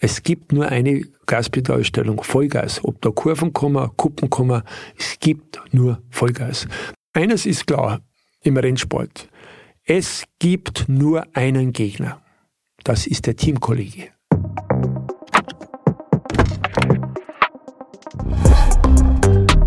Es 0.00 0.22
gibt 0.22 0.52
nur 0.52 0.68
eine 0.68 1.02
Gaspedalstellung, 1.26 2.22
Vollgas. 2.22 2.84
Ob 2.84 3.02
da 3.02 3.10
Kurven 3.10 3.52
kommen, 3.52 3.90
Kuppen 3.96 4.30
kommen, 4.30 4.62
es 4.96 5.18
gibt 5.18 5.60
nur 5.72 6.00
Vollgas. 6.08 6.68
Eines 7.12 7.46
ist 7.46 7.66
klar 7.66 8.00
im 8.42 8.56
Rennsport. 8.56 9.28
Es 9.84 10.22
gibt 10.38 10.88
nur 10.88 11.26
einen 11.34 11.72
Gegner. 11.72 12.22
Das 12.84 13.08
ist 13.08 13.26
der 13.26 13.34
Teamkollege. 13.34 14.10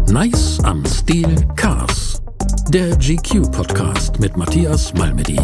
Nice 0.09 0.59
am 0.63 0.85
Stil 0.85 1.45
Cars. 1.57 2.21
Der 2.69 2.95
GQ-Podcast 2.95 4.17
mit 4.21 4.37
Matthias 4.37 4.93
Malmedy. 4.93 5.39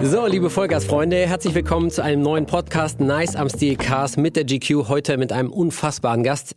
So, 0.00 0.26
liebe 0.26 0.48
Vollgasfreunde, 0.48 1.26
herzlich 1.26 1.54
willkommen 1.54 1.90
zu 1.90 2.02
einem 2.04 2.22
neuen 2.22 2.46
Podcast 2.46 3.00
Nice 3.00 3.34
am 3.34 3.48
Stil 3.48 3.76
Cars 3.76 4.16
mit 4.16 4.36
der 4.36 4.44
GQ. 4.44 4.88
Heute 4.88 5.16
mit 5.16 5.32
einem 5.32 5.50
unfassbaren 5.50 6.22
Gast. 6.22 6.54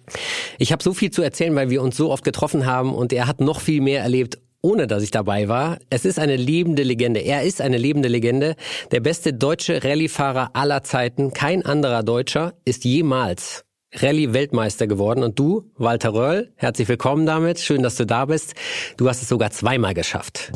Ich 0.59 0.71
habe 0.71 0.83
so 0.83 0.93
viel 0.93 1.09
zu 1.09 1.23
erzählen, 1.23 1.55
weil 1.55 1.71
wir 1.71 1.81
uns 1.81 1.97
so 1.97 2.11
oft 2.11 2.23
getroffen 2.23 2.67
haben 2.67 2.93
und 2.93 3.11
er 3.11 3.25
hat 3.25 3.41
noch 3.41 3.59
viel 3.59 3.81
mehr 3.81 4.03
erlebt 4.03 4.37
ohne 4.63 4.85
dass 4.85 5.01
ich 5.01 5.09
dabei 5.09 5.47
war. 5.47 5.79
Es 5.89 6.05
ist 6.05 6.19
eine 6.19 6.35
lebende 6.35 6.83
Legende. 6.83 7.19
Er 7.21 7.41
ist 7.41 7.61
eine 7.61 7.79
lebende 7.79 8.09
Legende. 8.09 8.55
Der 8.91 8.99
beste 8.99 9.33
deutsche 9.33 9.83
Rallyefahrer 9.83 10.51
aller 10.53 10.83
Zeiten. 10.83 11.33
Kein 11.33 11.65
anderer 11.65 12.03
Deutscher 12.03 12.53
ist 12.63 12.85
jemals 12.85 13.65
Rallye-Weltmeister 13.95 14.85
geworden. 14.85 15.23
Und 15.23 15.39
du, 15.39 15.71
Walter 15.77 16.13
Röll, 16.13 16.53
herzlich 16.57 16.87
willkommen 16.87 17.25
damit. 17.25 17.59
Schön, 17.59 17.81
dass 17.81 17.95
du 17.95 18.05
da 18.05 18.25
bist. 18.25 18.53
Du 18.97 19.09
hast 19.09 19.23
es 19.23 19.29
sogar 19.29 19.49
zweimal 19.49 19.95
geschafft. 19.95 20.51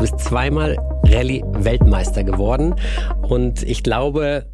Du 0.00 0.06
bist 0.06 0.20
zweimal 0.20 0.78
Rallye-Weltmeister 1.04 2.24
geworden. 2.24 2.74
Und 3.20 3.62
ich 3.62 3.82
glaube, 3.82 4.46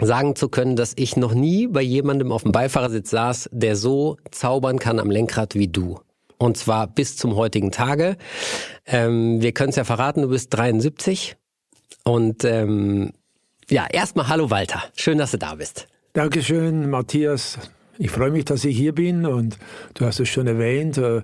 sagen 0.00 0.36
zu 0.36 0.48
können, 0.48 0.74
dass 0.74 0.94
ich 0.96 1.18
noch 1.18 1.34
nie 1.34 1.66
bei 1.66 1.82
jemandem 1.82 2.32
auf 2.32 2.44
dem 2.44 2.52
Beifahrersitz 2.52 3.10
saß, 3.10 3.50
der 3.52 3.76
so 3.76 4.16
zaubern 4.30 4.78
kann 4.78 4.98
am 4.98 5.10
Lenkrad 5.10 5.54
wie 5.54 5.68
du. 5.68 6.00
Und 6.38 6.56
zwar 6.56 6.86
bis 6.86 7.18
zum 7.18 7.36
heutigen 7.36 7.72
Tage. 7.72 8.16
Ähm, 8.86 9.42
wir 9.42 9.52
können 9.52 9.68
es 9.68 9.76
ja 9.76 9.84
verraten, 9.84 10.22
du 10.22 10.28
bist 10.28 10.54
73. 10.54 11.36
Und 12.02 12.44
ähm, 12.44 13.12
ja, 13.68 13.86
erstmal 13.92 14.28
hallo 14.28 14.48
Walter. 14.48 14.82
Schön, 14.96 15.18
dass 15.18 15.32
du 15.32 15.36
da 15.36 15.56
bist. 15.56 15.88
Dankeschön, 16.14 16.88
Matthias. 16.88 17.58
Ich 17.98 18.10
freue 18.10 18.30
mich, 18.30 18.46
dass 18.46 18.64
ich 18.64 18.74
hier 18.74 18.94
bin 18.94 19.26
und 19.26 19.58
du 19.92 20.06
hast 20.06 20.20
es 20.20 20.30
schon 20.30 20.46
erwähnt. 20.46 20.96
Äh, 20.96 21.20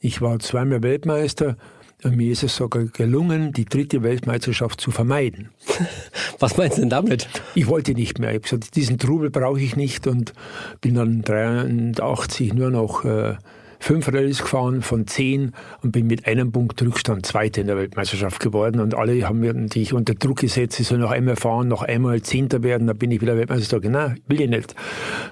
ich 0.00 0.20
war 0.20 0.38
zweimal 0.38 0.82
Weltmeister 0.82 1.56
mir 2.04 2.32
ist 2.32 2.42
es 2.42 2.56
sogar 2.56 2.84
gelungen, 2.84 3.52
die 3.52 3.64
dritte 3.64 4.02
Weltmeisterschaft 4.02 4.80
zu 4.80 4.90
vermeiden. 4.90 5.48
Was 6.38 6.56
meinst 6.56 6.76
du 6.76 6.82
denn 6.82 6.90
damit? 6.90 7.28
Ich 7.54 7.66
wollte 7.66 7.92
nicht 7.92 8.18
mehr. 8.18 8.30
Ich 8.30 8.36
habe 8.36 8.42
gesagt, 8.42 8.76
diesen 8.76 8.98
Trubel 8.98 9.30
brauche 9.30 9.60
ich 9.60 9.76
nicht 9.76 10.06
und 10.06 10.32
bin 10.80 10.94
dann 10.94 11.22
83 11.22 12.52
nur 12.52 12.70
noch 12.70 13.04
äh, 13.04 13.36
fünf 13.78 14.08
Rallyes 14.08 14.42
gefahren 14.42 14.82
von 14.82 15.06
zehn 15.06 15.52
und 15.82 15.92
bin 15.92 16.06
mit 16.06 16.26
einem 16.26 16.52
Punkt 16.52 16.80
Rückstand 16.82 17.26
Zweiter 17.26 17.60
in 17.60 17.66
der 17.66 17.76
Weltmeisterschaft 17.76 18.40
geworden. 18.40 18.80
Und 18.80 18.94
alle 18.94 19.28
haben 19.28 19.40
mir 19.40 19.52
natürlich 19.54 19.92
unter 19.92 20.14
Druck 20.14 20.40
gesetzt, 20.40 20.80
ich 20.80 20.88
soll 20.88 20.98
noch 20.98 21.10
einmal 21.10 21.36
fahren, 21.36 21.68
noch 21.68 21.82
einmal 21.82 22.22
Zehnter 22.22 22.62
werden, 22.62 22.86
dann 22.86 22.98
bin 22.98 23.10
ich 23.10 23.20
wieder 23.20 23.36
Weltmeister. 23.36 23.80
Nein, 23.80 24.20
will 24.26 24.40
ich 24.40 24.48
nicht. 24.48 24.74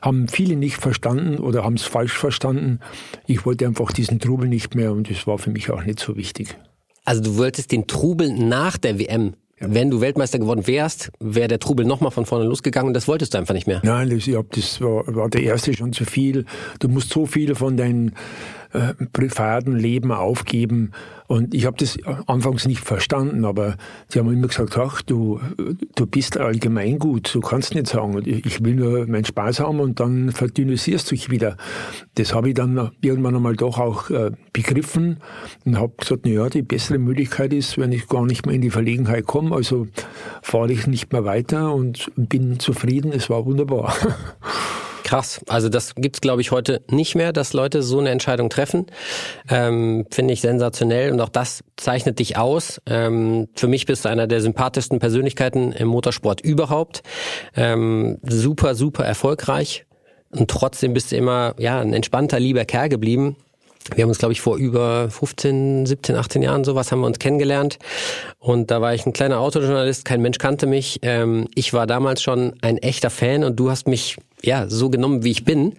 Haben 0.02 0.28
viele 0.28 0.56
nicht 0.56 0.76
verstanden 0.76 1.38
oder 1.38 1.64
haben 1.64 1.74
es 1.74 1.84
falsch 1.84 2.16
verstanden. 2.16 2.80
Ich 3.26 3.46
wollte 3.46 3.66
einfach 3.66 3.92
diesen 3.92 4.20
Trubel 4.20 4.48
nicht 4.48 4.74
mehr 4.74 4.92
und 4.92 5.10
das 5.10 5.26
war 5.26 5.38
für 5.38 5.50
mich 5.50 5.70
auch 5.70 5.84
nicht 5.84 6.00
so 6.00 6.16
wichtig. 6.16 6.56
Also 7.04 7.22
du 7.22 7.36
wolltest 7.36 7.72
den 7.72 7.86
Trubel 7.86 8.32
nach 8.32 8.78
der 8.78 8.98
WM 8.98 9.34
wenn 9.60 9.90
du 9.90 10.00
Weltmeister 10.00 10.38
geworden 10.38 10.66
wärst, 10.66 11.10
wäre 11.20 11.48
der 11.48 11.58
Trubel 11.58 11.86
nochmal 11.86 12.10
von 12.10 12.26
vorne 12.26 12.44
losgegangen 12.44 12.88
und 12.88 12.94
das 12.94 13.06
wolltest 13.08 13.34
du 13.34 13.38
einfach 13.38 13.54
nicht 13.54 13.66
mehr. 13.66 13.80
Nein, 13.84 14.10
ich 14.10 14.34
hab, 14.34 14.50
das 14.50 14.80
war, 14.80 15.04
war 15.14 15.28
der 15.28 15.42
erste 15.42 15.74
schon 15.74 15.92
zu 15.92 16.04
viel. 16.04 16.44
Du 16.80 16.88
musst 16.88 17.10
so 17.10 17.26
viel 17.26 17.54
von 17.54 17.76
deinen 17.76 18.14
äh, 18.74 18.94
privaten 19.12 19.76
Leben 19.76 20.10
aufgeben. 20.10 20.90
Und 21.26 21.54
ich 21.54 21.64
habe 21.64 21.76
das 21.78 21.96
anfangs 22.26 22.66
nicht 22.66 22.80
verstanden, 22.80 23.44
aber 23.44 23.76
sie 24.08 24.18
haben 24.18 24.30
immer 24.32 24.48
gesagt, 24.48 24.76
ach, 24.76 25.00
du, 25.00 25.40
du 25.94 26.06
bist 26.06 26.38
allgemein 26.38 26.98
gut, 26.98 27.34
du 27.34 27.40
kannst 27.40 27.74
nicht 27.74 27.86
sagen, 27.86 28.20
ich 28.26 28.62
will 28.64 28.74
nur 28.74 29.06
meinen 29.06 29.24
Spaß 29.24 29.60
haben 29.60 29.80
und 29.80 30.00
dann 30.00 30.32
verdünnisierst 30.32 31.10
du 31.10 31.14
dich 31.14 31.30
wieder. 31.30 31.56
Das 32.16 32.34
habe 32.34 32.48
ich 32.48 32.54
dann 32.54 32.90
irgendwann 33.00 33.36
einmal 33.36 33.56
doch 33.56 33.78
auch 33.78 34.10
äh, 34.10 34.32
begriffen 34.52 35.18
und 35.64 35.78
habe 35.78 35.94
gesagt, 35.98 36.22
na 36.24 36.32
ja, 36.32 36.48
die 36.50 36.62
bessere 36.62 36.98
Möglichkeit 36.98 37.52
ist, 37.52 37.78
wenn 37.78 37.92
ich 37.92 38.08
gar 38.08 38.26
nicht 38.26 38.44
mehr 38.44 38.56
in 38.56 38.60
die 38.60 38.70
Verlegenheit 38.70 39.24
komme, 39.24 39.54
also 39.54 39.86
fahre 40.42 40.72
ich 40.72 40.86
nicht 40.86 41.12
mehr 41.12 41.24
weiter 41.24 41.72
und 41.72 42.10
bin 42.16 42.58
zufrieden, 42.58 43.12
es 43.12 43.30
war 43.30 43.46
wunderbar. 43.46 43.94
Krass. 45.04 45.42
Also 45.48 45.68
das 45.68 45.94
gibt's 45.94 46.22
glaube 46.22 46.40
ich, 46.40 46.50
heute 46.50 46.82
nicht 46.90 47.14
mehr, 47.14 47.32
dass 47.32 47.52
Leute 47.52 47.82
so 47.82 48.00
eine 48.00 48.08
Entscheidung 48.08 48.48
treffen. 48.48 48.86
Ähm, 49.50 50.06
Finde 50.10 50.32
ich 50.32 50.40
sensationell 50.40 51.12
und 51.12 51.20
auch 51.20 51.28
das 51.28 51.62
zeichnet 51.76 52.18
dich 52.18 52.38
aus. 52.38 52.80
Ähm, 52.86 53.48
für 53.54 53.68
mich 53.68 53.84
bist 53.84 54.06
du 54.06 54.08
einer 54.08 54.26
der 54.26 54.40
sympathischsten 54.40 54.98
Persönlichkeiten 54.98 55.72
im 55.72 55.88
Motorsport 55.88 56.40
überhaupt. 56.40 57.02
Ähm, 57.54 58.18
super, 58.22 58.74
super 58.74 59.04
erfolgreich. 59.04 59.84
Und 60.30 60.50
trotzdem 60.50 60.94
bist 60.94 61.12
du 61.12 61.16
immer 61.16 61.54
ja 61.58 61.80
ein 61.80 61.92
entspannter, 61.92 62.40
lieber 62.40 62.64
Kerl 62.64 62.88
geblieben. 62.88 63.36
Wir 63.94 64.04
haben 64.04 64.08
uns, 64.08 64.18
glaube 64.18 64.32
ich, 64.32 64.40
vor 64.40 64.56
über 64.56 65.10
15, 65.10 65.84
17, 65.84 66.16
18 66.16 66.40
Jahren 66.40 66.64
sowas 66.64 66.90
haben 66.90 67.00
wir 67.00 67.06
uns 67.06 67.18
kennengelernt. 67.18 67.78
Und 68.38 68.70
da 68.70 68.80
war 68.80 68.94
ich 68.94 69.04
ein 69.04 69.12
kleiner 69.12 69.40
Autojournalist, 69.40 70.06
kein 70.06 70.22
Mensch 70.22 70.38
kannte 70.38 70.66
mich. 70.66 71.00
Ähm, 71.02 71.46
ich 71.54 71.74
war 71.74 71.86
damals 71.86 72.22
schon 72.22 72.54
ein 72.62 72.78
echter 72.78 73.10
Fan 73.10 73.44
und 73.44 73.56
du 73.56 73.70
hast 73.70 73.86
mich 73.86 74.16
ja, 74.44 74.68
so 74.68 74.90
genommen, 74.90 75.24
wie 75.24 75.30
ich 75.30 75.44
bin 75.44 75.74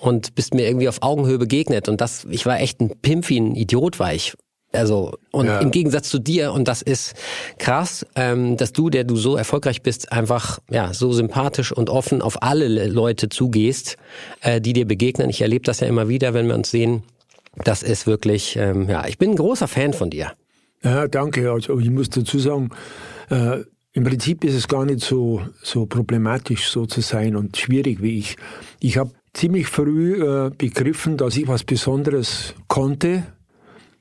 und 0.00 0.34
bist 0.34 0.54
mir 0.54 0.66
irgendwie 0.66 0.88
auf 0.88 1.02
Augenhöhe 1.02 1.38
begegnet. 1.38 1.88
Und 1.88 2.00
das, 2.00 2.26
ich 2.30 2.46
war 2.46 2.60
echt 2.60 2.80
ein 2.80 2.90
Pimpfi, 3.00 3.38
ein 3.38 3.54
Idiot 3.54 3.98
war 3.98 4.14
ich. 4.14 4.34
Also, 4.72 5.14
und 5.32 5.46
ja. 5.46 5.60
im 5.60 5.70
Gegensatz 5.70 6.10
zu 6.10 6.18
dir, 6.18 6.52
und 6.52 6.68
das 6.68 6.82
ist 6.82 7.14
krass, 7.58 8.04
ähm, 8.16 8.58
dass 8.58 8.72
du, 8.72 8.90
der 8.90 9.04
du 9.04 9.16
so 9.16 9.36
erfolgreich 9.36 9.82
bist, 9.82 10.12
einfach 10.12 10.58
ja 10.70 10.92
so 10.92 11.12
sympathisch 11.12 11.72
und 11.72 11.88
offen 11.88 12.20
auf 12.20 12.42
alle 12.42 12.86
Leute 12.86 13.30
zugehst, 13.30 13.96
äh, 14.42 14.60
die 14.60 14.74
dir 14.74 14.86
begegnen. 14.86 15.30
Ich 15.30 15.40
erlebe 15.40 15.64
das 15.64 15.80
ja 15.80 15.86
immer 15.86 16.08
wieder, 16.08 16.34
wenn 16.34 16.48
wir 16.48 16.54
uns 16.54 16.70
sehen. 16.70 17.02
Das 17.64 17.82
ist 17.82 18.06
wirklich, 18.06 18.56
ähm, 18.56 18.90
ja, 18.90 19.06
ich 19.06 19.16
bin 19.16 19.30
ein 19.30 19.36
großer 19.36 19.68
Fan 19.68 19.94
von 19.94 20.10
dir. 20.10 20.32
Ja, 20.84 21.08
danke. 21.08 21.50
Also 21.50 21.78
ich 21.80 21.90
muss 21.90 22.10
dazu 22.10 22.38
sagen, 22.38 22.68
äh, 23.30 23.60
im 23.98 24.04
Prinzip 24.04 24.44
ist 24.44 24.54
es 24.54 24.68
gar 24.68 24.84
nicht 24.84 25.00
so, 25.00 25.42
so 25.60 25.86
problematisch, 25.86 26.68
so 26.68 26.86
zu 26.86 27.00
sein 27.00 27.34
und 27.34 27.56
schwierig 27.56 28.00
wie 28.00 28.20
ich. 28.20 28.36
Ich 28.78 28.96
habe 28.96 29.10
ziemlich 29.34 29.66
früh 29.66 30.22
äh, 30.22 30.50
begriffen, 30.56 31.16
dass 31.16 31.36
ich 31.36 31.48
was 31.48 31.64
Besonderes 31.64 32.54
konnte, 32.68 33.26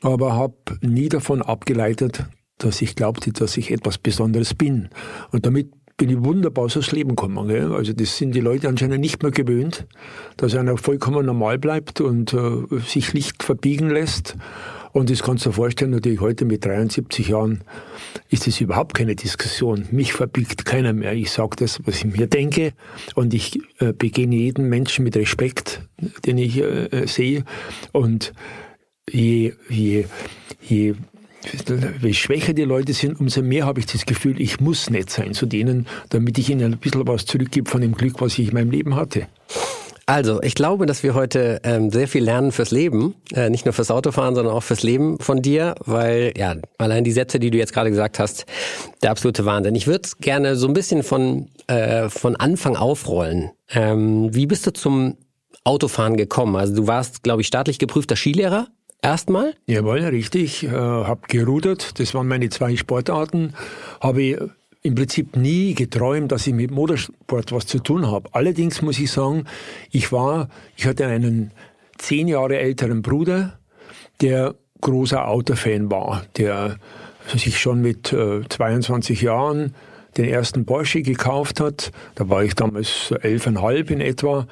aber 0.02 0.36
habe 0.36 0.54
nie 0.82 1.10
davon 1.10 1.42
abgeleitet, 1.42 2.26
dass 2.60 2.84
ich 2.84 2.96
glaubte, 2.96 3.32
dass 3.34 3.58
ich 3.58 3.72
etwas 3.72 3.98
Besonderes 3.98 4.54
bin. 4.54 4.90
Und 5.32 5.48
damit 5.48 5.72
bin 5.98 6.12
ich 6.12 6.24
wunderbar 6.24 6.66
ins 6.66 6.92
Leben 6.92 7.16
gekommen. 7.16 7.48
Gell? 7.48 7.74
Also 7.74 7.92
das 7.92 8.18
sind 8.18 8.36
die 8.36 8.40
Leute 8.40 8.70
anscheinend 8.70 9.00
nicht 9.00 9.24
mehr 9.24 9.32
gewöhnt, 9.32 9.88
dass 10.38 10.54
einer 10.54 10.78
vollkommen 10.78 11.26
normal 11.26 11.58
bleibt 11.58 12.02
und 12.02 12.34
äh, 12.34 12.80
sich 12.86 13.16
nicht 13.16 13.42
verbiegen 13.42 13.90
lässt. 13.90 14.36
Und 14.94 15.10
das 15.10 15.24
kannst 15.24 15.46
du 15.46 15.50
dir 15.50 15.56
vorstellen, 15.56 15.92
natürlich 15.92 16.22
heute 16.22 16.46
mit 16.46 16.66
73 16.66 17.30
Jahren 17.30 17.62
ist 18.30 18.48
es 18.48 18.62
überhaupt 18.62 18.94
keine 18.94 19.16
Diskussion. 19.16 19.86
Mich 19.92 20.14
verbiegt 20.14 20.66
keiner 20.66 20.94
mehr. 20.94 21.14
Ich 21.14 21.32
sage 21.32 21.56
das, 21.58 21.80
was 21.86 21.98
ich 21.98 22.06
mir 22.06 22.28
denke 22.28 22.74
und 23.16 23.34
ich 23.34 23.60
äh, 23.80 23.94
begegne 23.94 24.36
jeden 24.36 24.70
Menschen 24.70 25.04
mit 25.04 25.16
Respekt, 25.16 25.82
den 26.26 26.38
ich 26.38 26.58
äh, 26.58 26.86
äh 26.86 27.08
sehe. 27.08 27.44
Und 27.92 28.34
je, 29.10 29.54
je, 29.70 30.06
je 30.62 30.96
je 32.02 32.14
schwächer 32.14 32.54
die 32.54 32.64
Leute 32.64 32.94
sind, 32.94 33.20
umso 33.20 33.42
mehr 33.42 33.66
habe 33.66 33.80
ich 33.80 33.86
das 33.86 34.06
Gefühl, 34.06 34.42
ich 34.42 34.60
muss 34.60 34.90
nett 34.90 35.10
sein 35.10 35.34
zu 35.34 35.46
denen, 35.46 35.88
damit 36.10 36.38
ich 36.38 36.50
ihnen 36.50 36.74
ein 36.74 36.80
bisschen 36.80 37.08
was 37.08 37.26
zurückgebe 37.26 37.70
von 37.70 37.82
dem 37.82 37.94
Glück, 37.94 38.20
was 38.20 38.38
ich 38.38 38.50
in 38.50 38.54
meinem 38.54 38.72
Leben 38.72 38.96
hatte. 38.96 39.28
Also, 40.10 40.42
ich 40.42 40.56
glaube, 40.56 40.86
dass 40.86 41.04
wir 41.04 41.14
heute 41.16 41.60
ähm, 41.64 41.92
sehr 41.92 42.08
viel 42.08 42.24
lernen 42.24 42.54
fürs 42.54 42.72
Leben, 42.72 43.16
äh, 43.34 43.50
nicht 43.50 43.66
nur 43.66 43.74
fürs 43.74 43.92
Autofahren, 43.92 44.36
sondern 44.36 44.54
auch 44.56 44.64
fürs 44.64 44.82
Leben 44.82 45.20
von 45.20 45.42
dir, 45.42 45.76
weil 45.84 46.32
ja 46.38 46.56
allein 46.78 47.04
die 47.04 47.12
Sätze, 47.12 47.40
die 47.40 47.52
du 47.52 47.58
jetzt 47.58 47.74
gerade 47.74 47.90
gesagt 47.90 48.18
hast, 48.18 48.46
der 49.04 49.12
absolute 49.12 49.44
Wahnsinn. 49.44 49.76
Ich 49.76 49.86
würde 49.86 50.08
gerne 50.22 50.56
so 50.56 50.68
ein 50.68 50.74
bisschen 50.74 51.04
von 51.04 51.50
äh, 51.68 52.08
von 52.08 52.38
Anfang 52.38 52.78
aufrollen. 52.78 53.52
Ähm, 53.70 54.34
wie 54.34 54.46
bist 54.46 54.66
du 54.66 54.72
zum 54.72 55.18
Autofahren 55.66 56.16
gekommen? 56.16 56.56
Also 56.56 56.74
du 56.74 56.88
warst, 56.88 57.24
glaube 57.24 57.42
ich, 57.42 57.48
staatlich 57.48 57.78
geprüfter 57.78 58.16
Skilehrer 58.16 58.68
erstmal? 59.02 59.56
Jawohl, 59.66 60.00
richtig. 60.00 60.64
Äh, 60.64 60.70
habe 60.70 61.22
gerudert. 61.28 62.00
Das 62.00 62.14
waren 62.14 62.30
meine 62.30 62.48
zwei 62.48 62.78
Sportarten. 62.78 63.56
Habe 64.00 64.52
im 64.88 64.96
Prinzip 64.96 65.36
nie 65.36 65.74
geträumt, 65.74 66.32
dass 66.32 66.48
ich 66.48 66.54
mit 66.54 66.72
Motorsport 66.72 67.52
was 67.52 67.68
zu 67.68 67.80
tun 67.80 68.08
habe. 68.10 68.30
Allerdings 68.32 68.82
muss 68.82 69.00
ich 69.00 69.12
sagen, 69.12 69.44
ich 69.92 70.12
war, 70.12 70.50
ich 70.76 70.88
hatte 70.88 71.06
einen 71.06 71.52
zehn 71.98 72.28
Jahre 72.28 72.58
älteren 72.58 73.02
Bruder, 73.02 73.60
der 74.22 74.56
großer 74.82 75.28
Autofan 75.28 75.92
war, 75.92 76.24
der 76.38 76.78
sich 77.36 77.60
schon 77.60 77.82
mit 77.82 78.14
äh, 78.14 78.42
22 78.48 79.22
Jahren 79.22 79.76
den 80.18 80.26
ersten 80.26 80.66
Porsche 80.66 81.02
gekauft 81.02 81.60
hat. 81.60 81.92
Da 82.16 82.30
war 82.30 82.44
ich 82.44 82.56
damals 82.56 83.12
elfeinhalb 83.12 83.92
in 83.92 84.02
etwa 84.02 84.48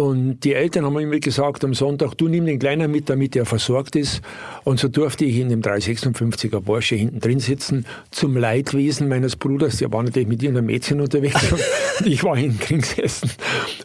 und 0.00 0.40
die 0.44 0.54
Eltern 0.54 0.86
haben 0.86 0.98
immer 0.98 1.18
gesagt 1.18 1.62
am 1.62 1.74
Sonntag, 1.74 2.14
du 2.14 2.26
nimm 2.26 2.46
den 2.46 2.58
Kleinen 2.58 2.90
mit, 2.90 3.10
damit 3.10 3.36
er 3.36 3.44
versorgt 3.44 3.96
ist. 3.96 4.22
Und 4.64 4.80
so 4.80 4.88
durfte 4.88 5.26
ich 5.26 5.36
in 5.36 5.50
dem 5.50 5.60
356er 5.60 6.62
Porsche 6.62 6.94
hinten 6.94 7.20
drin 7.20 7.38
sitzen, 7.38 7.84
zum 8.10 8.34
Leidwesen 8.34 9.10
meines 9.10 9.36
Bruders. 9.36 9.76
Der 9.76 9.92
war 9.92 10.02
natürlich 10.02 10.26
mit 10.26 10.42
irgendeinem 10.42 10.68
Mädchen 10.68 11.02
unterwegs 11.02 11.52
und 11.52 11.60
ich 12.06 12.24
war 12.24 12.34
hinten 12.34 12.60
drin 12.60 12.80
gesessen. 12.80 13.30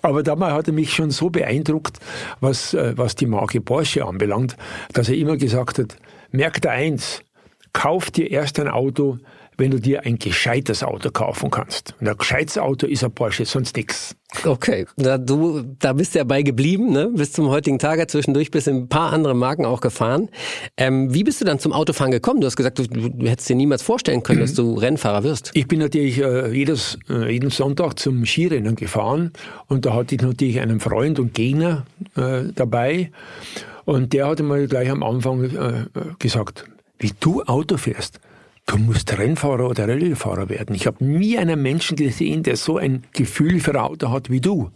Aber 0.03 0.23
damals 0.23 0.53
hat 0.53 0.67
er 0.67 0.73
mich 0.73 0.93
schon 0.93 1.11
so 1.11 1.29
beeindruckt, 1.29 1.99
was, 2.39 2.73
äh, 2.73 2.93
was 2.95 3.15
die 3.15 3.25
Marke 3.25 3.59
Porsche 3.59 4.05
anbelangt, 4.05 4.55
dass 4.93 5.09
er 5.09 5.15
immer 5.15 5.35
gesagt 5.35 5.79
hat, 5.79 5.97
merk 6.31 6.61
da 6.61 6.69
eins, 6.69 7.23
kauf 7.73 8.09
dir 8.09 8.31
erst 8.31 8.57
ein 8.61 8.69
Auto, 8.69 9.17
wenn 9.57 9.71
du 9.71 9.79
dir 9.79 10.03
ein 10.05 10.17
gescheites 10.19 10.83
Auto 10.83 11.09
kaufen 11.11 11.49
kannst. 11.49 11.93
Und 11.99 12.07
ein 12.07 12.17
gescheites 12.17 12.57
Auto 12.57 12.87
ist 12.87 13.03
ein 13.03 13.11
Porsche, 13.11 13.45
sonst 13.45 13.75
nichts. 13.75 14.15
Okay, 14.43 14.85
da, 14.97 15.17
du, 15.17 15.63
da 15.79 15.93
bist 15.93 16.13
du 16.13 16.19
ja 16.19 16.25
bei 16.25 16.41
geblieben, 16.41 16.91
ne? 16.91 17.09
bis 17.13 17.31
zum 17.31 17.47
heutigen 17.47 17.79
Tage. 17.79 18.05
Zwischendurch 18.07 18.51
bist 18.51 18.67
du 18.67 18.71
ein 18.71 18.89
paar 18.89 19.13
andere 19.13 19.33
Marken 19.33 19.65
auch 19.65 19.81
gefahren. 19.81 20.29
Ähm, 20.77 21.13
wie 21.13 21.23
bist 21.23 21.39
du 21.39 21.45
dann 21.45 21.59
zum 21.59 21.71
Autofahren 21.71 22.11
gekommen? 22.11 22.41
Du 22.41 22.47
hast 22.47 22.57
gesagt, 22.57 22.79
du, 22.79 22.87
du 22.87 23.27
hättest 23.27 23.47
dir 23.47 23.55
niemals 23.55 23.81
vorstellen 23.81 24.23
können, 24.23 24.41
dass 24.41 24.53
du 24.53 24.73
Rennfahrer 24.73 25.23
wirst. 25.23 25.51
Ich 25.53 25.67
bin 25.67 25.79
natürlich 25.79 26.19
äh, 26.19 26.51
jedes, 26.51 26.97
äh, 27.09 27.31
jeden 27.31 27.49
Sonntag 27.49 27.97
zum 27.97 28.25
Skirennen 28.25 28.75
gefahren 28.75 29.31
und 29.67 29.85
da 29.85 29.93
hatte 29.93 30.15
ich 30.15 30.21
natürlich 30.21 30.59
einen 30.59 30.79
Freund 30.79 31.19
und 31.19 31.33
Gegner 31.33 31.85
äh, 32.15 32.43
dabei. 32.53 33.11
Und 33.85 34.13
der 34.13 34.27
hatte 34.27 34.43
mir 34.43 34.67
gleich 34.67 34.89
am 34.89 35.03
Anfang 35.03 35.43
äh, 35.43 35.85
gesagt, 36.19 36.65
wie 36.99 37.11
du 37.19 37.43
Auto 37.43 37.77
fährst, 37.77 38.19
du 38.65 38.77
musst 38.77 39.17
Rennfahrer 39.17 39.69
oder 39.69 39.87
Rallyefahrer 39.87 40.49
werden. 40.49 40.75
Ich 40.75 40.87
habe 40.87 41.03
nie 41.03 41.37
einen 41.37 41.61
Menschen 41.61 41.95
gesehen, 41.95 42.43
der 42.43 42.57
so 42.57 42.77
ein 42.77 43.03
Gefühl 43.13 43.59
für 43.59 43.81
Auto 43.81 44.09
hat 44.09 44.29
wie 44.29 44.41
du. 44.41 44.71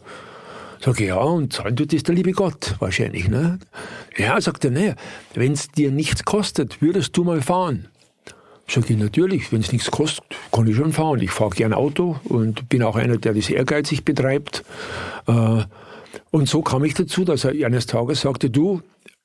Sag 0.82 1.00
ich, 1.02 1.08
ja, 1.08 1.18
und 1.18 1.52
zahlen 1.52 1.76
tut 1.76 1.92
das 1.92 2.04
der 2.04 2.16
liebe 2.16 2.32
Gott 2.32 2.76
wahrscheinlich. 2.80 3.28
Ne? 3.28 3.60
Ja, 4.18 4.40
sagt 4.40 4.64
er, 4.64 4.72
naja, 4.72 4.96
wenn 5.34 5.52
es 5.52 5.68
dir 5.68 5.92
nichts 5.92 6.24
kostet, 6.24 6.82
würdest 6.82 7.18
du 7.18 7.24
mal 7.24 7.42
fahren. 7.42 7.90
Sag 8.68 8.90
ich, 8.90 8.98
natürlich, 8.98 9.52
wenn 9.52 9.62
es 9.62 9.72
nichts 9.72 9.92
kostet, 9.92 10.24
kann 10.52 10.68
ich 10.68 10.76
schon 10.76 10.94
fahren. 10.94 11.20
Ich 11.22 11.32
fahre 11.32 11.50
gern 11.50 11.74
Auto 11.74 12.20
und 12.24 12.70
bin 12.70 12.84
auch 12.84 12.96
einer, 12.96 13.18
der 13.18 13.34
das 13.34 13.50
ehrgeizig 13.50 14.06
betreibt. 14.06 14.64
Äh, 15.28 15.64
und 16.32 16.48
so 16.48 16.62
kam 16.62 16.84
ich 16.86 16.94
dazu, 16.94 17.26
dass 17.26 17.44
er 17.44 17.66
eines 17.66 17.88
Tages 17.88 18.22
sagte, 18.22 18.50
du, 18.50 18.82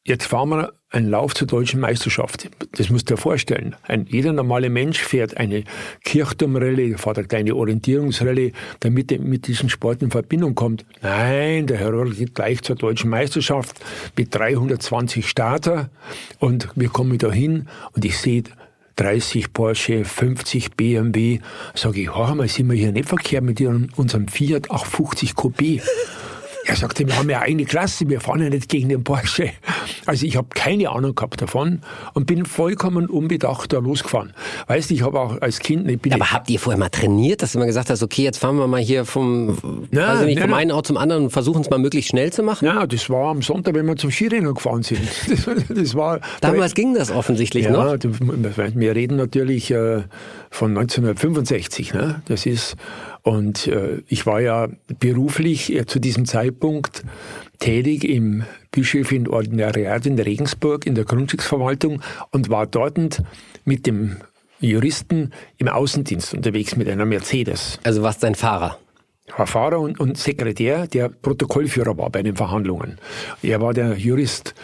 Jetzt 0.07 0.27
fahren 0.27 0.51
wir 0.51 0.75
einen 0.95 1.11
Lauf 1.11 1.35
zur 1.35 1.47
deutschen 1.47 1.81
Meisterschaft. 1.81 2.49
Das 2.73 2.89
musst 2.89 3.11
du 3.11 3.15
dir 3.15 3.21
vorstellen. 3.21 3.75
Ein, 3.83 4.07
jeder 4.09 4.33
normale 4.33 4.71
Mensch 4.71 5.01
fährt 5.01 5.37
eine 5.37 5.65
Kirchturmrallye, 6.05 6.97
fährt 6.97 7.19
eine 7.19 7.27
kleine 7.27 7.57
Orientierungsrallye, 7.57 8.53
damit 8.81 9.11
er 9.11 9.19
mit 9.19 9.47
diesem 9.49 9.69
Sport 9.69 10.03
in 10.03 10.11
Verbindung 10.11 10.55
kommt. 10.55 10.85
Nein, 11.03 11.67
der 11.67 11.79
Herr 11.79 11.91
Roll 11.91 12.15
geht 12.15 12.35
gleich 12.35 12.63
zur 12.63 12.77
deutschen 12.77 13.11
Meisterschaft 13.11 13.81
mit 14.17 14.35
320 14.35 15.29
Starter 15.29 15.91
und 16.39 16.69
wir 16.77 16.89
kommen 16.89 17.19
da 17.19 17.31
hin 17.31 17.69
und 17.93 18.05
ich 18.05 18.17
sehe 18.19 18.45
30 18.97 19.53
Porsche, 19.53 20.05
50 20.05 20.77
BMW. 20.77 21.41
Sage 21.75 22.03
ich, 22.03 22.15
hör 22.15 22.35
mal, 22.37 22.49
sind 22.49 22.71
wir 22.71 22.77
hier 22.77 22.93
nicht 22.93 23.09
verkehrt 23.09 23.43
mit 23.43 23.61
unserem 23.97 24.29
Fiat 24.29 24.71
850 24.71 25.33
Coupé? 25.33 25.83
Er 26.67 26.77
sagte, 26.77 27.07
wir 27.07 27.17
haben 27.17 27.29
ja 27.29 27.41
eine 27.41 27.65
Klasse, 27.65 28.09
wir 28.09 28.21
fahren 28.21 28.43
ja 28.43 28.49
nicht 28.49 28.69
gegen 28.69 28.89
den 28.89 29.05
Porsche. 29.05 29.51
Also 30.07 30.27
ich 30.27 30.37
habe 30.37 30.49
keine 30.55 30.91
Ahnung 30.91 31.15
gehabt 31.15 31.41
davon 31.43 31.81
und 32.15 32.27
bin 32.27 32.47
vollkommen 32.47 33.07
unbedacht 33.07 33.73
da 33.73 33.79
losgefahren. 33.79 34.33
Weißt 34.67 34.91
du, 34.91 34.95
ich 34.95 35.03
habe 35.03 35.21
auch 35.21 35.41
als 35.41 35.59
Kind... 35.59 35.89
Ich 35.91 36.01
bin 36.01 36.13
Aber 36.13 36.33
habt 36.33 36.49
ihr 36.49 36.59
vorher 36.59 36.79
mal 36.79 36.89
trainiert, 36.89 37.43
dass 37.43 37.53
du 37.53 37.59
mal 37.59 37.67
gesagt 37.67 37.91
hast, 37.91 38.03
okay, 38.03 38.23
jetzt 38.23 38.39
fahren 38.39 38.57
wir 38.57 38.67
mal 38.67 38.81
hier 38.81 39.05
vom, 39.05 39.87
ja, 39.91 40.09
also 40.09 40.25
nicht, 40.25 40.41
vom 40.41 40.51
ja, 40.51 40.57
einen 40.57 40.71
Ort 40.71 40.87
zum 40.87 40.97
anderen 40.97 41.25
und 41.25 41.31
versuchen 41.31 41.61
es 41.61 41.71
mal 41.71 41.79
möglichlich 41.79 42.09
schnell 42.09 42.33
zu 42.33 42.43
machen? 42.43 42.65
Ja, 42.65 42.87
das 42.87 43.11
war 43.11 43.31
am 43.31 43.43
Sonntag, 43.43 43.75
wenn 43.75 43.87
wir 43.87 43.97
zum 43.97 44.11
Skirennen 44.11 44.55
gefahren 44.55 44.83
sind. 44.83 45.01
Das, 45.45 45.47
das 45.69 45.95
war, 45.95 46.21
Damals 46.41 46.73
da, 46.73 46.83
ging 46.83 46.95
das 46.95 47.11
offensichtlich 47.11 47.65
ja, 47.65 47.73
noch. 47.73 47.97
Ja, 48.03 48.75
wir 48.75 48.95
reden 48.95 49.17
natürlich 49.17 49.71
äh, 49.71 50.03
von 50.51 50.71
1965. 50.71 51.93
Ne? 51.93 52.23
Das 52.27 52.47
ist 52.47 52.77
und 53.25 53.67
äh, 53.69 54.03
ich 54.07 54.27
war 54.27 54.41
ja 54.41 54.69
beruflich 55.01 55.73
äh, 55.73 55.87
zu 55.87 55.99
diesem 55.99 56.27
Zeitpunkt 56.27 57.05
tätig 57.59 58.05
im 58.05 58.45
bischöflichen 58.71 59.29
Ordinariat 59.29 60.05
in 60.05 60.19
Regensburg 60.19 60.87
in 60.87 60.95
der 60.95 61.05
Grundstücksverwaltung 61.05 62.03
und 62.31 62.51
war 62.51 62.67
dort 62.67 63.23
mit 63.65 63.87
dem 63.87 64.19
Juristen 64.61 65.33
im 65.57 65.69
Außendienst 65.69 66.35
unterwegs 66.35 66.77
mit 66.77 66.87
einer 66.87 67.07
Mercedes. 67.07 67.81
Also 67.83 68.03
warst 68.03 68.23
dein 68.23 68.35
Fahrer? 68.35 68.79
war 69.39 69.47
Fahrer 69.47 69.81
und, 69.81 69.99
und 69.99 70.19
Sekretär, 70.19 70.87
der 70.87 71.09
Protokollführer 71.09 71.97
war 71.97 72.11
bei 72.11 72.23
den 72.23 72.37
Verhandlungen. 72.37 72.99
Er 73.43 73.61
war 73.63 73.73
der 73.73 73.97
Jurist. 73.97 74.55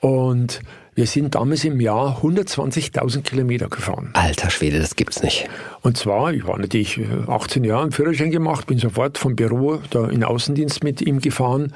Und 0.00 0.60
wir 0.98 1.06
sind 1.06 1.36
damals 1.36 1.62
im 1.62 1.80
Jahr 1.80 2.24
120.000 2.24 3.22
Kilometer 3.22 3.68
gefahren. 3.68 4.10
Alter 4.14 4.50
Schwede, 4.50 4.80
das 4.80 4.96
gibt's 4.96 5.22
nicht. 5.22 5.48
Und 5.82 5.96
zwar, 5.96 6.32
ich 6.32 6.44
war 6.44 6.58
natürlich 6.58 7.00
18 7.28 7.62
äh, 7.62 7.68
Jahre 7.68 7.84
im 7.84 7.92
Führerschein 7.92 8.32
gemacht, 8.32 8.66
bin 8.66 8.80
sofort 8.80 9.16
vom 9.16 9.36
Büro 9.36 9.78
da 9.90 10.08
in 10.08 10.24
Außendienst 10.24 10.82
mit 10.82 11.00
ihm 11.00 11.20
gefahren. 11.20 11.72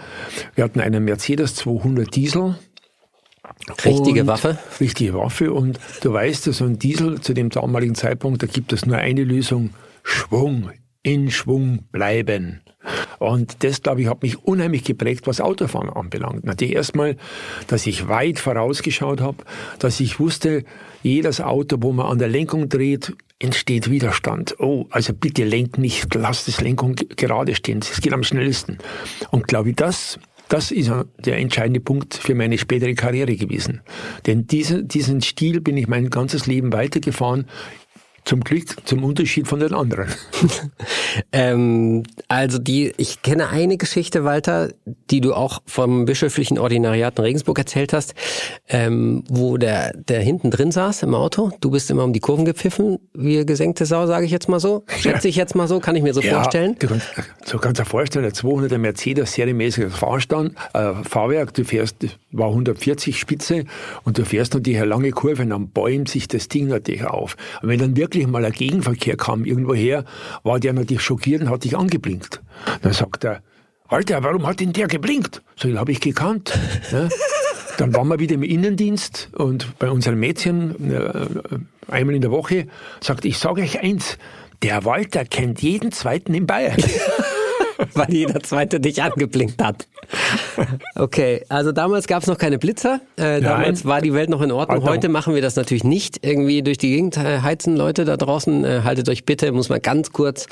Wir 0.56 0.64
hatten 0.64 0.80
einen 0.80 1.04
Mercedes 1.04 1.54
200 1.54 2.12
Diesel. 2.12 2.56
Richtige 3.84 4.26
Waffe? 4.26 4.58
Richtige 4.80 5.14
Waffe. 5.14 5.52
Und 5.52 5.78
du 6.00 6.12
weißt, 6.12 6.42
so 6.42 6.64
ein 6.64 6.80
Diesel 6.80 7.20
zu 7.20 7.32
dem 7.32 7.48
damaligen 7.48 7.94
Zeitpunkt, 7.94 8.42
da 8.42 8.48
gibt 8.48 8.72
es 8.72 8.86
nur 8.86 8.96
eine 8.96 9.22
Lösung. 9.22 9.70
Schwung, 10.02 10.72
in 11.04 11.30
Schwung 11.30 11.84
bleiben. 11.92 12.60
Und 13.18 13.62
das, 13.64 13.82
glaube 13.82 14.02
ich, 14.02 14.08
hat 14.08 14.22
mich 14.22 14.44
unheimlich 14.44 14.84
geprägt, 14.84 15.26
was 15.26 15.40
Autofahren 15.40 15.90
anbelangt. 15.90 16.44
Natürlich 16.44 16.74
erstmal, 16.74 17.16
dass 17.66 17.86
ich 17.86 18.08
weit 18.08 18.38
vorausgeschaut 18.38 19.20
habe, 19.20 19.38
dass 19.78 20.00
ich 20.00 20.20
wusste, 20.20 20.64
jedes 21.02 21.40
Auto, 21.40 21.76
wo 21.80 21.92
man 21.92 22.06
an 22.06 22.18
der 22.18 22.28
Lenkung 22.28 22.68
dreht, 22.68 23.12
entsteht 23.38 23.90
Widerstand. 23.90 24.54
Oh, 24.60 24.86
also 24.90 25.12
bitte 25.12 25.44
lenk 25.44 25.78
nicht, 25.78 26.14
lass 26.14 26.44
das 26.44 26.60
Lenkung 26.60 26.94
gerade 26.94 27.54
stehen. 27.54 27.80
Das 27.80 28.00
geht 28.00 28.12
am 28.12 28.22
schnellsten. 28.22 28.78
Und 29.30 29.48
glaube 29.48 29.70
ich, 29.70 29.76
das 29.76 30.18
das 30.52 30.70
ist 30.70 30.90
der 31.24 31.38
entscheidende 31.38 31.80
Punkt 31.80 32.12
für 32.12 32.34
meine 32.34 32.58
spätere 32.58 32.92
Karriere 32.92 33.36
gewesen. 33.36 33.80
Denn 34.26 34.46
diese, 34.46 34.84
diesen 34.84 35.22
Stil 35.22 35.62
bin 35.62 35.78
ich 35.78 35.88
mein 35.88 36.10
ganzes 36.10 36.46
Leben 36.46 36.74
weitergefahren. 36.74 37.46
Zum 38.24 38.40
Glück, 38.40 38.86
zum 38.86 39.02
Unterschied 39.02 39.48
von 39.48 39.58
den 39.58 39.74
anderen. 39.74 40.08
ähm, 41.32 42.04
also 42.28 42.58
die, 42.58 42.92
ich 42.96 43.22
kenne 43.22 43.48
eine 43.48 43.76
Geschichte, 43.76 44.24
Walter, 44.24 44.68
die 45.10 45.20
du 45.20 45.34
auch 45.34 45.60
vom 45.66 46.04
bischöflichen 46.04 46.58
Ordinariat 46.58 47.18
in 47.18 47.24
Regensburg 47.24 47.58
erzählt 47.58 47.92
hast, 47.92 48.14
ähm, 48.68 49.24
wo 49.28 49.56
der, 49.56 49.92
der 49.96 50.20
hinten 50.20 50.50
drin 50.50 50.70
saß 50.70 51.02
im 51.02 51.14
Auto. 51.14 51.50
Du 51.60 51.70
bist 51.70 51.90
immer 51.90 52.04
um 52.04 52.12
die 52.12 52.20
Kurven 52.20 52.44
gepfiffen, 52.44 52.98
wie 53.12 53.44
gesenkte 53.44 53.86
Sau, 53.86 54.06
sage 54.06 54.24
ich 54.24 54.30
jetzt 54.30 54.48
mal 54.48 54.60
so. 54.60 54.84
Schätze 54.86 55.26
ich 55.26 55.34
jetzt 55.34 55.56
mal 55.56 55.66
so, 55.66 55.80
kann 55.80 55.96
ich 55.96 56.02
mir 56.02 56.14
so 56.14 56.20
ja, 56.20 56.34
vorstellen. 56.34 56.76
Du 56.78 56.86
kannst, 56.86 57.08
so 57.44 57.58
kannst 57.58 57.80
du 57.80 57.84
dir 57.84 57.90
vorstellen, 57.90 58.24
der 58.24 58.34
200er 58.34 58.78
Mercedes 58.78 59.32
serienmäßiges 59.32 59.96
Fahrstand, 59.96 60.54
äh, 60.74 60.92
Fahrwerk, 61.02 61.54
du 61.54 61.64
fährst, 61.64 61.96
war 62.32 62.48
140 62.48 63.18
Spitze 63.18 63.64
und 64.04 64.18
du 64.18 64.24
fährst 64.24 64.54
natürlich 64.54 64.78
eine 64.78 64.88
lange 64.88 65.10
Kurve 65.10 65.42
und 65.42 65.50
dann 65.50 65.68
bäumt 65.68 66.08
sich 66.08 66.28
das 66.28 66.48
Ding 66.48 66.68
natürlich 66.68 67.04
auf. 67.04 67.36
Und 67.62 67.68
wenn 67.68 67.78
dann 67.78 67.96
wirklich 67.96 68.26
mal 68.26 68.44
ein 68.44 68.52
Gegenverkehr 68.52 69.16
kam 69.16 69.44
irgendwoher, 69.44 70.04
war 70.42 70.58
der 70.58 70.72
natürlich 70.72 71.02
schockiert 71.02 71.42
und 71.42 71.50
hat 71.50 71.64
dich 71.64 71.76
angeblinkt. 71.76 72.42
Dann 72.82 72.92
sagt 72.92 73.24
er, 73.24 73.42
Alter, 73.88 74.22
warum 74.22 74.46
hat 74.46 74.60
denn 74.60 74.72
der 74.72 74.88
geblinkt? 74.88 75.42
So, 75.56 75.68
den 75.68 75.78
habe 75.78 75.92
ich 75.92 76.00
gekannt. 76.00 76.58
Ja. 76.90 77.08
Dann 77.78 77.94
waren 77.94 78.08
wir 78.08 78.18
wieder 78.18 78.34
im 78.34 78.42
Innendienst 78.42 79.30
und 79.32 79.78
bei 79.78 79.90
unseren 79.90 80.18
Mädchen 80.20 80.92
äh, 80.92 81.26
einmal 81.88 82.14
in 82.14 82.22
der 82.22 82.30
Woche 82.30 82.66
sagt, 83.00 83.24
ich 83.24 83.38
sage 83.38 83.62
euch 83.62 83.80
eins, 83.80 84.18
der 84.62 84.84
Walter 84.84 85.24
kennt 85.24 85.62
jeden 85.62 85.90
Zweiten 85.90 86.34
in 86.34 86.46
Bayern. 86.46 86.76
Weil 87.94 88.12
jeder 88.12 88.40
Zweite 88.40 88.80
dich 88.80 89.02
angeblinkt 89.02 89.62
hat. 89.62 89.86
Okay, 90.94 91.44
also 91.48 91.72
damals 91.72 92.06
gab 92.06 92.22
es 92.22 92.28
noch 92.28 92.38
keine 92.38 92.58
Blitzer. 92.58 93.00
Äh, 93.16 93.40
damals 93.40 93.84
war 93.84 94.00
die 94.00 94.12
Welt 94.12 94.30
noch 94.30 94.42
in 94.42 94.52
Ordnung. 94.52 94.82
Heute 94.84 95.08
machen 95.08 95.34
wir 95.34 95.42
das 95.42 95.56
natürlich 95.56 95.84
nicht. 95.84 96.24
Irgendwie 96.24 96.62
durch 96.62 96.78
die 96.78 96.90
Gegend 96.90 97.16
heizen 97.18 97.76
Leute 97.76 98.04
da 98.04 98.16
draußen. 98.16 98.64
Äh, 98.64 98.80
haltet 98.84 99.08
euch 99.08 99.24
bitte, 99.24 99.52
muss 99.52 99.68
mal 99.68 99.80
ganz 99.80 100.12
kurz, 100.12 100.46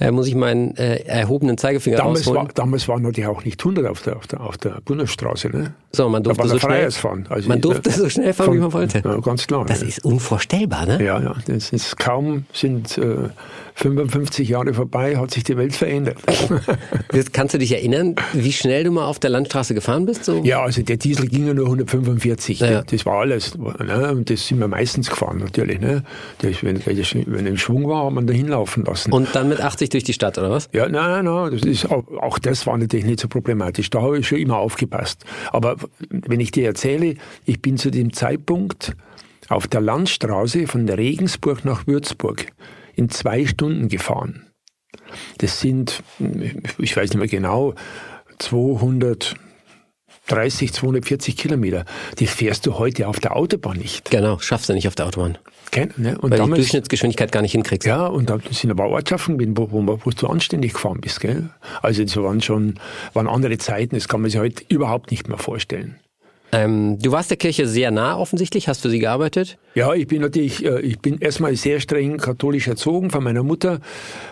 äh, 0.00 0.10
muss 0.10 0.26
ich 0.26 0.34
meinen 0.34 0.76
äh, 0.76 0.96
erhobenen 1.04 1.58
Zeigefinger 1.58 1.98
damals 1.98 2.20
rausholen. 2.20 2.48
War, 2.48 2.54
damals 2.54 2.88
waren 2.88 3.02
natürlich 3.02 3.28
auch 3.28 3.44
nicht 3.44 3.60
100 3.60 3.86
auf 3.86 4.02
der, 4.02 4.16
auf 4.16 4.26
der, 4.26 4.40
auf 4.40 4.58
der 4.58 4.80
Bundesstraße. 4.84 5.48
Ne? 5.48 5.74
So, 5.92 6.08
man 6.08 6.22
durfte 6.22 6.48
so 6.48 6.58
schnell 6.58 6.90
fahren. 6.90 7.26
Also 7.28 7.48
man 7.48 7.60
durfte 7.60 7.90
so 7.90 8.08
schnell 8.08 8.32
fahren, 8.32 8.46
von, 8.46 8.56
wie 8.56 8.60
man 8.60 8.72
wollte. 8.72 9.02
Ja, 9.04 9.16
ganz 9.20 9.46
klar. 9.46 9.64
Das 9.66 9.80
ja. 9.80 9.88
ist 9.88 10.04
unvorstellbar, 10.04 10.86
ne? 10.86 11.02
Ja, 11.02 11.20
ja. 11.20 11.34
Das 11.46 11.72
ist 11.72 11.98
kaum 11.98 12.44
sind 12.52 12.98
äh, 12.98 13.28
55 13.78 14.48
Jahre 14.48 14.74
vorbei, 14.74 15.16
hat 15.16 15.30
sich 15.30 15.44
die 15.44 15.56
Welt 15.56 15.74
verändert. 15.74 16.16
Kannst 17.32 17.54
du 17.54 17.58
dich 17.58 17.72
erinnern, 17.72 18.16
wie 18.32 18.52
schnell 18.52 18.82
du 18.82 18.90
mal 18.90 19.06
auf 19.06 19.20
der 19.20 19.30
Landstraße 19.30 19.72
gefahren 19.72 20.04
bist? 20.04 20.24
So? 20.24 20.42
Ja, 20.42 20.62
also 20.62 20.82
der 20.82 20.96
Diesel 20.96 21.28
ging 21.28 21.46
ja 21.46 21.54
nur 21.54 21.66
145. 21.66 22.58
Ja. 22.58 22.82
Das 22.82 23.06
war 23.06 23.20
alles. 23.20 23.56
Ne? 23.56 24.10
Und 24.10 24.30
das 24.30 24.48
sind 24.48 24.58
wir 24.58 24.66
meistens 24.66 25.08
gefahren 25.08 25.38
natürlich. 25.38 25.80
Ne? 25.80 26.02
Das, 26.38 26.64
wenn, 26.64 26.84
wenn 26.84 27.46
ein 27.46 27.56
Schwung 27.56 27.88
war, 27.88 28.06
hat 28.06 28.12
man 28.12 28.26
da 28.26 28.32
hinlaufen 28.32 28.84
lassen. 28.84 29.12
Und 29.12 29.28
dann 29.36 29.48
mit 29.48 29.60
80 29.60 29.90
durch 29.90 30.02
die 30.02 30.12
Stadt, 30.12 30.38
oder 30.38 30.50
was? 30.50 30.68
Ja, 30.72 30.88
nein, 30.88 31.24
nein, 31.24 31.24
nein. 31.24 31.52
Das 31.52 31.62
ist 31.62 31.88
auch, 31.88 32.04
auch 32.20 32.40
das 32.40 32.66
war 32.66 32.76
natürlich 32.76 33.06
nicht 33.06 33.20
so 33.20 33.28
problematisch. 33.28 33.90
Da 33.90 34.02
habe 34.02 34.18
ich 34.18 34.26
schon 34.26 34.38
immer 34.38 34.56
aufgepasst. 34.56 35.24
Aber 35.52 35.76
wenn 36.10 36.40
ich 36.40 36.50
dir 36.50 36.66
erzähle, 36.66 37.14
ich 37.44 37.62
bin 37.62 37.76
zu 37.76 37.90
dem 37.90 38.12
Zeitpunkt 38.12 38.96
auf 39.48 39.68
der 39.68 39.80
Landstraße 39.80 40.66
von 40.66 40.88
Regensburg 40.88 41.64
nach 41.64 41.86
Würzburg 41.86 42.46
in 42.98 43.08
zwei 43.08 43.46
Stunden 43.46 43.88
gefahren. 43.88 44.44
Das 45.38 45.60
sind, 45.60 46.02
ich 46.78 46.96
weiß 46.96 47.10
nicht 47.10 47.18
mehr 47.18 47.28
genau, 47.28 47.74
230, 48.38 50.72
240 50.72 51.36
Kilometer. 51.36 51.84
Die 52.18 52.26
fährst 52.26 52.66
du 52.66 52.78
heute 52.78 53.06
auf 53.06 53.20
der 53.20 53.36
Autobahn 53.36 53.78
nicht. 53.78 54.10
Genau, 54.10 54.38
schaffst 54.40 54.68
du 54.68 54.74
nicht 54.74 54.88
auf 54.88 54.96
der 54.96 55.06
Autobahn. 55.06 55.38
Kein, 55.70 55.94
ne? 55.96 56.18
und 56.18 56.30
Weil 56.30 56.38
damals, 56.38 56.56
die 56.56 56.62
Durchschnittsgeschwindigkeit 56.62 57.30
gar 57.30 57.42
nicht 57.42 57.52
hinkriegst. 57.52 57.86
Ja, 57.86 58.06
und 58.06 58.30
da 58.30 58.38
sind 58.50 58.70
aber 58.70 58.88
Ortschaften, 58.88 59.38
wo, 59.56 59.70
wo, 59.70 60.00
wo 60.04 60.10
du 60.10 60.26
anständig 60.26 60.72
gefahren 60.72 61.00
bist. 61.00 61.20
Gell? 61.20 61.50
Also 61.82 62.02
das 62.02 62.16
waren 62.16 62.40
schon 62.40 62.80
waren 63.12 63.28
andere 63.28 63.58
Zeiten, 63.58 63.94
das 63.94 64.08
kann 64.08 64.22
man 64.22 64.30
sich 64.30 64.40
heute 64.40 64.64
überhaupt 64.68 65.12
nicht 65.12 65.28
mehr 65.28 65.38
vorstellen. 65.38 66.00
Ähm, 66.50 66.98
du 66.98 67.12
warst 67.12 67.30
der 67.30 67.36
Kirche 67.36 67.66
sehr 67.66 67.90
nah 67.90 68.16
offensichtlich, 68.16 68.68
hast 68.68 68.80
für 68.80 68.88
sie 68.88 68.98
gearbeitet? 68.98 69.58
Ja, 69.74 69.92
ich 69.92 70.06
bin 70.06 70.22
natürlich, 70.22 70.64
äh, 70.64 70.80
ich 70.80 70.98
bin 70.98 71.18
erstmal 71.18 71.54
sehr 71.56 71.78
streng 71.80 72.16
katholisch 72.16 72.68
erzogen 72.68 73.10
von 73.10 73.22
meiner 73.22 73.42
Mutter. 73.42 73.80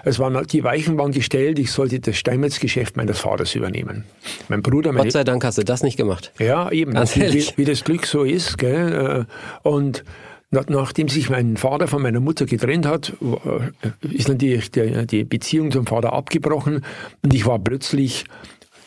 Es 0.04 0.18
waren, 0.18 0.46
die 0.46 0.64
Weichen 0.64 0.96
waren 0.96 1.12
gestellt, 1.12 1.58
ich 1.58 1.70
sollte 1.70 2.00
das 2.00 2.16
Steinmetzgeschäft 2.16 2.96
meines 2.96 3.18
Vaters 3.18 3.54
übernehmen. 3.54 4.04
Mein 4.48 4.62
Bruder, 4.62 4.92
meine, 4.92 5.04
Gott 5.04 5.12
sei 5.12 5.24
Dank 5.24 5.44
hast 5.44 5.58
du 5.58 5.62
das 5.62 5.82
nicht 5.82 5.96
gemacht. 5.96 6.32
Ja, 6.38 6.70
eben, 6.70 6.94
wie, 6.94 7.46
wie, 7.56 7.64
das 7.64 7.84
Glück 7.84 8.06
so 8.06 8.22
ist. 8.22 8.56
Gell? 8.56 9.26
Äh, 9.64 9.68
und 9.68 10.04
Nachdem 10.68 11.08
sich 11.08 11.28
mein 11.28 11.56
Vater 11.56 11.88
von 11.88 12.00
meiner 12.00 12.20
Mutter 12.20 12.46
getrennt 12.46 12.86
hat, 12.86 13.12
äh, 13.20 14.06
ist 14.14 14.28
natürlich 14.28 14.70
die 14.70 15.24
Beziehung 15.24 15.72
zum 15.72 15.86
Vater 15.86 16.12
abgebrochen 16.12 16.82
und 17.22 17.34
ich 17.34 17.46
war 17.46 17.58
plötzlich 17.58 18.24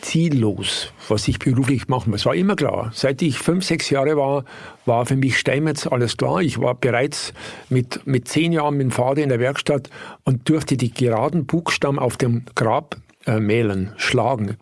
ziellos, 0.02 0.94
was 1.08 1.28
ich 1.28 1.40
beruflich 1.40 1.88
machen 1.88 2.12
muss. 2.12 2.26
War 2.26 2.36
immer 2.36 2.56
klar. 2.56 2.92
Seit 2.94 3.22
ich 3.22 3.38
fünf, 3.38 3.66
sechs 3.66 3.90
Jahre 3.90 4.16
war, 4.18 4.46
war 4.86 5.06
für 5.06 5.16
mich 5.16 5.38
Steinmetz 5.38 5.88
alles 5.88 6.18
klar. 6.18 6.42
Ich 6.42 6.60
war 6.60 6.76
bereits 6.76 7.34
mit, 7.70 8.06
mit 8.06 8.28
zehn 8.28 8.52
Jahren 8.52 8.78
mit 8.78 8.86
dem 8.86 8.92
Vater 8.92 9.22
in 9.22 9.30
der 9.30 9.40
Werkstatt 9.40 9.90
und 10.24 10.48
durfte 10.50 10.78
die 10.78 10.94
geraden 10.94 11.46
Buchstaben 11.46 12.00
auf 12.00 12.18
dem 12.18 12.46
Grab 12.56 12.98
äh, 13.26 13.40
mählen, 13.40 13.92
schlagen. 13.98 14.58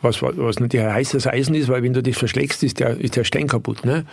Was, 0.00 0.22
was 0.22 0.58
natürlich 0.58 0.86
heißes 0.86 1.26
Eisen 1.26 1.54
ist, 1.54 1.68
weil 1.68 1.82
wenn 1.82 1.92
du 1.92 2.02
das 2.02 2.16
verschlägst, 2.16 2.62
ist 2.62 2.80
der, 2.80 2.98
ist 2.98 3.16
der 3.16 3.24
Stein 3.24 3.46
kaputt. 3.46 3.84
Ne? 3.84 4.06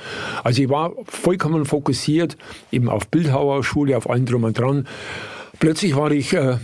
Also 0.43 0.61
ich 0.61 0.69
war 0.69 0.91
vollkommen 1.05 1.65
fokussiert 1.65 2.37
eben 2.71 2.89
auf 2.89 3.07
Bildhauerschule, 3.07 3.95
auf 3.95 4.09
allem 4.09 4.25
drum 4.25 4.43
und 4.43 4.59
dran. 4.59 4.87
Plötzlich 5.59 5.95
war 5.95 6.11
ich 6.11 6.33
äh, 6.33 6.57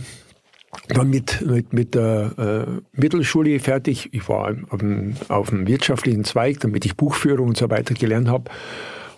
dann 0.89 1.09
mit, 1.09 1.41
mit, 1.45 1.73
mit 1.73 1.95
der 1.95 2.67
äh, 2.67 2.99
Mittelschule 2.99 3.59
fertig. 3.59 4.09
Ich 4.11 4.27
war 4.29 4.55
auf 4.69 4.79
dem, 4.79 5.15
auf 5.29 5.49
dem 5.49 5.67
wirtschaftlichen 5.67 6.23
Zweig, 6.23 6.59
damit 6.59 6.85
ich 6.85 6.95
Buchführung 6.95 7.49
und 7.49 7.57
so 7.57 7.69
weiter 7.69 7.93
gelernt 7.93 8.27
habe. 8.27 8.51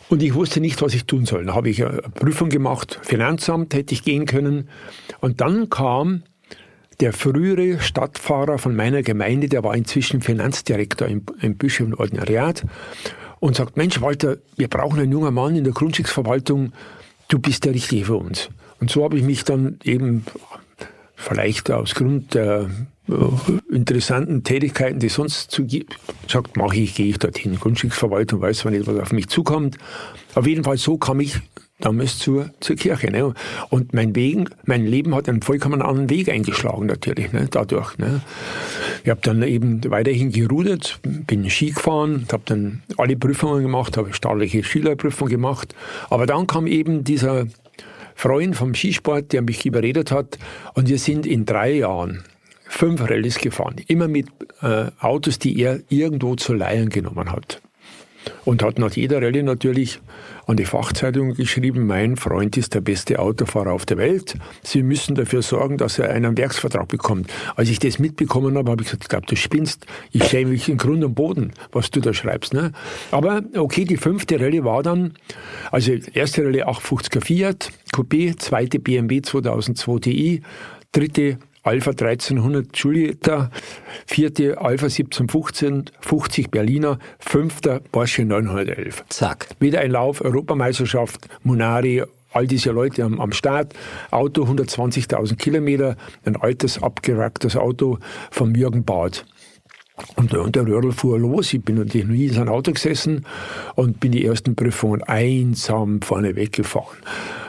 Und 0.10 0.24
ich 0.24 0.34
wusste 0.34 0.62
nicht, 0.62 0.82
was 0.82 0.94
ich 0.94 1.06
tun 1.06 1.26
soll. 1.26 1.46
Da 1.46 1.56
habe 1.56 1.70
ich 1.70 1.86
eine 1.86 2.02
Prüfung 2.02 2.50
gemacht, 2.50 3.00
Finanzamt 3.04 3.74
hätte 3.74 3.94
ich 3.94 4.04
gehen 4.04 4.26
können. 4.26 4.70
Und 5.20 5.42
dann 5.42 5.70
kam 5.70 6.24
der 7.00 7.14
frühere 7.14 7.80
Stadtfahrer 7.80 8.58
von 8.58 8.76
meiner 8.76 9.04
Gemeinde, 9.04 9.50
der 9.50 9.64
war 9.64 9.76
inzwischen 9.76 10.22
Finanzdirektor 10.22 11.08
im, 11.08 11.24
im 11.42 11.58
Bischof 11.58 12.00
Ordinariat 12.00 12.64
und 13.40 13.56
sagt, 13.56 13.78
Mensch 13.78 14.02
Walter, 14.02 14.38
wir 14.56 14.68
brauchen 14.68 15.00
einen 15.00 15.12
jungen 15.12 15.34
Mann 15.34 15.56
in 15.56 15.64
der 15.64 15.74
Grundstücksverwaltung, 15.74 16.72
du 17.28 17.40
bist 17.40 17.66
der 17.66 17.74
Richtige 17.74 18.06
für 18.06 18.16
uns. 18.16 18.50
Und 18.80 18.90
so 18.90 19.04
habe 19.04 19.18
ich 19.18 19.24
mich 19.24 19.44
dann 19.44 19.80
eben 19.84 20.26
vielleicht 21.18 21.70
aus 21.72 21.96
Grund 21.96 22.36
der 22.36 22.70
äh, 23.10 23.74
interessanten 23.76 24.44
Tätigkeiten, 24.44 25.00
die 25.00 25.10
sonst 25.10 25.52
zu 25.52 25.68
sagt, 26.28 26.56
mache 26.56 26.78
ich, 26.78 26.96
gehe 26.96 27.08
ich 27.08 27.18
dorthin. 27.18 27.60
Grundstücksverwaltung 27.60 28.40
weiß 28.40 28.60
zwar 28.60 28.72
nicht, 28.72 28.88
was 28.88 28.98
auf 28.98 29.12
mich 29.12 29.28
zukommt. 29.28 29.78
Auf 30.36 30.48
jeden 30.48 30.64
Fall 30.64 30.78
so 30.78 30.98
kam 30.98 31.20
ich 31.20 31.40
damals 31.80 32.20
zur, 32.20 32.52
zur 32.60 32.76
Kirche. 32.76 33.12
Ne? 33.12 33.34
Und 33.70 33.94
mein, 33.94 34.16
Weg, 34.16 34.50
mein 34.66 34.86
Leben 34.86 35.14
hat 35.16 35.28
einen 35.30 35.42
vollkommen 35.42 35.82
anderen 35.82 36.10
Weg 36.10 36.30
eingeschlagen 36.30 36.86
natürlich, 36.86 37.32
ne? 37.34 37.48
dadurch. 37.50 37.98
Ne? 37.98 38.22
Ich 39.04 39.10
habe 39.10 39.22
dann 39.24 39.42
eben 39.44 39.82
weiterhin 39.90 40.32
gerudert, 40.32 41.00
bin 41.04 41.50
Ski 41.50 41.72
gefahren, 41.72 42.28
habe 42.32 42.44
dann 42.46 42.84
alle 42.98 43.16
Prüfungen 43.16 43.64
gemacht, 43.64 43.98
habe 43.98 44.14
staatliche 44.14 44.64
Schülerprüfung 44.64 45.28
gemacht. 45.28 45.76
Aber 46.10 46.26
dann 46.26 46.48
kam 46.48 46.68
eben 46.68 47.04
dieser 47.04 47.46
Freund 48.18 48.56
vom 48.56 48.74
Skisport, 48.74 49.32
der 49.32 49.44
mich 49.44 49.64
überredet 49.64 50.12
hat. 50.12 50.40
Und 50.74 50.90
wir 50.90 50.98
sind 50.98 51.28
in 51.28 51.46
drei 51.46 51.72
Jahren 51.72 52.24
fünf 52.68 53.08
Rallyes 53.08 53.38
gefahren. 53.38 53.76
Immer 53.88 54.08
mit 54.08 54.28
äh, 54.64 54.88
Autos, 55.00 55.38
die 55.38 55.60
er 55.60 55.82
irgendwo 55.90 56.36
zu 56.36 56.56
leihen 56.56 56.90
genommen 56.90 57.32
hat. 57.32 57.62
Und 58.46 58.64
hat 58.64 58.80
nach 58.80 58.92
jeder 58.92 59.22
Rallye 59.22 59.44
natürlich 59.44 60.00
an 60.46 60.58
die 60.58 60.66
Fachzeitung 60.66 61.34
geschrieben, 61.34 61.86
mein 61.86 62.16
Freund 62.16 62.56
ist 62.58 62.74
der 62.74 62.82
beste 62.82 63.20
Autofahrer 63.20 63.74
auf 63.74 63.86
der 63.86 63.98
Welt. 63.98 64.36
Sie 64.64 64.82
müssen 64.82 65.16
dafür 65.16 65.42
sorgen, 65.42 65.78
dass 65.78 66.00
er 66.00 66.10
einen 66.10 66.38
Werksvertrag 66.38 66.88
bekommt. 66.88 67.30
Als 67.56 67.70
ich 67.70 67.80
das 67.80 68.00
mitbekommen 68.00 68.58
habe, 68.58 68.72
habe 68.72 68.82
ich 68.82 68.88
gesagt, 68.88 69.04
ich 69.04 69.10
glaube, 69.10 69.26
du 69.28 69.36
spinnst. 69.36 69.86
Ich 70.12 70.24
schäme 70.24 70.52
mich 70.52 70.70
in 70.70 70.78
Grund 70.78 71.04
und 71.04 71.16
Boden, 71.16 71.52
was 71.72 71.92
du 71.92 72.00
da 72.00 72.14
schreibst. 72.14 72.54
Ne? 72.54 72.72
Aber 73.12 73.42
okay, 73.56 73.84
die 73.86 73.98
fünfte 73.98 74.40
Rallye 74.40 74.64
war 74.64 74.84
dann, 74.84 75.14
also 75.72 75.92
erste 76.14 76.46
Rallye 76.46 76.64
850er 76.64 77.24
Fiat, 77.24 77.72
Coupé, 77.94 78.38
zweite 78.38 78.80
BMW 78.80 79.22
2002 79.22 80.00
Ti, 80.00 80.42
dritte 80.92 81.38
Alpha 81.68 81.92
1300 81.92 82.72
Giulietta, 82.72 83.52
vierte 84.06 84.58
Alpha 84.58 84.86
1715, 84.86 85.92
50 86.00 86.50
Berliner, 86.50 86.98
fünfter 87.20 87.82
Porsche 87.92 88.24
911. 88.24 89.04
Zack. 89.10 89.50
Wieder 89.60 89.82
ein 89.82 89.92
Lauf, 89.92 90.22
Europameisterschaft, 90.22 91.28
Munari, 91.44 92.04
all 92.32 92.48
diese 92.48 92.72
Leute 92.72 93.04
am, 93.04 93.20
am 93.20 93.34
Start, 93.34 93.74
Auto 94.12 94.46
120.000 94.46 95.36
Kilometer, 95.36 95.98
ein 96.24 96.38
altes, 96.38 96.82
abgeracktes 96.82 97.58
Auto 97.58 98.00
vom 98.32 98.56
Jürgen. 98.56 98.86
Und, 100.16 100.34
und 100.34 100.56
der 100.56 100.66
Röhrl 100.66 100.94
fuhr 100.94 101.20
los. 101.20 101.52
Ich 101.52 101.66
bin 101.66 101.76
natürlich 101.76 102.08
nie 102.08 102.28
in 102.28 102.34
sein 102.34 102.48
Auto 102.48 102.72
gesessen 102.72 103.26
und 103.76 104.00
bin 104.00 104.14
die 104.14 104.24
ersten 104.24 104.56
Prüfungen 104.56 105.04
einsam 105.04 106.02
vorne 106.02 106.38
weggefahren 106.38 106.98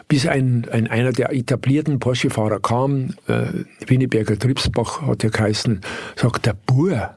bis 0.09 0.27
ein, 0.27 0.67
ein 0.71 0.89
einer 0.89 1.13
der 1.13 1.33
etablierten 1.33 1.99
Porsche-Fahrer 1.99 2.61
kam, 2.61 3.15
äh, 3.29 3.65
Winneberger 3.87 4.39
Tripsbach 4.39 5.03
hat 5.03 5.23
er 5.23 5.31
geheißen, 5.31 5.83
sagt 6.17 6.47
der 6.47 6.55
Bur, 6.55 7.15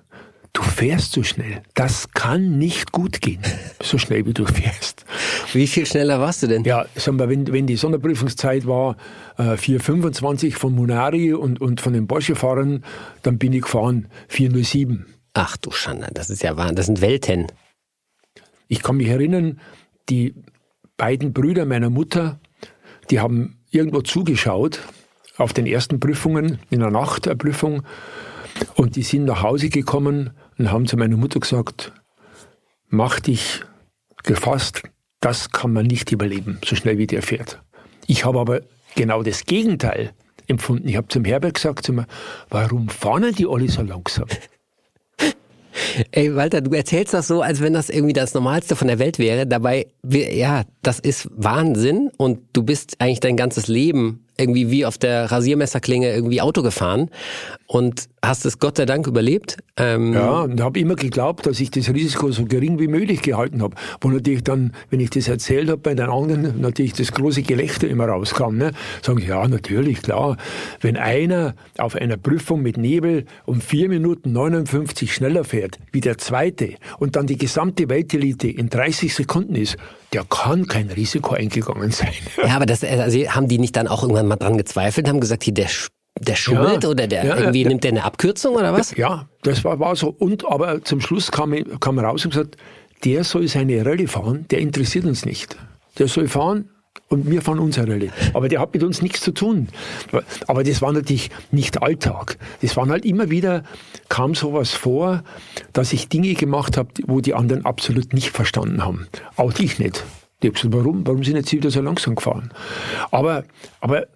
du 0.54 0.62
fährst 0.62 1.14
so 1.14 1.24
schnell. 1.24 1.62
Das 1.74 2.12
kann 2.12 2.58
nicht 2.58 2.92
gut 2.92 3.22
gehen, 3.22 3.42
so 3.82 3.98
schnell 3.98 4.26
wie 4.26 4.34
du 4.34 4.46
fährst. 4.46 5.06
Wie 5.54 5.68
viel 5.68 5.86
schneller 5.86 6.20
warst 6.20 6.44
du 6.44 6.48
denn? 6.48 6.64
Ja, 6.66 6.86
sagen 6.96 7.18
wir, 7.18 7.30
wenn, 7.30 7.52
wenn 7.52 7.66
die 7.66 7.78
Sonderprüfungszeit 7.78 8.68
war, 8.68 8.98
äh, 9.38 9.54
4,25 9.54 10.56
von 10.56 10.76
Munari 10.76 11.34
und, 11.34 11.62
und 11.62 11.80
von 11.80 11.94
den 11.94 12.08
Porsche-Fahrern, 12.08 12.84
dann 13.24 13.38
bin 13.38 13.54
ich 13.54 13.62
gefahren 13.62 14.08
4,07. 14.30 15.06
Ach 15.34 15.56
du 15.58 15.72
Schande, 15.72 16.10
das 16.14 16.30
ist 16.30 16.44
ja 16.44 16.58
wahr, 16.58 16.74
das 16.74 16.88
sind 16.88 17.00
Welten. 17.00 17.48
Ich 18.68 18.84
kann 18.84 18.98
mich 18.98 19.08
erinnern, 19.08 19.60
die 20.10 20.36
beiden 20.98 21.32
Brüder 21.32 21.66
meiner 21.66 21.90
Mutter 21.90 22.40
die 23.12 23.20
haben 23.20 23.60
irgendwo 23.70 24.02
zugeschaut 24.02 24.80
auf 25.38 25.54
den 25.54 25.66
ersten 25.66 26.00
Prüfungen, 26.00 26.60
in 26.70 26.80
der 26.80 26.92
Nacht 26.92 27.26
der 27.26 27.36
Prüfung. 27.36 27.84
Und 28.76 28.96
die 28.96 29.04
sind 29.04 29.26
nach 29.26 29.44
Hause 29.44 29.70
gekommen 29.70 30.32
und 30.58 30.72
haben 30.72 30.88
zu 30.88 30.98
meiner 30.98 31.18
Mutter 31.18 31.40
gesagt, 31.40 31.92
mach 32.90 33.20
dich 33.20 33.62
gefasst, 34.24 34.84
das 35.20 35.52
kann 35.52 35.74
man 35.74 35.86
nicht 35.86 36.12
überleben, 36.12 36.60
so 36.66 36.76
schnell 36.76 36.98
wie 36.98 37.08
der 37.08 37.22
fährt. 37.22 37.62
Ich 38.08 38.26
habe 38.26 38.40
aber 38.40 38.62
genau 38.96 39.24
das 39.24 39.46
Gegenteil 39.46 40.14
empfunden. 40.48 40.88
Ich 40.88 40.98
habe 40.98 41.08
zum 41.08 41.26
Herbert 41.26 41.56
gesagt, 41.56 41.86
zu 41.86 41.94
mir, 41.94 42.08
warum 42.50 42.90
fahren 42.90 43.34
die 43.34 43.48
alle 43.48 43.70
so 43.70 43.82
langsam? 43.82 44.28
Ey, 46.12 46.36
Walter, 46.36 46.62
du 46.62 46.72
erzählst 46.72 47.14
das 47.14 47.28
so, 47.28 47.42
als 47.42 47.62
wenn 47.62 47.74
das 47.74 47.90
irgendwie 47.90 48.14
das 48.14 48.34
Normalste 48.34 48.76
von 48.76 48.88
der 48.88 49.00
Welt 49.00 49.20
wäre. 49.20 49.48
Dabei, 49.48 49.88
ja, 50.04 50.64
das 50.82 51.00
ist 51.00 51.30
Wahnsinn 51.36 52.12
und 52.18 52.40
du 52.54 52.64
bist 52.64 52.96
eigentlich 53.00 53.20
dein 53.20 53.38
ganzes 53.38 53.68
Leben 53.68 54.26
irgendwie 54.38 54.72
wie 54.72 54.86
auf 54.86 54.98
der 54.98 55.32
Rasiermesserklinge 55.32 56.12
irgendwie 56.12 56.42
Auto 56.42 56.64
gefahren 56.64 57.10
und 57.72 58.10
hast 58.22 58.46
es 58.46 58.60
Gott 58.60 58.76
sei 58.76 58.86
Dank 58.86 59.08
überlebt. 59.08 59.58
Ähm 59.78 60.12
ja, 60.12 60.42
und 60.42 60.60
habe 60.60 60.78
immer 60.78 60.96
geglaubt, 60.96 61.46
dass 61.46 61.62
ich 61.62 61.72
das 61.72 61.88
Risiko 61.88 62.30
so 62.30 62.44
gering 62.44 62.80
wie 62.80 62.90
möglich 62.90 63.22
gehalten 63.22 63.62
habe. 63.62 63.78
Wo 64.02 64.10
natürlich 64.10 64.44
dann, 64.44 64.74
wenn 64.90 65.00
ich 65.00 65.10
das 65.10 65.30
erzählt 65.30 65.70
habe 65.70 65.78
bei 65.78 65.94
den 65.94 66.10
anderen, 66.10 66.60
natürlich 66.60 66.92
das 66.92 67.14
große 67.14 67.44
Gelächter 67.44 67.88
immer 67.88 68.08
rauskam. 68.08 68.58
Ne? 68.58 68.74
Sagen, 69.02 69.24
ja, 69.26 69.48
natürlich, 69.48 70.02
klar. 70.02 70.36
Wenn 70.82 70.98
einer 70.98 71.56
auf 71.78 71.96
einer 71.96 72.18
Prüfung 72.18 72.62
mit 72.62 72.76
Nebel 72.76 73.24
um 73.46 73.62
vier 73.62 73.88
Minuten 73.88 74.34
59 74.34 75.14
schneller 75.14 75.46
fährt 75.46 75.78
wie 75.94 76.02
der 76.02 76.18
zweite 76.18 76.74
und 77.00 77.16
dann 77.16 77.26
die 77.26 77.38
gesamte 77.38 77.88
Weltelite 77.88 78.50
in 78.50 78.68
30 78.68 79.16
Sekunden 79.16 79.56
ist, 79.56 79.78
der 80.12 80.26
kann 80.26 80.68
kein 80.68 80.90
Risiko 80.90 81.36
eingegangen 81.36 81.92
sein. 81.92 82.12
Ja, 82.46 82.58
aber 82.58 82.66
das 82.66 82.84
also 82.84 83.18
haben 83.30 83.48
die 83.48 83.60
nicht 83.60 83.78
dann 83.78 83.88
auch 83.88 84.02
irgendwann 84.04 84.28
mal 84.28 84.36
dran 84.36 84.58
gezweifelt, 84.58 85.08
haben 85.08 85.22
gesagt, 85.22 85.46
hier, 85.46 85.54
der 85.54 85.70
der 86.20 86.36
schummelt 86.36 86.84
ja, 86.84 86.90
oder 86.90 87.08
der 87.08 87.26
ja, 87.26 87.38
irgendwie 87.38 87.64
ja, 87.64 87.70
nimmt 87.70 87.84
der 87.84 87.92
eine 87.92 88.04
Abkürzung 88.04 88.56
oder 88.56 88.74
was? 88.74 88.96
Ja, 88.96 89.28
das 89.44 89.64
war, 89.64 89.80
war 89.80 89.96
so. 89.96 90.10
Und 90.10 90.46
aber 90.46 90.84
zum 90.84 91.02
Schluss 91.02 91.32
kam, 91.32 91.54
kam 91.80 92.00
raus 92.00 92.26
und 92.26 92.32
gesagt, 92.32 92.58
der 93.04 93.24
soll 93.24 93.48
seine 93.48 93.86
Rallye 93.86 94.08
fahren, 94.08 94.46
der 94.52 94.60
interessiert 94.60 95.06
uns 95.06 95.26
nicht. 95.26 95.58
Der 95.98 96.08
soll 96.08 96.28
fahren, 96.28 96.70
und 97.12 97.30
wir 97.30 97.42
fahren 97.42 97.60
unsere 97.60 97.88
Rallye. 97.90 98.10
Aber 98.34 98.48
der 98.48 98.60
hat 98.60 98.74
mit 98.74 98.84
uns 98.84 99.02
nichts 99.02 99.22
zu 99.22 99.32
tun. 99.32 99.68
Aber 100.48 100.64
das 100.64 100.82
war 100.82 100.94
natürlich 100.94 101.30
nicht 101.52 101.82
Alltag. 101.82 102.38
Das 102.62 102.78
waren 102.78 102.90
halt 102.90 103.06
immer 103.06 103.30
wieder, 103.30 103.64
kam 104.08 104.34
sowas 104.34 104.72
vor, 104.72 105.24
dass 105.74 105.94
ich 105.94 106.08
Dinge 106.08 106.34
gemacht 106.34 106.78
habe, 106.78 106.90
wo 107.08 107.20
die 107.20 107.34
anderen 107.34 107.66
absolut 107.66 108.14
nicht 108.14 108.30
verstanden 108.30 108.84
haben. 108.84 109.08
Auch 109.36 109.52
ich 109.60 109.78
nicht. 109.78 110.06
Die 110.42 110.48
haben 110.48 110.54
gesagt, 110.54 110.74
warum, 110.74 111.06
warum 111.06 111.24
sind 111.24 111.36
jetzt 111.36 111.52
wieder 111.52 111.70
so 111.70 111.82
langsam 111.82 112.16
gefahren? 112.16 112.52
Aber, 113.12 113.44
aber 113.82 114.08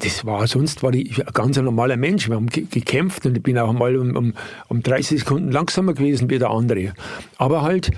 das 0.00 0.24
war, 0.24 0.46
sonst 0.46 0.82
war 0.82 0.92
ich 0.94 1.18
ein 1.18 1.32
ganz 1.32 1.56
normaler 1.56 1.96
Mensch. 1.96 2.28
Wir 2.28 2.36
haben 2.36 2.48
gekämpft 2.48 3.26
und 3.26 3.36
ich 3.36 3.42
bin 3.42 3.58
auch 3.58 3.72
mal 3.72 3.96
um, 3.96 4.16
um, 4.16 4.34
um 4.68 4.82
30 4.82 5.20
Sekunden 5.20 5.52
langsamer 5.52 5.94
gewesen 5.94 6.30
wie 6.30 6.38
der 6.38 6.50
andere. 6.50 6.94
Aber 7.36 7.62
halt, 7.62 7.90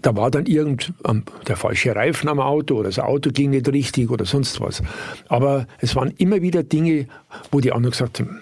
da 0.00 0.16
war 0.16 0.30
dann 0.30 0.46
irgend 0.46 0.92
der 1.48 1.56
falsche 1.56 1.94
Reifen 1.94 2.28
am 2.28 2.40
Auto 2.40 2.76
oder 2.76 2.88
das 2.88 2.98
Auto 2.98 3.30
ging 3.30 3.50
nicht 3.50 3.68
richtig 3.68 4.10
oder 4.10 4.24
sonst 4.24 4.60
was. 4.60 4.82
Aber 5.28 5.66
es 5.80 5.96
waren 5.96 6.12
immer 6.18 6.42
wieder 6.42 6.62
Dinge, 6.62 7.06
wo 7.50 7.60
die 7.60 7.72
anderen 7.72 7.92
gesagt 7.92 8.20
haben, 8.20 8.40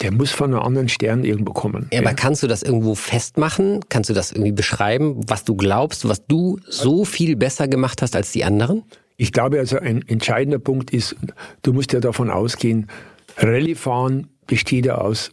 der 0.00 0.10
muss 0.10 0.30
von 0.30 0.52
einem 0.52 0.62
anderen 0.62 0.88
Stern 0.88 1.22
irgendwo 1.24 1.52
kommen. 1.52 1.88
Ja, 1.92 2.00
aber 2.00 2.14
kannst 2.14 2.42
du 2.42 2.46
das 2.46 2.62
irgendwo 2.62 2.94
festmachen? 2.94 3.80
Kannst 3.88 4.10
du 4.10 4.14
das 4.14 4.32
irgendwie 4.32 4.52
beschreiben, 4.52 5.20
was 5.28 5.44
du 5.44 5.54
glaubst, 5.54 6.08
was 6.08 6.26
du 6.26 6.58
so 6.68 7.04
viel 7.04 7.36
besser 7.36 7.68
gemacht 7.68 8.02
hast 8.02 8.16
als 8.16 8.32
die 8.32 8.44
anderen? 8.44 8.82
Ich 9.16 9.32
glaube 9.32 9.58
also, 9.58 9.78
ein 9.78 10.06
entscheidender 10.08 10.58
Punkt 10.58 10.92
ist, 10.92 11.16
du 11.62 11.72
musst 11.72 11.92
ja 11.92 12.00
davon 12.00 12.30
ausgehen, 12.30 12.88
Rallye-Fahren 13.36 14.28
besteht 14.46 14.86
ja 14.86 14.96
aus 14.96 15.30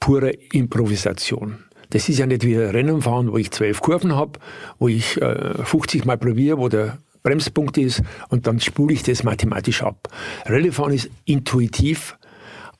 purer 0.00 0.32
Improvisation. 0.52 1.58
Das 1.90 2.08
ist 2.08 2.18
ja 2.18 2.26
nicht 2.26 2.44
wie 2.44 2.56
Rennen 2.56 3.02
fahren, 3.02 3.30
wo 3.30 3.36
ich 3.36 3.50
zwölf 3.50 3.80
Kurven 3.80 4.16
habe, 4.16 4.38
wo 4.78 4.88
ich 4.88 5.20
äh, 5.20 5.62
50 5.62 6.04
Mal 6.04 6.16
probiere, 6.16 6.58
wo 6.58 6.68
der 6.68 6.98
Bremspunkt 7.22 7.76
ist 7.78 8.02
und 8.30 8.46
dann 8.46 8.60
spule 8.60 8.94
ich 8.94 9.02
das 9.02 9.22
mathematisch 9.22 9.82
ab. 9.82 10.08
Rallye-Fahren 10.46 10.92
ist 10.92 11.10
intuitiv, 11.24 12.16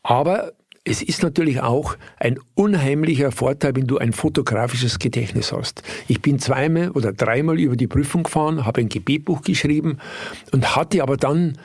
aber 0.02 0.52
es 0.84 1.00
ist 1.00 1.22
natürlich 1.22 1.60
auch 1.60 1.96
ein 2.18 2.40
unheimlicher 2.54 3.30
Vorteil, 3.30 3.76
wenn 3.76 3.86
du 3.86 3.98
ein 3.98 4.12
fotografisches 4.12 4.98
Gedächtnis 4.98 5.52
hast. 5.52 5.82
Ich 6.08 6.20
bin 6.20 6.40
zweimal 6.40 6.90
oder 6.90 7.12
dreimal 7.12 7.60
über 7.60 7.76
die 7.76 7.86
Prüfung 7.86 8.24
gefahren, 8.24 8.66
habe 8.66 8.80
ein 8.80 8.88
Gebetbuch 8.88 9.42
geschrieben 9.42 9.98
und 10.50 10.74
hatte 10.74 11.02
aber 11.02 11.16
dann 11.16 11.56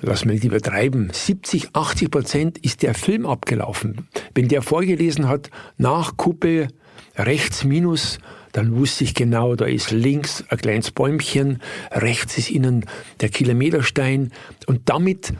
lass 0.00 0.24
mich 0.24 0.36
nicht 0.36 0.44
übertreiben, 0.44 1.10
70, 1.12 1.74
80 1.74 2.10
Prozent 2.10 2.58
ist 2.58 2.82
der 2.82 2.94
Film 2.94 3.26
abgelaufen. 3.26 4.08
Wenn 4.34 4.48
der 4.48 4.62
vorgelesen 4.62 5.28
hat, 5.28 5.50
nach 5.76 6.16
Kuppe, 6.16 6.68
rechts 7.16 7.64
minus, 7.64 8.18
dann 8.52 8.74
wusste 8.76 9.04
ich 9.04 9.14
genau, 9.14 9.54
da 9.54 9.66
ist 9.66 9.90
links 9.90 10.44
ein 10.48 10.58
kleines 10.58 10.90
Bäumchen, 10.90 11.60
rechts 11.92 12.38
ist 12.38 12.50
innen 12.50 12.86
der 13.20 13.28
Kilometerstein 13.28 14.32
und 14.66 14.88
damit 14.88 15.34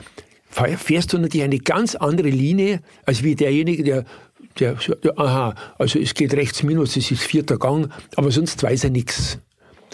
fährst 0.50 1.12
du 1.12 1.18
natürlich 1.18 1.44
eine 1.44 1.58
ganz 1.58 1.94
andere 1.94 2.28
Linie, 2.28 2.80
als 3.06 3.22
wie 3.22 3.34
derjenige, 3.34 3.84
der 3.84 4.04
der, 4.58 4.76
aha, 5.16 5.54
also 5.78 5.98
es 5.98 6.14
geht 6.14 6.34
rechts 6.34 6.62
minus, 6.62 6.96
es 6.96 7.10
ist 7.10 7.22
vierter 7.22 7.58
Gang, 7.58 7.90
aber 8.16 8.30
sonst 8.30 8.62
weiß 8.62 8.84
er 8.84 8.90
nichts. 8.90 9.38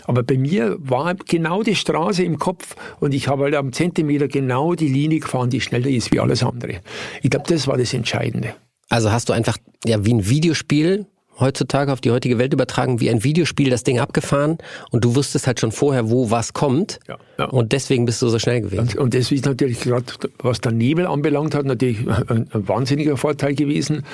Aber 0.04 0.22
bei 0.22 0.38
mir 0.38 0.76
war 0.78 1.14
genau 1.14 1.62
die 1.62 1.74
Straße 1.74 2.22
im 2.22 2.38
Kopf 2.38 2.76
und 3.00 3.12
ich 3.12 3.28
habe 3.28 3.44
halt 3.44 3.54
am 3.54 3.72
Zentimeter 3.72 4.28
genau 4.28 4.74
die 4.74 4.88
Linie 4.88 5.20
gefahren, 5.20 5.50
die 5.50 5.60
schneller 5.60 5.88
ist 5.88 6.12
wie 6.12 6.20
alles 6.20 6.42
andere. 6.42 6.80
Ich 7.22 7.30
glaube, 7.30 7.46
das 7.48 7.66
war 7.66 7.76
das 7.76 7.92
Entscheidende. 7.92 8.54
Also 8.88 9.10
hast 9.10 9.28
du 9.28 9.32
einfach 9.32 9.58
ja 9.84 10.04
wie 10.04 10.14
ein 10.14 10.28
Videospiel 10.28 11.06
heutzutage 11.38 11.92
auf 11.92 12.00
die 12.00 12.10
heutige 12.10 12.38
Welt 12.38 12.52
übertragen, 12.52 13.00
wie 13.00 13.10
ein 13.10 13.24
Videospiel 13.24 13.70
das 13.70 13.84
Ding 13.84 13.98
abgefahren 13.98 14.58
und 14.90 15.04
du 15.04 15.14
wusstest 15.14 15.46
halt 15.46 15.60
schon 15.60 15.72
vorher, 15.72 16.10
wo 16.10 16.30
was 16.30 16.52
kommt 16.52 17.00
ja, 17.08 17.18
ja. 17.38 17.46
und 17.46 17.72
deswegen 17.72 18.06
bist 18.06 18.22
du 18.22 18.28
so 18.28 18.38
schnell 18.38 18.62
gewesen. 18.62 18.98
Und, 18.98 19.14
das 19.14 19.32
ist 19.32 19.44
natürlich 19.44 19.80
gerade, 19.80 20.04
was 20.38 20.60
der 20.60 20.72
Nebel 20.72 21.06
anbelangt 21.06 21.54
hat, 21.54 21.64
natürlich 21.66 21.98
ein, 22.28 22.48
ein 22.50 22.68
wahnsinniger 22.68 23.16
Vorteil 23.16 23.54
gewesen. 23.54 24.04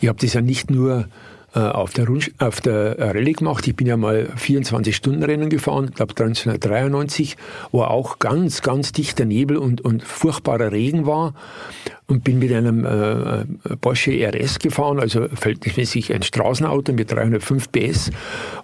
Ich 0.00 0.08
habe 0.08 0.18
das 0.20 0.34
ja 0.34 0.40
nicht 0.40 0.70
nur 0.70 1.06
auf 1.60 1.92
der, 1.92 2.06
Rund 2.06 2.30
auf 2.38 2.60
der 2.60 2.98
Rallye 2.98 3.32
gemacht. 3.32 3.66
Ich 3.66 3.76
bin 3.76 3.86
ja 3.86 3.96
mal 3.96 4.28
24-Stunden-Rennen 4.36 5.48
gefahren, 5.48 5.90
glaube 5.94 6.12
1993, 6.12 7.36
wo 7.72 7.82
auch 7.82 8.18
ganz, 8.18 8.62
ganz 8.62 8.92
dichter 8.92 9.24
Nebel 9.24 9.56
und, 9.56 9.80
und 9.80 10.02
furchtbarer 10.02 10.72
Regen 10.72 11.06
war. 11.06 11.34
Und 12.08 12.22
bin 12.22 12.38
mit 12.38 12.52
einem 12.52 12.84
äh, 12.84 13.76
Porsche 13.80 14.12
RS 14.12 14.60
gefahren, 14.60 15.00
also 15.00 15.26
verhältnismäßig 15.28 16.14
ein 16.14 16.22
Straßenauto 16.22 16.92
mit 16.92 17.10
305 17.10 17.72
PS. 17.72 18.10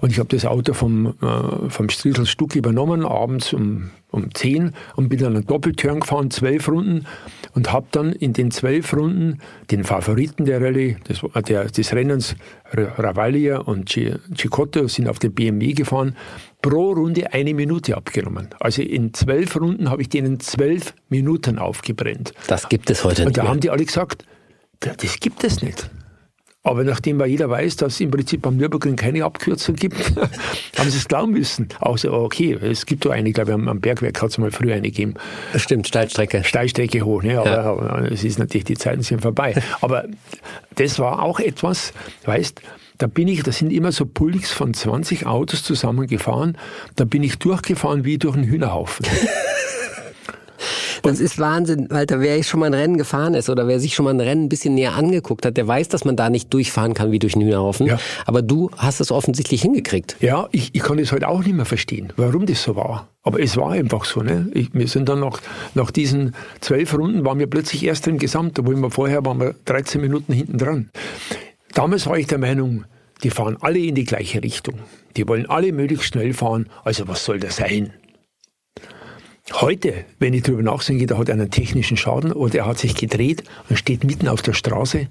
Und 0.01 0.13
ich 0.13 0.21
habe 0.21 0.29
das 0.29 0.45
Auto 0.45 0.75
vom, 0.75 1.15
äh, 1.21 1.69
vom 1.69 1.89
Striesel 1.89 2.27
Stuck 2.27 2.55
übernommen, 2.55 3.05
abends 3.05 3.53
um, 3.53 3.91
um 4.13 4.33
10 4.33 4.75
und 4.95 5.09
bin 5.09 5.19
dann 5.19 5.35
einen 5.35 5.47
Doppelturn 5.47 6.01
gefahren, 6.01 6.31
zwölf 6.31 6.69
Runden 6.69 7.05
und 7.55 7.73
habe 7.73 7.87
dann 7.91 8.13
in 8.13 8.33
den 8.33 8.51
zwölf 8.51 8.95
Runden 8.95 9.39
den 9.71 9.85
Favoriten 9.85 10.45
der 10.45 10.61
Rallye, 10.61 10.97
des, 11.09 11.21
der, 11.47 11.65
des 11.65 11.93
Rennens, 11.93 12.35
Ravaglia 12.73 13.59
und 13.59 13.89
Cicotto, 13.89 14.89
sind 14.89 15.09
auf 15.09 15.19
den 15.19 15.35
BMW 15.35 15.73
gefahren, 15.73 16.17
pro 16.61 16.93
Runde 16.93 17.33
eine 17.33 17.55
Minute 17.55 17.97
abgenommen. 17.97 18.49
Also 18.61 18.83
in 18.83 19.13
zwölf 19.15 19.57
Runden 19.57 19.91
habe 19.91 20.03
ich 20.03 20.09
denen 20.09 20.41
zwölf 20.41 20.95
Minuten 21.09 21.59
aufgebrennt. 21.59 22.33
Das 22.47 22.69
gibt 22.69 22.91
es 22.91 23.05
heute 23.05 23.23
nicht. 23.23 23.27
Und 23.29 23.37
da 23.37 23.43
mehr. 23.43 23.51
haben 23.51 23.61
die 23.61 23.71
alle 23.71 23.85
gesagt, 23.85 24.25
das 24.81 25.21
gibt 25.21 25.45
es 25.45 25.63
nicht. 25.63 25.91
Aber 26.65 26.85
nachdem 26.85 27.19
ja 27.19 27.27
jeder 27.27 27.51
weiß, 27.51 27.77
dass 27.77 27.95
es 27.95 28.01
im 28.01 28.13
Prinzip 28.13 28.47
am 28.47 28.57
Nürburgring 28.57 28.95
keine 28.95 29.25
Abkürzung 29.25 29.75
gibt, 29.75 30.17
haben 30.79 30.91
sie 30.91 30.99
es 30.99 31.09
glauben 31.09 31.33
müssen. 31.33 31.69
Außer, 31.81 32.13
okay, 32.13 32.53
es 32.53 32.87
gibt 32.87 33.05
doch 33.05 33.11
eine, 33.11 33.33
glaube 33.33 33.51
ich, 33.51 33.69
am, 33.69 33.81
Bergwerk 33.81 34.23
hat 34.23 34.31
es 34.31 34.39
mal 34.39 34.53
früher 34.53 34.75
eine 34.75 34.83
gegeben. 34.83 35.15
Das 35.53 35.63
stimmt, 35.63 35.89
Steilstrecke. 35.89 36.45
Steilstrecke 36.45 37.03
hoch, 37.03 37.25
ne? 37.25 37.41
aber 37.41 38.11
es 38.13 38.23
ist 38.23 38.39
natürlich, 38.39 38.65
die 38.65 38.77
Zeiten 38.77 39.03
sind 39.03 39.23
vorbei. 39.23 39.55
Aber 39.81 40.05
das 40.77 40.99
war 40.99 41.23
auch 41.23 41.41
etwas, 41.41 41.93
weißt, 42.25 42.63
da 42.99 43.07
bin 43.09 43.27
ich, 43.27 43.43
da 43.43 43.51
sind 43.51 43.73
immer 43.73 43.91
so 43.91 44.07
Pulks 44.07 44.53
von 44.53 44.75
20 44.75 45.27
Autos 45.27 45.65
zusammengefahren, 45.65 46.57
da 46.95 47.05
bin 47.05 47.25
ich 47.25 47.39
durchgefahren 47.39 48.05
wie 48.05 48.19
durch 48.19 48.37
einen 48.37 48.45
Hühnerhaufen. 48.45 49.07
Das 51.03 51.19
ist 51.19 51.39
Wahnsinn, 51.41 51.89
Walter. 51.91 52.21
Wer 52.21 52.43
schon 52.45 52.61
mal 52.61 52.67
ein 52.67 52.75
Rennen 52.75 52.97
gefahren 52.97 53.35
ist 53.35 53.51
oder 53.51 53.67
wer 53.67 53.81
sich 53.81 53.95
schon 53.95 54.05
mal 54.05 54.15
ein 54.15 54.21
Rennen 54.21 54.45
ein 54.45 54.49
bisschen 54.49 54.75
näher 54.75 54.95
angeguckt 54.95 55.45
hat, 55.45 55.57
der 55.57 55.67
weiß, 55.67 55.89
dass 55.89 56.05
man 56.05 56.15
da 56.17 56.31
nicht 56.31 56.53
durchfahren 56.55 56.95
kann 56.95 57.11
wie 57.11 57.19
durch 57.19 57.35
einen 57.35 57.45
Hühnerhaufen. 57.45 57.87
Ja. 57.87 57.99
Aber 58.25 58.41
du 58.41 58.71
hast 58.77 59.01
es 59.01 59.11
offensichtlich 59.11 59.63
hingekriegt. 59.63 60.17
Ja, 60.21 60.49
ich, 60.53 60.75
ich 60.75 60.83
kann 60.83 60.99
es 61.01 61.11
heute 61.11 61.29
auch 61.29 61.41
nicht 61.41 61.55
mehr 61.55 61.65
verstehen, 61.65 62.13
warum 62.17 62.47
das 62.47 62.63
so 62.63 62.77
war. 62.77 63.09
Aber 63.25 63.41
es 63.41 63.57
war 63.57 63.73
einfach 63.73 64.05
so. 64.05 64.23
Ne? 64.23 64.49
Ich, 64.55 64.73
wir 64.73 64.87
sind 64.87 65.09
dann 65.09 65.21
nach, 65.21 65.41
nach 65.75 65.91
diesen 65.91 66.35
zwölf 66.61 66.95
Runden, 66.95 67.25
waren 67.25 67.39
wir 67.39 67.49
plötzlich 67.49 67.85
erst 67.85 68.07
im 68.07 68.19
Gesamt, 68.19 68.59
obwohl 68.61 68.77
wir 68.77 68.91
vorher 68.91 69.25
waren 69.25 69.41
wir 69.41 69.55
13 69.65 70.01
Minuten 70.01 70.33
hinten 70.33 70.59
dran. 70.59 70.91
Damals 71.75 72.07
war 72.07 72.17
ich 72.17 72.29
der 72.29 72.39
Meinung, 72.39 72.85
die 73.25 73.31
fahren 73.31 73.57
alle 73.61 73.79
in 73.79 73.95
die 73.95 74.05
gleiche 74.05 74.43
Richtung. 74.43 74.75
Die 75.17 75.27
wollen 75.27 75.47
alle 75.47 75.73
möglichst 75.73 76.07
schnell 76.07 76.33
fahren. 76.33 76.69
Also 76.85 77.09
was 77.09 77.25
soll 77.25 77.41
das 77.41 77.57
sein? 77.57 77.93
Heute, 79.51 80.05
wenn 80.19 80.35
ich 80.35 80.43
darüber 80.43 80.63
nachdenke, 80.63 81.07
da 81.07 81.19
hat 81.19 81.29
er 81.29 81.35
einen 81.35 81.51
technischen 81.51 81.97
Schaden 81.97 82.33
oder 82.33 82.61
er 82.61 82.67
hat 82.67 82.79
sich 82.79 82.95
gedreht 82.95 83.43
und 83.69 83.77
steht 83.77 84.05
mitten 84.05 84.29
auf 84.29 84.41
der 84.43 84.53
Straße, 84.53 85.09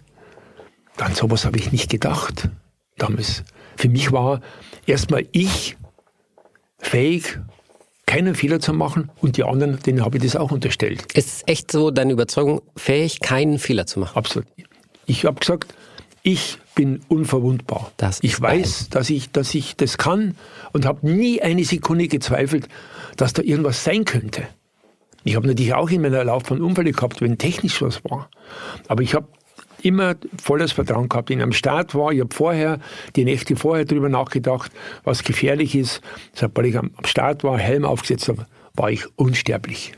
dann 0.98 1.13
sowas 1.13 1.46
habe 1.46 1.58
ich 1.58 1.72
nicht 1.72 1.89
gedacht 1.89 2.50
damals. 2.98 3.44
Für 3.76 3.89
mich 3.89 4.12
war 4.12 4.41
erstmal 4.86 5.28
ich 5.32 5.78
fähig, 6.80 7.39
keinen 8.06 8.36
Fehler 8.36 8.60
zu 8.60 8.74
machen 8.74 9.10
und 9.22 9.38
die 9.38 9.44
anderen, 9.44 9.80
denen 9.80 10.04
habe 10.04 10.17
ich 10.17 10.24
das 10.24 10.36
auch 10.36 10.52
unterstellt. 10.52 11.12
Ist 11.13 11.28
es 11.28 11.44
echt 11.46 11.72
so 11.72 11.91
deine 11.91 12.13
Überzeugung, 12.13 12.62
fähig, 12.76 13.20
keinen 13.20 13.60
Fehler 13.60 13.86
zu 13.86 14.00
machen? 14.00 14.17
Absolut. 14.17 14.48
Ich 15.06 15.26
habe 15.26 15.39
gesagt, 15.39 15.74
ich 16.24 16.60
bin 16.76 17.02
unverwundbar. 17.08 17.92
Das 17.98 18.20
ich 18.22 18.40
weiß, 18.40 18.90
dass 18.90 19.10
ich, 19.10 19.32
dass 19.32 19.54
ich 19.56 19.76
das 19.76 19.98
kann 19.98 20.36
und 20.72 20.86
habe 20.86 21.08
nie 21.10 21.42
eine 21.42 21.64
Sekunde 21.64 22.08
gezweifelt, 22.08 22.68
dass 23.18 23.34
da 23.34 23.42
irgendwas 23.42 23.84
sein 23.84 24.06
könnte. 24.06 24.48
Ich 25.24 25.36
habe 25.36 25.48
natürlich 25.48 25.74
auch 25.74 25.90
in 25.90 26.02
meiner 26.02 26.24
Laufbahn 26.24 26.62
Unfälle 26.62 26.92
gehabt, 26.92 27.22
wenn 27.22 27.38
technisch 27.38 27.82
was 27.82 28.04
war. 28.06 28.30
Aber 28.88 29.04
ich 29.04 29.14
habe 29.14 29.28
immer 29.84 30.16
volles 30.42 30.72
Vertrauen 30.72 31.10
gehabt. 31.10 31.30
Wenn 31.30 31.40
ich 31.40 31.44
am 31.44 31.54
Start 31.54 31.94
war, 31.96 32.12
ich 32.12 32.22
habe 32.22 32.34
vorher, 32.34 32.80
die 33.16 33.26
Nächte 33.26 33.56
vorher 33.56 33.86
darüber 33.86 34.10
nachgedacht, 34.10 34.72
was 35.04 35.24
gefährlich 35.24 35.76
ist. 35.76 36.02
Sobald 36.34 36.68
ich 36.68 36.78
am 36.78 36.92
Start 37.06 37.44
war, 37.44 37.58
Helm 37.58 37.86
aufgesetzt 37.86 38.28
habe, 38.28 38.46
war 38.74 38.92
ich 38.92 39.06
unsterblich. 39.18 39.94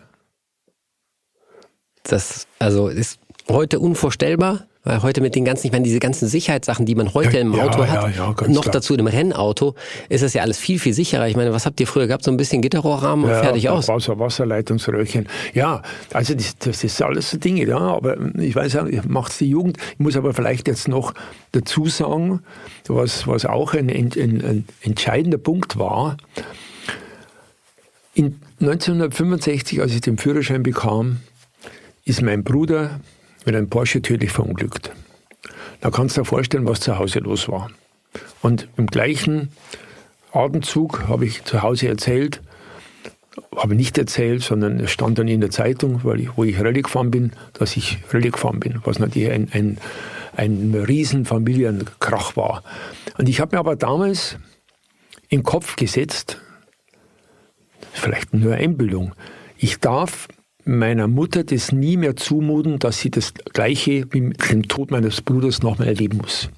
Das 2.04 2.48
also 2.60 2.88
ist 2.90 3.20
heute 3.50 3.80
unvorstellbar. 3.80 4.68
Weil 4.86 5.02
heute 5.02 5.22
mit 5.22 5.34
den 5.34 5.46
ganzen, 5.46 5.68
ich 5.68 5.72
meine, 5.72 5.86
diese 5.86 6.00
ganzen 6.00 6.28
Sicherheitssachen, 6.28 6.86
die 6.86 6.96
man 6.96 7.14
heute 7.14 7.38
im 7.38 7.58
Auto 7.58 7.84
ja, 7.84 7.88
hat, 7.88 8.16
ja, 8.18 8.34
ja, 8.36 8.48
noch 8.50 8.64
klar. 8.64 8.74
dazu 8.74 8.94
einem 8.94 9.08
Rennauto, 9.08 9.76
ist 10.10 10.24
das 10.24 10.34
ja 10.34 10.42
alles 10.42 10.58
viel, 10.58 10.78
viel 10.78 10.94
sicherer. 10.94 11.30
Ich 11.30 11.38
meine, 11.38 11.54
was 11.54 11.66
habt 11.66 11.80
ihr 11.80 11.88
früher 11.88 12.06
gehabt? 12.06 12.26
So 12.26 12.32
ein 12.32 12.36
bisschen 12.36 12.62
Gitterrohrrahmen 12.62 13.24
und 13.24 13.32
fertig 13.32 13.70
aus. 13.70 13.88
Wasser, 13.88 14.20
Wasserleitungsröhrchen. 14.20 15.30
Ja, 15.54 15.84
also 16.12 16.34
das, 16.34 16.58
das 16.58 16.84
ist 16.84 17.02
alles 17.02 17.32
so 17.32 17.38
Dinge, 17.38 17.66
ja. 17.66 17.78
Aber 17.78 18.18
ich 18.38 18.58
weiß 18.58 18.74
ja, 18.74 18.86
macht's 19.08 19.38
die 19.38 19.50
Jugend. 19.50 19.78
Ich 19.94 20.00
muss 20.00 20.18
aber 20.18 20.34
vielleicht 20.34 20.68
jetzt 20.68 20.90
noch 20.90 21.14
dazu 21.54 21.86
sagen, 21.86 22.42
was, 22.90 23.26
was 23.26 23.46
auch 23.46 23.74
ein, 23.76 23.90
ein, 23.90 24.12
ein 24.18 24.66
entscheidender 24.82 25.38
Punkt 25.38 25.80
war. 25.80 26.18
In 28.16 28.42
1965, 28.60 29.80
als 29.80 29.94
ich 29.94 30.02
den 30.02 30.18
Führerschein 30.18 30.62
bekam, 30.62 31.22
ist 32.04 32.22
mein 32.22 32.44
Bruder 32.44 33.00
mit 33.46 33.56
einem 33.56 33.70
Porsche 33.70 34.02
tödlich 34.02 34.32
verunglückt. 34.32 34.92
Da 35.82 35.92
kannst 35.92 36.18
du 36.18 36.22
dir 36.22 36.26
vorstellen, 36.26 36.68
was 36.68 36.80
zu 36.80 36.98
Hause 36.98 37.20
los 37.20 37.50
war. 37.50 37.70
Und 38.42 38.68
im 38.78 38.88
gleichen 38.88 39.50
Atemzug 40.32 41.08
habe 41.08 41.26
ich 41.26 41.44
zu 41.44 41.62
Hause 41.62 41.88
erzählt, 41.88 42.42
habe 43.56 43.76
nicht 43.76 43.98
erzählt, 43.98 44.44
sondern 44.44 44.80
es 44.80 44.92
stand 44.92 45.18
dann 45.18 45.28
in 45.28 45.42
der 45.42 45.50
Zeitung, 45.50 46.04
weil 46.04 46.20
ich, 46.22 46.38
wo 46.38 46.44
ich 46.44 46.60
Rallye 46.60 46.84
gefahren 46.84 47.12
bin, 47.12 47.32
dass 47.54 47.76
ich 47.76 48.00
Rallye 48.12 48.32
gefahren 48.32 48.60
bin, 48.60 48.82
was 48.84 49.00
natürlich 49.00 49.32
ein, 49.32 49.50
ein, 49.52 49.78
ein 50.36 50.74
riesen 50.76 51.26
Familienkrach 51.26 52.36
war. 52.36 52.64
Und 53.18 53.30
ich 53.30 53.40
habe 53.40 53.56
mir 53.56 53.60
aber 53.60 53.76
damals 53.76 54.38
den 55.32 55.44
Kopf 55.44 55.76
gesetzt, 55.76 56.40
vielleicht 57.92 58.34
nur 58.34 58.54
Einbildung, 58.54 59.14
ich 59.58 59.80
darf 59.80 60.28
meiner 60.66 61.08
Mutter 61.08 61.44
das 61.44 61.72
nie 61.72 61.98
mehr 61.98 62.16
zumuten, 62.16 62.80
dass 62.80 63.00
sie 63.00 63.12
das 63.12 63.34
Gleiche 63.34 64.06
wie 64.12 64.22
mit 64.22 64.52
dem 64.52 64.68
Tod 64.68 64.92
meines 64.92 65.22
Bruders 65.22 65.62
nochmal 65.62 65.88
erleben 65.88 66.18
muss. 66.18 66.50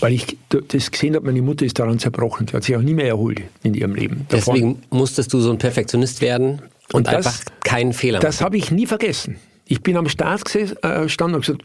Weil 0.00 0.12
ich 0.12 0.36
das 0.50 0.90
gesehen 0.90 1.14
habe, 1.16 1.26
meine 1.26 1.42
Mutter 1.42 1.64
ist 1.64 1.78
daran 1.78 1.98
zerbrochen. 1.98 2.46
Die 2.46 2.52
hat 2.52 2.64
sich 2.64 2.76
auch 2.76 2.82
nie 2.82 2.94
mehr 2.94 3.08
erholt 3.08 3.42
in 3.62 3.74
ihrem 3.74 3.94
Leben. 3.94 4.26
Davon. 4.28 4.54
Deswegen 4.54 4.82
musstest 4.90 5.32
du 5.32 5.40
so 5.40 5.50
ein 5.50 5.58
Perfektionist 5.58 6.20
werden 6.20 6.60
und, 6.92 6.94
und 6.94 7.06
das, 7.06 7.26
einfach 7.26 7.40
keinen 7.64 7.92
Fehler 7.92 8.18
machen. 8.18 8.26
Das 8.26 8.40
habe 8.40 8.58
ich 8.58 8.70
nie 8.70 8.86
vergessen. 8.86 9.36
Ich 9.64 9.82
bin 9.82 9.96
am 9.96 10.08
Start 10.08 10.44
gestanden 10.44 11.34
und 11.34 11.40
gesagt, 11.40 11.62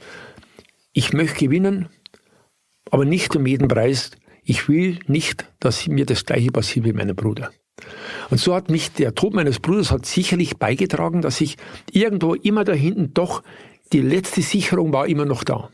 ich 0.94 1.14
möchte 1.14 1.46
gewinnen, 1.46 1.90
aber 2.90 3.06
nicht 3.06 3.36
um 3.36 3.46
jeden 3.46 3.68
Preis. 3.68 4.12
Ich 4.44 4.68
will 4.68 5.00
nicht, 5.08 5.46
dass 5.60 5.88
mir 5.88 6.06
das 6.06 6.26
Gleiche 6.26 6.52
passiert 6.52 6.86
wie 6.86 6.94
meinem 6.94 7.16
Bruder. 7.16 7.52
Und 8.30 8.40
so 8.40 8.56
hat 8.56 8.70
mich 8.70 8.92
der 8.92 9.16
Tod 9.16 9.34
meines 9.34 9.60
Bruders 9.60 9.92
hat 9.92 10.06
sicherlich 10.06 10.58
beigetragen, 10.58 11.22
dass 11.22 11.42
ich 11.42 11.58
irgendwo 11.92 12.34
immer 12.34 12.64
da 12.64 12.74
hinten 12.74 13.14
doch 13.14 13.44
die 13.94 14.02
letzte 14.02 14.42
Sicherung 14.42 14.94
war 14.94 15.08
immer 15.08 15.26
noch 15.26 15.44
da. 15.44 15.70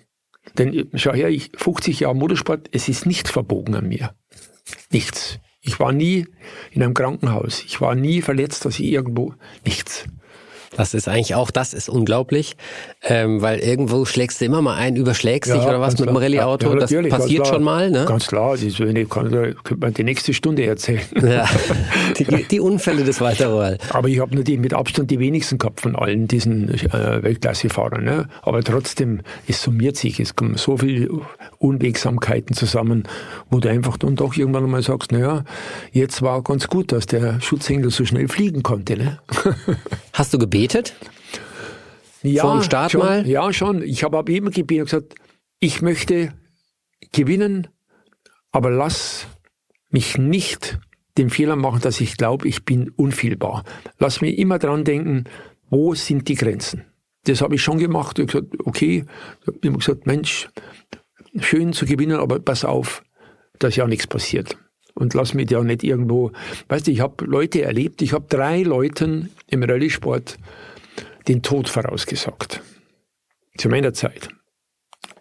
Denn 0.57 0.89
schau 0.93 1.13
her, 1.13 1.29
ich 1.29 1.51
50 1.55 2.01
Jahre 2.01 2.15
Motorsport, 2.15 2.69
es 2.71 2.87
ist 2.87 3.05
nichts 3.05 3.29
verbogen 3.29 3.75
an 3.75 3.87
mir. 3.87 4.15
Nichts. 4.91 5.39
Ich 5.61 5.79
war 5.79 5.91
nie 5.91 6.25
in 6.71 6.81
einem 6.81 6.93
Krankenhaus. 6.93 7.63
Ich 7.65 7.81
war 7.81 7.95
nie 7.95 8.21
verletzt, 8.21 8.65
dass 8.65 8.79
ich 8.79 8.85
irgendwo 8.85 9.33
nichts. 9.65 10.05
Das 10.77 10.93
ist 10.93 11.07
eigentlich 11.07 11.33
auch, 11.33 11.49
das 11.49 11.73
ist 11.73 11.89
unglaublich, 11.89 12.55
ähm, 13.01 13.41
weil 13.41 13.59
irgendwo 13.59 14.05
schlägst 14.05 14.39
du 14.39 14.45
immer 14.45 14.61
mal 14.61 14.75
ein, 14.75 14.95
überschlägst 14.95 15.49
Ja, 15.49 15.57
dich 15.57 15.65
oder 15.65 15.81
was 15.81 15.97
mit 15.97 16.07
dem. 16.07 16.15
Rallye-Auto. 16.15 16.69
Ja, 16.69 16.79
das 16.79 16.91
passiert 17.09 17.43
klar. 17.43 17.55
schon 17.55 17.63
mal, 17.63 17.89
ne? 17.89 18.05
Ganz 18.05 18.27
klar, 18.27 18.51
das 18.51 18.61
ist, 18.61 18.79
wenn 18.79 18.95
ich 18.95 19.09
kann, 19.09 19.31
da 19.31 19.51
könnte 19.63 19.77
man 19.77 19.93
die 19.93 20.03
nächste 20.03 20.33
Stunde 20.33 20.65
erzählen. 20.65 21.01
Ja. 21.21 21.45
Die, 22.17 22.43
die 22.43 22.59
Unfälle 22.59 23.03
des 23.03 23.21
Walter 23.21 23.47
Royal. 23.47 23.77
Aber 23.89 24.07
ich 24.07 24.19
habe 24.19 24.35
natürlich 24.35 24.59
mit 24.59 24.73
Abstand 24.73 25.11
die 25.11 25.19
wenigsten 25.19 25.57
gehabt 25.57 25.81
von 25.81 25.95
allen 25.95 26.27
diesen 26.27 26.69
äh, 26.69 27.23
Weltklassefahrern. 27.23 28.03
Ne? 28.03 28.27
Aber 28.43 28.63
trotzdem, 28.63 29.21
es 29.47 29.61
summiert 29.61 29.97
sich, 29.97 30.19
es 30.19 30.35
kommen 30.35 30.55
so 30.55 30.77
viele 30.77 31.09
Unwegsamkeiten 31.57 32.55
zusammen, 32.55 33.03
wo 33.49 33.59
du 33.59 33.69
einfach 33.69 33.97
dann 33.97 34.15
doch 34.15 34.35
irgendwann 34.35 34.63
einmal 34.63 34.83
sagst, 34.83 35.11
naja, 35.11 35.43
jetzt 35.91 36.21
war 36.21 36.43
ganz 36.43 36.67
gut, 36.67 36.91
dass 36.91 37.07
der 37.07 37.41
Schutzengel 37.41 37.89
so 37.89 38.05
schnell 38.05 38.27
fliegen 38.27 38.63
konnte. 38.63 38.97
Ne? 38.97 39.19
Hast 40.13 40.33
du 40.33 40.37
gebetet? 40.67 40.95
ja, 42.23 42.43
Vor 42.43 42.53
dem 42.53 42.63
Start 42.63 42.91
schon, 42.91 43.01
mal? 43.01 43.27
Ja, 43.27 43.51
schon. 43.53 43.81
Ich 43.81 44.03
habe 44.03 44.17
aber 44.17 44.31
immer 44.31 44.51
gebetet 44.51 44.81
und 44.81 44.85
gesagt, 44.85 45.15
ich 45.59 45.81
möchte 45.81 46.33
gewinnen, 47.11 47.67
aber 48.51 48.69
lass 48.69 49.27
mich 49.89 50.17
nicht 50.17 50.79
den 51.17 51.29
Fehler 51.29 51.55
machen, 51.55 51.81
dass 51.81 51.99
ich 52.01 52.17
glaube, 52.17 52.47
ich 52.47 52.63
bin 52.65 52.89
unfehlbar. 52.89 53.63
Lass 53.97 54.21
mich 54.21 54.37
immer 54.37 54.59
dran 54.59 54.83
denken, 54.83 55.25
wo 55.69 55.95
sind 55.95 56.27
die 56.27 56.35
Grenzen? 56.35 56.85
Das 57.23 57.41
habe 57.41 57.55
ich 57.55 57.61
schon 57.61 57.79
gemacht. 57.79 58.19
Ich 58.19 58.33
habe 58.33 58.43
gesagt, 58.47 58.67
okay, 58.67 59.05
ich 59.41 59.47
habe 59.47 59.59
immer 59.61 59.77
gesagt, 59.79 60.05
Mensch, 60.05 60.49
schön 61.39 61.73
zu 61.73 61.85
gewinnen, 61.85 62.19
aber 62.19 62.39
pass 62.39 62.63
auf, 62.63 63.03
dass 63.59 63.75
ja 63.75 63.87
nichts 63.87 64.07
passiert. 64.07 64.57
Und 64.97 65.13
lass 65.13 65.33
mich 65.33 65.49
ja 65.51 65.61
nicht 65.63 65.83
irgendwo, 65.83 66.31
weißt 66.69 66.87
du, 66.87 66.91
ich 66.91 67.01
habe 67.01 67.23
Leute 67.25 67.61
erlebt, 67.61 68.01
ich 68.01 68.13
habe 68.13 68.25
drei 68.29 68.63
Leuten 68.63 69.29
im 69.49 69.63
Rallye-Sport 69.63 70.37
den 71.27 71.41
Tod 71.41 71.69
vorausgesagt. 71.69 72.61
Zu 73.57 73.69
meiner 73.69 73.93
Zeit. 73.93 74.29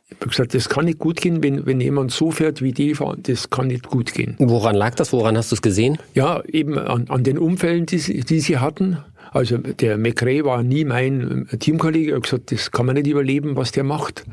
Ich 0.09 0.17
habe 0.21 0.29
gesagt, 0.31 0.55
das 0.55 0.69
kann 0.69 0.85
nicht 0.87 0.99
gut 0.99 1.21
gehen, 1.21 1.43
wenn, 1.43 1.67
wenn 1.67 1.81
jemand 1.81 2.11
so 2.13 2.31
fährt 2.31 2.63
wie 2.63 2.73
die 2.73 2.95
fahren, 2.95 3.23
das 3.25 3.51
kann 3.51 3.67
nicht 3.67 3.87
gut 3.89 4.15
gehen. 4.15 4.37
Woran 4.39 4.77
lag 4.77 4.95
das? 4.95 5.13
Woran 5.13 5.37
hast 5.37 5.51
du 5.51 5.57
es 5.57 5.63
gesehen? 5.63 5.99
Ja, 6.15 6.43
eben 6.47 6.79
an, 6.79 7.07
an 7.09 7.23
den 7.25 7.39
Unfällen, 7.39 7.87
die, 7.87 7.99
sie- 7.99 8.21
die 8.21 8.41
sie 8.41 8.59
hatten. 8.59 8.99
Also 9.33 9.59
der 9.59 9.99
McRae 9.99 10.45
war 10.45 10.63
nie 10.63 10.85
mein 10.85 11.49
äh, 11.51 11.59
Teamkollege. 11.59 12.13
Er 12.13 12.17
hat 12.17 12.23
gesagt, 12.23 12.53
das 12.53 12.71
kann 12.71 12.87
man 12.87 12.95
nicht 12.95 13.09
überleben, 13.09 13.57
was 13.57 13.73
der 13.73 13.85
macht. 13.85 14.25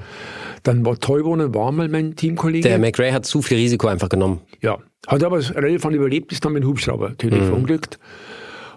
Dann 0.62 0.86
war 0.86 0.98
Teubonen, 1.00 1.54
war 1.54 1.72
mal 1.74 1.90
mein 1.90 2.16
Teamkollege. 2.16 2.70
Der 2.70 2.78
McRae 2.80 3.12
hat 3.12 3.26
zu 3.26 3.42
viel 3.42 3.58
Risiko 3.58 3.88
einfach 3.88 4.08
genommen. 4.10 4.40
Ja, 4.62 4.78
hat 5.08 5.24
aber 5.24 5.38
das 5.38 5.56
Rallye-Fahren 5.56 5.96
überlebt, 5.96 6.32
ist 6.32 6.46
dann 6.46 6.54
mit 6.54 6.64
dem 6.64 6.70
Hubschrauber 6.70 7.10
natürlich 7.10 7.44
verunglückt. 7.44 8.00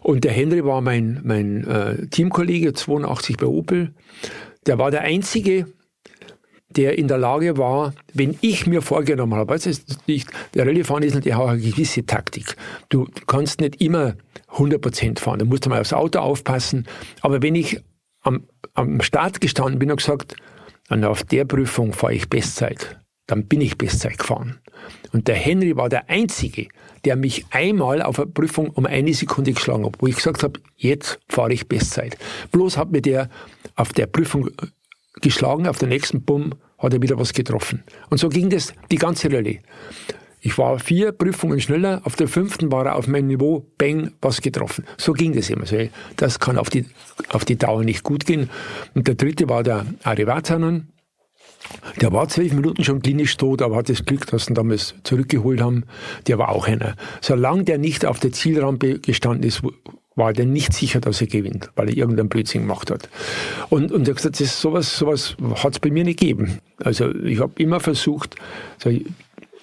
Und 0.02 0.24
der 0.24 0.32
Henry 0.32 0.64
war 0.64 0.80
mein, 0.80 1.20
mein 1.24 1.66
äh, 1.66 2.06
Teamkollege, 2.08 2.72
82 2.72 3.36
bei 3.36 3.46
Opel. 3.46 3.94
Der 4.66 4.78
war 4.78 4.90
der 4.90 5.02
Einzige, 5.02 5.66
der 6.70 6.98
in 6.98 7.08
der 7.08 7.18
Lage 7.18 7.56
war, 7.56 7.94
wenn 8.12 8.36
ich 8.40 8.66
mir 8.66 8.82
vorgenommen 8.82 9.34
habe, 9.34 9.52
weißt 9.52 9.66
du, 9.66 9.70
es 9.70 9.78
ist 9.80 10.06
nicht, 10.08 10.30
der 10.54 10.66
Rallye-Fahren 10.66 11.02
ist 11.02 11.14
natürlich 11.14 11.36
auch 11.36 11.48
eine 11.48 11.60
gewisse 11.60 12.04
Taktik. 12.06 12.56
Du 12.88 13.08
kannst 13.26 13.60
nicht 13.60 13.80
immer 13.80 14.14
100% 14.54 15.18
fahren, 15.18 15.38
da 15.38 15.44
musst 15.44 15.66
du 15.66 15.70
mal 15.70 15.80
aufs 15.80 15.92
Auto 15.92 16.18
aufpassen. 16.18 16.86
Aber 17.20 17.42
wenn 17.42 17.54
ich 17.54 17.80
am, 18.22 18.44
am 18.74 19.00
Start 19.00 19.40
gestanden 19.40 19.78
bin 19.78 19.90
und 19.90 19.98
gesagt, 19.98 20.36
und 20.88 21.04
auf 21.04 21.24
der 21.24 21.44
Prüfung 21.44 21.92
fahre 21.92 22.14
ich 22.14 22.28
Bestzeit, 22.28 23.00
dann 23.26 23.46
bin 23.46 23.60
ich 23.60 23.78
Bestzeit 23.78 24.18
gefahren. 24.18 24.58
Und 25.12 25.28
der 25.28 25.34
Henry 25.34 25.76
war 25.76 25.88
der 25.88 26.08
Einzige, 26.08 26.68
der 27.04 27.16
mich 27.16 27.46
einmal 27.50 28.02
auf 28.02 28.18
einer 28.18 28.30
Prüfung 28.30 28.70
um 28.70 28.86
eine 28.86 29.14
Sekunde 29.14 29.52
geschlagen 29.52 29.84
hat, 29.84 29.96
wo 29.98 30.06
ich 30.06 30.16
gesagt 30.16 30.42
habe, 30.42 30.60
jetzt 30.76 31.18
fahre 31.28 31.52
ich 31.52 31.68
Bestzeit. 31.68 32.16
Bloß 32.52 32.76
hat 32.76 32.92
mir 32.92 33.02
der 33.02 33.28
auf 33.74 33.92
der 33.92 34.06
Prüfung 34.06 34.50
geschlagen, 35.20 35.66
auf 35.66 35.78
der 35.78 35.88
nächsten 35.88 36.22
Bumm 36.22 36.54
hat 36.78 36.92
er 36.92 37.02
wieder 37.02 37.18
was 37.18 37.32
getroffen. 37.32 37.82
Und 38.10 38.18
so 38.18 38.28
ging 38.28 38.50
das 38.50 38.72
die 38.90 38.98
ganze 38.98 39.32
Rallye. 39.32 39.60
Ich 40.40 40.58
war 40.58 40.78
vier 40.78 41.12
Prüfungen 41.12 41.60
schneller, 41.60 42.02
auf 42.04 42.14
der 42.14 42.28
fünften 42.28 42.70
war 42.70 42.86
er 42.86 42.96
auf 42.96 43.08
meinem 43.08 43.26
Niveau, 43.26 43.66
bang, 43.78 44.12
was 44.20 44.40
getroffen. 44.40 44.84
So 44.96 45.12
ging 45.12 45.32
das 45.32 45.50
immer. 45.50 45.64
Das 46.16 46.38
kann 46.38 46.58
auf 46.58 46.70
die, 46.70 46.86
auf 47.30 47.44
die 47.44 47.56
Dauer 47.56 47.82
nicht 47.82 48.04
gut 48.04 48.26
gehen. 48.26 48.48
Und 48.94 49.08
der 49.08 49.16
dritte 49.16 49.48
war 49.48 49.62
der 49.62 49.86
Ari 50.04 50.26
Vatanen. 50.26 50.92
Der 52.00 52.12
war 52.12 52.28
zwölf 52.28 52.52
Minuten 52.52 52.84
schon 52.84 53.00
klinisch 53.00 53.36
tot, 53.36 53.62
aber 53.62 53.76
hat 53.76 53.88
das 53.88 54.04
Glück, 54.04 54.26
dass 54.26 54.46
sie 54.46 54.52
ihn 54.52 54.54
damals 54.54 54.94
zurückgeholt 55.02 55.60
haben. 55.60 55.84
Der 56.26 56.38
war 56.38 56.50
auch 56.50 56.66
einer. 56.66 56.94
Solange 57.20 57.64
der 57.64 57.78
nicht 57.78 58.04
auf 58.04 58.20
der 58.20 58.32
Zielrampe 58.32 58.98
gestanden 58.98 59.42
ist, 59.44 59.62
war 60.16 60.32
der 60.32 60.46
nicht 60.46 60.72
sicher, 60.72 61.00
dass 61.00 61.20
er 61.20 61.26
gewinnt, 61.26 61.70
weil 61.76 61.90
er 61.90 61.96
irgendeinen 61.96 62.28
Blödsinn 62.28 62.62
gemacht 62.62 62.90
hat. 62.90 63.08
Und, 63.68 63.92
und 63.92 64.08
er 64.08 64.12
hat 64.12 64.16
gesagt, 64.16 64.40
das, 64.40 64.60
sowas, 64.60 64.96
sowas 64.96 65.36
hat 65.62 65.74
es 65.74 65.78
bei 65.78 65.90
mir 65.90 66.04
nicht 66.04 66.20
gegeben. 66.20 66.58
Also 66.82 67.14
ich 67.14 67.40
habe 67.40 67.52
immer 67.56 67.80
versucht, 67.80 68.36
so, 68.82 68.90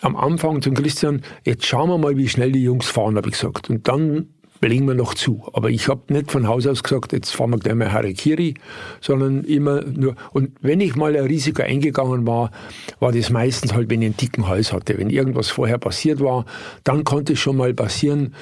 am 0.02 0.16
Anfang 0.16 0.62
zum 0.62 0.74
Christian, 0.74 1.22
jetzt 1.44 1.66
schauen 1.66 1.90
wir 1.90 1.98
mal, 1.98 2.18
wie 2.18 2.30
schnell 2.30 2.52
die 2.52 2.64
Jungs 2.64 2.88
fahren, 2.88 3.16
habe 3.16 3.30
ich 3.30 3.34
gesagt. 3.34 3.70
Und 3.70 3.88
dann 3.88 4.33
legen 4.68 4.88
wir 4.88 4.96
noch 4.96 5.14
zu. 5.14 5.50
Aber 5.54 5.70
ich 5.70 5.88
habe 5.88 6.02
nicht 6.14 6.32
von 6.32 6.48
Haus 6.48 6.68
aus 6.68 6.84
gesagt, 6.84 7.14
jetzt 7.14 7.36
fahren 7.36 7.52
wir 7.52 7.60
gleich 7.60 7.76
mal 7.76 7.92
Harakiri, 7.92 8.56
sondern 9.02 9.44
immer 9.44 9.82
nur, 9.84 10.16
und 10.32 10.52
wenn 10.62 10.82
ich 10.82 10.96
mal 10.96 11.16
ein 11.16 11.26
Risiko 11.26 11.64
eingegangen 11.64 12.26
war, 12.28 12.52
war 13.00 13.12
das 13.12 13.30
meistens 13.30 13.74
halt, 13.74 13.90
wenn 13.90 14.02
ich 14.02 14.08
einen 14.08 14.18
dicken 14.18 14.48
Hals 14.48 14.74
hatte. 14.74 14.98
Wenn 14.98 15.10
irgendwas 15.10 15.50
vorher 15.50 15.78
passiert 15.78 16.20
war, 16.20 16.46
dann 16.84 17.04
konnte 17.04 17.34
es 17.34 17.40
schon 17.40 17.58
mal 17.58 17.74
passieren, 17.74 18.34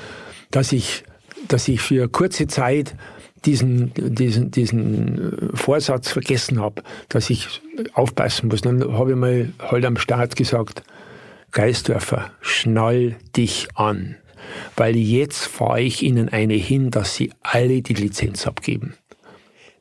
dass 0.51 0.71
ich, 0.71 1.03
dass 1.47 1.67
ich 1.67 1.81
für 1.81 2.07
kurze 2.07 2.47
Zeit 2.47 2.95
diesen, 3.45 3.91
diesen, 3.95 4.51
diesen 4.51 5.49
Vorsatz 5.53 6.11
vergessen 6.11 6.59
habe, 6.59 6.83
dass 7.09 7.29
ich 7.29 7.61
aufpassen 7.93 8.49
muss. 8.49 8.61
Dann 8.61 8.93
habe 8.93 9.11
ich 9.11 9.17
mal 9.17 9.51
halt 9.59 9.85
am 9.85 9.97
Start 9.97 10.35
gesagt, 10.35 10.83
Geisdörfer, 11.51 12.31
schnall 12.39 13.17
dich 13.35 13.67
an, 13.75 14.15
weil 14.75 14.95
jetzt 14.95 15.45
fahre 15.45 15.81
ich 15.81 16.03
Ihnen 16.03 16.29
eine 16.29 16.53
hin, 16.53 16.91
dass 16.91 17.15
Sie 17.15 17.31
alle 17.41 17.81
die 17.81 17.93
Lizenz 17.93 18.47
abgeben. 18.47 18.95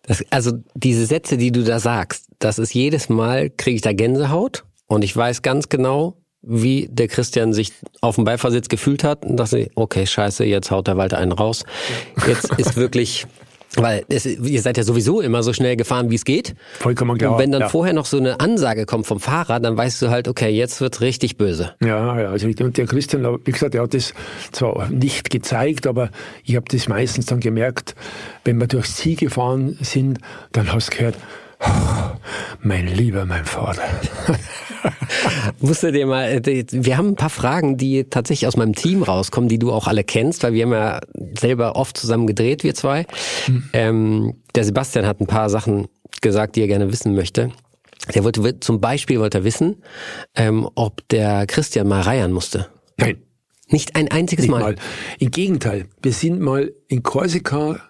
Das, 0.02 0.24
also 0.30 0.52
diese 0.74 1.06
Sätze, 1.06 1.36
die 1.36 1.52
du 1.52 1.62
da 1.62 1.78
sagst, 1.78 2.26
das 2.38 2.58
ist 2.58 2.74
jedes 2.74 3.08
Mal, 3.08 3.50
kriege 3.50 3.76
ich 3.76 3.82
da 3.82 3.92
Gänsehaut 3.92 4.64
und 4.86 5.04
ich 5.04 5.16
weiß 5.16 5.42
ganz 5.42 5.68
genau, 5.68 6.16
wie 6.42 6.88
der 6.90 7.08
Christian 7.08 7.52
sich 7.52 7.72
auf 8.00 8.14
dem 8.16 8.24
Beifahrersitz 8.24 8.68
gefühlt 8.68 9.04
hat 9.04 9.24
und 9.24 9.36
dachte, 9.36 9.70
okay, 9.74 10.06
scheiße, 10.06 10.44
jetzt 10.44 10.70
haut 10.70 10.86
der 10.86 10.96
Walter 10.96 11.18
einen 11.18 11.32
raus. 11.32 11.64
Jetzt 12.26 12.50
ist 12.56 12.76
wirklich 12.76 13.26
weil 13.76 14.04
es, 14.08 14.26
ihr 14.26 14.62
seid 14.62 14.76
ja 14.76 14.82
sowieso 14.82 15.20
immer 15.20 15.42
so 15.42 15.52
schnell 15.52 15.76
gefahren, 15.76 16.10
wie 16.10 16.16
es 16.16 16.24
geht. 16.24 16.54
Vollkommen 16.78 17.18
klar. 17.18 17.32
Und 17.32 17.38
wenn 17.38 17.52
dann 17.52 17.62
ja. 17.62 17.68
vorher 17.68 17.92
noch 17.94 18.06
so 18.06 18.18
eine 18.18 18.40
Ansage 18.40 18.84
kommt 18.86 19.06
vom 19.06 19.20
Fahrer, 19.20 19.60
dann 19.60 19.76
weißt 19.76 20.02
du 20.02 20.10
halt, 20.10 20.28
okay, 20.28 20.50
jetzt 20.50 20.80
wird's 20.80 21.00
richtig 21.00 21.36
böse. 21.36 21.74
Ja, 21.80 22.20
ja, 22.20 22.30
also 22.30 22.46
und 22.46 22.76
der 22.76 22.86
Christian, 22.86 23.38
wie 23.44 23.52
gesagt, 23.52 23.74
er 23.74 23.82
hat 23.82 23.94
das 23.94 24.12
zwar 24.52 24.88
nicht 24.90 25.30
gezeigt, 25.30 25.86
aber 25.86 26.10
ich 26.44 26.56
habe 26.56 26.66
das 26.68 26.88
meistens 26.88 27.26
dann 27.26 27.40
gemerkt, 27.40 27.94
wenn 28.44 28.58
wir 28.58 28.66
durchs 28.66 28.96
Ziel 28.96 29.16
gefahren 29.16 29.78
sind, 29.80 30.18
dann 30.52 30.72
hast 30.72 30.92
du 30.92 30.96
gehört, 30.96 31.16
mein 32.62 32.86
lieber, 32.86 33.24
mein 33.26 33.44
Vater. 33.44 33.82
Musst 35.60 35.82
du 35.82 35.92
dir 35.92 36.06
mal, 36.06 36.24
äh, 36.46 36.64
wir 36.70 36.96
haben 36.96 37.08
ein 37.08 37.16
paar 37.16 37.30
Fragen, 37.30 37.76
die 37.76 38.04
tatsächlich 38.04 38.46
aus 38.46 38.56
meinem 38.56 38.74
Team 38.74 39.02
rauskommen, 39.02 39.48
die 39.48 39.58
du 39.58 39.72
auch 39.72 39.86
alle 39.86 40.04
kennst, 40.04 40.42
weil 40.42 40.52
wir 40.54 40.64
haben 40.64 40.72
ja 40.72 41.00
selber 41.38 41.76
oft 41.76 41.96
zusammen 41.96 42.26
gedreht, 42.26 42.64
wir 42.64 42.74
zwei. 42.74 43.06
Mhm. 43.46 43.70
Ähm, 43.72 44.34
der 44.54 44.64
Sebastian 44.64 45.06
hat 45.06 45.20
ein 45.20 45.26
paar 45.26 45.50
Sachen 45.50 45.88
gesagt, 46.20 46.56
die 46.56 46.62
er 46.62 46.68
gerne 46.68 46.92
wissen 46.92 47.14
möchte. 47.14 47.50
Der 48.14 48.24
wollte 48.24 48.60
zum 48.60 48.80
Beispiel 48.80 49.20
wollte 49.20 49.38
er 49.38 49.44
wissen, 49.44 49.82
ähm, 50.34 50.68
ob 50.74 51.06
der 51.08 51.46
Christian 51.46 51.86
mal 51.86 52.00
reiern 52.00 52.32
musste. 52.32 52.68
Nein. 52.96 53.18
Nicht 53.68 53.94
ein 53.94 54.10
einziges 54.10 54.44
Nicht 54.44 54.50
Mal. 54.50 54.60
mal. 54.60 54.74
Im 55.18 55.30
Gegenteil, 55.30 55.86
wir 56.02 56.12
sind 56.12 56.40
mal 56.40 56.72
in 56.88 57.02
Korsika, 57.02 57.80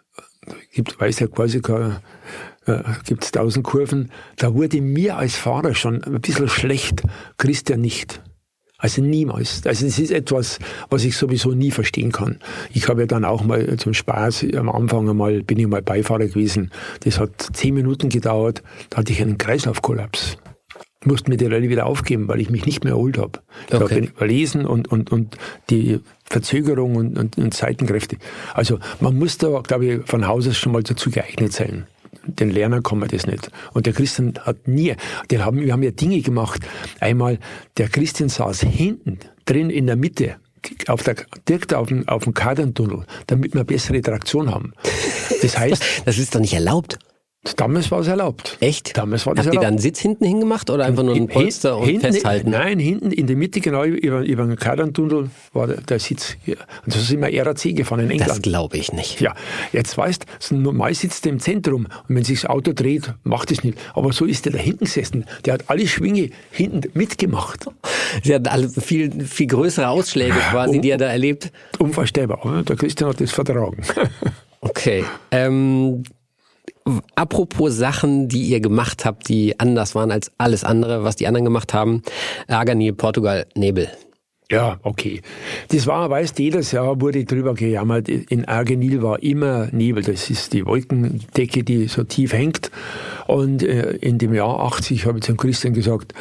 gibt, 0.72 1.00
weiß 1.00 1.20
ja 1.20 1.26
Korsika, 1.26 2.02
äh, 2.78 2.82
gibt 3.04 3.24
es 3.24 3.32
tausend 3.32 3.64
Kurven, 3.64 4.10
da 4.36 4.54
wurde 4.54 4.80
mir 4.80 5.16
als 5.16 5.36
Fahrer 5.36 5.74
schon 5.74 6.02
ein 6.04 6.20
bisschen 6.20 6.48
schlecht, 6.48 7.02
Christian 7.38 7.80
nicht. 7.80 8.22
Also 8.78 9.02
niemals. 9.02 9.60
Also 9.66 9.84
das 9.84 9.98
ist 9.98 10.10
etwas, 10.10 10.58
was 10.88 11.04
ich 11.04 11.14
sowieso 11.14 11.52
nie 11.52 11.70
verstehen 11.70 12.12
kann. 12.12 12.38
Ich 12.72 12.88
habe 12.88 13.02
ja 13.02 13.06
dann 13.06 13.26
auch 13.26 13.44
mal 13.44 13.76
zum 13.76 13.92
Spaß 13.92 14.46
am 14.56 14.70
Anfang 14.70 15.08
einmal, 15.10 15.42
bin 15.42 15.58
ich 15.58 15.66
mal 15.66 15.82
Beifahrer 15.82 16.26
gewesen. 16.26 16.70
Das 17.00 17.20
hat 17.20 17.32
zehn 17.52 17.74
Minuten 17.74 18.08
gedauert, 18.08 18.62
da 18.88 18.98
hatte 18.98 19.12
ich 19.12 19.20
einen 19.20 19.36
Kreislaufkollaps. 19.36 20.38
Musste 21.04 21.30
mir 21.30 21.36
die 21.36 21.46
Rallye 21.46 21.68
wieder 21.70 21.86
aufgeben, 21.86 22.28
weil 22.28 22.40
ich 22.40 22.50
mich 22.50 22.66
nicht 22.66 22.84
mehr 22.84 22.94
erholt 22.94 23.18
habe. 23.18 23.40
Ich 23.68 23.74
Okay. 23.74 23.94
habe 23.96 24.06
überlesen 24.06 24.66
und, 24.66 24.88
und, 24.88 25.12
und 25.12 25.36
die 25.68 26.00
Verzögerung 26.24 26.96
und, 26.96 27.18
und, 27.18 27.38
und 27.38 27.54
Seitenkräfte. 27.54 28.16
Also 28.54 28.78
man 29.00 29.18
muss 29.18 29.36
da, 29.38 29.60
glaube 29.60 29.86
ich, 29.86 30.00
von 30.06 30.26
Haus 30.26 30.46
aus 30.48 30.56
schon 30.56 30.72
mal 30.72 30.82
dazu 30.82 31.10
geeignet 31.10 31.52
sein. 31.52 31.86
Den 32.36 32.50
Lernern 32.50 32.82
kann 32.82 32.98
man 32.98 33.08
das 33.08 33.26
nicht. 33.26 33.50
Und 33.72 33.86
der 33.86 33.92
Christian 33.92 34.34
hat 34.40 34.68
nie, 34.68 34.94
den 35.30 35.44
haben, 35.44 35.60
wir 35.60 35.72
haben 35.72 35.82
ja 35.82 35.90
Dinge 35.90 36.20
gemacht. 36.20 36.60
Einmal, 37.00 37.38
der 37.76 37.88
Christian 37.88 38.28
saß 38.28 38.60
hinten 38.60 39.18
drin 39.44 39.70
in 39.70 39.86
der 39.86 39.96
Mitte, 39.96 40.36
auf 40.88 41.02
der, 41.02 41.16
direkt 41.48 41.72
auf 41.74 41.88
dem, 41.88 42.06
auf 42.08 42.24
dem 42.24 42.34
Kaderntunnel, 42.34 43.04
damit 43.26 43.54
wir 43.54 43.64
bessere 43.64 44.02
Traktion 44.02 44.50
haben. 44.50 44.72
Das 45.42 45.58
heißt, 45.58 45.82
Das 46.04 46.18
ist 46.18 46.34
doch 46.34 46.40
nicht 46.40 46.54
erlaubt. 46.54 46.98
Damals 47.56 47.90
war 47.90 48.00
es 48.00 48.06
erlaubt. 48.08 48.56
Echt? 48.60 48.96
Damals 48.96 49.24
war 49.26 49.34
das 49.34 49.46
Habt 49.46 49.54
ihr 49.54 49.60
da 49.60 49.66
erlaubt. 49.66 49.72
einen 49.72 49.78
Sitz 49.82 49.98
hinten 50.00 50.24
hingemacht 50.26 50.68
oder 50.70 50.84
einfach 50.84 51.02
nur 51.02 51.14
ein 51.14 51.26
Polster 51.26 51.78
und 51.78 51.86
hinten, 51.86 52.12
festhalten? 52.12 52.50
Nein, 52.50 52.78
hinten 52.78 53.10
in 53.12 53.26
der 53.26 53.36
Mitte, 53.36 53.60
genau 53.60 53.84
über, 53.84 54.20
über 54.20 54.44
den 54.44 54.56
Kaderntunnel 54.56 55.30
war 55.52 55.66
der, 55.66 55.80
der 55.80 55.98
Sitz. 55.98 56.36
Hier. 56.44 56.56
Und 56.84 56.92
so 56.92 57.00
sind 57.00 57.20
wir 57.22 57.46
RAC 57.46 57.74
gefahren 57.74 58.00
in 58.00 58.08
Das 58.18 58.26
England. 58.28 58.42
glaube 58.42 58.76
ich 58.76 58.92
nicht. 58.92 59.20
Ja, 59.20 59.34
jetzt 59.72 59.96
weißt 59.96 60.24
du, 60.50 60.56
normal 60.56 60.94
sitzt 60.94 61.24
der 61.24 61.32
im 61.32 61.40
Zentrum 61.40 61.86
und 62.08 62.14
wenn 62.16 62.24
sich 62.24 62.42
das 62.42 62.50
Auto 62.50 62.72
dreht, 62.74 63.14
macht 63.24 63.50
es 63.50 63.64
nicht. 63.64 63.78
Aber 63.94 64.12
so 64.12 64.26
ist 64.26 64.44
der 64.44 64.52
da 64.52 64.58
hinten 64.58 64.84
gesessen. 64.84 65.24
Der 65.46 65.54
hat 65.54 65.64
alle 65.68 65.86
Schwinge 65.86 66.30
hinten 66.50 66.82
mitgemacht. 66.94 67.66
Sie 68.22 68.34
hatten 68.34 68.48
alle 68.48 68.68
viel, 68.68 69.24
viel 69.24 69.46
größere 69.46 69.88
Ausschläge 69.88 70.34
quasi, 70.50 70.78
Oh. 70.78 70.80
die 70.80 70.90
er 70.90 70.98
da 70.98 71.06
erlebt. 71.06 71.52
Unvorstellbar. 71.78 72.62
Der 72.64 72.76
Christian 72.76 73.10
hat 73.10 73.20
das 73.20 73.30
vertragen. 73.30 73.82
Okay. 74.62 75.04
Ähm, 75.30 76.02
apropos 77.14 77.76
Sachen, 77.76 78.28
die 78.28 78.42
ihr 78.42 78.60
gemacht 78.60 79.04
habt, 79.04 79.28
die 79.28 79.58
anders 79.58 79.94
waren 79.94 80.10
als 80.10 80.32
alles 80.38 80.64
andere, 80.64 81.04
was 81.04 81.16
die 81.16 81.26
anderen 81.26 81.44
gemacht 81.44 81.74
haben. 81.74 82.02
Arganil, 82.48 82.92
Portugal, 82.92 83.46
Nebel. 83.54 83.88
Ja, 84.50 84.80
okay. 84.82 85.22
Das 85.68 85.86
war, 85.86 86.10
weißt 86.10 86.36
jedes 86.40 86.72
Jahr 86.72 87.00
wurde 87.00 87.24
drüber 87.24 87.54
gejammert. 87.54 88.08
In 88.08 88.46
Argenil 88.46 89.00
war 89.00 89.22
immer 89.22 89.68
Nebel. 89.70 90.02
Das 90.02 90.28
ist 90.28 90.52
die 90.52 90.66
Wolkendecke, 90.66 91.62
die 91.62 91.86
so 91.86 92.02
tief 92.02 92.32
hängt. 92.32 92.72
Und 93.28 93.62
äh, 93.62 93.92
in 93.92 94.18
dem 94.18 94.34
Jahr 94.34 94.58
80 94.58 95.06
habe 95.06 95.18
ich 95.18 95.24
zum 95.24 95.36
Christian 95.36 95.72
gesagt, 95.72 96.14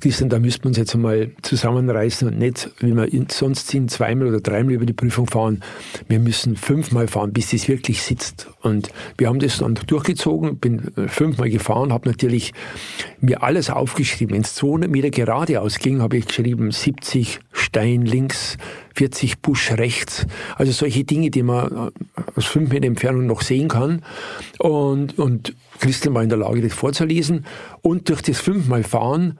Christian, 0.00 0.28
da 0.28 0.38
müssten 0.38 0.64
wir 0.64 0.68
uns 0.68 0.76
jetzt 0.76 0.94
einmal 0.94 1.30
zusammenreißen 1.42 2.28
und 2.28 2.38
nicht, 2.38 2.70
wie 2.80 2.94
wir 2.94 3.08
sonst 3.30 3.68
sind, 3.68 3.90
zweimal 3.90 4.28
oder 4.28 4.40
dreimal 4.40 4.74
über 4.74 4.86
die 4.86 4.92
Prüfung 4.92 5.26
fahren. 5.26 5.62
Wir 6.08 6.18
müssen 6.18 6.56
fünfmal 6.56 7.08
fahren, 7.08 7.32
bis 7.32 7.52
es 7.52 7.68
wirklich 7.68 8.02
sitzt. 8.02 8.48
Und 8.60 8.90
wir 9.16 9.28
haben 9.28 9.38
das 9.38 9.58
dann 9.58 9.74
durchgezogen, 9.74 10.58
bin 10.58 10.92
äh, 10.96 11.08
fünfmal 11.08 11.50
gefahren, 11.50 11.92
habe 11.92 12.08
natürlich 12.08 12.52
mir 13.20 13.42
alles 13.42 13.70
aufgeschrieben. 13.70 14.34
Wenn 14.34 14.42
es 14.42 14.54
200 14.54 14.90
Meter 14.90 15.10
geradeaus 15.10 15.78
ging, 15.78 16.02
habe 16.02 16.18
ich 16.18 16.26
geschrieben 16.26 16.70
70 16.70 17.40
Stein 17.52 18.02
links, 18.02 18.58
40 18.96 19.40
Busch 19.40 19.70
rechts. 19.72 20.26
Also 20.56 20.72
solche 20.72 21.04
Dinge, 21.04 21.30
die 21.30 21.42
man 21.42 21.66
äh, 21.66 22.20
aus 22.34 22.46
fünf 22.46 22.70
Meter 22.70 22.86
Entfernung 22.86 23.26
noch 23.26 23.42
sehen 23.42 23.68
kann. 23.68 24.02
Und, 24.58 25.18
und 25.18 25.54
Christian 25.78 26.14
war 26.14 26.22
in 26.22 26.30
der 26.30 26.38
Lage, 26.38 26.62
das 26.62 26.72
vorzulesen. 26.72 27.44
Und 27.82 28.08
durch 28.08 28.22
das 28.22 28.40
fünfmal 28.40 28.84
Fahren 28.84 29.38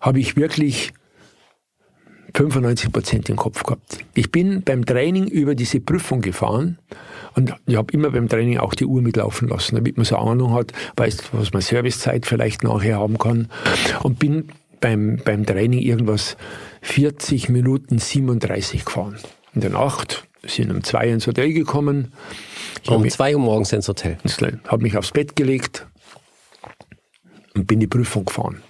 habe 0.00 0.18
ich 0.18 0.36
wirklich 0.36 0.92
95 2.34 2.92
Prozent 2.92 3.28
im 3.28 3.36
Kopf 3.36 3.62
gehabt. 3.64 3.98
Ich 4.14 4.30
bin 4.30 4.62
beim 4.62 4.86
Training 4.86 5.26
über 5.26 5.54
diese 5.54 5.80
Prüfung 5.80 6.20
gefahren 6.20 6.78
und 7.34 7.54
ich 7.66 7.76
habe 7.76 7.92
immer 7.92 8.10
beim 8.10 8.28
Training 8.28 8.58
auch 8.58 8.74
die 8.74 8.86
Uhr 8.86 9.02
mitlaufen 9.02 9.48
lassen, 9.48 9.74
damit 9.76 9.96
man 9.96 10.04
so 10.04 10.16
Ahnung 10.16 10.54
hat, 10.54 10.72
weiß, 10.96 11.18
was 11.32 11.52
man 11.52 11.62
Servicezeit 11.62 12.26
vielleicht 12.26 12.62
nachher 12.62 12.98
haben 12.98 13.18
kann. 13.18 13.48
Und 14.02 14.18
bin 14.18 14.48
beim, 14.80 15.20
beim 15.24 15.46
Training 15.46 15.80
irgendwas 15.80 16.36
40 16.82 17.48
Minuten 17.48 17.98
37 17.98 18.84
gefahren. 18.84 19.18
In 19.54 19.60
der 19.60 19.70
Nacht 19.70 20.26
sind 20.42 20.70
um 20.70 20.82
zwei 20.82 21.08
ins 21.08 21.26
Hotel 21.26 21.52
gekommen. 21.52 22.12
Ich 22.82 22.88
habe 22.88 23.02
Um 23.02 23.10
zwei 23.10 23.34
Uhr 23.34 23.40
morgens 23.40 23.72
ins 23.72 23.88
Hotel. 23.88 24.18
hab 24.66 24.80
mich 24.80 24.96
aufs 24.96 25.12
Bett 25.12 25.36
gelegt 25.36 25.86
und 27.54 27.66
bin 27.66 27.80
die 27.80 27.86
Prüfung 27.86 28.24
gefahren. 28.24 28.62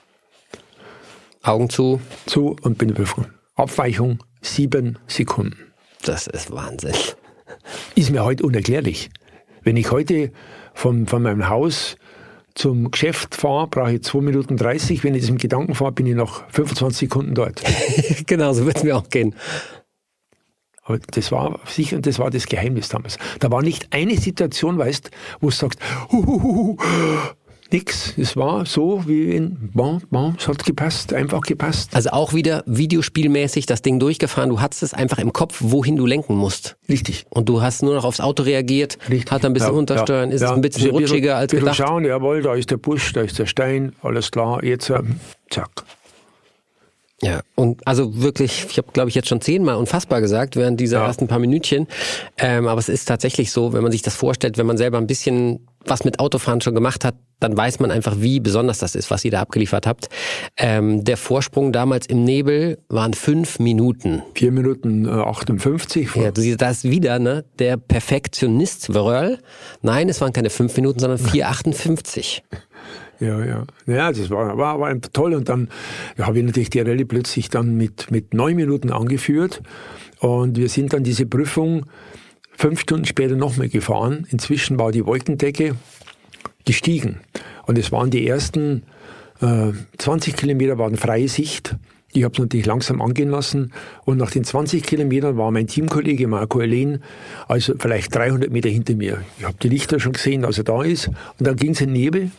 Augen 1.43 1.71
zu. 1.71 2.01
So 2.27 2.57
und 2.63 2.79
bin 2.79 2.89
die 2.89 2.95
Prüfung. 2.95 3.27
Abweichung 3.55 4.23
sieben 4.43 4.99
Sekunden. 5.07 5.73
Das 6.03 6.27
ist 6.27 6.51
Wahnsinn. 6.51 6.95
Ist 7.95 8.11
mir 8.11 8.25
heute 8.25 8.45
unerklärlich. 8.45 9.11
Wenn 9.63 9.77
ich 9.77 9.91
heute 9.91 10.33
von, 10.75 11.07
von 11.07 11.23
meinem 11.23 11.49
Haus 11.49 11.97
zum 12.55 12.91
Geschäft 12.91 13.35
fahre, 13.35 13.67
brauche 13.67 13.95
ich 13.95 14.03
2 14.03 14.21
Minuten 14.21 14.57
30. 14.57 15.05
Wenn 15.05 15.15
ich 15.15 15.23
das 15.23 15.31
im 15.31 15.39
Gedanken 15.39 15.75
fahre, 15.75 15.93
bin 15.93 16.07
ich 16.07 16.15
nach 16.15 16.49
25 16.51 17.09
Sekunden 17.09 17.35
dort. 17.35 17.63
genau, 18.27 18.53
so 18.53 18.67
wird 18.67 18.79
es 18.79 18.83
mir 18.83 18.97
auch 18.97 19.09
gehen. 19.09 19.35
Aber 20.83 20.99
das 20.99 21.31
war 21.31 21.61
sicher, 21.67 21.97
und 21.97 22.07
das 22.07 22.19
war 22.19 22.31
das 22.31 22.47
Geheimnis 22.47 22.89
damals. 22.89 23.19
Da 23.39 23.51
war 23.51 23.63
nicht 23.63 23.93
eine 23.93 24.17
Situation, 24.17 24.79
weißt, 24.79 25.11
wo 25.41 25.51
du 25.51 25.55
sagst, 25.55 25.79
huhuhu, 26.11 26.77
nix. 27.73 28.15
Es 28.17 28.37
war 28.37 28.67
so 28.67 29.05
wie 29.07 29.31
in, 29.35 29.71
bon, 29.73 30.03
bon, 30.11 30.35
es 30.39 30.49
hat 30.49 30.65
gepasst, 30.65 31.13
einfach 31.13 31.41
gepasst. 31.43 31.95
Also 31.95 32.11
auch 32.11 32.35
wieder 32.35 32.63
videospielmäßig 32.67 33.67
das 33.67 33.83
Ding 33.83 33.99
durchgefahren. 33.99 34.51
Du 34.51 34.61
hattest 34.61 34.83
es 34.83 34.95
einfach 34.95 35.19
im 35.19 35.33
Kopf, 35.33 35.57
wohin 35.61 35.97
du 35.97 36.07
lenken 36.07 36.35
musst. 36.37 36.77
Richtig. 36.89 37.27
Und 37.31 37.49
du 37.49 37.63
hast 37.63 37.83
nur 37.83 37.95
noch 37.95 38.05
aufs 38.05 38.21
Auto 38.21 38.43
reagiert, 38.43 38.99
Richtig. 39.09 39.31
hat 39.31 39.45
ein 39.45 39.53
bisschen 39.53 39.73
Ja, 39.73 39.79
untersteuern, 39.79 40.31
ja, 40.31 40.35
ist 40.35 40.41
ja. 40.43 40.49
es 40.49 40.53
ein 40.55 40.61
bisschen 40.61 40.91
rutschiger 40.91 41.37
als 41.37 41.51
bisschen 41.51 41.65
gedacht. 41.67 41.77
schauen, 41.77 42.05
jawohl, 42.05 42.43
da 42.43 42.55
ist 42.55 42.71
der 42.71 42.77
Busch, 42.79 43.13
da 43.13 43.23
ist 43.23 43.39
der 43.39 43.47
Stein, 43.47 43.95
alles 44.03 44.31
klar, 44.31 44.63
jetzt, 44.65 44.91
ähm, 44.91 45.21
zack. 45.51 45.71
Ja, 47.23 47.41
und 47.55 47.87
also 47.87 48.23
wirklich, 48.23 48.65
ich 48.71 48.79
habe 48.79 48.89
glaube 48.95 49.11
ich 49.11 49.15
jetzt 49.15 49.29
schon 49.29 49.43
zehnmal 49.43 49.75
unfassbar 49.77 50.23
gesagt 50.23 50.57
während 50.57 50.81
dieser 50.81 51.01
Ja. 51.01 51.07
ersten 51.07 51.29
paar 51.29 51.39
Minütchen. 51.39 51.87
Ähm, 52.39 52.67
aber 52.67 52.79
es 52.79 52.89
ist 52.89 53.05
tatsächlich 53.07 53.53
so, 53.53 53.75
wenn 53.75 53.83
man 53.83 53.93
sich 53.93 54.01
das 54.01 54.15
vorstellt, 54.15 54.57
wenn 54.57 54.65
man 54.65 54.79
selber 54.79 54.97
ein 54.97 55.07
bisschen 55.07 55.67
was 55.85 56.05
mit 56.05 56.19
Autofahren 56.19 56.61
schon 56.61 56.75
gemacht 56.75 57.05
hat, 57.05 57.15
dann 57.41 57.57
weiß 57.57 57.81
man 57.81 57.91
einfach, 57.91 58.17
wie 58.19 58.39
besonders 58.39 58.79
das 58.79 58.95
ist, 58.95 59.11
was 59.11 59.25
ihr 59.25 59.31
da 59.31 59.41
abgeliefert 59.41 59.87
habt. 59.87 60.09
Ähm, 60.59 61.05
der 61.05 61.17
Vorsprung 61.17 61.73
damals 61.73 62.07
im 62.07 62.23
Nebel 62.25 62.79
waren 62.89 63.15
fünf 63.15 63.59
Minuten. 63.59 64.23
Vier 64.35 64.53
Minuten 64.53 65.07
äh, 65.07 65.11
58. 65.11 66.15
Ja, 66.17 66.31
du 66.31 66.41
siehst, 66.43 66.61
da 66.61 66.71
ist 66.71 66.85
wieder 66.85 67.19
ne, 67.19 67.45
der 67.59 67.79
Perfektionist 67.79 68.95
Wörl. 68.95 69.39
Nein, 69.81 70.09
es 70.11 70.21
waren 70.21 70.33
keine 70.33 70.51
fünf 70.51 70.77
Minuten, 70.77 71.01
sondern 71.01 71.19
4,58. 71.19 72.43
Ja, 73.21 73.45
ja. 73.45 73.65
Ja, 73.87 74.11
das 74.11 74.31
war, 74.31 74.57
war, 74.57 74.81
war 74.81 74.99
toll. 75.13 75.35
Und 75.35 75.51
dann 75.51 75.69
ja, 76.17 76.27
habe 76.27 76.39
ich 76.39 76.45
natürlich 76.47 76.71
die 76.71 76.81
Rallye 76.81 77.05
plötzlich 77.05 77.51
dann 77.51 77.77
mit, 77.77 78.11
mit 78.11 78.33
neun 78.33 78.57
Minuten 78.57 78.91
angeführt. 78.91 79.61
Und 80.21 80.57
wir 80.57 80.71
sind 80.71 80.95
dann 80.95 81.05
diese 81.05 81.27
Prüfung 81.27 81.85
fünf 82.61 82.81
Stunden 82.81 83.07
später 83.07 83.37
nochmal 83.37 83.71
gefahren. 83.71 84.27
Inzwischen 84.31 84.79
war 84.79 84.93
die 84.93 85.07
Wolkendecke 85.07 85.77
gestiegen. 86.67 87.21
Und 87.67 87.79
es 87.79 87.91
waren 87.91 88.11
die 88.11 88.27
ersten 88.27 88.83
äh, 89.41 89.73
20 89.97 90.37
Kilometer 90.37 90.77
waren 90.77 90.99
freie 90.99 91.29
Sicht. 91.29 91.75
Ich 92.13 92.23
habe 92.23 92.35
es 92.35 92.39
natürlich 92.39 92.67
langsam 92.67 93.01
angehen 93.01 93.31
lassen. 93.31 93.73
Und 94.05 94.19
nach 94.19 94.31
den 94.31 94.45
20 94.45 94.83
Kilometern 94.83 95.39
war 95.39 95.51
mein 95.51 95.69
Teamkollege 95.69 96.27
Marco 96.27 96.61
Elen, 96.61 97.03
also 97.49 97.73
vielleicht 97.79 98.15
300 98.15 98.51
Meter 98.51 98.69
hinter 98.69 98.95
mir. 98.95 99.25
Ich 99.39 99.45
habe 99.45 99.57
die 99.63 99.71
Lichter 99.71 99.99
schon 99.99 100.13
gesehen, 100.13 100.43
dass 100.43 100.59
er 100.59 100.65
da 100.65 100.83
ist. 100.83 101.09
Und 101.09 101.47
dann 101.47 101.57
ging 101.57 101.71
es 101.71 101.81
in 101.81 101.93
Nebel. 101.93 102.31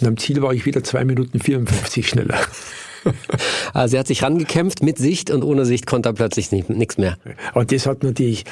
Und 0.00 0.06
am 0.06 0.18
Ziel 0.18 0.42
war 0.42 0.52
ich 0.52 0.66
wieder 0.66 0.84
2 0.84 1.06
Minuten 1.06 1.40
54 1.40 2.06
schneller. 2.06 2.38
Also 3.74 3.96
er 3.96 4.00
hat 4.00 4.06
sich 4.06 4.22
rangekämpft 4.22 4.82
mit 4.82 4.98
Sicht 4.98 5.30
und 5.30 5.42
ohne 5.42 5.64
Sicht 5.64 5.86
konnte 5.86 6.10
er 6.10 6.12
plötzlich 6.12 6.52
nichts 6.52 6.98
mehr. 6.98 7.16
Und 7.54 7.72
das 7.72 7.86
hat 7.86 8.02
natürlich, 8.02 8.44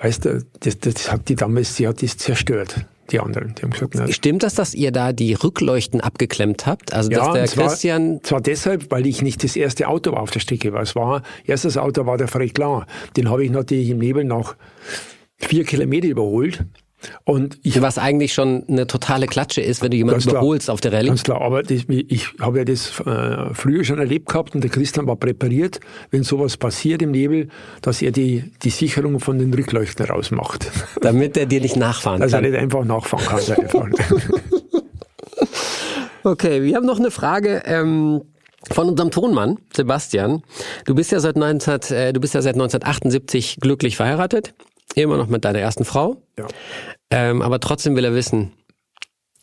weißt 0.00 0.24
du, 0.24 0.44
das, 0.60 0.78
das 0.78 1.10
hat 1.10 1.28
die 1.28 1.34
damals, 1.34 1.76
sie 1.76 1.88
hat 1.88 2.02
das 2.02 2.16
zerstört. 2.16 2.86
Die 3.10 3.18
anderen, 3.18 3.54
die 3.56 3.62
haben 3.62 3.70
gesagt, 3.70 3.94
na, 3.96 4.10
Stimmt 4.12 4.44
das, 4.44 4.54
dass 4.54 4.72
ihr 4.74 4.92
da 4.92 5.12
die 5.12 5.34
Rückleuchten 5.34 6.00
abgeklemmt 6.00 6.66
habt? 6.66 6.94
Also 6.94 7.10
dass 7.10 7.26
ja, 7.26 7.32
der 7.32 7.42
und 7.42 7.48
zwar, 7.48 7.68
Christian 7.68 8.20
zwar 8.22 8.40
deshalb, 8.40 8.90
weil 8.90 9.06
ich 9.06 9.22
nicht 9.22 9.42
das 9.42 9.56
erste 9.56 9.88
Auto 9.88 10.12
war 10.12 10.20
auf 10.20 10.30
der 10.30 10.40
Strecke 10.40 10.72
war. 10.72 10.82
Es 10.82 10.94
war, 10.94 11.22
erstes 11.44 11.76
Auto 11.76 12.06
war 12.06 12.16
der 12.16 12.28
Fred 12.28 12.54
Klar. 12.54 12.86
Den 13.16 13.28
habe 13.28 13.44
ich 13.44 13.50
natürlich 13.50 13.90
im 13.90 13.98
Nebel 13.98 14.24
nach 14.24 14.56
vier 15.38 15.64
Kilometer 15.64 16.06
überholt. 16.06 16.64
Und 17.24 17.58
ich 17.62 17.80
was 17.80 17.98
eigentlich 17.98 18.34
schon 18.34 18.64
eine 18.68 18.86
totale 18.86 19.26
Klatsche 19.26 19.60
ist, 19.60 19.82
wenn 19.82 19.90
du 19.90 19.96
jemanden 19.96 20.20
Ganz 20.20 20.26
klar. 20.26 20.42
überholst 20.42 20.70
auf 20.70 20.80
der 20.80 20.92
Rallye. 20.92 21.08
Ganz 21.08 21.22
klar, 21.22 21.40
aber 21.40 21.62
das, 21.62 21.82
ich 21.88 22.28
habe 22.40 22.58
ja 22.58 22.64
das 22.64 23.00
äh, 23.00 23.54
früher 23.54 23.84
schon 23.84 23.98
erlebt 23.98 24.28
gehabt 24.28 24.54
und 24.54 24.62
der 24.62 24.70
Christian 24.70 25.06
war 25.06 25.16
präpariert, 25.16 25.80
wenn 26.10 26.22
sowas 26.22 26.56
passiert 26.56 27.02
im 27.02 27.10
Nebel, 27.10 27.48
dass 27.82 28.02
er 28.02 28.10
die, 28.10 28.44
die 28.62 28.70
Sicherung 28.70 29.20
von 29.20 29.38
den 29.38 29.52
Rückleuchten 29.54 30.06
rausmacht. 30.06 30.70
Damit 31.00 31.36
er 31.36 31.46
dir 31.46 31.60
nicht 31.60 31.76
nachfahren 31.76 32.20
Dass 32.20 32.32
er 32.32 32.40
kann. 32.40 32.50
nicht 32.50 32.60
einfach 32.60 32.84
nachfahren 32.84 33.26
kann. 33.68 33.94
Okay, 36.22 36.62
wir 36.62 36.76
haben 36.76 36.84
noch 36.84 36.98
eine 36.98 37.10
Frage. 37.10 37.62
Ähm 37.64 38.20
von 38.70 38.90
unserem 38.90 39.10
Tonmann, 39.10 39.58
Sebastian. 39.74 40.42
Du 40.84 40.94
bist 40.94 41.12
ja 41.12 41.20
seit 41.20 41.36
19, 41.36 41.80
äh, 41.96 42.12
du 42.12 42.20
bist 42.20 42.34
ja 42.34 42.42
seit 42.42 42.54
1978 42.56 43.56
glücklich 43.58 43.96
verheiratet. 43.96 44.52
Immer 45.02 45.16
noch 45.16 45.28
mit 45.28 45.44
deiner 45.44 45.58
ersten 45.58 45.84
Frau. 45.84 46.16
ja. 46.38 46.46
Ähm, 47.12 47.42
aber 47.42 47.58
trotzdem 47.58 47.96
will 47.96 48.04
er 48.04 48.14
wissen, 48.14 48.52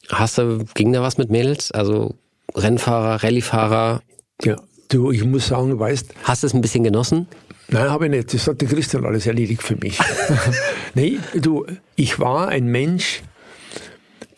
hast 0.09 0.37
du, 0.37 0.63
ging 0.73 0.93
da 0.93 1.01
was 1.01 1.17
mit 1.17 1.29
Mädels? 1.29 1.71
Also 1.71 2.15
Rennfahrer, 2.55 3.23
Rallyefahrer? 3.23 4.01
ja. 4.43 4.55
Du, 4.89 5.11
ich 5.11 5.25
muss 5.25 5.47
sagen, 5.47 5.77
weißt, 5.77 6.13
Hast 6.23 6.43
du 6.43 6.47
es 6.47 6.53
ein 6.53 6.61
bisschen 6.61 6.85
genossen? 6.85 7.27
Nein, 7.67 7.89
habe 7.89 8.05
ich 8.05 8.11
nicht. 8.11 8.33
Das 8.33 8.47
hat 8.47 8.61
der 8.61 8.69
Christian 8.69 9.03
alles 9.05 9.27
erledigt 9.27 9.61
für 9.61 9.75
mich. 9.75 9.99
nee, 10.95 11.19
du, 11.35 11.65
ich 11.97 12.19
war 12.19 12.47
ein 12.47 12.67
Mensch, 12.67 13.21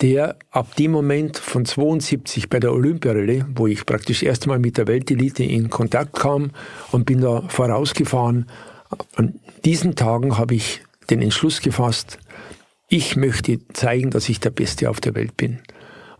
der 0.01 0.37
ab 0.49 0.75
dem 0.75 0.89
Moment 0.89 1.37
von 1.37 1.65
72 1.65 2.49
bei 2.49 2.59
der 2.59 2.73
Olympiarallye, 2.73 3.45
wo 3.53 3.67
ich 3.67 3.85
praktisch 3.85 4.23
erst 4.23 4.45
einmal 4.45 4.57
mit 4.57 4.79
der 4.79 4.87
Weltelite 4.87 5.43
in 5.43 5.69
Kontakt 5.69 6.13
kam 6.13 6.49
und 6.91 7.05
bin 7.05 7.21
da 7.21 7.43
vorausgefahren, 7.47 8.49
an 9.15 9.35
diesen 9.65 9.95
Tagen 9.95 10.39
habe 10.39 10.55
ich 10.55 10.81
den 11.09 11.21
Entschluss 11.21 11.61
gefasst, 11.61 12.19
ich 12.87 13.15
möchte 13.15 13.59
zeigen, 13.73 14.09
dass 14.09 14.29
ich 14.29 14.39
der 14.39 14.49
Beste 14.49 14.89
auf 14.89 14.99
der 14.99 15.15
Welt 15.15 15.37
bin. 15.37 15.59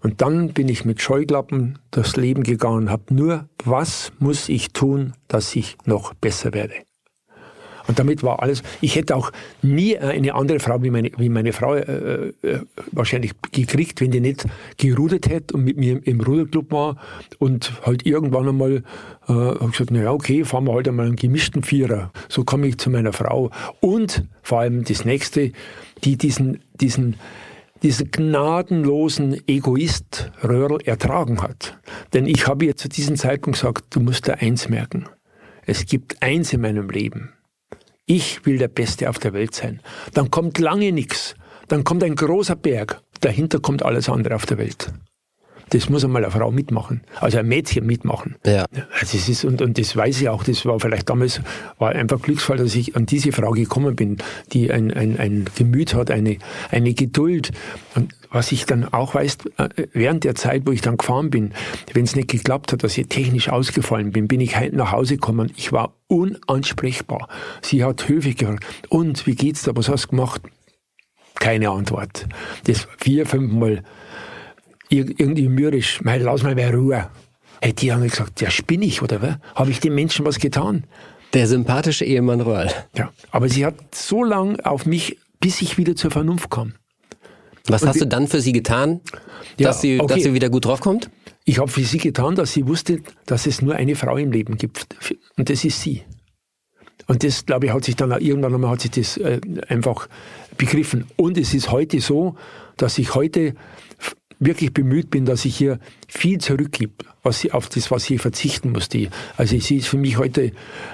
Und 0.02 0.22
dann 0.22 0.54
bin 0.54 0.70
ich 0.70 0.86
mit 0.86 1.02
Scheuklappen 1.02 1.80
durchs 1.92 2.16
Leben 2.16 2.44
gegangen 2.44 2.84
und 2.84 2.90
habe 2.90 3.14
nur, 3.14 3.50
was 3.66 4.12
muss 4.20 4.48
ich 4.48 4.72
tun, 4.72 5.14
dass 5.28 5.56
ich 5.56 5.78
noch 5.86 6.14
besser 6.14 6.54
werde? 6.54 6.76
Und 7.90 7.98
damit 7.98 8.22
war 8.22 8.44
alles. 8.44 8.62
Ich 8.82 8.96
hätte 8.96 9.16
auch 9.16 9.32
nie 9.64 9.98
eine 9.98 10.36
andere 10.36 10.60
Frau 10.60 10.84
wie 10.84 10.92
meine, 10.92 11.10
wie 11.18 11.28
meine 11.28 11.54
Frau 11.54 11.74
äh, 11.74 12.34
äh, 12.44 12.60
wahrscheinlich 12.92 13.32
gekriegt, 13.52 14.00
wenn 14.00 14.12
die 14.12 14.20
nicht 14.20 14.46
gerudert 14.78 15.28
hätte 15.28 15.56
und 15.56 15.64
mit 15.64 15.76
mir 15.76 16.00
im 16.06 16.22
Ruderclub 16.22 16.72
war 16.72 16.98
und 17.40 17.74
halt 17.84 18.06
irgendwann 18.06 18.48
einmal 18.48 18.84
äh, 19.28 19.34
hab 19.34 19.72
gesagt, 19.72 19.90
naja, 19.90 20.12
okay, 20.12 20.46
fahren 20.46 20.66
wir 20.66 20.74
halt 20.76 20.88
einmal 20.88 21.08
einen 21.08 21.16
gemischten 21.16 21.64
Vierer. 21.64 22.12
So 22.28 22.44
komme 22.44 22.68
ich 22.68 22.78
zu 22.78 22.92
meiner 22.92 23.12
Frau. 23.12 23.50
Und 23.80 24.24
vor 24.44 24.60
allem 24.60 24.84
das 24.84 25.04
nächste, 25.04 25.52
die 26.04 26.16
diesen, 26.16 26.60
diesen, 26.80 27.16
diesen 27.82 28.12
gnadenlosen 28.12 29.42
Egoist 29.48 30.32
Röhrl 30.44 30.78
ertragen 30.86 31.42
hat. 31.42 31.80
Denn 32.14 32.28
ich 32.28 32.46
habe 32.46 32.66
ihr 32.66 32.78
zu 32.78 32.88
diesem 32.88 33.16
Zeitpunkt 33.16 33.60
gesagt, 33.60 33.86
du 33.96 34.00
musst 34.00 34.28
da 34.28 34.34
eins 34.34 34.70
merken. 34.70 35.06
Es 35.66 35.88
gibt 35.88 36.22
eins 36.22 36.54
in 36.54 36.62
meinem 36.62 36.92
Leben. 36.92 37.34
Ich 38.12 38.44
will 38.44 38.58
der 38.58 38.70
Beste 38.70 39.08
auf 39.08 39.20
der 39.20 39.34
Welt 39.34 39.54
sein. 39.54 39.82
Dann 40.16 40.32
kommt 40.32 40.58
lange 40.58 40.92
nichts. 40.92 41.36
Dann 41.68 41.84
kommt 41.84 42.04
ein 42.04 42.16
großer 42.16 42.56
Berg. 42.56 43.04
Dahinter 43.22 43.60
kommt 43.60 43.86
alles 43.86 44.10
andere 44.10 44.34
auf 44.34 44.48
der 44.48 44.58
Welt. 44.58 44.92
Das 45.70 45.90
muss 45.90 46.04
einmal 46.04 46.24
eine 46.24 46.32
Frau 46.32 46.50
mitmachen. 46.50 47.02
Also 47.20 47.38
ein 47.38 47.48
Mädchen 47.48 47.86
mitmachen. 47.86 48.38
Ja. 48.48 48.66
Also 49.00 49.16
es 49.16 49.30
ist, 49.30 49.46
und, 49.46 49.62
und 49.62 49.78
das 49.78 49.96
weiß 49.96 50.22
ich 50.22 50.28
auch, 50.28 50.44
das 50.44 50.66
war 50.66 50.80
vielleicht 50.80 51.08
damals, 51.08 51.40
war 51.78 51.92
einfach 51.92 52.20
Glücksfall, 52.20 52.58
dass 52.58 52.74
ich 52.74 52.96
an 52.96 53.06
diese 53.06 53.32
Frau 53.32 53.52
gekommen 53.52 53.96
bin, 53.96 54.18
die 54.54 54.72
ein, 54.72 54.92
ein, 54.92 55.20
ein 55.20 55.46
Gemüt 55.56 55.94
hat, 55.94 56.10
eine, 56.10 56.38
eine 56.72 56.96
Geduld. 56.96 57.52
Und 57.94 58.16
was 58.32 58.52
ich 58.52 58.66
dann 58.66 58.86
auch 58.86 59.16
weiß, 59.16 59.38
äh, 59.58 59.88
während 59.94 60.24
der 60.24 60.36
Zeit, 60.36 60.64
wo 60.66 60.72
ich 60.72 60.82
dann 60.82 60.98
gefahren 60.98 61.30
bin, 61.30 61.54
wenn 61.94 62.04
es 62.04 62.16
nicht 62.16 62.30
geklappt 62.30 62.72
hat, 62.72 62.84
dass 62.84 62.98
ich 62.98 63.08
technisch 63.08 63.50
ausgefallen 63.50 64.12
bin, 64.12 64.28
bin 64.28 64.40
ich 64.42 64.56
nach 64.72 64.92
Hause 64.92 65.16
gekommen. 65.16 65.52
Ich 65.56 65.72
war 65.72 65.94
unansprechbar. 66.08 67.28
Sie 67.62 67.84
hat 67.84 68.08
höflich 68.08 68.38
gefragt, 68.38 68.66
und 68.90 69.26
wie 69.26 69.36
geht's 69.36 69.64
da, 69.64 69.76
was 69.76 69.90
hast 69.90 70.06
du 70.06 70.10
gemacht? 70.10 70.42
Keine 71.36 71.70
Antwort. 71.70 72.28
Das 72.66 72.88
vier, 72.98 73.26
fünfmal 73.26 73.84
ir- 74.90 75.14
irgendwie 75.18 75.48
mürrisch, 75.50 76.02
mein, 76.04 76.22
lass 76.22 76.44
mal 76.44 76.56
mehr 76.56 76.74
Ruhe. 76.74 77.10
Hey, 77.62 77.74
die 77.74 77.92
haben 77.92 78.04
gesagt, 78.04 78.42
ja, 78.42 78.50
spinne 78.52 78.86
ich, 78.86 79.02
oder 79.02 79.22
was? 79.22 79.36
Habe 79.56 79.72
ich 79.72 79.80
den 79.80 79.96
Menschen 79.96 80.26
was 80.26 80.40
getan? 80.40 80.86
Der 81.34 81.48
sympathische 81.48 82.06
Ehemann 82.06 82.42
Röhrl. 82.42 82.72
Ja. 82.96 83.12
Aber 83.32 83.50
sie 83.50 83.66
hat 83.66 83.76
so 83.94 84.24
lang 84.24 84.60
auf 84.62 84.86
mich, 84.86 85.18
bis 85.40 85.62
ich 85.62 85.78
wieder 85.78 85.96
zur 85.96 86.12
Vernunft 86.12 86.50
kam. 86.50 86.74
Was 87.70 87.84
Und 87.84 87.90
hast 87.90 88.02
du 88.02 88.06
dann 88.08 88.28
für 88.28 88.42
sie 88.42 88.52
getan, 88.52 89.02
Ja, 89.58 89.68
dass, 89.68 89.82
sie, 89.82 90.00
okay. 90.00 90.16
dass 90.16 90.24
sie 90.24 90.34
wieder 90.34 90.50
gut 90.50 90.66
draufkommt? 90.66 91.10
Ich 91.46 91.60
habe 91.60 91.70
für 91.70 91.82
sie 91.82 91.98
getan, 91.98 92.36
dass 92.36 92.54
sie 92.54 92.68
wusste, 92.68 93.02
dass 93.26 93.48
es 93.48 93.62
nur 93.62 93.76
eine 93.76 93.96
Frau 93.96 94.18
im 94.18 94.32
Leben 94.32 94.58
gibt. 94.58 94.88
Und 95.38 95.50
das 95.50 95.64
ist 95.64 95.82
sie. 95.82 96.04
Und 97.08 97.24
das, 97.24 97.46
glaube 97.46 97.68
ich, 97.68 97.74
hat 97.74 97.84
sich 97.84 97.96
dann 97.96 98.12
auch 98.12 98.20
irgendwann 98.20 98.54
einmal 98.54 98.72
hat 98.72 98.82
sich 98.82 98.92
das 98.92 99.18
äh, 99.18 99.40
einfach 99.68 100.08
begriffen. 100.58 101.06
Und 101.16 101.38
es 101.38 101.54
ist 101.54 101.72
heute 101.72 102.02
so, 102.02 102.36
dass 102.78 102.98
ich 102.98 103.16
heute 103.16 103.56
wirklich 104.40 104.74
bemüht 104.74 105.10
bin, 105.10 105.26
dass 105.26 105.46
ich 105.46 105.56
hier 105.58 105.80
viel 106.08 106.40
zurückgebe, 106.40 106.94
was 107.24 107.42
sie, 107.42 107.52
auf 107.52 107.68
das, 107.70 107.92
was 107.92 108.06
sie 108.06 108.18
verzichten 108.18 108.72
musste. 108.72 109.10
Also 109.38 109.58
sie 109.60 109.78
ist 109.78 109.88
für 109.88 109.98
mich 109.98 110.18
heute 110.18 110.52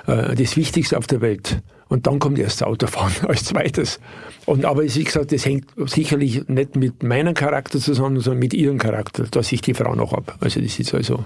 äh, 0.07 0.35
das 0.35 0.57
Wichtigste 0.57 0.97
auf 0.97 1.07
der 1.07 1.21
Welt. 1.21 1.61
Und 1.87 2.07
dann 2.07 2.19
kommt 2.19 2.39
erst 2.39 2.61
das 2.61 2.67
Autofahren 2.67 3.13
als 3.27 3.45
zweites. 3.45 3.99
Und 4.45 4.65
aber 4.65 4.83
wie 4.83 5.03
gesagt, 5.03 5.31
das 5.31 5.45
hängt 5.45 5.65
sicherlich 5.85 6.47
nicht 6.47 6.75
mit 6.75 7.03
meinem 7.03 7.33
Charakter 7.33 7.79
zusammen, 7.79 8.19
sondern 8.19 8.39
mit 8.39 8.53
ihrem 8.53 8.77
Charakter, 8.77 9.23
dass 9.23 9.51
ich 9.51 9.61
die 9.61 9.73
Frau 9.73 9.95
noch 9.95 10.11
habe. 10.11 10.33
Also 10.39 10.61
das 10.61 10.79
ist 10.79 10.93
also. 10.93 11.25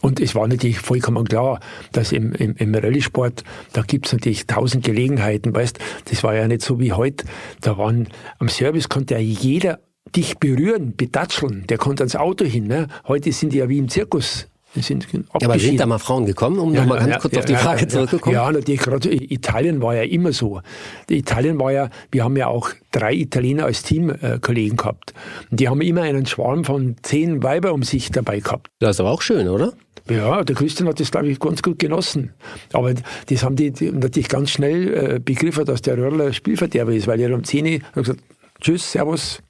Und 0.00 0.20
es 0.20 0.34
war 0.34 0.48
natürlich 0.48 0.78
vollkommen 0.78 1.24
klar, 1.24 1.60
dass 1.92 2.12
im, 2.12 2.32
im, 2.32 2.54
im 2.56 2.74
Rallye-Sport, 2.74 3.44
da 3.72 3.82
gibt's 3.82 4.12
natürlich 4.12 4.46
tausend 4.46 4.84
Gelegenheiten, 4.84 5.54
weißt, 5.54 5.78
das 6.10 6.24
war 6.24 6.34
ja 6.34 6.48
nicht 6.48 6.62
so 6.62 6.80
wie 6.80 6.92
heute. 6.92 7.24
Da 7.60 7.78
waren, 7.78 8.08
am 8.38 8.48
Service 8.48 8.88
konnte 8.88 9.14
ja 9.14 9.20
jeder 9.20 9.80
dich 10.14 10.38
berühren, 10.38 10.94
betatscheln, 10.96 11.66
der 11.68 11.78
konnte 11.78 12.02
ans 12.02 12.16
Auto 12.16 12.44
hin. 12.44 12.66
Ne? 12.66 12.88
Heute 13.06 13.32
sind 13.32 13.52
die 13.52 13.58
ja 13.58 13.68
wie 13.68 13.78
im 13.78 13.88
Zirkus. 13.88 14.48
Sind 14.82 15.06
Ja, 15.12 15.48
aber 15.48 15.58
sind 15.58 15.80
da 15.80 15.86
mal 15.86 15.98
Frauen 15.98 16.26
gekommen, 16.26 16.58
um 16.58 16.72
nochmal 16.72 16.98
ganz 16.98 17.22
kurz 17.22 17.36
auf 17.36 17.44
die 17.44 17.54
Frage 17.54 17.82
ja, 17.82 17.88
zurückzukommen? 17.88 18.34
Ja, 18.34 18.50
natürlich, 18.50 18.80
gerade 18.80 19.12
Italien 19.12 19.80
war 19.80 19.94
ja 19.94 20.02
immer 20.02 20.32
so. 20.32 20.60
Italien 21.08 21.58
war 21.58 21.72
ja, 21.72 21.90
wir 22.10 22.24
haben 22.24 22.36
ja 22.36 22.48
auch 22.48 22.70
drei 22.92 23.14
Italiener 23.14 23.64
als 23.64 23.82
Teamkollegen 23.82 24.76
gehabt. 24.76 25.14
Und 25.50 25.60
die 25.60 25.68
haben 25.68 25.80
immer 25.80 26.02
einen 26.02 26.26
Schwarm 26.26 26.64
von 26.64 26.96
zehn 27.02 27.42
Weiber 27.42 27.72
um 27.72 27.82
sich 27.82 28.10
dabei 28.10 28.40
gehabt. 28.40 28.68
Das 28.78 28.96
ist 28.96 29.00
aber 29.00 29.10
auch 29.10 29.22
schön, 29.22 29.48
oder? 29.48 29.72
Ja, 30.08 30.44
der 30.44 30.54
Christian 30.54 30.88
hat 30.88 31.00
das, 31.00 31.10
glaube 31.10 31.28
ich, 31.28 31.40
ganz 31.40 31.62
gut 31.62 31.78
genossen. 31.78 32.32
Aber 32.72 32.94
das 33.28 33.42
haben 33.42 33.56
die, 33.56 33.72
die 33.72 33.90
natürlich 33.90 34.28
ganz 34.28 34.50
schnell 34.50 34.94
äh, 35.16 35.18
begriffen, 35.18 35.64
dass 35.64 35.82
der 35.82 35.98
Röhrler 35.98 36.32
Spielverderber 36.32 36.92
ist, 36.92 37.06
weil 37.06 37.20
er 37.20 37.34
um 37.34 37.42
10 37.42 37.66
Uhr 37.66 37.80
hat 37.82 37.94
gesagt, 37.94 38.20
tschüss, 38.60 38.92
servus, 38.92 39.40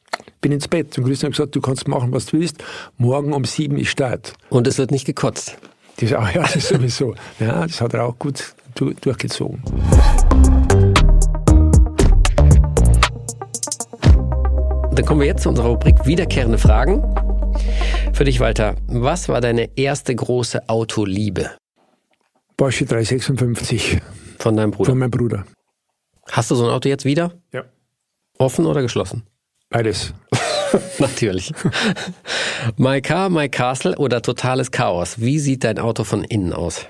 bin 0.41 0.53
ins 0.53 0.69
Bett. 0.69 0.97
Und 0.99 1.05
Christian 1.05 1.33
hat 1.33 1.37
gesagt, 1.37 1.57
du 1.57 1.61
kannst 1.61 1.89
machen, 1.89 2.13
was 2.13 2.27
du 2.27 2.39
willst. 2.39 2.63
Morgen 2.99 3.33
um 3.33 3.45
sieben 3.45 3.77
ist 3.79 3.89
Start. 3.89 4.35
Und 4.49 4.67
es 4.67 4.79
wird 4.79 4.91
nicht 4.91 5.05
gekotzt. 5.05 5.57
Das, 5.99 6.13
ah, 6.13 6.29
ja, 6.35 6.43
das 6.43 6.69
sowieso. 6.69 7.15
Ja, 7.41 7.67
das 7.67 7.81
hat 7.81 7.95
er 7.95 8.05
auch 8.05 8.19
gut 8.19 8.55
durchgezogen. 8.75 9.63
Dann 14.93 15.05
kommen 15.05 15.21
wir 15.21 15.27
jetzt 15.27 15.43
zu 15.43 15.49
unserer 15.49 15.69
Rubrik 15.69 16.07
Wiederkehrende 16.07 16.59
Fragen. 16.59 17.03
Für 18.13 18.25
dich, 18.25 18.41
Walter, 18.41 18.77
was 18.87 19.29
war 19.29 19.41
deine 19.41 19.77
erste 19.77 20.15
große 20.15 20.69
Autoliebe? 20.69 21.51
Porsche 22.57 22.87
356. 22.87 24.01
Von 24.39 24.57
deinem 24.57 24.71
Bruder? 24.71 24.91
Von 24.91 24.99
meinem 24.99 25.11
Bruder. 25.11 25.45
Hast 26.31 26.51
du 26.51 26.55
so 26.55 26.65
ein 26.65 26.71
Auto 26.71 26.89
jetzt 26.89 27.05
wieder? 27.05 27.33
Ja. 27.53 27.65
Offen 28.39 28.67
oder 28.67 28.83
geschlossen? 28.83 29.25
Beides. 29.69 30.15
Natürlich. 30.99 31.53
my 32.77 33.01
Car, 33.01 33.31
My 33.31 33.49
Castle 33.49 33.97
oder 33.97 34.23
totales 34.23 34.71
Chaos? 34.71 35.21
Wie 35.21 35.39
sieht 35.39 35.65
dein 35.65 35.79
Auto 35.79 36.05
von 36.05 36.25
innen 36.25 36.53
aus? 36.53 36.87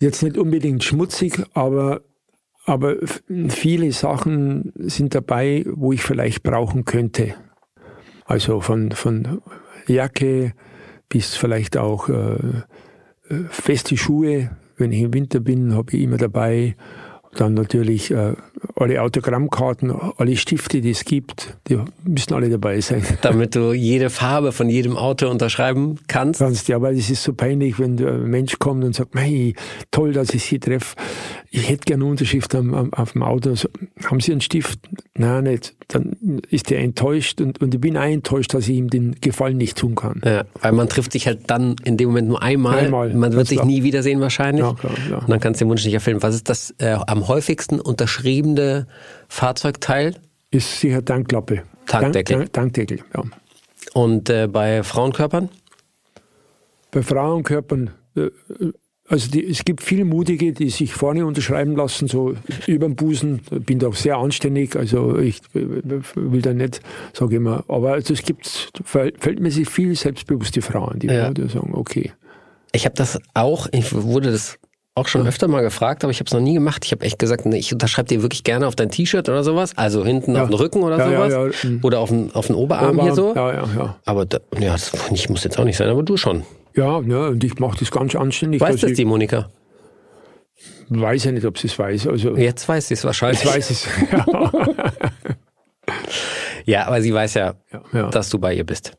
Jetzt 0.00 0.22
nicht 0.22 0.36
unbedingt 0.36 0.84
schmutzig, 0.84 1.42
aber, 1.54 2.02
aber 2.64 2.96
viele 3.48 3.92
Sachen 3.92 4.72
sind 4.76 5.14
dabei, 5.14 5.64
wo 5.66 5.92
ich 5.92 6.02
vielleicht 6.02 6.42
brauchen 6.42 6.84
könnte. 6.84 7.34
Also 8.26 8.60
von, 8.60 8.92
von 8.92 9.40
Jacke 9.86 10.52
bis 11.08 11.36
vielleicht 11.36 11.76
auch 11.76 12.08
äh, 12.08 12.34
äh 13.28 13.44
feste 13.48 13.96
Schuhe. 13.96 14.50
Wenn 14.76 14.92
ich 14.92 15.00
im 15.00 15.14
Winter 15.14 15.40
bin, 15.40 15.74
habe 15.74 15.96
ich 15.96 16.02
immer 16.02 16.18
dabei. 16.18 16.76
Dann 17.36 17.54
natürlich 17.54 18.10
äh, 18.10 18.34
alle 18.76 19.02
Autogrammkarten, 19.02 19.92
alle 20.16 20.36
Stifte, 20.36 20.80
die 20.80 20.90
es 20.90 21.04
gibt, 21.04 21.56
die 21.68 21.78
müssen 22.04 22.34
alle 22.34 22.48
dabei 22.48 22.80
sein. 22.80 23.02
Damit 23.22 23.54
du 23.54 23.72
jede 23.72 24.10
Farbe 24.10 24.52
von 24.52 24.68
jedem 24.68 24.96
Auto 24.96 25.28
unterschreiben 25.28 25.98
kannst? 26.08 26.40
Kannst, 26.40 26.68
ja, 26.68 26.80
weil 26.80 26.96
es 26.96 27.10
ist 27.10 27.22
so 27.22 27.32
peinlich, 27.32 27.78
wenn 27.78 27.98
ein 27.98 28.24
Mensch 28.24 28.58
kommt 28.58 28.84
und 28.84 28.94
sagt, 28.94 29.14
hey, 29.14 29.54
toll, 29.90 30.12
dass 30.12 30.30
ich 30.30 30.44
Sie 30.44 30.58
treffe. 30.58 30.96
Ich 31.50 31.68
hätte 31.68 31.84
gerne 31.84 32.04
eine 32.04 32.10
Unterschrift 32.10 32.54
am, 32.54 32.74
am, 32.74 32.92
auf 32.92 33.12
dem 33.12 33.22
Auto. 33.22 33.54
So, 33.54 33.68
haben 34.04 34.20
Sie 34.20 34.32
einen 34.32 34.40
Stift? 34.40 34.80
Nein, 35.14 35.44
nicht. 35.44 35.74
Dann 35.88 36.42
ist 36.50 36.70
der 36.70 36.80
enttäuscht 36.80 37.40
und, 37.40 37.60
und 37.60 37.74
ich 37.74 37.80
bin 37.80 37.96
auch 37.96 38.02
enttäuscht, 38.02 38.52
dass 38.54 38.68
ich 38.68 38.76
ihm 38.76 38.90
den 38.90 39.16
Gefallen 39.20 39.56
nicht 39.56 39.78
tun 39.78 39.94
kann. 39.94 40.20
Ja, 40.24 40.44
weil 40.60 40.72
man 40.72 40.88
trifft 40.88 41.12
sich 41.12 41.26
halt 41.26 41.50
dann 41.50 41.76
in 41.84 41.96
dem 41.96 42.08
Moment 42.08 42.28
nur 42.28 42.42
einmal. 42.42 42.78
einmal 42.78 43.14
man 43.14 43.32
wird 43.32 43.46
sich 43.46 43.58
klar. 43.58 43.66
nie 43.66 43.82
wiedersehen 43.82 44.20
wahrscheinlich. 44.20 44.64
Ja, 44.64 44.74
klar, 44.74 44.92
ja. 45.10 45.18
Und 45.18 45.30
dann 45.30 45.40
kannst 45.40 45.60
du 45.60 45.64
den 45.64 45.70
Wunsch 45.70 45.84
nicht 45.84 45.94
erfüllen. 45.94 46.22
Was 46.22 46.34
ist 46.34 46.48
das 46.48 46.74
äh, 46.78 46.96
am 47.06 47.28
häufigsten 47.28 47.80
unterschriebene 47.80 48.86
Fahrzeugteil? 49.28 50.16
Ist 50.50 50.80
sicher 50.80 51.04
Tankklappe. 51.04 51.62
Tankdeckel. 51.86 52.38
Tank, 52.38 52.52
Tankdeckel, 52.52 53.00
ja. 53.14 53.24
Und 53.94 54.28
äh, 54.30 54.48
bei 54.48 54.82
Frauenkörpern? 54.82 55.48
Bei 56.90 57.02
Frauenkörpern, 57.02 57.90
äh, 58.16 58.30
also 59.08 59.30
die, 59.30 59.44
es 59.44 59.64
gibt 59.64 59.82
viele 59.82 60.04
Mutige, 60.04 60.52
die 60.52 60.70
sich 60.70 60.92
vorne 60.92 61.24
unterschreiben 61.26 61.76
lassen, 61.76 62.08
so 62.08 62.34
über 62.66 62.88
den 62.88 62.96
Busen. 62.96 63.40
Bin 63.50 63.78
da 63.78 63.88
auch 63.88 63.94
sehr 63.94 64.16
anständig, 64.16 64.76
also 64.76 65.18
ich 65.18 65.40
will 65.52 66.42
da 66.42 66.52
nicht, 66.52 66.80
sage 67.12 67.34
ich 67.34 67.36
immer, 67.36 67.64
aber 67.68 67.92
also 67.92 68.14
es 68.14 68.22
gibt 68.22 68.72
verhältnismäßig 68.84 69.68
viele 69.68 69.94
selbstbewusste 69.94 70.62
Frauen, 70.62 70.98
die 70.98 71.06
ja. 71.06 71.32
sagen, 71.48 71.72
okay. 71.74 72.12
Ich 72.72 72.84
habe 72.84 72.94
das 72.94 73.18
auch, 73.34 73.68
ich 73.72 73.92
wurde 73.94 74.32
das 74.32 74.58
auch 74.96 75.08
schon 75.08 75.26
öfter 75.26 75.46
mal 75.46 75.60
gefragt, 75.60 76.04
aber 76.04 76.10
ich 76.10 76.20
habe 76.20 76.26
es 76.26 76.32
noch 76.32 76.40
nie 76.40 76.54
gemacht. 76.54 76.84
Ich 76.84 76.92
habe 76.92 77.04
echt 77.04 77.18
gesagt, 77.18 77.44
nee, 77.44 77.58
ich 77.58 77.72
unterschreibe 77.72 78.08
dir 78.08 78.22
wirklich 78.22 78.44
gerne 78.44 78.66
auf 78.66 78.74
dein 78.74 78.90
T-Shirt 78.90 79.28
oder 79.28 79.44
sowas, 79.44 79.72
also 79.76 80.04
hinten 80.04 80.34
ja. 80.34 80.42
auf 80.42 80.48
den 80.48 80.56
Rücken 80.56 80.82
oder 80.82 80.98
ja, 80.98 81.28
sowas 81.28 81.54
ja, 81.62 81.70
mhm. 81.70 81.80
oder 81.82 82.00
auf 82.00 82.08
den, 82.08 82.34
auf 82.34 82.46
den 82.46 82.56
Oberarm, 82.56 82.98
Oberarm, 82.98 83.06
hier 83.06 83.14
so. 83.14 83.34
Ja, 83.34 83.52
ja, 83.52 83.68
ja. 83.76 83.96
Aber 84.06 84.24
da, 84.24 84.38
ja, 84.58 84.72
das 84.72 84.92
ich, 85.12 85.28
muss 85.28 85.44
jetzt 85.44 85.58
auch 85.58 85.64
nicht 85.64 85.76
sein, 85.76 85.90
aber 85.90 86.02
du 86.02 86.16
schon. 86.16 86.44
Ja, 86.76 87.00
ja 87.00 87.26
und 87.28 87.42
ich 87.42 87.58
mache 87.58 87.78
das 87.78 87.90
ganz 87.90 88.14
anständig. 88.14 88.60
Weiß 88.60 88.80
das 88.80 88.92
die 88.92 89.04
Monika? 89.04 89.50
Weiß 90.88 91.24
ja 91.24 91.32
nicht, 91.32 91.44
ob 91.44 91.58
sie 91.58 91.66
es 91.66 91.78
weiß. 91.78 92.06
Also, 92.06 92.36
jetzt 92.36 92.68
weiß 92.68 92.88
sie 92.88 92.94
es 92.94 93.04
wahrscheinlich. 93.04 93.42
Jetzt 93.42 93.54
weiß 93.54 93.70
es. 93.70 93.88
Ja. 94.12 94.52
ja, 96.64 96.86
aber 96.86 97.02
sie 97.02 97.12
weiß 97.12 97.34
ja, 97.34 97.54
dass 98.12 98.30
du 98.30 98.38
bei 98.38 98.54
ihr 98.54 98.64
bist. 98.64 98.96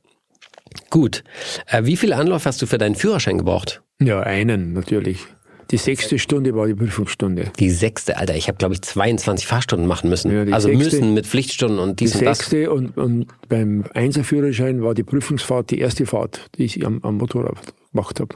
Gut. 0.89 1.23
Äh, 1.67 1.85
wie 1.85 1.97
viel 1.97 2.13
Anlauf 2.13 2.45
hast 2.45 2.61
du 2.61 2.65
für 2.65 2.77
deinen 2.77 2.95
Führerschein 2.95 3.37
gebraucht? 3.37 3.81
Ja, 3.99 4.21
einen 4.21 4.73
natürlich. 4.73 5.25
Die 5.71 5.77
sechste 5.77 6.17
Stunde 6.17 6.55
war 6.55 6.67
die 6.67 6.75
Prüfungsstunde. 6.75 7.51
Die 7.59 7.69
sechste, 7.69 8.17
Alter, 8.17 8.35
ich 8.35 8.47
habe 8.47 8.57
glaube 8.57 8.73
ich 8.73 8.81
22 8.81 9.47
Fahrstunden 9.47 9.87
machen 9.87 10.09
müssen. 10.09 10.31
Ja, 10.31 10.53
also 10.53 10.69
sechste, 10.69 10.83
müssen 10.83 11.13
mit 11.13 11.27
Pflichtstunden 11.27 11.79
und 11.79 11.99
dies 11.99 12.13
die 12.13 12.19
und 12.19 12.25
das. 12.25 12.37
sechste 12.39 12.71
und, 12.71 12.97
und 12.97 13.27
beim 13.49 13.83
Einserführerschein 13.93 14.81
war 14.81 14.93
die 14.93 15.03
Prüfungsfahrt 15.03 15.71
die 15.71 15.79
erste 15.79 16.05
Fahrt, 16.05 16.49
die 16.57 16.63
ich 16.63 16.85
am, 16.85 16.99
am 17.03 17.17
Motorrad 17.17 17.57
gemacht 17.91 18.19
habe. 18.19 18.35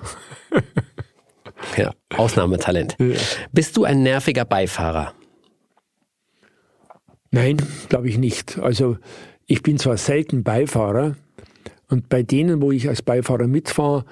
ja, 1.78 1.94
Ausnahmetalent. 2.18 2.98
Ja. 3.00 3.16
Bist 3.52 3.78
du 3.78 3.86
ein 3.86 4.04
nerviger 4.04 4.46
Beifahrer? 4.46 5.14
Nein, 7.32 7.58
glaube 7.88 8.10
ich 8.10 8.18
nicht. 8.18 8.60
Also 8.60 8.98
ich 9.46 9.64
bin 9.64 9.78
zwar 9.78 9.96
selten 9.96 10.44
Beifahrer 10.44 11.16
und 11.88 12.10
bei 12.10 12.24
denen, 12.24 12.62
wo 12.62 12.72
ich 12.72 12.90
als 12.90 13.02
Beifahrer 13.02 13.48
mitfahre, 13.48 14.06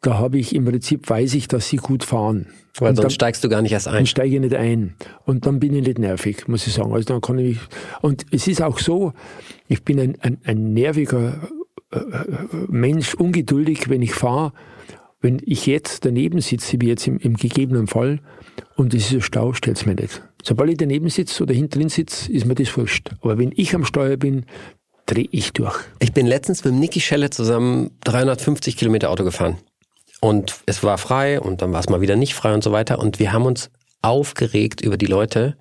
da 0.00 0.18
habe 0.18 0.38
ich 0.38 0.54
im 0.54 0.64
Prinzip, 0.64 1.08
weiß 1.08 1.34
ich, 1.34 1.48
dass 1.48 1.68
sie 1.68 1.76
gut 1.76 2.04
fahren. 2.04 2.46
Weil 2.78 2.94
sonst 2.94 3.02
dann, 3.02 3.10
steigst 3.10 3.44
du 3.44 3.48
gar 3.48 3.60
nicht 3.60 3.72
erst 3.72 3.88
ein. 3.88 3.94
Dann 3.94 4.06
steige 4.06 4.34
ich 4.34 4.40
nicht 4.40 4.54
ein. 4.54 4.94
Und 5.24 5.46
dann 5.46 5.60
bin 5.60 5.74
ich 5.74 5.86
nicht 5.86 5.98
nervig, 5.98 6.48
muss 6.48 6.66
ich 6.66 6.72
sagen. 6.72 6.92
Also 6.92 7.06
dann 7.06 7.20
kann 7.20 7.38
ich, 7.38 7.58
und 8.00 8.24
es 8.30 8.46
ist 8.46 8.62
auch 8.62 8.78
so, 8.78 9.12
ich 9.68 9.84
bin 9.84 10.00
ein, 10.00 10.16
ein, 10.20 10.38
ein 10.44 10.72
nerviger 10.72 11.48
äh, 11.92 11.98
äh 11.98 12.36
Mensch, 12.68 13.14
ungeduldig, 13.14 13.90
wenn 13.90 14.02
ich 14.02 14.14
fahre. 14.14 14.52
Wenn 15.20 15.42
ich 15.44 15.66
jetzt 15.66 16.06
daneben 16.06 16.40
sitze, 16.40 16.80
wie 16.80 16.88
jetzt 16.88 17.06
im, 17.06 17.18
im 17.18 17.36
gegebenen 17.36 17.86
Fall, 17.86 18.20
und 18.76 18.94
es 18.94 19.06
ist 19.06 19.12
ein 19.12 19.22
Stau, 19.22 19.52
stellt 19.52 19.76
es 19.76 19.84
mir 19.84 19.94
nicht. 19.94 20.22
Sobald 20.42 20.70
ich 20.70 20.78
daneben 20.78 21.10
sitze 21.10 21.42
oder 21.42 21.52
hinten 21.52 21.78
drin 21.78 21.88
sitze, 21.90 22.32
ist 22.32 22.46
mir 22.46 22.54
das 22.54 22.74
wurscht. 22.74 23.10
Aber 23.20 23.36
wenn 23.36 23.52
ich 23.54 23.74
am 23.74 23.84
Steuer 23.84 24.16
bin, 24.16 24.46
drehe 25.04 25.28
ich 25.30 25.52
durch. 25.52 25.78
Ich 25.98 26.14
bin 26.14 26.26
letztens 26.26 26.64
mit 26.64 26.72
Niki 26.72 27.00
Schelle 27.00 27.28
zusammen 27.28 27.90
350 28.04 28.78
Kilometer 28.78 29.10
Auto 29.10 29.24
gefahren. 29.24 29.58
Und 30.20 30.60
es 30.66 30.82
war 30.82 30.98
frei 30.98 31.40
und 31.40 31.62
dann 31.62 31.72
war 31.72 31.80
es 31.80 31.88
mal 31.88 32.00
wieder 32.00 32.16
nicht 32.16 32.34
frei 32.34 32.52
und 32.52 32.62
so 32.62 32.72
weiter. 32.72 32.98
Und 32.98 33.18
wir 33.18 33.32
haben 33.32 33.46
uns 33.46 33.70
aufgeregt 34.02 34.80
über 34.80 34.96
die 34.96 35.06
Leute. 35.06 35.56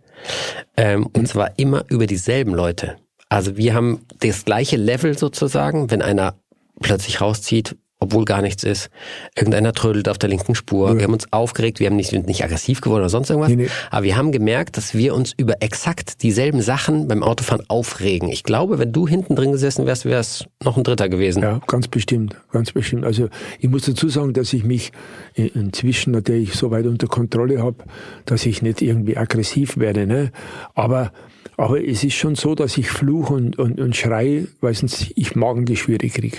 Ähm, 0.76 1.08
und 1.08 1.28
zwar 1.28 1.58
immer 1.58 1.86
über 1.88 2.08
dieselben 2.08 2.54
Leute. 2.54 2.98
Also 3.30 3.58
wir 3.58 3.74
haben 3.74 4.06
das 4.20 4.44
gleiche 4.44 4.76
Level 4.76 5.18
sozusagen, 5.18 5.92
wenn 5.92 6.02
einer 6.02 6.36
plötzlich 6.82 7.22
rauszieht, 7.22 7.78
obwohl 8.02 8.24
gar 8.24 8.42
nichts 8.42 8.64
ist. 8.64 8.90
Irgendeiner 9.36 9.74
trödelt 9.74 10.08
auf 10.08 10.18
der 10.18 10.30
linken 10.30 10.56
Spur. 10.56 10.90
Ja. 10.90 10.98
Wir 10.98 11.04
haben 11.04 11.14
uns 11.14 11.32
aufgeregt, 11.34 11.80
wir 11.82 11.88
haben 11.88 11.98
nicht, 11.98 12.14
nicht 12.14 12.44
aggressiv 12.44 12.80
geworden 12.80 13.02
oder 13.02 13.10
sonst 13.10 13.30
irgendwas. 13.30 13.50
Nee, 13.50 13.64
nee. 13.64 13.70
Aber 13.92 14.04
wir 14.04 14.16
haben 14.16 14.32
gemerkt, 14.32 14.78
dass 14.78 14.94
wir 14.94 15.14
uns 15.14 15.34
über 15.36 15.62
exakt 15.62 16.24
dieselben 16.24 16.62
Sachen 16.62 17.10
beim 17.10 17.24
Autofahren 17.24 17.66
aufregen. 17.68 18.30
Ich 18.30 18.44
glaube, 18.44 18.80
wenn 18.80 18.94
du 18.94 19.06
hinten 19.06 19.36
drin 19.36 19.52
gesessen 19.52 19.86
wärst, 19.86 20.06
wäre 20.06 20.22
es 20.22 20.46
noch 20.64 20.78
ein 20.78 20.84
Dritter 20.84 21.10
gewesen. 21.10 21.44
Ja, 21.44 21.60
ganz 21.68 21.90
bestimmt, 21.90 22.38
ganz 22.52 22.72
bestimmt. 22.72 23.04
Also 23.04 23.28
ich 23.60 23.70
muss 23.70 23.84
dazu 23.84 24.08
sagen, 24.08 24.32
dass 24.34 24.54
ich 24.54 24.64
mich 24.64 24.92
inzwischen 25.34 26.12
natürlich 26.12 26.54
so 26.54 26.72
weit 26.72 26.86
unter 26.86 27.08
Kontrolle 27.08 27.62
habe, 27.62 27.84
dass 28.26 28.46
ich 28.46 28.62
nicht 28.62 28.82
irgendwie 28.82 29.18
aggressiv 29.18 29.78
werde. 29.78 30.08
Ne? 30.08 30.32
Aber 30.74 31.12
aber 31.60 31.86
es 31.86 32.06
ist 32.06 32.14
schon 32.14 32.36
so, 32.36 32.56
dass 32.56 32.78
ich 32.78 32.90
fluch 32.90 33.32
und, 33.32 33.60
und, 33.60 33.82
und 33.82 33.94
schrei, 33.94 34.48
weil 34.62 34.74
sonst 34.74 35.12
ich 35.16 35.36
Magengeschwüre 35.36 36.08
kriege 36.08 36.38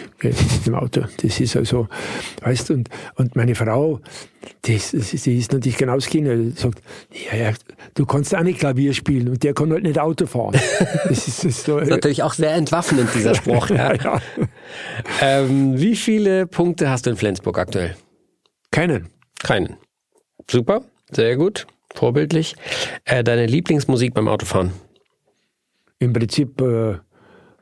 im 0.64 0.74
Auto. 0.74 1.02
Das 1.22 1.38
ist 1.38 1.56
also, 1.56 1.88
weißt 2.40 2.70
du, 2.70 2.74
und, 2.74 2.88
und 3.16 3.36
meine 3.36 3.54
Frau, 3.54 4.00
die 4.64 4.76
ist, 4.76 4.94
die 4.94 5.36
ist 5.36 5.52
natürlich 5.52 5.76
genau 5.76 5.96
das 5.96 6.08
Gegenteil. 6.08 6.52
sagt, 6.56 6.80
ja, 7.12 7.36
ja, 7.36 7.52
du 7.94 8.06
kannst 8.06 8.34
auch 8.34 8.42
nicht 8.42 8.60
Klavier 8.60 8.94
spielen 8.94 9.28
und 9.28 9.42
der 9.42 9.52
kann 9.52 9.70
halt 9.70 9.82
nicht 9.82 9.98
Auto 9.98 10.24
fahren. 10.24 10.58
Das 11.06 11.28
ist, 11.28 11.44
das 11.44 11.44
ist, 11.44 11.64
so, 11.64 11.78
das 11.78 11.82
ist 11.88 11.90
natürlich 11.90 12.22
auch 12.22 12.32
sehr 12.32 12.54
entwaffnend, 12.54 13.10
dieser 13.14 13.34
Spruch. 13.34 13.68
ja, 13.70 13.92
ja. 13.94 14.22
Ähm, 15.20 15.78
wie 15.78 15.96
viele 15.96 16.46
Punkte 16.46 16.88
hast 16.88 17.04
du 17.04 17.10
in 17.10 17.16
Flensburg 17.16 17.58
aktuell? 17.58 17.94
Keinen. 18.70 19.10
Keinen. 19.42 19.76
Super, 20.50 20.80
sehr 21.10 21.36
gut, 21.36 21.66
vorbildlich. 21.94 22.54
Äh, 23.04 23.22
deine 23.22 23.44
Lieblingsmusik 23.44 24.14
beim 24.14 24.26
Autofahren? 24.26 24.72
Im 26.00 26.12
Prinzip, 26.12 26.60
äh, 26.60 26.96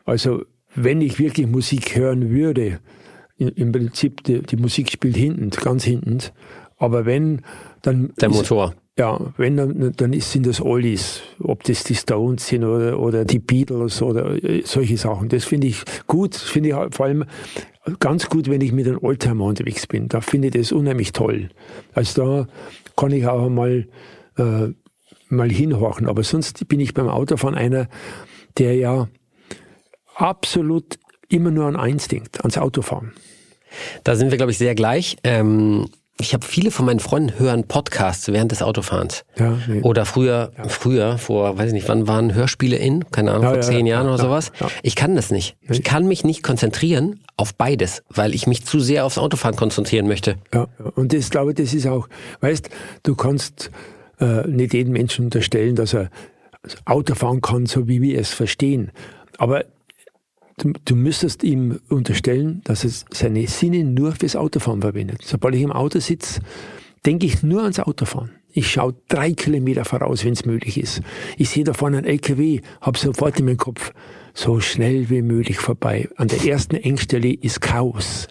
also 0.07 0.43
wenn 0.75 1.03
ich 1.03 1.19
wirklich 1.19 1.47
Musik 1.47 1.97
hören 1.97 2.31
würde, 2.31 2.81
im 3.37 3.73
Prinzip 3.73 4.25
die, 4.25 4.43
die 4.43 4.57
Musik 4.57 4.91
spielt 4.91 5.17
hinten, 5.17 5.51
ganz 5.51 5.85
hinten. 5.85 6.19
Aber 6.77 7.07
wenn, 7.07 7.43
dann. 7.83 8.13
Der 8.21 8.31
Motor. 8.31 8.75
ja, 8.99 9.33
wenn, 9.37 9.57
dann, 9.57 9.93
dann 9.97 10.13
sind 10.21 10.47
das 10.47 10.61
Oldies. 10.61 11.21
Ob 11.41 11.63
das 11.65 11.85
die 11.85 11.95
Stones 11.95 12.49
sind 12.49 12.65
oder, 12.65 12.99
oder 12.99 13.25
die 13.25 13.39
Beatles 13.39 14.03
oder 14.03 14.43
äh, 14.43 14.63
solche 14.65 14.97
Sachen. 14.97 15.29
Das 15.29 15.45
finde 15.45 15.69
ich 15.69 15.83
gut. 16.07 16.35
Finde 16.35 16.71
ich 16.71 16.95
vor 16.95 17.07
allem 17.07 17.25
ganz 18.01 18.29
gut, 18.29 18.49
wenn 18.49 18.61
ich 18.61 18.73
mit 18.73 18.87
einem 18.87 18.99
Oldtimer 19.03 19.45
unterwegs 19.45 19.87
bin. 19.87 20.09
Da 20.09 20.21
finde 20.21 20.49
ich 20.49 20.55
das 20.55 20.73
unheimlich 20.73 21.13
toll. 21.13 21.49
Also 21.95 22.23
da 22.23 22.49
kann 22.97 23.13
ich 23.13 23.27
auch 23.27 23.49
mal, 23.49 23.87
äh, 24.37 24.69
mal 25.29 25.51
hinhorchen. 25.51 26.07
Aber 26.07 26.23
sonst 26.23 26.69
bin 26.69 26.81
ich 26.81 26.95
beim 26.95 27.09
Autofahren 27.09 27.55
einer, 27.55 27.89
der 28.59 28.75
ja 28.77 29.09
absolut 30.15 30.99
immer 31.29 31.51
nur 31.51 31.67
an 31.67 31.77
eins 31.77 32.09
denkt, 32.09 32.41
ans 32.41 32.59
Autofahren. 32.59 33.13
Da 34.05 34.17
sind 34.17 34.31
wir, 34.31 34.39
glaube 34.39 34.53
ich, 34.53 34.59
sehr 34.59 34.75
gleich. 34.75 35.17
Ähm, 35.25 35.89
ich 36.21 36.35
habe 36.35 36.45
viele 36.45 36.71
von 36.73 36.87
meinen 36.87 36.99
Freunden 36.99 37.39
hören 37.39 37.65
Podcasts 37.65 38.27
während 38.33 38.51
des 38.51 38.63
Autofahrens. 38.63 39.25
Ja, 39.37 39.57
nee. 39.69 39.83
Oder 39.83 40.05
früher, 40.05 40.51
früher, 40.67 41.17
vor, 41.17 41.57
weiß 41.59 41.69
ich 41.69 41.73
nicht, 41.75 41.89
wann 41.89 42.09
waren 42.09 42.35
Hörspiele 42.35 42.77
in? 42.77 43.09
Keine 43.11 43.31
Ahnung, 43.31 43.45
Ja, 43.45 43.49
vor 43.51 43.57
ja, 43.59 43.63
zehn 43.63 43.87
ja, 43.87 43.97
Jahren 43.97 44.07
ja, 44.07 44.15
oder 44.15 44.23
ja, 44.25 44.29
sowas. 44.29 44.53
ja. 44.59 44.67
Ich 44.83 44.97
kann 44.97 45.15
das 45.15 45.31
nicht. 45.31 45.57
Ich 45.61 45.85
kann 45.85 46.09
mich 46.09 46.25
nicht 46.25 46.43
konzentrieren 46.43 47.21
auf 47.37 47.55
beides, 47.55 48.03
weil 48.09 48.35
ich 48.35 48.49
mich 48.49 48.65
zu 48.65 48.81
sehr 48.81 49.05
aufs 49.05 49.19
Autofahren 49.19 49.55
konzentrieren 49.55 50.09
möchte. 50.09 50.37
Ja, 50.53 50.67
und 50.97 51.13
das 51.13 51.31
glaube 51.31 51.53
ich, 51.53 51.57
das 51.57 51.73
ist 51.73 51.87
auch, 51.87 52.09
weißt, 52.41 52.69
du 53.05 53.15
kannst 53.15 53.71
äh, 54.21 54.47
nicht 54.47 54.75
jedem 54.75 54.93
Menschen 54.93 55.27
unterstellen, 55.27 55.77
dass 55.77 55.95
er 55.95 56.11
Auto 56.85 57.15
fahren 57.15 57.41
kann, 57.41 57.67
so 57.67 57.89
wie 57.89 58.03
wir 58.03 58.19
es 58.19 58.33
verstehen. 58.33 58.91
Aber 59.39 59.65
du, 60.59 60.73
du 60.85 60.97
müsstest 60.97 61.43
ihm 61.43 61.81
unterstellen, 61.89 62.61
dass 62.65 62.85
er 62.85 62.91
seine 63.13 63.47
Sinne 63.47 63.85
nur 63.85 64.13
fürs 64.13 64.37
Autofahren 64.37 64.81
verwendet. 64.81 65.23
Sobald 65.25 65.55
ich 65.55 65.63
im 65.63 65.73
Auto 65.73 66.01
sitze, 66.01 66.41
denke 67.07 67.27
ich 67.27 67.43
nur 67.43 67.63
ans 67.63 67.81
Autofahren. 67.81 68.33
Ich 68.51 68.73
schaue 68.73 68.95
drei 69.09 69.33
Kilometer 69.33 69.85
voraus, 69.85 70.25
wenn 70.25 70.33
es 70.33 70.45
möglich 70.45 70.79
ist. 70.79 71.01
Ich 71.37 71.51
sehe 71.51 71.65
da 71.65 71.75
vorne 71.75 71.99
einen 71.99 72.07
LKW, 72.07 72.61
habe 72.81 72.99
sofort 72.99 73.39
in 73.39 73.45
meinem 73.45 73.59
Kopf, 73.59 73.93
so 74.35 74.59
schnell 74.61 75.11
wie 75.11 75.23
möglich 75.23 75.59
vorbei. 75.59 76.09
An 76.17 76.29
der 76.29 76.45
ersten 76.45 76.77
Engstelle 76.77 77.35
ist 77.35 77.61
Chaos. 77.61 78.27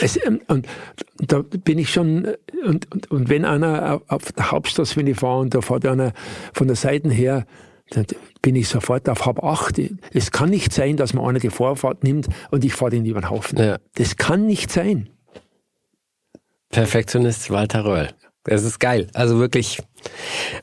Es, 0.00 0.18
ähm, 0.24 0.40
und 0.48 0.66
da 1.18 1.42
bin 1.42 1.78
ich 1.78 1.90
schon, 1.90 2.24
äh, 2.24 2.36
und, 2.64 2.92
und, 2.92 3.10
und 3.10 3.28
wenn 3.28 3.44
einer 3.44 4.02
auf 4.08 4.32
der 4.32 4.50
Hauptstraße, 4.50 4.96
wenn 4.96 5.06
ich 5.06 5.18
fahre, 5.18 5.40
und 5.40 5.54
da 5.54 5.60
fährt 5.60 5.86
einer 5.86 6.12
von 6.52 6.66
der 6.66 6.76
Seite 6.76 7.10
her, 7.10 7.46
dann 7.90 8.06
bin 8.40 8.56
ich 8.56 8.68
sofort 8.68 9.08
auf 9.08 9.26
halb 9.26 9.42
acht. 9.42 9.80
Es 10.12 10.30
kann 10.30 10.50
nicht 10.50 10.72
sein, 10.72 10.96
dass 10.96 11.12
man 11.12 11.24
einer 11.24 11.40
die 11.40 11.50
Vorfahrt 11.50 12.04
nimmt 12.04 12.28
und 12.50 12.64
ich 12.64 12.74
fahre 12.74 12.92
den 12.92 13.04
über 13.04 13.20
den 13.20 13.30
Haufen. 13.30 13.58
Ja. 13.58 13.78
Das 13.94 14.16
kann 14.16 14.46
nicht 14.46 14.70
sein. 14.70 15.08
Perfektionist 16.70 17.50
Walter 17.50 17.84
Röll. 17.84 18.10
Das 18.44 18.64
ist 18.64 18.78
geil. 18.78 19.08
Also 19.12 19.38
wirklich. 19.38 19.80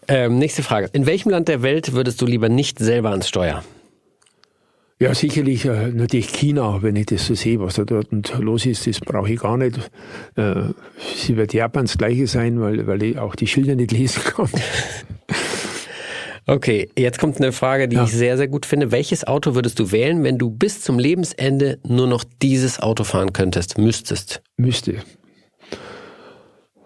Ähm, 0.07 0.39
nächste 0.39 0.63
Frage. 0.63 0.89
In 0.93 1.05
welchem 1.05 1.29
Land 1.29 1.47
der 1.47 1.61
Welt 1.61 1.93
würdest 1.93 2.21
du 2.21 2.25
lieber 2.25 2.49
nicht 2.49 2.79
selber 2.79 3.11
ans 3.11 3.27
Steuer? 3.27 3.63
Ja, 4.99 5.13
sicherlich 5.13 5.65
äh, 5.65 5.89
natürlich 5.89 6.29
China, 6.29 6.81
wenn 6.81 6.95
ich 6.95 7.05
das 7.05 7.27
so 7.27 7.35
sehe, 7.35 7.59
was 7.59 7.75
da 7.75 7.85
dort 7.85 8.07
los 8.39 8.65
ist, 8.65 8.87
das 8.87 8.99
brauche 8.99 9.31
ich 9.31 9.39
gar 9.39 9.55
nicht. 9.57 9.77
Äh, 10.35 10.69
sie 11.15 11.37
wird 11.37 11.53
Japan 11.53 11.85
das 11.85 11.97
Gleiche 11.99 12.25
sein, 12.25 12.59
weil, 12.59 12.87
weil 12.87 13.03
ich 13.03 13.19
auch 13.19 13.35
die 13.35 13.45
Schilder 13.45 13.75
nicht 13.75 13.91
lesen 13.91 14.23
kann. 14.23 14.49
Okay, 16.49 16.89
jetzt 16.97 17.19
kommt 17.19 17.37
eine 17.37 17.51
Frage, 17.51 17.87
die 17.89 17.97
Ja. 17.97 18.05
ich 18.05 18.11
sehr, 18.11 18.37
sehr 18.37 18.47
gut 18.47 18.65
finde. 18.65 18.91
Welches 18.91 19.27
Auto 19.27 19.53
würdest 19.53 19.77
du 19.79 19.91
wählen, 19.91 20.23
wenn 20.23 20.37
du 20.37 20.49
bis 20.49 20.81
zum 20.81 20.97
Lebensende 20.97 21.77
nur 21.85 22.07
noch 22.07 22.23
dieses 22.41 22.79
Auto 22.79 23.03
fahren 23.03 23.33
könntest, 23.33 23.77
müsstest? 23.77 24.41
Müsste. 24.55 24.95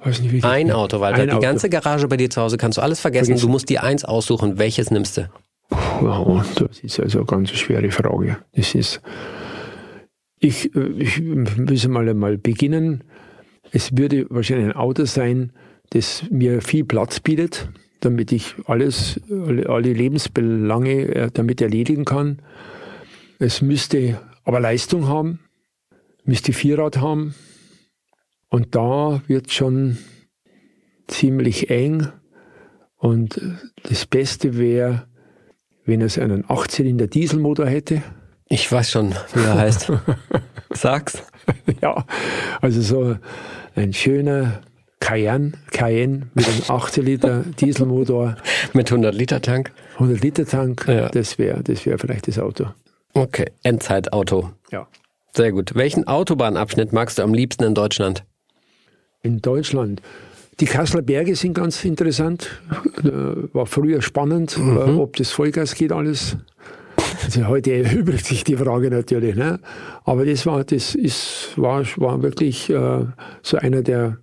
Weiß 0.04 0.20
nicht, 0.20 0.32
wie 0.34 0.44
Ein 0.44 0.72
Auto, 0.72 1.00
Walter. 1.00 1.22
Ein 1.22 1.28
die 1.28 1.34
Auto. 1.34 1.42
ganze 1.44 1.70
Garage 1.70 2.08
bei 2.08 2.18
dir 2.18 2.30
zu 2.32 2.42
Hause 2.42 2.58
kannst 2.58 2.80
du 2.80 2.82
alles 2.82 3.00
vergessen. 3.00 3.28
Vergessen. 3.28 3.46
Du 3.48 3.52
musst 3.52 3.70
dir 3.70 3.84
eins 3.84 4.04
aussuchen. 4.04 4.58
Welches 4.58 4.90
nimmst 4.90 5.18
du? 5.18 5.30
Ja, 5.72 6.44
das 6.56 6.80
ist 6.80 7.00
also 7.00 7.20
eine 7.20 7.26
ganz 7.28 7.52
schwere 7.52 7.92
Frage. 7.92 8.38
Das 8.54 8.76
ist, 8.76 9.02
ich, 10.40 10.76
ich 10.76 11.22
muss 11.22 11.88
mal 11.88 12.10
einmal 12.10 12.38
beginnen. 12.38 13.04
Es 13.72 13.96
würde 13.98 14.26
wahrscheinlich 14.30 14.68
ein 14.68 14.76
Auto 14.76 15.06
sein, 15.06 15.54
das 15.92 16.24
mir 16.30 16.62
viel 16.62 16.84
Platz 16.86 17.20
bietet, 17.20 17.70
damit 18.00 18.32
ich 18.32 18.56
alles, 18.66 19.20
alle, 19.30 19.94
Lebensbelange 19.94 21.16
äh, 21.16 21.30
damit 21.32 21.62
erledigen 21.62 22.06
kann. 22.06 22.42
Es 23.40 23.62
müsste 23.62 24.20
aber 24.44 24.60
Leistung 24.60 25.08
haben, 25.08 25.40
müsste 26.24 26.54
Vierrad 26.54 26.98
haben. 26.98 27.36
Und 28.50 28.76
da 28.76 29.22
wird 29.28 29.52
schon 29.52 29.98
ziemlich 31.08 31.70
eng. 31.70 32.08
Und 32.98 33.42
das 33.84 34.06
Beste 34.06 34.58
wäre, 34.58 35.08
wenn 35.92 36.02
es 36.02 36.18
einen 36.18 36.46
8-Zylinder 36.46 37.08
Dieselmotor 37.08 37.66
hätte. 37.68 38.02
Ich 38.48 38.72
weiß 38.72 38.92
schon, 38.92 39.14
wie 39.34 39.42
er 39.44 39.56
heißt. 39.58 39.92
Sag's. 40.74 41.22
ja, 41.82 42.06
also 42.62 42.82
so 42.82 43.18
ein 43.76 43.92
schöner 43.94 44.62
Cayenne, 45.02 45.52
Cayenne 45.72 46.28
mit 46.34 46.48
einem 46.48 46.62
8-Zylinder 46.62 47.44
Dieselmotor, 47.60 48.38
Mit 48.74 48.90
100 48.90 49.14
Liter 49.14 49.42
Tank. 49.42 49.74
100 49.96 50.22
Liter 50.24 50.46
Tank, 50.46 50.86
Ja. 50.88 51.10
das 51.10 51.38
wäre 51.38 51.62
das 51.62 51.86
wär 51.86 52.00
vielleicht 52.00 52.30
das 52.30 52.40
Auto. 52.40 52.68
Okay, 53.14 53.52
Endzeitauto. 53.64 54.52
Ja. 54.72 54.88
Sehr 55.34 55.52
gut. 55.52 55.76
Welchen 55.76 56.08
Autobahnabschnitt 56.08 56.94
magst 56.94 57.18
du 57.20 57.24
am 57.24 57.34
liebsten 57.34 57.66
in 57.66 57.76
Deutschland? 57.76 58.24
In 59.24 59.42
Deutschland. 59.42 60.02
Die 60.62 60.68
Kasseler 60.68 61.02
Berge 61.02 61.36
sind 61.36 61.56
ganz 61.56 61.84
interessant. 61.84 62.62
War 63.02 63.66
früher 63.66 64.04
spannend, 64.04 64.58
äh, 64.60 64.92
ob 64.92 65.16
das 65.16 65.32
Vollgas 65.32 65.74
geht 65.74 65.92
alles. 65.92 66.38
Also 67.24 67.48
heute 67.48 67.74
erübrigt 67.84 68.28
sich 68.28 68.44
die 68.44 68.56
Frage 68.56 68.92
natürlich. 68.92 69.36
Ne? 69.36 69.60
Aber 70.04 70.24
das 70.24 70.46
war, 70.46 70.64
das 70.64 70.94
ist, 70.94 71.54
war, 71.56 71.84
war 71.98 72.22
wirklich 72.22 72.70
äh, 72.70 73.06
so 73.42 73.58
einer 73.58 73.82
der, 73.82 74.20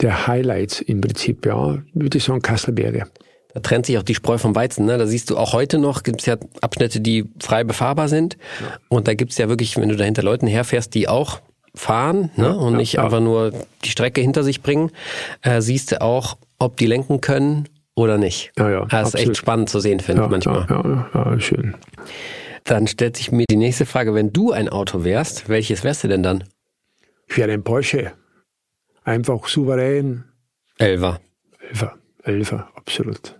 der 0.00 0.26
Highlights 0.26 0.80
im 0.80 1.02
Prinzip. 1.02 1.44
Ja, 1.44 1.82
würde 1.92 2.16
ich 2.16 2.24
sagen, 2.24 2.40
Kasseler 2.40 2.72
Berge. 2.72 3.04
Da 3.52 3.60
trennt 3.60 3.84
sich 3.84 3.98
auch 3.98 4.02
die 4.02 4.14
Spreu 4.14 4.38
vom 4.38 4.54
Weizen. 4.54 4.86
Ne? 4.86 4.96
Da 4.96 5.06
siehst 5.06 5.28
du 5.28 5.36
auch 5.36 5.52
heute 5.52 5.76
noch, 5.78 6.02
gibt 6.02 6.20
es 6.20 6.26
ja 6.26 6.36
Abschnitte, 6.62 7.00
die 7.00 7.26
frei 7.40 7.62
befahrbar 7.62 8.08
sind. 8.08 8.38
Und 8.88 9.06
da 9.06 9.12
gibt 9.12 9.32
es 9.32 9.38
ja 9.38 9.50
wirklich, 9.50 9.76
wenn 9.76 9.90
du 9.90 9.96
da 9.96 10.04
hinter 10.04 10.22
Leuten 10.22 10.46
herfährst, 10.46 10.94
die 10.94 11.08
auch 11.08 11.42
fahren 11.76 12.30
ne? 12.36 12.56
und 12.56 12.72
ja, 12.72 12.78
nicht 12.78 12.92
ja. 12.94 13.04
einfach 13.04 13.20
nur 13.20 13.52
die 13.84 13.90
Strecke 13.90 14.20
hinter 14.20 14.42
sich 14.42 14.62
bringen, 14.62 14.90
äh, 15.42 15.60
siehst 15.60 15.92
du 15.92 16.00
auch, 16.00 16.36
ob 16.58 16.76
die 16.76 16.86
lenken 16.86 17.20
können 17.20 17.68
oder 17.94 18.18
nicht. 18.18 18.52
Ja, 18.58 18.70
ja, 18.70 18.84
das 18.86 19.08
ist 19.08 19.14
echt 19.14 19.36
spannend 19.36 19.68
zu 19.68 19.80
sehen, 19.80 20.00
finde 20.00 20.24
ich 20.24 20.30
manchmal. 20.30 20.66
ja, 20.68 21.08
ja, 21.14 21.40
schön. 21.40 21.74
Dann 22.64 22.86
stellt 22.88 23.16
sich 23.16 23.30
mir 23.30 23.44
die 23.48 23.56
nächste 23.56 23.86
Frage, 23.86 24.14
wenn 24.14 24.32
du 24.32 24.50
ein 24.52 24.68
Auto 24.68 25.04
wärst, 25.04 25.48
welches 25.48 25.84
wärst 25.84 26.02
du 26.04 26.08
denn 26.08 26.22
dann? 26.22 26.44
Ich 27.28 27.36
wäre 27.36 27.52
ein 27.52 27.62
Porsche. 27.62 28.12
Einfach 29.04 29.46
souverän. 29.46 30.24
Elva. 30.78 31.20
Elfer, 31.60 31.94
Elfer, 32.22 32.68
absolut. 32.74 33.38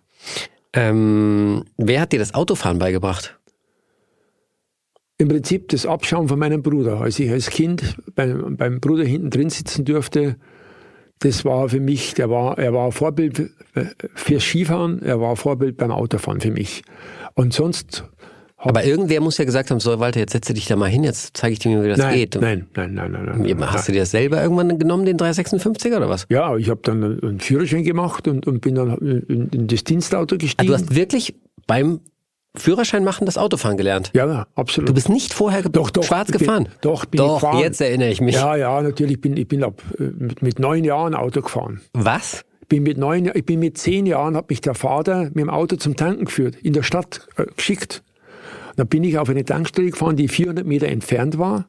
Ähm, 0.72 1.64
wer 1.76 2.00
hat 2.00 2.12
dir 2.12 2.18
das 2.18 2.34
Autofahren 2.34 2.78
beigebracht? 2.78 3.35
Im 5.18 5.28
Prinzip 5.28 5.68
das 5.70 5.86
Abschauen 5.86 6.28
von 6.28 6.38
meinem 6.38 6.62
Bruder. 6.62 7.00
Als 7.00 7.18
ich 7.18 7.30
als 7.30 7.48
Kind 7.50 7.96
beim, 8.14 8.56
beim 8.56 8.80
Bruder 8.80 9.04
hinten 9.04 9.30
drin 9.30 9.48
sitzen 9.50 9.84
durfte, 9.84 10.36
das 11.20 11.44
war 11.46 11.68
für 11.70 11.80
mich, 11.80 12.12
der 12.14 12.28
war, 12.28 12.58
er 12.58 12.74
war 12.74 12.92
Vorbild 12.92 13.38
äh, 13.74 13.84
für 14.14 14.38
Skifahren, 14.40 15.00
er 15.02 15.18
war 15.20 15.34
Vorbild 15.36 15.78
beim 15.78 15.90
Autofahren 15.90 16.40
für 16.42 16.50
mich. 16.50 16.82
Und 17.34 17.54
sonst 17.54 18.04
Aber 18.58 18.84
irgendwer 18.84 19.22
muss 19.22 19.38
ja 19.38 19.46
gesagt 19.46 19.70
haben, 19.70 19.80
so 19.80 19.98
Walter, 19.98 20.20
jetzt 20.20 20.32
setze 20.32 20.52
dich 20.52 20.66
da 20.66 20.76
mal 20.76 20.90
hin, 20.90 21.04
jetzt 21.04 21.34
zeige 21.34 21.54
ich 21.54 21.58
dir, 21.60 21.82
wie 21.82 21.88
das 21.88 21.98
nein, 21.98 22.14
geht. 22.16 22.34
nein, 22.38 22.66
nein, 22.74 22.92
nein, 22.92 23.12
nein, 23.12 23.24
nein, 23.24 23.44
Ja, 23.46 23.54
nein. 23.54 23.72
Hast 23.72 23.88
du 23.88 23.92
dir 23.92 24.00
das 24.00 24.10
selber 24.10 24.42
irgendwann 24.42 24.78
genommen, 24.78 25.06
den 25.06 25.16
356er 25.16 25.96
oder 25.96 26.10
was? 26.10 26.26
Ja, 26.28 26.54
ich 26.58 26.68
habe 26.68 26.80
dann 26.82 27.02
einen 27.22 27.40
Führerschein 27.40 27.84
gemacht 27.84 28.28
und, 28.28 28.46
und 28.46 28.60
bin 28.60 28.74
dann 28.74 28.94
in, 28.98 29.48
in 29.48 29.66
das 29.68 29.84
Dienstauto 29.84 30.34
Ah, 30.34 30.38
gestiegen. 30.38 30.66
du 30.68 30.74
hast 30.74 30.94
wirklich 30.94 31.34
beim 31.66 32.00
Führerschein 32.58 33.04
machen 33.04 33.26
das 33.26 33.38
Autofahren 33.38 33.76
gelernt. 33.76 34.10
ja, 34.14 34.26
ja, 34.26 34.46
absolut. 34.54 34.88
Du 34.88 34.94
bist 34.94 35.08
nicht 35.08 35.32
vorher 35.34 35.62
ge 35.62 35.70
Doch, 35.72 35.90
doch, 35.90 36.02
schwarz 36.04 36.28
ich 36.28 36.32
bin- 36.38 36.46
gefahren. 36.46 36.68
doch, 36.80 37.04
bin 37.04 37.20
ich 37.20 37.26
doch 37.26 37.34
gefahren. 37.40 37.58
jetzt 37.58 37.80
erinnere 37.80 38.08
ich 38.10 38.20
mich. 38.20 38.34
ja, 38.34 38.56
ja, 38.56 38.80
natürlich 38.82 39.20
bin 39.20 39.36
ich 39.36 39.46
bin 39.48 39.62
ab 39.64 39.82
äh, 39.98 40.02
mit, 40.04 40.42
mit 40.42 40.58
neun 40.58 40.84
Jahren 40.84 41.14
Auto 41.14 41.40
gefahren. 41.42 41.80
Was? 41.92 42.44
bin 42.68 42.82
mit 42.82 42.98
neun, 42.98 43.30
ich 43.32 43.46
bin 43.46 43.60
mit 43.60 43.78
zehn 43.78 44.06
Jahren, 44.06 44.36
hat 44.36 44.50
mich 44.50 44.60
der 44.60 44.74
Vater 44.74 45.26
mit 45.26 45.36
dem 45.36 45.50
Auto 45.50 45.76
zum 45.76 45.94
Tanken 45.94 46.24
geführt, 46.24 46.56
in 46.56 46.72
der 46.72 46.82
Stadt 46.82 47.28
äh, 47.36 47.44
geschickt. 47.56 48.02
Dann 48.74 48.88
bin 48.88 49.04
ich 49.04 49.18
auf 49.18 49.28
eine 49.30 49.44
Tankstelle 49.44 49.90
gefahren, 49.90 50.16
die 50.16 50.26
400 50.26 50.66
Meter 50.66 50.88
entfernt 50.88 51.38
war. 51.38 51.68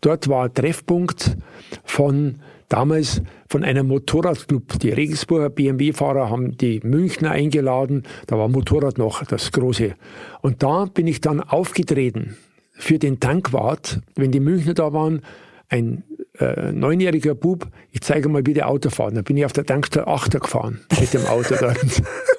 Dort 0.00 0.28
war 0.28 0.52
Treffpunkt 0.54 1.36
von 1.84 2.36
damals 2.70 3.20
von 3.48 3.62
einem 3.64 3.88
Motorradclub. 3.88 4.78
Die 4.78 4.90
Regensburger 4.90 5.50
BMW-Fahrer 5.50 6.30
haben 6.30 6.56
die 6.56 6.80
Münchner 6.82 7.32
eingeladen. 7.32 8.04
Da 8.26 8.38
war 8.38 8.48
Motorrad 8.48 8.96
noch 8.96 9.22
das 9.26 9.52
große. 9.52 9.94
Und 10.40 10.62
da 10.62 10.86
bin 10.86 11.06
ich 11.06 11.20
dann 11.20 11.40
aufgetreten 11.40 12.36
für 12.72 12.98
den 12.98 13.20
Tankwart, 13.20 14.00
wenn 14.14 14.30
die 14.30 14.40
Münchner 14.40 14.74
da 14.74 14.92
waren. 14.94 15.20
Ein 15.68 16.02
äh, 16.38 16.72
neunjähriger 16.72 17.34
Bub, 17.34 17.68
ich 17.92 18.00
zeige 18.00 18.28
mal, 18.28 18.46
wie 18.46 18.54
der 18.54 18.68
Auto 18.68 18.90
fahren. 18.90 19.14
Da 19.14 19.22
bin 19.22 19.36
ich 19.36 19.44
auf 19.44 19.52
der 19.52 19.66
Tankstelle 19.66 20.06
Achter 20.06 20.40
gefahren 20.40 20.80
mit 20.98 21.12
dem 21.12 21.26
Auto 21.26 21.54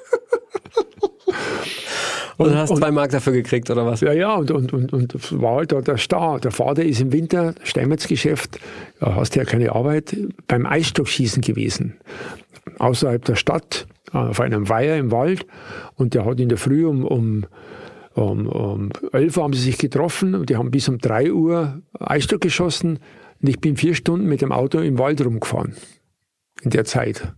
Und, 2.36 2.50
du 2.50 2.56
hast 2.56 2.76
zwei 2.76 2.90
Mark 2.90 3.10
dafür 3.10 3.32
gekriegt 3.32 3.70
oder 3.70 3.86
was? 3.86 4.00
Ja, 4.00 4.12
ja, 4.12 4.34
und, 4.34 4.50
und, 4.50 4.72
und, 4.72 4.92
und 4.92 5.14
das 5.14 5.40
war 5.40 5.56
halt 5.56 5.72
da 5.72 5.80
der 5.80 5.98
Star. 5.98 6.40
Der 6.40 6.50
Vater 6.50 6.84
ist 6.84 7.00
im 7.00 7.12
Winter, 7.12 7.54
Steinmetzgeschäft, 7.62 8.58
da 9.00 9.14
hast 9.16 9.34
du 9.34 9.40
ja 9.40 9.44
keine 9.44 9.72
Arbeit, 9.72 10.16
beim 10.48 10.66
Eisstockschießen 10.66 11.42
gewesen. 11.42 11.96
Außerhalb 12.78 13.24
der 13.24 13.36
Stadt, 13.36 13.86
äh, 14.12 14.18
auf 14.18 14.40
einem 14.40 14.68
Weiher 14.68 14.96
im 14.96 15.10
Wald. 15.10 15.46
Und 15.96 16.14
der 16.14 16.24
hat 16.24 16.40
in 16.40 16.48
der 16.48 16.58
Früh 16.58 16.86
um, 16.86 17.04
um 17.04 17.46
um, 18.14 18.46
um 18.46 18.90
11 19.12 19.36
Uhr 19.36 19.42
haben 19.42 19.54
sie 19.54 19.62
sich 19.62 19.78
getroffen, 19.78 20.44
die 20.44 20.56
haben 20.56 20.70
bis 20.70 20.86
um 20.86 20.98
3 20.98 21.32
Uhr 21.32 21.80
Eisstock 21.98 22.42
geschossen 22.42 22.98
und 23.40 23.48
ich 23.48 23.60
bin 23.60 23.76
vier 23.76 23.94
Stunden 23.94 24.26
mit 24.26 24.42
dem 24.42 24.52
Auto 24.52 24.78
im 24.78 24.98
Wald 24.98 25.24
rumgefahren. 25.24 25.74
In 26.62 26.70
der 26.70 26.84
Zeit. 26.84 27.32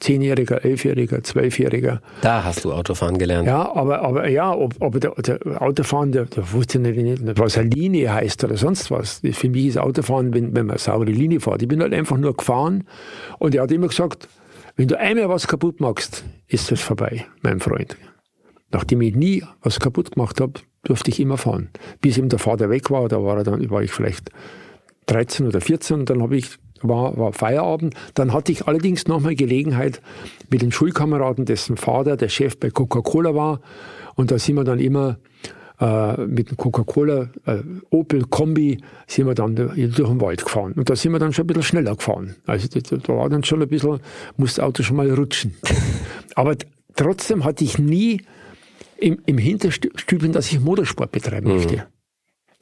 Zehnjähriger, 0.00 0.64
Elfjähriger, 0.64 1.22
Zwölfjähriger. 1.22 2.00
Da 2.20 2.44
hast 2.44 2.64
du 2.64 2.72
Autofahren 2.72 3.18
gelernt. 3.18 3.46
Ja, 3.46 3.74
aber, 3.74 4.02
aber 4.02 4.28
ja, 4.28 4.52
ob, 4.54 4.74
aber 4.80 5.00
der, 5.00 5.12
der 5.12 5.62
Autofahren, 5.62 6.12
der, 6.12 6.26
der 6.26 6.52
wusste 6.52 6.78
nicht, 6.78 7.38
was 7.38 7.56
eine 7.56 7.70
Linie 7.70 8.12
heißt 8.12 8.44
oder 8.44 8.56
sonst 8.56 8.90
was. 8.90 9.22
Für 9.32 9.48
mich 9.48 9.66
ist 9.66 9.78
Autofahren, 9.78 10.34
wenn, 10.34 10.54
wenn 10.54 10.66
man 10.66 10.72
eine 10.72 10.78
saubere 10.78 11.10
Linie 11.10 11.40
fährt. 11.40 11.62
Ich 11.62 11.68
bin 11.68 11.80
halt 11.80 11.94
einfach 11.94 12.18
nur 12.18 12.36
gefahren 12.36 12.84
und 13.38 13.54
er 13.54 13.62
hat 13.62 13.72
immer 13.72 13.88
gesagt, 13.88 14.28
wenn 14.76 14.88
du 14.88 14.98
einmal 14.98 15.28
was 15.28 15.46
kaputt 15.46 15.80
machst, 15.80 16.24
ist 16.48 16.70
das 16.70 16.80
vorbei, 16.80 17.24
mein 17.40 17.60
Freund. 17.60 17.96
Nachdem 18.70 19.00
ich 19.00 19.14
nie 19.14 19.42
was 19.62 19.80
kaputt 19.80 20.12
gemacht 20.12 20.40
habe, 20.40 20.60
durfte 20.82 21.10
ich 21.10 21.18
immer 21.20 21.38
fahren. 21.38 21.70
Bis 22.00 22.18
eben 22.18 22.28
der 22.28 22.38
Vater 22.38 22.68
weg 22.68 22.90
war, 22.90 23.08
da 23.08 23.22
war, 23.22 23.38
er 23.38 23.44
dann, 23.44 23.70
war 23.70 23.82
ich 23.82 23.90
vielleicht 23.90 24.30
13 25.06 25.46
oder 25.46 25.60
14 25.60 26.00
und 26.00 26.10
dann 26.10 26.22
habe 26.22 26.36
ich 26.36 26.58
war, 26.82 27.16
war 27.16 27.32
Feierabend. 27.32 27.94
Dann 28.14 28.32
hatte 28.32 28.52
ich 28.52 28.66
allerdings 28.66 29.06
nochmal 29.06 29.34
Gelegenheit 29.34 30.00
mit 30.50 30.62
den 30.62 30.72
Schulkameraden, 30.72 31.44
dessen 31.44 31.76
Vater 31.76 32.16
der 32.16 32.28
Chef 32.28 32.58
bei 32.58 32.70
Coca-Cola 32.70 33.34
war. 33.34 33.60
Und 34.14 34.30
da 34.30 34.38
sind 34.38 34.56
wir 34.56 34.64
dann 34.64 34.78
immer 34.78 35.18
äh, 35.80 36.20
mit 36.26 36.50
dem 36.50 36.56
Coca-Cola 36.56 37.28
äh, 37.44 37.58
Opel 37.90 38.24
Kombi 38.24 38.78
sind 39.06 39.26
wir 39.26 39.34
dann 39.34 39.56
durch 39.56 39.94
den 39.94 40.20
Wald 40.20 40.44
gefahren. 40.44 40.72
Und 40.72 40.88
da 40.88 40.96
sind 40.96 41.12
wir 41.12 41.18
dann 41.18 41.32
schon 41.32 41.44
ein 41.44 41.48
bisschen 41.48 41.62
schneller 41.62 41.96
gefahren. 41.96 42.36
Also 42.46 42.68
da, 42.68 42.96
da 42.96 43.16
war 43.16 43.28
dann 43.28 43.44
schon 43.44 43.62
ein 43.62 43.68
bisschen, 43.68 44.00
musste 44.36 44.60
das 44.60 44.66
Auto 44.66 44.82
schon 44.82 44.96
mal 44.96 45.10
rutschen. 45.10 45.54
Aber 46.34 46.56
trotzdem 46.94 47.44
hatte 47.44 47.64
ich 47.64 47.78
nie 47.78 48.22
im, 48.98 49.18
im 49.26 49.38
Hinterstübchen, 49.38 50.32
dass 50.32 50.50
ich 50.50 50.60
Motorsport 50.60 51.12
betreiben 51.12 51.52
mhm. 51.52 51.82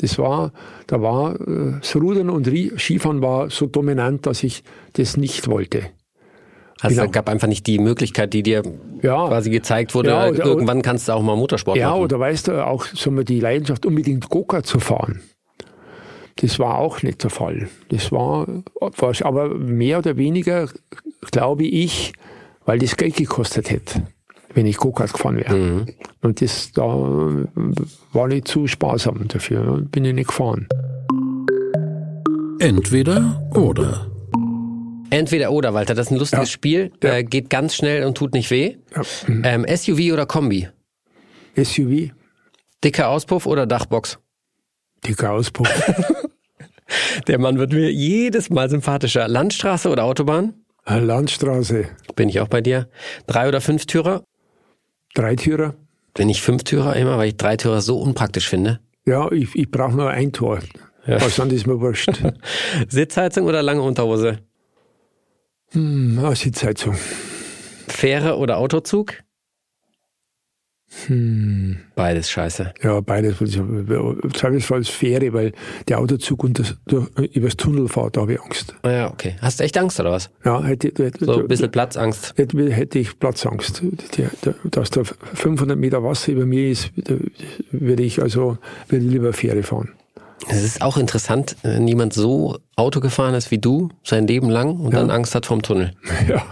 Das 0.05 0.19
war, 0.19 0.53
da 0.87 1.01
war 1.01 1.41
äh, 1.41 1.79
das 1.81 1.97
Rudern 1.97 2.29
und 2.29 2.47
Skifahren 2.77 3.23
war 3.23 3.49
so 3.49 3.65
dominant, 3.65 4.27
dass 4.27 4.45
ich 4.45 4.63
das 4.93 5.17
nicht 5.17 5.49
wollte. 5.49 5.87
Also 6.83 6.97
genau. 6.97 7.07
es 7.07 7.13
gab 7.13 7.31
einfach 7.31 7.49
nicht 7.49 7.67
die 7.67 7.79
Möglichkeit, 7.79 8.35
die 8.35 8.43
dir 8.43 8.63
ja. 9.01 9.29
quasi 9.29 9.49
gezeigt 9.49 9.95
wurde, 9.95 10.11
ja, 10.11 10.29
oder, 10.29 10.45
irgendwann 10.45 10.83
kannst 10.83 11.09
du 11.09 11.13
auch 11.13 11.23
mal 11.23 11.37
Motorsport 11.37 11.79
ja, 11.79 11.89
machen. 11.89 12.01
Ja, 12.01 12.05
oder 12.05 12.21
weißt 12.21 12.49
du, 12.49 12.67
auch 12.67 12.85
so 12.85 13.11
die 13.23 13.41
Leidenschaft, 13.41 13.87
unbedingt 13.87 14.29
Goka 14.29 14.63
zu 14.63 14.79
fahren. 14.79 15.23
Das 16.37 16.59
war 16.59 16.77
auch 16.77 17.03
nicht 17.03 17.23
der 17.23 17.31
Fall. 17.31 17.71
Das 17.89 18.13
war, 18.13 18.47
aber 19.23 19.55
mehr 19.55 20.01
oder 20.01 20.19
weniger, 20.19 20.69
glaube 21.31 21.65
ich, 21.65 22.13
weil 22.67 22.79
das 22.79 22.99
Geld 22.99 23.17
gekostet 23.17 23.71
hätte 23.71 24.03
wenn 24.55 24.67
ich 24.67 24.77
Go-Kart 24.77 25.13
gefahren 25.13 25.37
wäre. 25.37 25.55
Mhm. 25.55 25.87
Und 26.23 26.41
das 26.41 26.73
da 26.73 26.83
war 26.83 28.29
nicht 28.29 28.49
zu 28.49 28.67
sparsam 28.67 29.29
dafür. 29.29 29.83
Bin 29.91 30.05
ich 30.05 30.15
nicht 30.15 30.29
gefahren. 30.29 30.69
Entweder 32.61 33.43
oder. 33.55 34.11
Entweder 35.11 35.53
oder, 35.53 35.75
Walter. 35.75 35.95
Das 35.95 36.07
ist 36.07 36.13
ein 36.13 36.19
lustiges 36.19 36.49
ja. 36.49 36.53
Spiel. 36.53 36.93
Ja. 37.03 37.17
Äh, 37.17 37.25
geht 37.25 37.51
ganz 37.51 37.75
schnell 37.75 38.05
und 38.05 38.17
tut 38.17 38.33
nicht 38.33 38.51
weh. 38.51 38.77
Ja. 38.95 39.03
Mhm. 39.27 39.43
Ähm, 39.45 39.67
SUV 39.77 40.13
oder 40.13 40.27
Kombi? 40.27 40.69
SUV. 41.57 42.11
Dicker 42.83 43.09
Auspuff 43.09 43.47
oder 43.47 43.67
Dachbox? 43.67 44.19
Dicker 45.07 45.33
Auspuff. 45.33 45.69
Der 47.27 47.39
Mann 47.39 47.59
wird 47.59 47.73
mir 47.73 47.91
jedes 47.93 48.51
Mal 48.51 48.69
sympathischer. 48.69 49.29
Landstraße 49.29 49.89
oder 49.89 50.05
Autobahn? 50.05 50.55
Landstraße. 50.87 51.87
Bin 52.15 52.29
ich 52.29 52.41
auch 52.41 52.49
bei 52.49 52.61
dir. 52.61 52.89
Drei 53.27 53.49
oder 53.49 53.61
fünf 53.61 53.87
Türer? 53.87 54.25
Dreitürer. 55.15 55.75
Bin 56.15 56.29
ich 56.29 56.43
Fünftürer 56.43 56.97
immer, 56.97 57.19
weil 57.19 57.29
ich 57.29 57.37
Dreitürer 57.37 57.81
so 57.81 57.99
unpraktisch 57.99 58.49
finde? 58.49 58.81
Ja, 59.07 59.31
ich, 59.33 59.55
ich 59.55 59.71
brauche 59.71 59.97
nur 59.97 60.11
ein 60.11 60.33
Tor. 60.33 60.61
Ja. 61.07 61.21
Was 61.21 61.37
dann 61.37 61.51
ist 61.51 61.67
mir 61.67 61.81
wurscht. 61.81 62.11
Sitzheizung 62.89 63.47
oder 63.47 63.63
lange 63.63 63.83
Unterhose? 63.83 64.39
Hm, 65.73 66.35
Sitzheizung. 66.35 66.97
Fähre 67.89 68.39
oder 68.39 68.59
Autozug? 68.59 69.15
Hm. 71.07 71.79
Beides 71.95 72.31
scheiße. 72.31 72.73
Ja, 72.83 73.01
beides. 73.01 73.37
Zweifelsfalls 73.39 74.89
Fähre, 74.89 75.33
weil 75.33 75.53
der 75.89 75.99
Autozug 75.99 76.45
und 76.45 76.59
das, 76.59 76.77
übers 77.33 77.57
Tunnel 77.57 77.89
fährt, 77.89 78.17
da 78.17 78.23
habe 78.23 78.35
ich 78.35 78.41
Angst. 78.41 78.75
Ah 78.83 78.91
ja, 78.91 79.11
okay. 79.11 79.37
Hast 79.41 79.61
du 79.61 79.65
echt 79.65 79.77
Angst 79.77 79.99
oder 80.01 80.13
was? 80.13 80.31
Ja, 80.45 80.63
hätte, 80.63 80.89
hätte 81.03 81.25
so 81.25 81.41
ein 81.41 81.49
bisschen 81.49 81.71
Platzangst. 81.71 82.35
Hätte, 82.37 82.71
hätte 82.71 82.99
ich 82.99 83.19
Platzangst. 83.19 83.83
Dass 84.65 84.91
da 84.91 85.03
500 85.05 85.79
Meter 85.79 86.03
Wasser 86.03 86.33
über 86.33 86.47
mir 86.47 86.71
ist, 86.71 86.91
würde 87.71 88.03
ich 88.03 88.23
also 88.23 88.59
würde 88.89 89.05
lieber 89.05 89.33
Fähre 89.33 89.63
fahren. 89.63 89.91
Es 90.49 90.63
ist 90.63 90.83
auch 90.83 90.97
interessant, 90.97 91.57
wenn 91.63 91.89
jemand 91.89 92.13
so 92.13 92.59
Auto 92.77 93.01
gefahren 93.01 93.35
ist 93.35 93.51
wie 93.51 93.59
du, 93.59 93.91
sein 94.03 94.27
Leben 94.27 94.51
lang 94.51 94.79
und 94.79 94.93
ja. 94.93 95.01
dann 95.01 95.11
Angst 95.11 95.35
hat 95.35 95.47
vom 95.47 95.63
Tunnel. 95.63 95.93
Ja. 96.29 96.45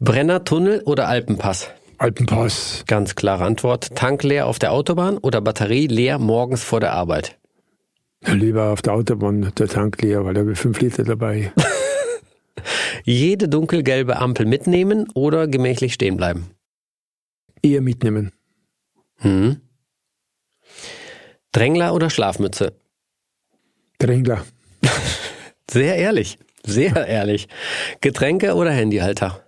Brennertunnel 0.00 0.82
oder 0.84 1.08
Alpenpass? 1.08 1.70
Alpenpass. 1.98 2.84
Ganz 2.86 3.14
klare 3.14 3.44
Antwort. 3.44 3.94
Tank 3.94 4.22
leer 4.22 4.46
auf 4.46 4.58
der 4.58 4.72
Autobahn 4.72 5.18
oder 5.18 5.40
Batterie 5.40 5.86
leer 5.86 6.18
morgens 6.18 6.62
vor 6.62 6.80
der 6.80 6.92
Arbeit? 6.92 7.38
lieber 8.32 8.70
auf 8.70 8.82
der 8.82 8.94
Autobahn 8.94 9.52
der 9.58 9.68
Tank 9.68 10.00
leer, 10.02 10.24
weil 10.24 10.34
da 10.34 10.40
habe 10.40 10.52
ich 10.52 10.58
fünf 10.58 10.80
Liter 10.80 11.04
dabei. 11.04 11.52
Jede 13.04 13.48
dunkelgelbe 13.48 14.16
Ampel 14.16 14.46
mitnehmen 14.46 15.08
oder 15.14 15.46
gemächlich 15.46 15.94
stehen 15.94 16.16
bleiben? 16.16 16.50
Eher 17.62 17.82
mitnehmen. 17.82 18.32
Hm. 19.18 19.60
Drängler 21.52 21.94
oder 21.94 22.10
Schlafmütze? 22.10 22.72
Drängler. 23.98 24.44
Sehr 25.70 25.96
ehrlich. 25.96 26.38
Sehr 26.64 27.06
ehrlich. 27.06 27.48
Getränke 28.00 28.54
oder 28.54 28.70
Handyhalter? 28.70 29.44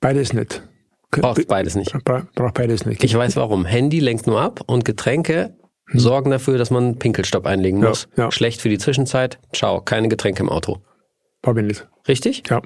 Beides 0.00 0.32
nicht. 0.32 0.62
Braucht 1.10 1.46
beides 1.46 1.74
nicht. 1.74 1.92
Braucht 2.04 2.54
beides 2.54 2.84
nicht. 2.84 3.02
Ich 3.02 3.14
weiß 3.14 3.36
warum. 3.36 3.64
Handy 3.64 4.00
lenkt 4.00 4.26
nur 4.26 4.40
ab 4.40 4.60
und 4.66 4.84
Getränke 4.84 5.56
hm. 5.86 6.00
sorgen 6.00 6.30
dafür, 6.30 6.58
dass 6.58 6.70
man 6.70 6.98
Pinkelstopp 6.98 7.46
einlegen 7.46 7.80
muss. 7.80 8.08
Ja. 8.16 8.30
Schlecht 8.30 8.60
für 8.60 8.68
die 8.68 8.78
Zwischenzeit. 8.78 9.38
Ciao, 9.52 9.80
keine 9.80 10.08
Getränke 10.08 10.42
im 10.42 10.48
Auto. 10.48 10.82
Brauche 11.42 11.60
ich 11.60 11.66
nicht. 11.66 11.88
Richtig? 12.08 12.42
Ja. 12.48 12.60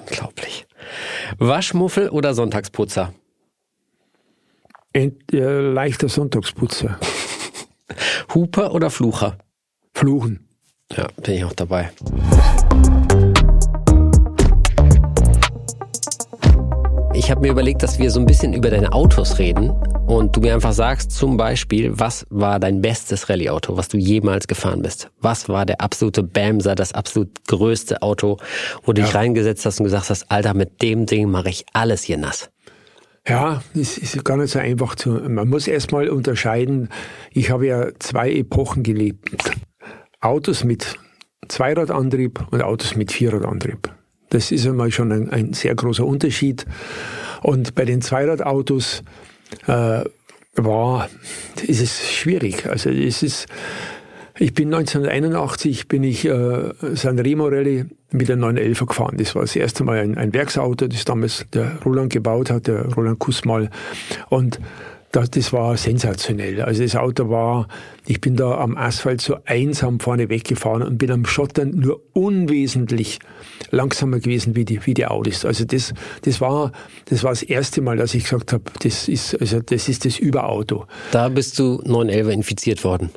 Unglaublich. 0.00 0.66
Waschmuffel 1.38 2.08
oder 2.08 2.34
Sonntagsputzer? 2.34 3.12
Ent, 4.92 5.32
äh, 5.32 5.60
leichter 5.60 6.08
Sonntagsputzer. 6.08 6.98
Huper 8.34 8.74
oder 8.74 8.90
Flucher? 8.90 9.38
Fluchen. 9.94 10.48
Ja, 10.96 11.08
bin 11.22 11.34
ich 11.34 11.44
auch 11.44 11.52
dabei. 11.52 11.90
Ich 17.18 17.32
habe 17.32 17.40
mir 17.40 17.50
überlegt, 17.50 17.82
dass 17.82 17.98
wir 17.98 18.12
so 18.12 18.20
ein 18.20 18.26
bisschen 18.26 18.54
über 18.54 18.70
deine 18.70 18.92
Autos 18.92 19.40
reden 19.40 19.70
und 20.06 20.36
du 20.36 20.40
mir 20.40 20.54
einfach 20.54 20.72
sagst, 20.72 21.10
zum 21.10 21.36
Beispiel, 21.36 21.90
was 21.98 22.24
war 22.30 22.60
dein 22.60 22.80
bestes 22.80 23.28
Rallye-Auto, 23.28 23.76
was 23.76 23.88
du 23.88 23.96
jemals 23.98 24.46
gefahren 24.46 24.82
bist? 24.82 25.10
Was 25.20 25.48
war 25.48 25.66
der 25.66 25.80
absolute 25.80 26.22
Bamser, 26.22 26.76
das 26.76 26.92
absolut 26.92 27.44
größte 27.48 28.02
Auto, 28.02 28.36
wo 28.84 28.92
du 28.92 29.00
ja. 29.00 29.06
dich 29.08 29.16
reingesetzt 29.16 29.66
hast 29.66 29.80
und 29.80 29.84
gesagt 29.84 30.10
hast, 30.10 30.30
Alter, 30.30 30.54
mit 30.54 30.80
dem 30.80 31.06
Ding 31.06 31.28
mache 31.28 31.48
ich 31.48 31.66
alles 31.72 32.04
hier 32.04 32.18
nass? 32.18 32.50
Ja, 33.26 33.64
es 33.74 33.98
ist 33.98 34.24
gar 34.24 34.36
nicht 34.36 34.52
so 34.52 34.60
einfach 34.60 34.94
zu. 34.94 35.10
Man 35.10 35.48
muss 35.48 35.66
erstmal 35.66 36.10
unterscheiden. 36.10 36.88
Ich 37.32 37.50
habe 37.50 37.66
ja 37.66 37.88
zwei 37.98 38.30
Epochen 38.30 38.84
gelebt. 38.84 39.50
Autos 40.20 40.62
mit 40.62 40.94
Zweiradantrieb 41.48 42.46
und 42.52 42.62
Autos 42.62 42.94
mit 42.94 43.10
Vierradantrieb. 43.10 43.97
Das 44.30 44.52
ist 44.52 44.66
einmal 44.66 44.90
schon 44.90 45.12
ein, 45.12 45.30
ein 45.30 45.52
sehr 45.52 45.74
großer 45.74 46.04
Unterschied. 46.04 46.66
Und 47.42 47.74
bei 47.74 47.84
den 47.84 48.02
Zweiradautos 48.02 49.02
äh, 49.66 50.04
war, 50.54 51.08
ist 51.66 51.80
es 51.80 52.10
schwierig. 52.10 52.66
Also 52.66 52.90
es 52.90 53.22
ist, 53.22 53.46
ich 54.38 54.54
bin 54.54 54.72
1981 54.74 55.88
bin 55.88 56.04
ich 56.04 56.24
äh, 56.24 56.72
Sanremo 56.94 57.46
Rallye 57.46 57.86
mit 58.10 58.28
der 58.28 58.36
911 58.36 58.86
gefahren. 58.86 59.16
Das 59.18 59.34
war 59.34 59.42
das 59.42 59.56
erste 59.56 59.84
Mal 59.84 59.98
ein, 59.98 60.16
ein 60.16 60.32
Werksauto, 60.32 60.88
das 60.88 61.04
damals 61.04 61.46
der 61.52 61.78
Roland 61.84 62.12
gebaut 62.12 62.50
hat, 62.50 62.66
der 62.66 62.86
Roland 62.94 63.18
Kussmal. 63.18 63.70
Und 64.28 64.58
das, 65.12 65.30
das 65.30 65.52
war 65.52 65.76
sensationell. 65.76 66.60
Also 66.60 66.82
das 66.82 66.96
Auto 66.96 67.30
war, 67.30 67.68
ich 68.06 68.20
bin 68.20 68.36
da 68.36 68.58
am 68.58 68.76
Asphalt 68.76 69.20
so 69.20 69.36
einsam 69.44 70.00
vorne 70.00 70.28
weggefahren 70.28 70.82
und 70.82 70.98
bin 70.98 71.10
am 71.10 71.24
Schottern 71.24 71.70
nur 71.70 72.02
unwesentlich 72.12 73.18
langsamer 73.70 74.20
gewesen 74.20 74.54
wie 74.54 74.64
die, 74.64 74.84
wie 74.86 74.94
die 74.94 75.06
Audis. 75.06 75.44
Also 75.44 75.64
das, 75.64 75.94
das 76.22 76.40
war, 76.40 76.72
das 77.06 77.24
war 77.24 77.30
das 77.30 77.42
erste 77.42 77.80
Mal, 77.80 77.96
dass 77.96 78.14
ich 78.14 78.24
gesagt 78.24 78.52
habe, 78.52 78.64
das 78.82 79.08
ist, 79.08 79.40
also 79.40 79.60
das 79.60 79.88
ist 79.88 80.04
das 80.04 80.18
Überauto. 80.18 80.86
Da 81.10 81.28
bist 81.28 81.58
du 81.58 81.80
911 81.84 82.28
infiziert 82.28 82.84
worden. 82.84 83.10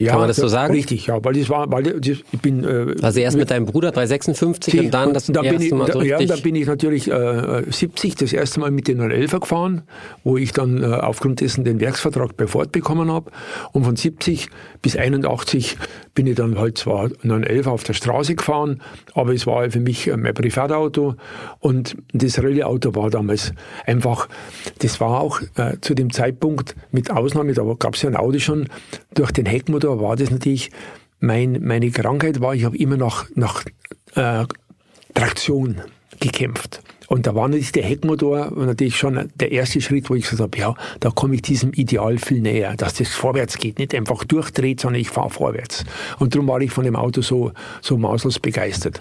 Ja, 0.00 0.12
Kann 0.12 0.20
man 0.20 0.28
das 0.28 0.38
so 0.38 0.48
sagen? 0.48 0.72
Richtig, 0.72 1.08
ja, 1.08 1.22
weil 1.22 1.34
das 1.34 1.50
war, 1.50 1.70
weil 1.70 2.00
ich 2.02 2.24
bin. 2.40 2.64
Äh, 2.64 2.94
also 3.02 3.20
erst 3.20 3.36
mit 3.36 3.50
deinem 3.50 3.66
Bruder 3.66 3.90
356 3.90 4.72
die, 4.72 4.80
und 4.80 4.94
dann 4.94 5.12
das 5.12 5.26
da 5.26 5.42
erste 5.42 5.62
ich, 5.62 5.72
Mal 5.74 5.92
so 5.92 6.00
Ja, 6.00 6.18
da 6.24 6.36
bin 6.36 6.54
ich 6.54 6.66
natürlich 6.66 7.10
äh, 7.10 7.64
70 7.68 8.14
das 8.14 8.32
erste 8.32 8.60
Mal 8.60 8.70
mit 8.70 8.88
den 8.88 8.96
911 8.96 9.40
gefahren, 9.40 9.82
wo 10.24 10.38
ich 10.38 10.54
dann 10.54 10.82
äh, 10.82 10.86
aufgrund 10.86 11.42
dessen 11.42 11.64
den 11.64 11.80
Werksvertrag 11.80 12.34
bei 12.38 12.46
Ford 12.46 12.72
bekommen 12.72 13.12
habe. 13.12 13.30
Und 13.72 13.84
von 13.84 13.94
70 13.94 14.48
bis 14.80 14.96
81 14.96 15.76
bin 16.14 16.26
ich 16.26 16.34
dann 16.34 16.58
halt 16.58 16.78
zwar 16.78 17.10
911 17.22 17.66
auf 17.66 17.84
der 17.84 17.92
Straße 17.92 18.36
gefahren, 18.36 18.80
aber 19.14 19.34
es 19.34 19.46
war 19.46 19.70
für 19.70 19.80
mich 19.80 20.10
mein 20.16 20.32
Privatauto 20.32 21.16
und 21.58 21.96
das 22.14 22.42
Rallye-Auto 22.42 22.94
war 22.94 23.10
damals 23.10 23.52
einfach, 23.84 24.28
das 24.78 25.00
war 25.00 25.20
auch 25.20 25.40
äh, 25.56 25.76
zu 25.82 25.94
dem 25.94 26.10
Zeitpunkt 26.10 26.74
mit 26.90 27.10
Ausnahme, 27.10 27.52
da 27.52 27.62
gab 27.78 27.94
es 27.94 28.02
ja 28.02 28.08
ein 28.08 28.16
Audi 28.16 28.40
schon, 28.40 28.68
durch 29.14 29.30
den 29.32 29.46
Heckmotor 29.46 29.89
war 29.98 30.16
das 30.16 30.30
natürlich, 30.30 30.70
mein, 31.18 31.58
meine 31.62 31.90
Krankheit 31.90 32.40
war, 32.40 32.54
ich 32.54 32.64
habe 32.64 32.76
immer 32.76 32.96
noch 32.96 33.26
nach 33.34 33.64
äh, 34.14 34.44
Traktion 35.14 35.80
gekämpft. 36.20 36.82
Und 37.10 37.26
da 37.26 37.34
war 37.34 37.48
natürlich 37.48 37.72
der 37.72 37.82
Heckmotor 37.82 38.52
natürlich 38.54 38.96
schon 38.96 39.30
der 39.34 39.50
erste 39.50 39.80
Schritt, 39.80 40.08
wo 40.08 40.14
ich 40.14 40.30
gesagt 40.30 40.40
habe, 40.40 40.56
ja, 40.56 40.76
da 41.00 41.10
komme 41.10 41.34
ich 41.34 41.42
diesem 41.42 41.72
Ideal 41.72 42.18
viel 42.18 42.40
näher, 42.40 42.76
dass 42.76 42.94
das 42.94 43.08
vorwärts 43.08 43.58
geht, 43.58 43.80
nicht 43.80 43.96
einfach 43.96 44.22
durchdreht, 44.22 44.78
sondern 44.78 45.00
ich 45.00 45.10
fahre 45.10 45.28
vorwärts. 45.28 45.84
Und 46.20 46.36
darum 46.36 46.46
war 46.46 46.60
ich 46.60 46.70
von 46.70 46.84
dem 46.84 46.94
Auto 46.94 47.20
so, 47.20 47.50
so 47.80 47.98
maßlos 47.98 48.38
begeistert. 48.38 49.00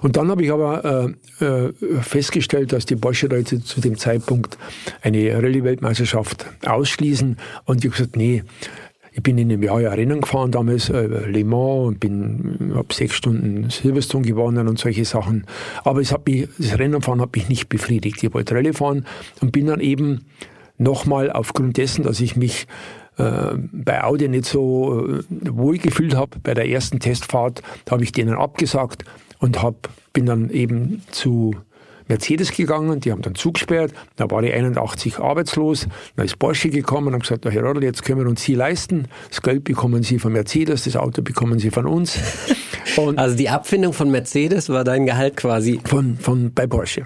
Und 0.00 0.16
dann 0.16 0.30
habe 0.30 0.44
ich 0.44 0.52
aber 0.52 1.16
äh, 1.40 1.44
äh, 1.44 1.72
festgestellt, 2.02 2.72
dass 2.72 2.86
die 2.86 2.94
Porsche-Leute 2.94 3.64
zu 3.64 3.80
dem 3.80 3.98
Zeitpunkt 3.98 4.56
eine 5.02 5.34
Rallye-Weltmeisterschaft 5.34 6.46
ausschließen. 6.64 7.36
Und 7.64 7.78
ich 7.78 7.90
habe 7.90 7.96
gesagt, 7.96 8.16
nee, 8.16 8.44
ich 9.12 9.22
bin 9.22 9.38
in 9.38 9.50
einem 9.50 9.62
Jahr 9.62 9.80
ja 9.80 9.90
Rennen 9.90 10.20
gefahren 10.20 10.52
damals, 10.52 10.88
äh, 10.88 11.06
Le 11.06 11.44
Mans 11.44 11.88
und 11.88 12.00
bin, 12.00 12.72
habe 12.74 12.94
sechs 12.94 13.14
Stunden 13.14 13.70
Silverstone 13.70 14.24
gewonnen 14.24 14.68
und 14.68 14.78
solche 14.78 15.04
Sachen. 15.04 15.46
Aber 15.84 16.00
es 16.00 16.12
hat 16.12 16.26
mich, 16.26 16.48
das 16.58 16.78
Rennenfahren 16.78 17.20
hat 17.20 17.34
mich 17.34 17.48
nicht 17.48 17.68
befriedigt. 17.68 18.22
Ich 18.22 18.32
wollte 18.32 18.54
Rallye 18.54 18.72
fahren 18.72 19.06
und 19.40 19.52
bin 19.52 19.66
dann 19.66 19.80
eben 19.80 20.26
nochmal 20.78 21.30
aufgrund 21.30 21.76
dessen, 21.76 22.04
dass 22.04 22.20
ich 22.20 22.36
mich 22.36 22.66
äh, 23.18 23.56
bei 23.72 24.02
Audi 24.02 24.28
nicht 24.28 24.46
so 24.46 25.06
äh, 25.06 25.22
wohl 25.50 25.78
gefühlt 25.78 26.14
habe 26.14 26.38
bei 26.42 26.54
der 26.54 26.68
ersten 26.68 27.00
Testfahrt, 27.00 27.62
habe 27.90 28.04
ich 28.04 28.12
denen 28.12 28.34
abgesagt 28.34 29.04
und 29.38 29.62
hab, 29.62 29.88
bin 30.12 30.26
dann 30.26 30.50
eben 30.50 31.02
zu 31.10 31.54
Mercedes 32.10 32.52
gegangen, 32.52 33.00
die 33.00 33.12
haben 33.12 33.22
dann 33.22 33.34
zugesperrt, 33.34 33.92
da 34.16 34.30
war 34.30 34.42
ich 34.42 34.52
81 34.52 35.18
arbeitslos, 35.18 35.86
dann 36.16 36.26
ist 36.26 36.38
Porsche 36.38 36.68
gekommen 36.68 37.08
und 37.08 37.14
haben 37.14 37.20
gesagt, 37.20 37.44
Herr 37.46 37.62
Rodl, 37.62 37.82
jetzt 37.82 38.04
können 38.04 38.20
wir 38.20 38.28
uns 38.28 38.42
Sie 38.42 38.54
leisten, 38.54 39.08
das 39.28 39.40
Geld 39.40 39.64
bekommen 39.64 40.02
Sie 40.02 40.18
von 40.18 40.32
Mercedes, 40.32 40.84
das 40.84 40.96
Auto 40.96 41.22
bekommen 41.22 41.58
Sie 41.58 41.70
von 41.70 41.86
uns. 41.86 42.18
Und 42.96 43.18
also 43.18 43.36
die 43.36 43.48
Abfindung 43.48 43.92
von 43.92 44.10
Mercedes 44.10 44.68
war 44.68 44.82
dein 44.82 45.06
Gehalt 45.06 45.36
quasi? 45.36 45.80
Von, 45.84 46.16
von 46.16 46.52
bei 46.52 46.66
Porsche. 46.66 47.04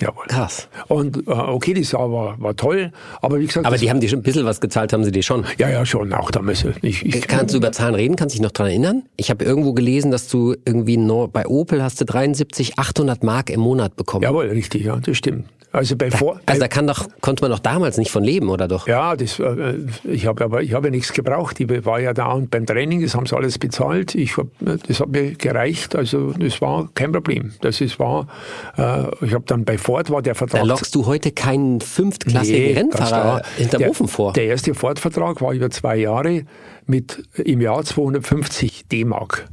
Jawohl. 0.00 0.26
Krass. 0.26 0.68
Und 0.88 1.28
äh, 1.28 1.30
okay, 1.30 1.72
das 1.74 1.92
war, 1.92 2.40
war 2.40 2.56
toll, 2.56 2.90
aber 3.22 3.38
wie 3.38 3.46
gesagt. 3.46 3.64
Aber 3.64 3.78
die 3.78 3.90
haben 3.90 4.00
dir 4.00 4.08
schon 4.08 4.20
ein 4.20 4.22
bisschen 4.22 4.44
was 4.44 4.60
gezahlt, 4.60 4.92
haben 4.92 5.04
sie 5.04 5.12
dir 5.12 5.22
schon? 5.22 5.44
Ja, 5.58 5.68
ja, 5.68 5.86
schon, 5.86 6.12
auch 6.12 6.30
damals. 6.30 6.64
Ich, 6.82 7.04
ich, 7.04 7.28
Kannst 7.28 7.54
du 7.54 7.58
über 7.58 7.70
Zahlen 7.70 7.94
reden? 7.94 8.16
Kannst 8.16 8.34
du 8.34 8.38
dich 8.38 8.42
noch 8.42 8.50
dran 8.50 8.66
erinnern? 8.66 9.04
Ich 9.16 9.30
habe 9.30 9.44
irgendwo 9.44 9.72
gelesen, 9.72 10.10
dass 10.10 10.28
du 10.28 10.56
irgendwie 10.64 10.96
nur 10.96 11.28
bei 11.28 11.46
Opel 11.46 11.82
hast 11.82 12.00
du 12.00 12.04
73, 12.04 12.78
800 12.78 13.22
Mark 13.22 13.50
im 13.50 13.60
Monat 13.60 13.94
bekommen. 13.94 14.24
Jawohl, 14.24 14.46
richtig, 14.46 14.84
ja, 14.84 14.96
das 14.96 15.16
stimmt. 15.16 15.46
Also 15.74 15.96
bei 15.96 16.08
vor, 16.08 16.38
also 16.46 16.60
da 16.60 16.68
kann 16.68 16.86
doch, 16.86 17.08
konnte 17.20 17.42
man 17.42 17.50
doch 17.50 17.58
damals 17.58 17.98
nicht 17.98 18.12
von 18.12 18.22
leben, 18.22 18.48
oder 18.48 18.68
doch? 18.68 18.86
Ja, 18.86 19.16
das, 19.16 19.40
äh, 19.40 19.74
ich 20.04 20.26
habe 20.26 20.44
aber 20.44 20.62
ich 20.62 20.72
habe 20.72 20.86
ja 20.86 20.90
nichts 20.92 21.12
gebraucht. 21.12 21.58
Ich 21.58 21.68
war 21.84 21.98
ja 21.98 22.14
da 22.14 22.30
und 22.30 22.48
beim 22.52 22.64
Training, 22.64 23.02
das 23.02 23.16
haben 23.16 23.26
sie 23.26 23.36
alles 23.36 23.58
bezahlt. 23.58 24.14
Ich 24.14 24.36
hab, 24.36 24.46
das 24.60 25.00
hat 25.00 25.08
mir 25.08 25.32
gereicht. 25.32 25.96
Also 25.96 26.30
das 26.32 26.60
war 26.60 26.88
kein 26.94 27.10
Problem. 27.10 27.54
Das 27.60 27.80
ist 27.80 27.98
war. 27.98 28.28
Äh, 28.76 29.06
ich 29.26 29.34
habe 29.34 29.44
dann 29.48 29.64
bei 29.64 29.76
Ford 29.76 30.10
war 30.10 30.22
der 30.22 30.36
Vertrag. 30.36 30.60
Da 30.60 30.66
lockst 30.66 30.94
du 30.94 31.06
heute 31.06 31.32
keinen 31.32 31.80
fünftklassigen 31.80 32.62
nee, 32.62 32.78
Rennfahrer 32.78 33.42
hinterm 33.56 33.80
der, 33.80 33.90
Ofen 33.90 34.06
vor. 34.06 34.32
Der 34.32 34.44
erste 34.44 34.74
Ford-Vertrag 34.74 35.40
war 35.40 35.54
über 35.54 35.70
zwei 35.70 35.96
Jahre 35.96 36.44
mit 36.86 37.24
im 37.34 37.60
Jahr 37.60 37.82
250 37.82 38.86
D-Mark. 38.86 39.48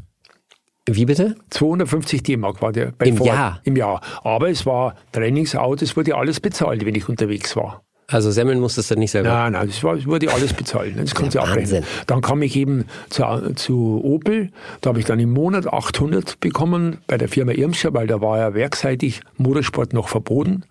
Wie 0.87 1.05
bitte? 1.05 1.35
250 1.51 2.23
D-Mark 2.23 2.61
war 2.61 2.71
der 2.71 2.91
bei 2.97 3.05
Im 3.05 3.17
Ford, 3.17 3.27
Jahr. 3.27 3.61
Im 3.63 3.75
Jahr. 3.75 4.01
Aber 4.23 4.49
es 4.49 4.65
war 4.65 4.95
Trainingsauto, 5.11 5.83
es 5.83 5.95
wurde 5.95 6.15
alles 6.15 6.39
bezahlt, 6.39 6.85
wenn 6.85 6.95
ich 6.95 7.07
unterwegs 7.07 7.55
war. 7.55 7.83
Also 8.11 8.31
Semmeln 8.31 8.59
musstest 8.59 8.91
du 8.91 8.95
nicht 8.95 9.11
selber? 9.11 9.29
Nein, 9.29 9.53
nein, 9.53 9.67
das, 9.67 9.83
war, 9.83 9.95
das 9.95 10.05
wurde 10.05 10.31
alles 10.31 10.53
bezahlt. 10.53 10.93
Das 10.97 11.15
kannst 11.15 11.35
du 11.35 11.39
abrechnen. 11.39 11.83
Dann 12.07 12.21
kam 12.21 12.41
ich 12.41 12.55
eben 12.55 12.85
zu, 13.09 13.23
zu 13.55 14.01
Opel. 14.03 14.51
Da 14.81 14.89
habe 14.89 14.99
ich 14.99 15.05
dann 15.05 15.19
im 15.19 15.31
Monat 15.31 15.67
800 15.67 16.39
bekommen 16.39 16.97
bei 17.07 17.17
der 17.17 17.29
Firma 17.29 17.53
Irmscher, 17.53 17.93
weil 17.93 18.07
da 18.07 18.21
war 18.21 18.37
ja 18.37 18.53
werkseitig 18.53 19.21
Motorsport 19.37 19.93
noch 19.93 20.09
verboten. 20.09 20.63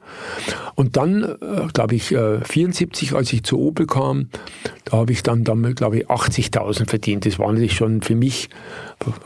Und 0.75 0.97
dann, 0.97 1.25
äh, 1.25 1.67
glaube 1.73 1.95
ich, 1.95 2.09
74, 2.09 3.13
äh, 3.13 3.15
als 3.15 3.33
ich 3.33 3.43
zu 3.43 3.59
Opel 3.59 3.87
kam, 3.87 4.29
da 4.85 4.99
habe 4.99 5.13
ich 5.13 5.23
dann 5.23 5.45
damit, 5.45 5.77
glaube 5.77 5.99
ich, 5.99 6.09
80.000 6.09 6.89
verdient. 6.89 7.27
Das 7.27 7.39
war 7.39 7.49
natürlich 7.49 7.75
schon 7.75 8.03
für 8.03 8.15
mich, 8.15 8.51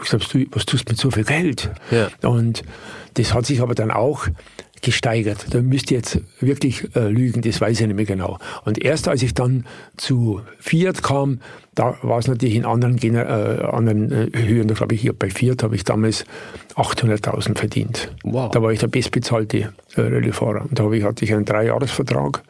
ich 0.02 0.08
sag, 0.08 0.20
was 0.50 0.66
tust 0.66 0.88
du 0.88 0.92
mit 0.92 0.98
so 0.98 1.10
viel 1.10 1.24
Geld? 1.24 1.70
Ja. 1.90 2.08
Und 2.28 2.62
das 3.14 3.34
hat 3.34 3.46
sich 3.46 3.60
aber 3.60 3.74
dann 3.74 3.90
auch 3.90 4.26
gesteigert. 4.84 5.46
Da 5.50 5.60
müsst 5.62 5.90
ihr 5.90 5.98
jetzt 5.98 6.20
wirklich 6.40 6.94
äh, 6.94 7.08
lügen, 7.08 7.42
das 7.42 7.60
weiß 7.60 7.80
ich 7.80 7.86
nicht 7.86 7.96
mehr 7.96 8.04
genau. 8.04 8.38
Und 8.64 8.78
erst 8.78 9.08
als 9.08 9.22
ich 9.22 9.34
dann 9.34 9.64
zu 9.96 10.40
Fiat 10.58 11.02
kam, 11.02 11.40
da 11.74 11.96
war 12.02 12.18
es 12.18 12.28
natürlich 12.28 12.54
in 12.54 12.64
anderen, 12.64 12.96
Gener 12.96 13.24
äh, 13.26 13.64
anderen 13.64 14.12
äh, 14.12 14.38
Höhen. 14.38 14.68
Da 14.68 14.74
glaube 14.74 14.94
ich, 14.94 15.00
hier 15.00 15.12
bei 15.12 15.30
Fiat 15.30 15.62
habe 15.62 15.74
ich 15.74 15.84
damals 15.84 16.24
800.000 16.76 17.58
verdient. 17.58 18.12
Wow. 18.22 18.50
Da 18.50 18.62
war 18.62 18.72
ich 18.72 18.78
der 18.78 18.88
bestbezahlte 18.88 19.72
äh, 19.96 20.00
Rallye-Fahrer. 20.00 20.66
Und 20.68 20.78
da 20.78 20.90
ich, 20.92 21.02
hatte 21.02 21.24
ich 21.24 21.34
einen 21.34 21.44
Dreijahresvertrag. 21.44 22.42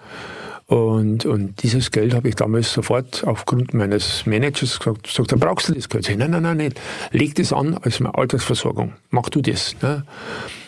Und, 0.66 1.26
und 1.26 1.62
dieses 1.62 1.91
Geld 1.91 2.14
habe 2.14 2.28
ich 2.28 2.37
damals 2.37 2.72
sofort 2.72 3.22
aufgrund 3.26 3.74
meines 3.74 4.24
Managers 4.24 4.78
gesagt, 4.78 5.07
sagt, 5.07 5.32
da 5.32 5.37
brauchst 5.37 5.68
du 5.68 5.74
das 5.74 5.89
Geld. 5.89 6.09
Ich, 6.09 6.16
nein, 6.16 6.30
nein, 6.30 6.43
nein, 6.43 6.57
nicht. 6.57 6.80
Leg 7.12 7.35
das 7.35 7.53
an 7.53 7.76
als 7.82 8.01
meine 8.01 8.16
Altersversorgung. 8.16 8.95
Mach 9.11 9.28
du 9.28 9.43
das. 9.43 9.76
Ne? 9.82 10.05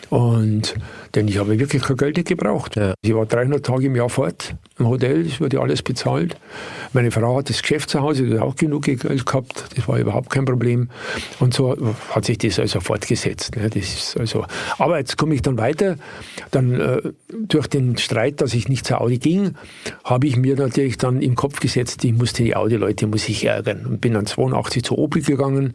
Und, 0.09 0.75
denn 1.15 1.27
ich 1.27 1.37
habe 1.37 1.59
wirklich 1.59 1.81
kein 1.81 1.97
Geld 1.97 2.25
gebraucht. 2.25 2.75
Ja. 2.75 2.93
Ich 3.01 3.13
war 3.13 3.25
300 3.25 3.65
Tage 3.65 3.87
im 3.87 3.95
Jahr 3.95 4.09
fort 4.09 4.55
im 4.79 4.87
Hotel, 4.87 5.23
das 5.23 5.41
wurde 5.41 5.59
alles 5.59 5.81
bezahlt. 5.81 6.37
Meine 6.93 7.11
Frau 7.11 7.37
hat 7.37 7.49
das 7.49 7.61
Geschäft 7.61 7.89
zu 7.89 8.01
Hause, 8.01 8.25
die 8.25 8.35
hat 8.35 8.41
auch 8.41 8.55
genug 8.55 8.83
Geld 8.83 9.01
gehabt, 9.01 9.65
das 9.75 9.87
war 9.87 9.97
überhaupt 9.97 10.29
kein 10.29 10.45
Problem. 10.45 10.89
Und 11.39 11.53
so 11.53 11.75
hat 12.11 12.25
sich 12.25 12.37
das 12.37 12.59
also 12.59 12.79
fortgesetzt. 12.79 13.55
Ne? 13.55 13.69
Das 13.69 13.83
ist 13.83 14.17
also, 14.17 14.45
aber 14.77 14.99
jetzt 14.99 15.17
komme 15.17 15.33
ich 15.33 15.41
dann 15.41 15.57
weiter. 15.57 15.95
Dann 16.51 16.79
äh, 16.79 17.01
durch 17.47 17.67
den 17.67 17.97
Streit, 17.97 18.41
dass 18.41 18.53
ich 18.53 18.69
nicht 18.69 18.85
zur 18.85 19.01
Audi 19.01 19.17
ging, 19.17 19.55
habe 20.03 20.27
ich 20.27 20.37
mir 20.37 20.55
natürlich 20.55 20.97
dann 20.97 21.21
im 21.21 21.35
Kopf 21.35 21.59
gesetzt, 21.59 22.03
ich 22.03 22.13
musste 22.13 22.43
die 22.43 22.55
Audi-Leute 22.55 23.07
muss 23.07 23.27
ich 23.27 23.45
ärgern. 23.45 23.85
Und 23.85 24.01
bin 24.01 24.13
dann 24.13 24.25
82 24.25 24.83
zu 24.83 24.97
Opel 24.97 25.21
gegangen 25.21 25.73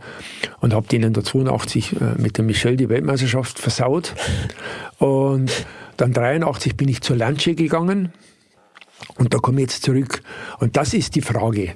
und 0.60 0.74
habe 0.74 0.86
denen 0.86 1.12
da 1.12 1.22
82 1.22 1.94
äh, 2.00 2.20
mit 2.20 2.38
der 2.38 2.44
Michelle 2.44 2.76
die 2.76 2.88
Weltmeisterschaft 2.88 3.58
versaut. 3.58 4.14
Und 4.98 5.66
dann 5.96 6.12
83 6.12 6.76
bin 6.76 6.88
ich 6.88 7.00
zur 7.00 7.16
Lancia 7.16 7.54
gegangen 7.54 8.12
und 9.16 9.34
da 9.34 9.38
komme 9.38 9.60
ich 9.60 9.68
jetzt 9.68 9.82
zurück. 9.82 10.22
Und 10.60 10.76
das 10.76 10.94
ist 10.94 11.14
die 11.14 11.20
Frage. 11.20 11.74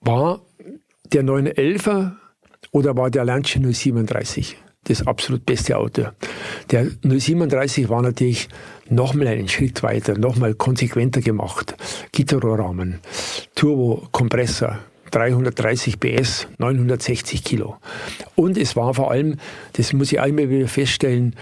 War 0.00 0.40
der 1.12 1.22
911er 1.22 2.12
oder 2.72 2.96
war 2.96 3.10
der 3.10 3.24
Lancia 3.24 3.60
037 3.60 4.56
das 4.84 5.06
absolut 5.06 5.44
beste 5.44 5.76
Auto? 5.76 6.06
Der 6.70 6.86
037 7.02 7.88
war 7.88 8.02
natürlich 8.02 8.48
nochmal 8.88 9.28
einen 9.28 9.48
Schritt 9.48 9.82
weiter, 9.82 10.16
nochmal 10.16 10.54
konsequenter 10.54 11.20
gemacht. 11.20 11.74
Gitterrohrrahmen, 12.12 13.00
Turbo-Kompressor, 13.54 14.78
330 15.10 16.00
PS, 16.00 16.48
960 16.58 17.44
Kilo. 17.44 17.76
Und 18.34 18.56
es 18.56 18.76
war 18.76 18.94
vor 18.94 19.10
allem, 19.10 19.36
das 19.74 19.92
muss 19.92 20.12
ich 20.12 20.20
einmal 20.20 20.50
wieder 20.50 20.68
feststellen, 20.68 21.36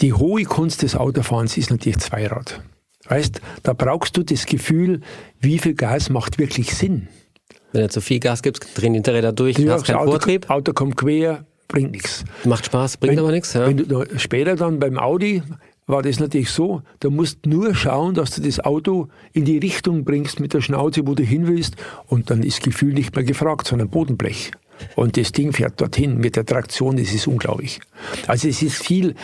die 0.00 0.12
hohe 0.12 0.44
Kunst 0.44 0.82
des 0.82 0.96
Autofahrens 0.96 1.56
ist 1.56 1.70
natürlich 1.70 1.98
Zweirad. 1.98 2.60
Weißt, 3.08 3.40
da 3.62 3.72
brauchst 3.72 4.16
du 4.16 4.22
das 4.22 4.46
Gefühl, 4.46 5.00
wie 5.40 5.58
viel 5.58 5.74
Gas 5.74 6.10
macht 6.10 6.38
wirklich 6.38 6.74
Sinn. 6.74 7.08
Wenn 7.72 7.82
du 7.82 7.88
zu 7.88 8.00
viel 8.00 8.20
Gas 8.20 8.42
gibst, 8.42 8.66
drehen 8.74 8.92
die 8.92 8.98
Hinterräder 8.98 9.32
durch, 9.32 9.56
du 9.56 9.70
hast 9.70 9.86
keinen 9.86 9.96
Auto, 9.96 10.12
Vortrieb. 10.12 10.50
Auto 10.50 10.72
kommt 10.72 10.96
quer, 10.96 11.44
bringt 11.68 11.92
nichts. 11.92 12.24
Macht 12.44 12.66
Spaß, 12.66 12.96
bringt 12.96 13.12
wenn, 13.12 13.18
aber 13.20 13.32
nichts. 13.32 13.52
Ja. 13.52 13.66
Wenn 13.66 13.76
du 13.76 14.04
später 14.18 14.56
dann 14.56 14.78
beim 14.78 14.98
Audi 14.98 15.42
war 15.86 16.02
das 16.02 16.18
natürlich 16.18 16.50
so, 16.50 16.82
da 17.00 17.10
musst 17.10 17.46
nur 17.46 17.74
schauen, 17.74 18.14
dass 18.14 18.34
du 18.34 18.42
das 18.42 18.60
Auto 18.60 19.08
in 19.32 19.44
die 19.44 19.58
Richtung 19.58 20.04
bringst 20.04 20.40
mit 20.40 20.52
der 20.52 20.60
Schnauze, 20.60 21.06
wo 21.06 21.14
du 21.14 21.22
hin 21.22 21.46
willst 21.46 21.76
und 22.06 22.30
dann 22.30 22.42
ist 22.42 22.62
Gefühl 22.62 22.92
nicht 22.92 23.14
mehr 23.14 23.24
gefragt, 23.24 23.66
sondern 23.66 23.88
Bodenblech. 23.88 24.50
Und 24.94 25.16
das 25.16 25.32
Ding 25.32 25.52
fährt 25.52 25.80
dorthin 25.80 26.18
mit 26.18 26.36
der 26.36 26.44
Traktion, 26.44 26.96
das 26.96 27.12
ist 27.12 27.26
unglaublich. 27.26 27.80
Also 28.26 28.48
es 28.48 28.62
ist 28.62 28.76
viel 28.82 29.14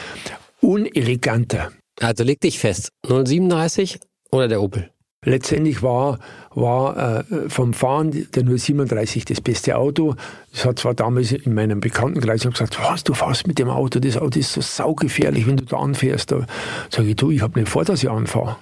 uneleganter. 0.60 1.72
Also 2.00 2.24
leg 2.24 2.40
dich 2.40 2.58
fest, 2.58 2.92
037 3.06 3.98
oder 4.30 4.48
der 4.48 4.62
Opel? 4.62 4.91
Letztendlich 5.24 5.82
war, 5.82 6.18
war 6.50 7.20
äh, 7.20 7.48
vom 7.48 7.74
Fahren 7.74 8.10
der 8.10 8.44
037 8.44 9.24
das 9.24 9.40
beste 9.40 9.76
Auto. 9.76 10.16
Das 10.50 10.64
hat 10.64 10.80
zwar 10.80 10.94
damals 10.94 11.30
in 11.30 11.54
meinem 11.54 11.78
Bekanntenkreis 11.78 12.42
gesagt, 12.42 12.78
was, 12.82 13.04
du 13.04 13.14
fährst 13.14 13.46
mit 13.46 13.60
dem 13.60 13.68
Auto, 13.68 14.00
das 14.00 14.16
Auto 14.16 14.40
ist 14.40 14.52
so 14.52 14.60
saugefährlich, 14.60 15.46
wenn 15.46 15.58
du 15.58 15.64
da 15.64 15.76
anfährst. 15.76 16.32
Da 16.32 16.44
sage 16.90 17.10
ich, 17.10 17.16
du, 17.16 17.30
ich 17.30 17.40
habe 17.40 17.58
nicht 17.60 17.70
vor, 17.70 17.84
dass 17.84 18.02
ich 18.02 18.10
anfahre. 18.10 18.56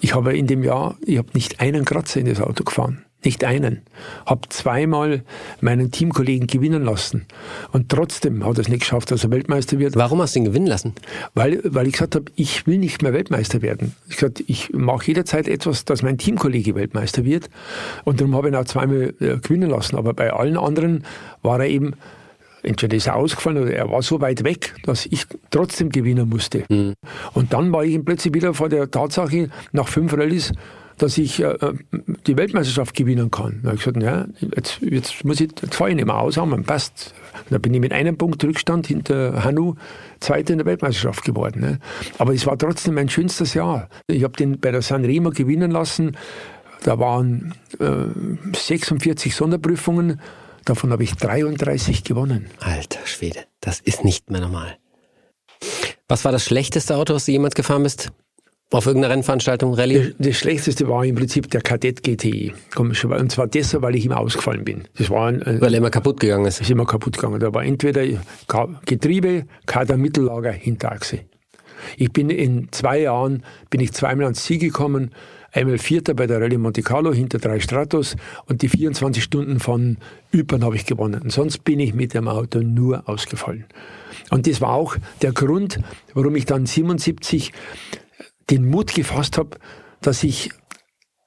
Ich 0.00 0.14
habe 0.14 0.36
in 0.36 0.48
dem 0.48 0.64
Jahr, 0.64 0.96
ich 1.00 1.18
habe 1.18 1.28
nicht 1.32 1.60
einen 1.60 1.84
Kratzer 1.84 2.20
in 2.20 2.26
das 2.26 2.40
Auto 2.40 2.64
gefahren. 2.64 3.04
Nicht 3.24 3.44
einen. 3.44 3.82
Habe 4.26 4.48
zweimal 4.48 5.22
meinen 5.60 5.92
Teamkollegen 5.92 6.48
gewinnen 6.48 6.84
lassen. 6.84 7.26
Und 7.70 7.88
trotzdem 7.88 8.44
hat 8.44 8.58
er 8.58 8.62
es 8.62 8.68
nicht 8.68 8.80
geschafft, 8.80 9.10
dass 9.12 9.22
er 9.22 9.30
Weltmeister 9.30 9.78
wird. 9.78 9.94
Warum 9.94 10.20
hast 10.20 10.34
du 10.34 10.40
ihn 10.40 10.44
gewinnen 10.46 10.66
lassen? 10.66 10.94
Weil, 11.34 11.60
weil 11.64 11.86
ich 11.86 11.92
gesagt 11.92 12.16
habe, 12.16 12.24
ich 12.34 12.66
will 12.66 12.78
nicht 12.78 13.02
mehr 13.02 13.12
Weltmeister 13.12 13.62
werden. 13.62 13.94
Ich 14.08 14.16
gesagt, 14.16 14.42
ich 14.48 14.72
mache 14.72 15.06
jederzeit 15.06 15.46
etwas, 15.46 15.84
dass 15.84 16.02
mein 16.02 16.18
Teamkollege 16.18 16.74
Weltmeister 16.74 17.24
wird. 17.24 17.48
Und 18.04 18.20
darum 18.20 18.34
habe 18.34 18.48
ich 18.48 18.54
ihn 18.54 18.58
auch 18.58 18.64
zweimal 18.64 19.14
äh, 19.20 19.36
gewinnen 19.38 19.70
lassen. 19.70 19.96
Aber 19.96 20.14
bei 20.14 20.32
allen 20.32 20.56
anderen 20.56 21.04
war 21.42 21.60
er 21.60 21.68
eben, 21.68 21.92
entweder 22.64 22.96
ist 22.96 23.06
er 23.06 23.16
ausgefallen 23.16 23.62
oder 23.62 23.72
er 23.72 23.88
war 23.90 24.02
so 24.02 24.20
weit 24.20 24.42
weg, 24.42 24.74
dass 24.84 25.06
ich 25.06 25.26
trotzdem 25.50 25.90
gewinnen 25.90 26.28
musste. 26.28 26.64
Mhm. 26.68 26.94
Und 27.34 27.52
dann 27.52 27.72
war 27.72 27.84
ich 27.84 28.04
plötzlich 28.04 28.34
wieder 28.34 28.52
vor 28.54 28.68
der 28.68 28.90
Tatsache, 28.90 29.48
nach 29.72 29.86
fünf 29.86 30.12
Rallyes, 30.12 30.52
dass 30.98 31.18
ich 31.18 31.40
äh, 31.40 31.56
die 32.26 32.36
Weltmeisterschaft 32.36 32.94
gewinnen 32.94 33.30
kann. 33.30 33.60
Da 33.62 33.68
habe 33.68 33.76
ich 33.76 33.84
gesagt, 33.84 34.02
ja, 34.02 34.26
jetzt, 34.54 34.80
jetzt 34.80 35.24
muss 35.24 35.40
ich, 35.40 35.50
jetzt 35.60 35.74
fahre 35.74 35.90
ich 35.90 35.96
nicht 35.96 36.06
mehr 36.06 36.18
aus, 36.18 36.36
haben, 36.36 36.64
passt. 36.64 37.14
Da 37.50 37.58
bin 37.58 37.74
ich 37.74 37.80
mit 37.80 37.92
einem 37.92 38.16
Punkt 38.16 38.42
Rückstand 38.44 38.86
hinter 38.86 39.44
Hanu 39.44 39.74
Zweiter 40.20 40.52
in 40.52 40.58
der 40.58 40.66
Weltmeisterschaft 40.66 41.24
geworden. 41.24 41.60
Ne? 41.60 41.78
Aber 42.18 42.32
es 42.32 42.46
war 42.46 42.56
trotzdem 42.56 42.94
mein 42.94 43.08
schönstes 43.08 43.54
Jahr. 43.54 43.88
Ich 44.06 44.22
habe 44.22 44.36
den 44.36 44.60
bei 44.60 44.70
der 44.70 44.82
San 44.82 45.04
Remo 45.04 45.30
gewinnen 45.30 45.70
lassen. 45.70 46.16
Da 46.84 46.98
waren 46.98 47.54
äh, 47.78 48.56
46 48.56 49.34
Sonderprüfungen. 49.34 50.20
Davon 50.64 50.92
habe 50.92 51.02
ich 51.02 51.14
33 51.14 52.04
gewonnen. 52.04 52.46
Alter 52.60 53.04
Schwede, 53.04 53.40
das 53.60 53.80
ist 53.80 54.04
nicht 54.04 54.30
mehr 54.30 54.40
normal. 54.40 54.76
Was 56.08 56.24
war 56.24 56.32
das 56.32 56.44
schlechteste 56.44 56.96
Auto, 56.96 57.14
was 57.14 57.24
du 57.24 57.32
jemals 57.32 57.54
gefahren 57.54 57.82
bist? 57.82 58.12
Auf 58.72 58.86
irgendeiner 58.86 59.12
Rennveranstaltung, 59.12 59.74
Rallye? 59.74 60.14
Das, 60.18 60.26
das, 60.28 60.36
Schlechteste 60.36 60.88
war 60.88 61.04
im 61.04 61.14
Prinzip 61.14 61.50
der 61.50 61.60
Kadett 61.60 62.02
GTI. 62.02 62.54
Und 62.76 62.96
zwar 62.96 63.46
deshalb, 63.46 63.82
weil 63.82 63.94
ich 63.96 64.06
immer 64.06 64.18
ausgefallen 64.18 64.64
bin. 64.64 64.84
Das 64.96 65.10
war 65.10 65.26
ein, 65.28 65.42
weil 65.60 65.74
er 65.74 65.78
immer 65.78 65.90
kaputt 65.90 66.20
gegangen 66.20 66.46
ist. 66.46 66.60
Ist 66.62 66.70
immer 66.70 66.86
kaputt 66.86 67.16
gegangen. 67.16 67.38
Da 67.38 67.52
war 67.52 67.64
entweder 67.64 68.02
Getriebe, 68.86 69.44
Kader 69.66 69.98
Mittellager, 69.98 70.52
Hinterachse. 70.52 71.20
Ich 71.98 72.12
bin 72.12 72.30
in 72.30 72.68
zwei 72.70 73.00
Jahren, 73.00 73.42
bin 73.68 73.80
ich 73.80 73.92
zweimal 73.92 74.24
ans 74.24 74.44
Ziel 74.44 74.58
gekommen. 74.58 75.10
Einmal 75.52 75.76
Vierter 75.76 76.14
bei 76.14 76.26
der 76.26 76.40
Rallye 76.40 76.56
Monte 76.56 76.80
Carlo 76.80 77.12
hinter 77.12 77.38
drei 77.38 77.60
Stratos 77.60 78.16
und 78.46 78.62
die 78.62 78.70
24 78.70 79.22
Stunden 79.22 79.60
von 79.60 79.98
Ypern 80.34 80.64
habe 80.64 80.76
ich 80.76 80.86
gewonnen. 80.86 81.20
Und 81.20 81.30
sonst 81.30 81.62
bin 81.64 81.78
ich 81.78 81.92
mit 81.92 82.14
dem 82.14 82.26
Auto 82.26 82.60
nur 82.60 83.06
ausgefallen. 83.06 83.66
Und 84.30 84.46
das 84.46 84.62
war 84.62 84.70
auch 84.70 84.96
der 85.20 85.32
Grund, 85.32 85.78
warum 86.14 86.36
ich 86.36 86.46
dann 86.46 86.64
77 86.64 87.52
den 88.52 88.68
Mut 88.68 88.94
gefasst 88.94 89.38
habe, 89.38 89.56
dass 90.00 90.22
ich 90.22 90.50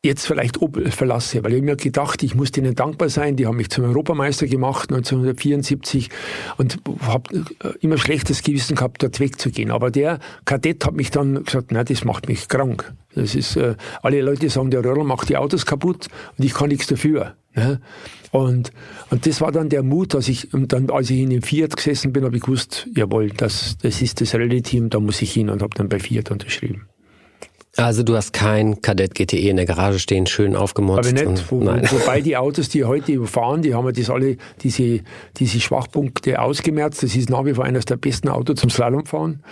jetzt 0.06 0.28
vielleicht 0.28 0.62
Opel 0.62 0.92
verlasse, 0.92 1.44
weil 1.44 1.56
ich 1.56 1.64
mir 1.64 1.76
gedacht, 1.76 2.22
ich 2.22 2.36
muss 2.36 2.52
denen 2.52 2.76
dankbar 2.76 3.10
sein, 3.10 3.36
die 3.36 3.48
haben 3.48 3.58
mich 3.58 3.72
zum 3.72 3.86
Europameister 3.86 4.46
gemacht 4.46 4.92
1974 4.92 6.10
und 6.58 6.78
habe 7.02 7.36
äh, 7.64 7.70
immer 7.82 7.98
schlechtes 7.98 8.44
Gewissen 8.44 8.76
gehabt, 8.76 9.02
dort 9.02 9.20
wegzugehen. 9.20 9.72
Aber 9.72 9.90
der 9.90 10.20
Kadett 10.46 10.86
hat 10.86 10.94
mich 10.94 11.10
dann 11.10 11.44
gesagt, 11.44 11.72
nein, 11.72 11.86
das 11.86 12.06
macht 12.06 12.28
mich 12.28 12.48
krank. 12.48 12.94
Das 13.16 13.34
ist, 13.34 13.56
äh, 13.56 13.76
alle 14.04 14.22
Leute 14.22 14.50
sagen, 14.50 14.70
der 14.70 14.86
Röhrl 14.86 15.04
macht 15.04 15.30
die 15.30 15.38
Autos 15.38 15.66
kaputt 15.66 16.08
und 16.38 16.46
ich 16.46 16.54
kann 16.54 16.70
nichts 16.70 16.88
dafür. 16.88 17.36
Ne? 17.56 17.82
Und, 18.32 18.72
und 19.10 19.26
das 19.26 19.42
war 19.42 19.52
dann 19.52 19.70
der 19.70 19.82
Mut, 19.82 20.14
dass 20.14 20.28
ich, 20.28 20.54
und 20.54 20.72
dann, 20.72 20.90
als 20.92 21.10
ich 21.10 21.20
in 21.20 21.32
dem 21.32 21.42
Fiat 21.42 21.76
gesessen 21.76 22.14
bin, 22.14 22.26
habe 22.26 22.36
ich 22.36 22.44
gewusst, 22.44 22.88
jawohl, 22.96 23.30
das, 23.30 23.78
das 23.82 24.02
ist 24.02 24.22
das 24.22 24.36
Rallye-Team, 24.36 24.90
da 24.90 25.00
muss 25.00 25.22
ich 25.22 25.32
hin 25.32 25.50
und 25.50 25.64
habe 25.64 25.74
dann 25.76 25.90
bei 25.90 26.00
Fiat 26.00 26.30
unterschrieben. 26.32 26.88
Also 27.78 28.04
du 28.04 28.16
hast 28.16 28.32
kein 28.32 28.82
Kadett 28.82 29.16
GTE 29.16 29.50
in 29.50 29.58
der 29.58 29.66
Garage 29.66 30.00
stehen, 30.00 30.28
schön 30.28 30.56
aufgemotzt. 30.56 31.10
Aber 31.10 31.32
nicht. 31.32 31.52
Wo, 31.52 31.62
wobei 31.66 32.22
die 32.22 32.38
Autos, 32.38 32.70
die 32.70 32.86
heute 32.86 33.26
fahren, 33.28 33.62
die 33.62 33.74
haben 33.74 33.86
ja 33.86 33.92
das 33.92 34.10
alle, 34.10 34.38
diese, 34.62 35.02
diese 35.38 35.60
Schwachpunkte 35.60 36.40
ausgemerzt. 36.40 37.04
Das 37.04 37.16
ist 37.16 37.30
nach 37.30 37.44
wie 37.46 37.54
vor 37.54 37.66
eines 37.66 37.86
der 37.86 37.98
besten 37.98 38.30
Autos 38.30 38.60
zum 38.60 38.70
Slalomfahren. 38.70 39.44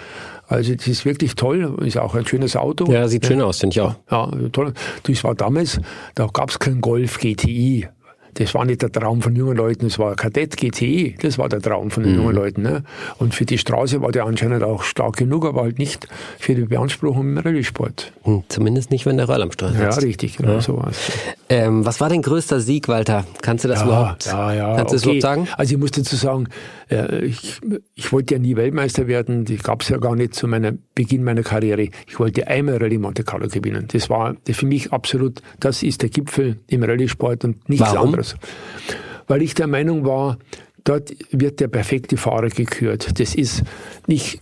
Also 0.47 0.73
das 0.75 0.87
ist 0.87 1.05
wirklich 1.05 1.35
toll, 1.35 1.77
ist 1.85 1.97
auch 1.97 2.15
ein 2.15 2.25
schönes 2.25 2.55
Auto. 2.55 2.91
Ja, 2.91 3.07
sieht 3.07 3.25
schön 3.25 3.41
aus, 3.41 3.59
finde 3.59 3.73
ich 3.73 3.81
auch. 3.81 3.95
Ja, 4.09 4.31
toll. 4.51 4.73
Das 5.03 5.23
war 5.23 5.35
damals, 5.35 5.79
da 6.15 6.27
gab 6.31 6.49
es 6.49 6.59
keinen 6.59 6.81
Golf 6.81 7.19
GTI. 7.19 7.87
Das 8.35 8.53
war 8.53 8.65
nicht 8.65 8.81
der 8.81 8.91
Traum 8.91 9.21
von 9.21 9.35
jungen 9.35 9.57
Leuten, 9.57 9.87
das 9.87 9.99
war 9.99 10.15
Kadett 10.15 10.57
GTE, 10.57 11.15
das 11.21 11.37
war 11.37 11.49
der 11.49 11.61
Traum 11.61 11.91
von 11.91 12.03
den 12.03 12.13
mhm. 12.13 12.19
jungen 12.19 12.35
Leuten. 12.35 12.61
Ne? 12.61 12.83
Und 13.17 13.33
für 13.35 13.45
die 13.45 13.57
Straße 13.57 14.01
war 14.01 14.11
der 14.11 14.25
anscheinend 14.25 14.63
auch 14.63 14.83
stark 14.83 15.17
genug, 15.17 15.45
aber 15.45 15.61
halt 15.61 15.79
nicht 15.79 16.07
für 16.39 16.55
die 16.55 16.65
Beanspruchung 16.65 17.21
im 17.21 17.37
Rallye-Sport. 17.37 18.11
Hm, 18.23 18.43
zumindest 18.49 18.91
nicht, 18.91 19.05
wenn 19.05 19.17
der 19.17 19.27
Roll 19.27 19.41
am 19.41 19.51
Steuer 19.51 19.71
ist. 19.71 19.79
Ja, 19.79 19.89
richtig, 19.89 20.37
genau 20.37 20.53
ja. 20.53 20.61
so 20.61 20.77
war 20.77 20.89
es. 20.89 21.11
Ähm, 21.49 21.85
was 21.85 22.01
war 22.01 22.09
dein 22.09 22.21
größter 22.21 22.59
Sieg, 22.59 22.87
Walter? 22.87 23.25
Kannst 23.41 23.63
du 23.63 23.67
das 23.67 23.81
ja, 23.81 23.85
überhaupt, 23.85 24.25
ja, 24.25 24.53
ja, 24.53 24.75
kannst 24.75 24.81
okay. 24.81 24.93
das 24.93 25.03
überhaupt 25.03 25.21
sagen? 25.21 25.47
Also 25.57 25.73
ich 25.73 25.79
muss 25.79 25.91
dazu 25.91 26.15
sagen, 26.15 26.47
äh, 26.89 27.25
ich, 27.25 27.61
ich 27.95 28.11
wollte 28.11 28.35
ja 28.35 28.39
nie 28.39 28.55
Weltmeister 28.55 29.07
werden, 29.07 29.45
die 29.45 29.57
gab 29.57 29.81
es 29.81 29.89
ja 29.89 29.97
gar 29.97 30.15
nicht 30.15 30.33
zu 30.33 30.47
meinem 30.47 30.79
Beginn 30.95 31.23
meiner 31.23 31.43
Karriere. 31.43 31.89
Ich 32.07 32.19
wollte 32.19 32.47
einmal 32.47 32.77
Rallye 32.77 32.97
Monte 32.97 33.23
Carlo 33.23 33.47
gewinnen. 33.47 33.87
Das 33.91 34.09
war 34.09 34.35
für 34.43 34.65
mich 34.65 34.91
absolut, 34.91 35.41
das 35.59 35.83
ist 35.83 36.01
der 36.01 36.09
Gipfel 36.09 36.59
im 36.67 36.83
Rallye-Sport 36.83 37.45
und 37.45 37.69
nichts 37.69 37.85
Warum? 37.87 38.07
anderes 38.07 38.22
weil 39.27 39.41
ich 39.41 39.53
der 39.53 39.67
Meinung 39.67 40.05
war, 40.05 40.37
dort 40.83 41.13
wird 41.31 41.59
der 41.59 41.67
perfekte 41.67 42.17
Fahrer 42.17 42.49
gekürt. 42.49 43.19
Das 43.19 43.35
ist 43.35 43.63
nicht, 44.07 44.39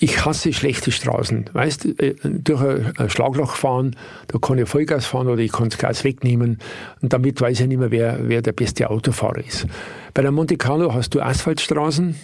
ich 0.00 0.24
hasse 0.24 0.52
schlechte 0.52 0.92
Straßen. 0.92 1.50
Weißt, 1.52 2.00
äh, 2.00 2.14
durch 2.22 2.62
ein 2.62 3.10
Schlagloch 3.10 3.56
fahren, 3.56 3.96
da 4.28 4.38
kann 4.38 4.58
ich 4.58 4.68
Vollgas 4.68 5.06
fahren 5.06 5.28
oder 5.28 5.42
ich 5.42 5.52
kann 5.52 5.68
das 5.68 5.78
Gas 5.78 6.04
wegnehmen 6.04 6.58
und 7.00 7.12
damit 7.12 7.40
weiß 7.40 7.60
ich 7.60 7.66
nicht 7.66 7.78
mehr, 7.78 7.90
wer, 7.90 8.18
wer 8.22 8.42
der 8.42 8.52
beste 8.52 8.90
Autofahrer 8.90 9.44
ist. 9.44 9.66
Bei 10.14 10.22
der 10.22 10.32
Monte 10.32 10.56
Carlo 10.56 10.94
hast 10.94 11.14
du 11.14 11.20
Asphaltstraßen, 11.20 12.14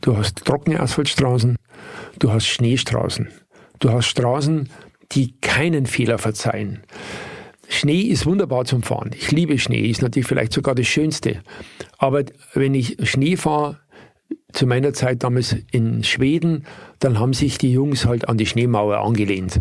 du 0.00 0.16
hast 0.16 0.44
trockene 0.44 0.80
Asphaltstraßen, 0.80 1.56
du 2.18 2.32
hast 2.32 2.46
Schneestraßen. 2.46 3.28
Du 3.80 3.90
hast 3.90 4.08
Straßen, 4.08 4.68
die 5.12 5.34
keinen 5.40 5.86
Fehler 5.86 6.18
verzeihen. 6.18 6.82
Schnee 7.72 8.00
ist 8.02 8.26
wunderbar 8.26 8.64
zum 8.64 8.82
Fahren. 8.82 9.12
Ich 9.16 9.30
liebe 9.30 9.58
Schnee, 9.58 9.88
ist 9.88 10.02
natürlich 10.02 10.26
vielleicht 10.26 10.52
sogar 10.52 10.74
das 10.74 10.88
Schönste. 10.88 11.40
Aber 11.98 12.24
wenn 12.54 12.74
ich 12.74 12.96
Schnee 13.08 13.36
fahre, 13.36 13.78
zu 14.52 14.66
meiner 14.66 14.92
Zeit 14.92 15.22
damals 15.22 15.56
in 15.70 16.02
Schweden, 16.02 16.64
dann 16.98 17.20
haben 17.20 17.32
sich 17.32 17.58
die 17.58 17.72
Jungs 17.72 18.06
halt 18.06 18.28
an 18.28 18.36
die 18.36 18.46
Schneemauer 18.46 18.98
angelehnt. 18.98 19.60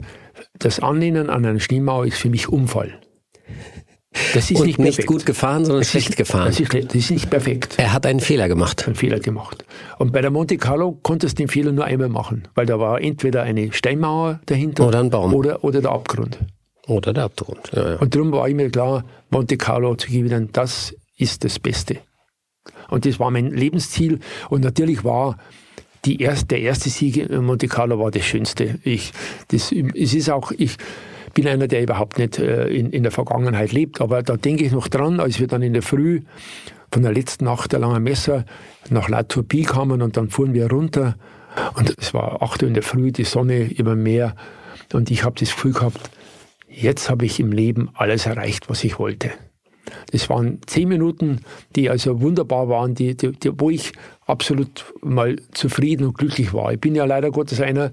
Das 0.58 0.80
Anlehnen 0.80 1.30
an 1.30 1.46
eine 1.46 1.60
Schneemauer 1.60 2.08
ist 2.08 2.18
für 2.18 2.30
mich 2.30 2.50
Unfall. 2.50 3.00
Das 4.34 4.50
ist 4.50 4.60
Und 4.60 4.66
nicht, 4.66 4.80
nicht 4.80 5.06
gut 5.06 5.26
gefahren, 5.28 5.66
sondern 5.66 5.82
das 5.82 5.92
schlecht 5.92 6.10
ist, 6.10 6.18
gefahren. 6.18 6.48
Das 6.48 6.60
ist, 6.60 6.74
das 6.74 6.96
ist, 6.96 7.12
nicht 7.12 7.30
perfekt. 7.30 7.76
Er 7.78 7.94
hat 7.94 8.08
einen 8.08 8.20
Fehler 8.20 8.48
gemacht. 8.48 8.88
Einen 8.88 8.96
Fehler 8.96 9.20
gemacht. 9.20 9.64
Und 10.00 10.12
bei 10.12 10.22
der 10.22 10.32
Monte 10.32 10.58
Carlo 10.58 10.98
konntest 11.04 11.38
du 11.38 11.44
den 11.44 11.48
Fehler 11.48 11.72
nur 11.72 11.86
einmal 11.86 12.10
machen, 12.10 12.48
weil 12.56 12.66
da 12.66 12.80
war 12.80 13.00
entweder 13.02 13.44
eine 13.44 13.72
Steinmauer 13.72 14.42
dahinter 14.48 14.88
oder 14.88 15.00
ein 15.00 15.12
Baum 15.12 15.36
oder, 15.36 15.64
oder 15.64 15.82
der 15.82 15.92
Abgrund. 15.92 16.40
Oder 16.90 17.14
der 17.14 17.26
Abgrund. 17.26 17.72
Ja, 17.74 17.92
ja. 17.92 17.96
Und 17.98 18.16
darum 18.16 18.32
war 18.32 18.50
ich 18.50 18.56
mir 18.56 18.70
klar, 18.72 19.06
Monte 19.30 19.58
Carlo 19.58 19.96
zu 19.96 20.08
gewinnen, 20.08 20.50
das 20.52 20.96
ist 21.18 21.44
das 21.44 21.60
Beste. 21.60 21.98
Und 22.90 23.06
das 23.06 23.20
war 23.20 23.30
mein 23.30 23.52
Lebensziel. 23.52 24.20
Und 24.50 24.64
natürlich 24.64 25.04
war 25.04 25.38
die 26.06 26.20
erste, 26.20 26.48
der 26.48 26.62
erste 26.62 26.90
Sieg 26.90 27.18
in 27.18 27.46
Monte 27.46 27.68
Carlo 27.68 28.00
war 28.00 28.10
das 28.10 28.26
Schönste. 28.26 28.80
Ich, 28.84 29.12
das, 29.50 29.72
es 29.72 30.14
ist 30.16 30.30
auch, 30.32 30.52
ich 30.58 30.78
bin 31.36 31.48
einer, 31.48 31.68
der 31.68 31.84
überhaupt 31.84 32.18
nicht 32.18 32.40
äh, 32.40 32.68
in, 32.68 32.90
in 32.90 33.04
der 33.04 33.12
Vergangenheit 33.12 33.72
lebt, 33.72 34.02
aber 34.02 34.24
da 34.24 34.36
denke 34.36 34.64
ich 34.64 34.72
noch 34.72 34.88
dran, 34.88 35.20
als 35.20 35.40
wir 35.40 35.46
dann 35.46 35.62
in 35.62 35.74
der 35.74 35.84
Früh 35.84 36.22
von 36.92 37.04
der 37.04 37.14
letzten 37.14 37.46
Nacht 37.46 37.72
der 37.72 37.80
langen 37.80 38.02
Messer 38.02 38.46
nach 38.90 39.10
La 39.10 39.22
Tourpie 39.22 39.64
kamen 39.64 40.02
und 40.02 40.18
dann 40.18 40.30
fuhren 40.30 40.56
wir 40.56 40.72
runter 40.72 41.16
und 41.76 41.94
es 42.00 42.16
war 42.16 42.42
8 42.42 42.64
Uhr 42.64 42.68
in 42.70 42.74
der 42.74 42.82
Früh, 42.82 43.12
die 43.12 43.26
Sonne 43.26 43.66
über 43.72 43.92
dem 43.92 44.02
Meer 44.02 44.36
und 44.94 45.12
ich 45.12 45.24
habe 45.24 45.36
das 45.40 45.52
Gefühl 45.52 45.74
gehabt, 45.74 46.10
jetzt 46.70 47.10
habe 47.10 47.26
ich 47.26 47.40
im 47.40 47.52
Leben 47.52 47.90
alles 47.94 48.26
erreicht, 48.26 48.70
was 48.70 48.84
ich 48.84 49.00
wollte. 49.00 49.32
Das 50.12 50.30
waren 50.30 50.60
zehn 50.66 50.88
Minuten, 50.88 51.42
die 51.76 51.90
also 51.90 52.22
wunderbar 52.22 52.70
waren, 52.70 52.96
die, 52.96 53.16
die, 53.16 53.32
die, 53.32 53.60
wo 53.60 53.70
ich 53.70 53.94
absolut 54.26 54.86
mal 55.02 55.38
zufrieden 55.52 56.06
und 56.06 56.18
glücklich 56.18 56.54
war. 56.54 56.74
Ich 56.74 56.80
bin 56.80 56.96
ja 56.96 57.06
leider 57.06 57.32
Gottes 57.32 57.60
einer, 57.60 57.92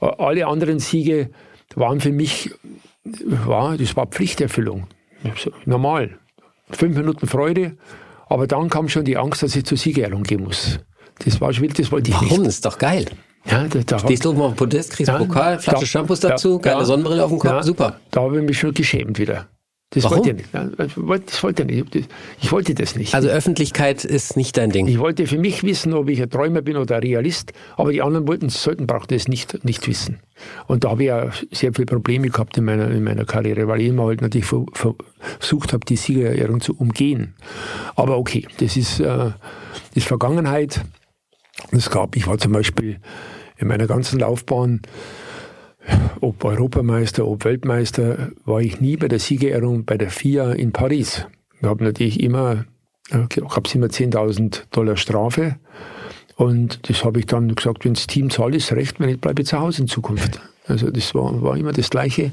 alle 0.00 0.46
anderen 0.46 0.78
Siege 0.78 1.30
waren 1.74 2.00
für 2.00 2.12
mich, 2.12 2.50
war, 3.04 3.76
das 3.76 3.96
war 3.96 4.06
Pflichterfüllung. 4.06 4.86
Normal. 5.64 6.18
Fünf 6.70 6.96
Minuten 6.96 7.26
Freude, 7.26 7.76
aber 8.26 8.46
dann 8.46 8.70
kam 8.70 8.88
schon 8.88 9.04
die 9.04 9.16
Angst, 9.16 9.42
dass 9.42 9.54
ich 9.54 9.64
zur 9.64 9.76
Siegerehrung 9.76 10.22
gehen 10.22 10.42
muss. 10.42 10.80
Das 11.24 11.40
war 11.40 11.52
schwierig, 11.52 11.74
das 11.76 11.92
wollte 11.92 12.10
ich 12.10 12.16
Warum? 12.16 12.28
nicht. 12.28 12.40
Das 12.40 12.54
ist 12.54 12.64
doch 12.64 12.78
geil. 12.78 13.06
Ja, 13.46 13.66
da, 13.68 13.80
da 13.80 13.98
Stehst 13.98 14.24
du 14.24 14.30
oben 14.30 14.40
auf 14.42 14.52
dem 14.52 14.56
Podest, 14.56 14.92
kriegst 14.92 15.08
ja, 15.08 15.18
Pokal, 15.18 15.58
Flasche 15.58 15.80
da, 15.80 15.86
Shampoos 15.86 16.20
dazu, 16.20 16.58
geile 16.58 16.78
ja, 16.78 16.84
Sonnenbrille 16.84 17.24
auf 17.24 17.30
dem 17.30 17.38
Kopf, 17.38 17.50
ja, 17.50 17.62
super. 17.62 18.00
Da 18.10 18.22
habe 18.22 18.38
ich 18.38 18.44
mich 18.44 18.58
schon 18.58 18.72
geschämt 18.72 19.18
wieder. 19.18 19.46
Das 19.94 20.04
Warum? 20.04 20.18
wollte 20.18 20.30
ich 20.30 20.36
nicht. 20.36 21.28
Das 21.28 21.42
wollte 21.42 21.62
ich 21.62 21.84
nicht. 21.84 22.08
Ich 22.42 22.50
wollte 22.50 22.74
das 22.74 22.96
nicht. 22.96 23.14
Also 23.14 23.28
Öffentlichkeit 23.28 24.04
ist 24.04 24.36
nicht 24.36 24.56
dein 24.56 24.70
Ding. 24.70 24.88
Ich 24.88 24.98
wollte 24.98 25.26
für 25.28 25.38
mich 25.38 25.62
wissen, 25.62 25.92
ob 25.92 26.08
ich 26.08 26.20
ein 26.20 26.28
Träumer 26.28 26.62
bin 26.62 26.76
oder 26.76 26.96
ein 26.96 27.02
Realist, 27.02 27.52
aber 27.76 27.92
die 27.92 28.02
anderen 28.02 28.26
wollten, 28.26 28.48
sollten, 28.48 28.88
brauchten 28.88 29.14
es 29.14 29.28
nicht, 29.28 29.64
nicht 29.64 29.86
wissen. 29.86 30.18
Und 30.66 30.82
da 30.82 30.90
habe 30.90 31.04
ich 31.04 31.08
ja 31.08 31.30
sehr 31.52 31.72
viele 31.72 31.86
Probleme 31.86 32.28
gehabt 32.28 32.58
in 32.58 32.64
meiner, 32.64 32.90
in 32.90 33.04
meiner 33.04 33.24
Karriere, 33.24 33.68
weil 33.68 33.82
ich 33.82 33.88
immer 33.88 34.06
halt 34.06 34.20
natürlich 34.20 34.46
versucht 34.46 35.72
habe, 35.72 35.86
die 35.86 35.96
Siegerehrung 35.96 36.60
zu 36.60 36.74
umgehen. 36.76 37.34
Aber 37.94 38.18
okay, 38.18 38.48
das 38.58 38.76
ist, 38.76 38.98
äh, 38.98 39.04
das 39.06 39.34
ist 39.94 40.08
Vergangenheit. 40.08 40.80
Es 41.70 41.88
gab, 41.88 42.16
ich 42.16 42.26
war 42.26 42.38
zum 42.38 42.50
Beispiel 42.50 42.98
in 43.56 43.68
meiner 43.68 43.86
ganzen 43.86 44.18
Laufbahn 44.18 44.82
ob 46.20 46.44
Europameister, 46.44 47.26
ob 47.26 47.44
Weltmeister, 47.44 48.32
war 48.44 48.60
ich 48.60 48.80
nie 48.80 48.96
bei 48.96 49.08
der 49.08 49.18
Siegerehrung 49.18 49.84
bei 49.84 49.98
der 49.98 50.10
FIA 50.10 50.52
in 50.52 50.72
Paris. 50.72 51.26
Ich 51.60 51.66
habe 51.66 51.84
natürlich 51.84 52.20
immer, 52.20 52.64
äh, 53.10 53.26
gab 53.26 53.66
es 53.66 53.74
immer 53.74 53.88
10.000 53.88 54.62
Dollar 54.70 54.96
Strafe. 54.96 55.56
Und 56.36 56.88
das 56.88 57.04
habe 57.04 57.20
ich 57.20 57.26
dann 57.26 57.54
gesagt, 57.54 57.84
wenn 57.84 57.94
das 57.94 58.06
Team 58.06 58.30
zahlt, 58.30 58.54
ist 58.54 58.72
recht, 58.72 58.98
wenn 58.98 59.08
ich 59.08 59.20
bleibe 59.20 59.44
zu 59.44 59.60
Hause 59.60 59.82
in 59.82 59.88
Zukunft. 59.88 60.40
Also 60.66 60.90
das 60.90 61.14
war, 61.14 61.42
war 61.42 61.56
immer 61.56 61.72
das 61.72 61.90
Gleiche. 61.90 62.32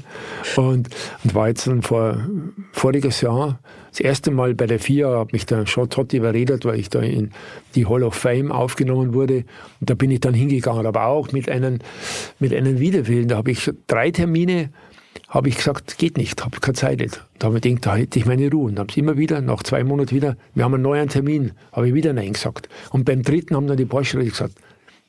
Und, 0.56 0.88
und 1.22 1.34
war 1.34 1.48
jetzt 1.48 1.66
dann 1.66 1.82
vor 1.82 2.26
voriges 2.72 3.20
Jahr 3.20 3.58
das 3.90 4.00
erste 4.00 4.30
Mal 4.30 4.54
bei 4.54 4.66
der 4.66 4.78
FIA, 4.78 5.18
hat 5.18 5.32
mich 5.34 5.44
der 5.44 5.66
Sean 5.66 5.90
Todd 5.90 6.14
überredet, 6.14 6.64
weil 6.64 6.80
ich 6.80 6.88
da 6.88 7.00
in 7.00 7.30
die 7.74 7.86
Hall 7.86 8.02
of 8.02 8.14
Fame 8.14 8.50
aufgenommen 8.50 9.12
wurde. 9.12 9.44
Und 9.80 9.90
da 9.90 9.94
bin 9.94 10.10
ich 10.10 10.20
dann 10.20 10.32
hingegangen, 10.32 10.86
aber 10.86 11.06
auch 11.06 11.32
mit 11.32 11.50
einem, 11.50 11.80
mit 12.38 12.54
einem 12.54 12.78
Widerwillen. 12.78 13.28
Da 13.28 13.36
habe 13.36 13.50
ich 13.50 13.70
drei 13.86 14.10
Termine 14.10 14.70
habe 15.32 15.48
ich 15.48 15.56
gesagt, 15.56 15.96
geht 15.96 16.18
nicht, 16.18 16.44
habe 16.44 16.60
keine 16.60 16.74
Zeit. 16.74 17.00
Nicht. 17.00 17.24
Da 17.38 17.46
habe 17.46 17.56
ich 17.56 17.62
gedacht, 17.62 17.86
da 17.86 17.96
hätte 17.96 18.18
ich 18.18 18.26
meine 18.26 18.50
Ruhe. 18.50 18.68
Und 18.68 18.78
habe 18.78 18.90
es 18.90 18.96
immer 18.98 19.16
wieder, 19.16 19.40
nach 19.40 19.62
zwei 19.62 19.82
Monaten 19.82 20.14
wieder, 20.14 20.36
wir 20.54 20.64
haben 20.64 20.74
einen 20.74 20.82
neuen 20.82 21.08
Termin, 21.08 21.52
habe 21.72 21.88
ich 21.88 21.94
wieder 21.94 22.12
Nein 22.12 22.34
gesagt. 22.34 22.68
Und 22.90 23.06
beim 23.06 23.22
dritten 23.22 23.56
haben 23.56 23.66
dann 23.66 23.78
die 23.78 23.86
Porsche 23.86 24.18
gesagt, 24.18 24.54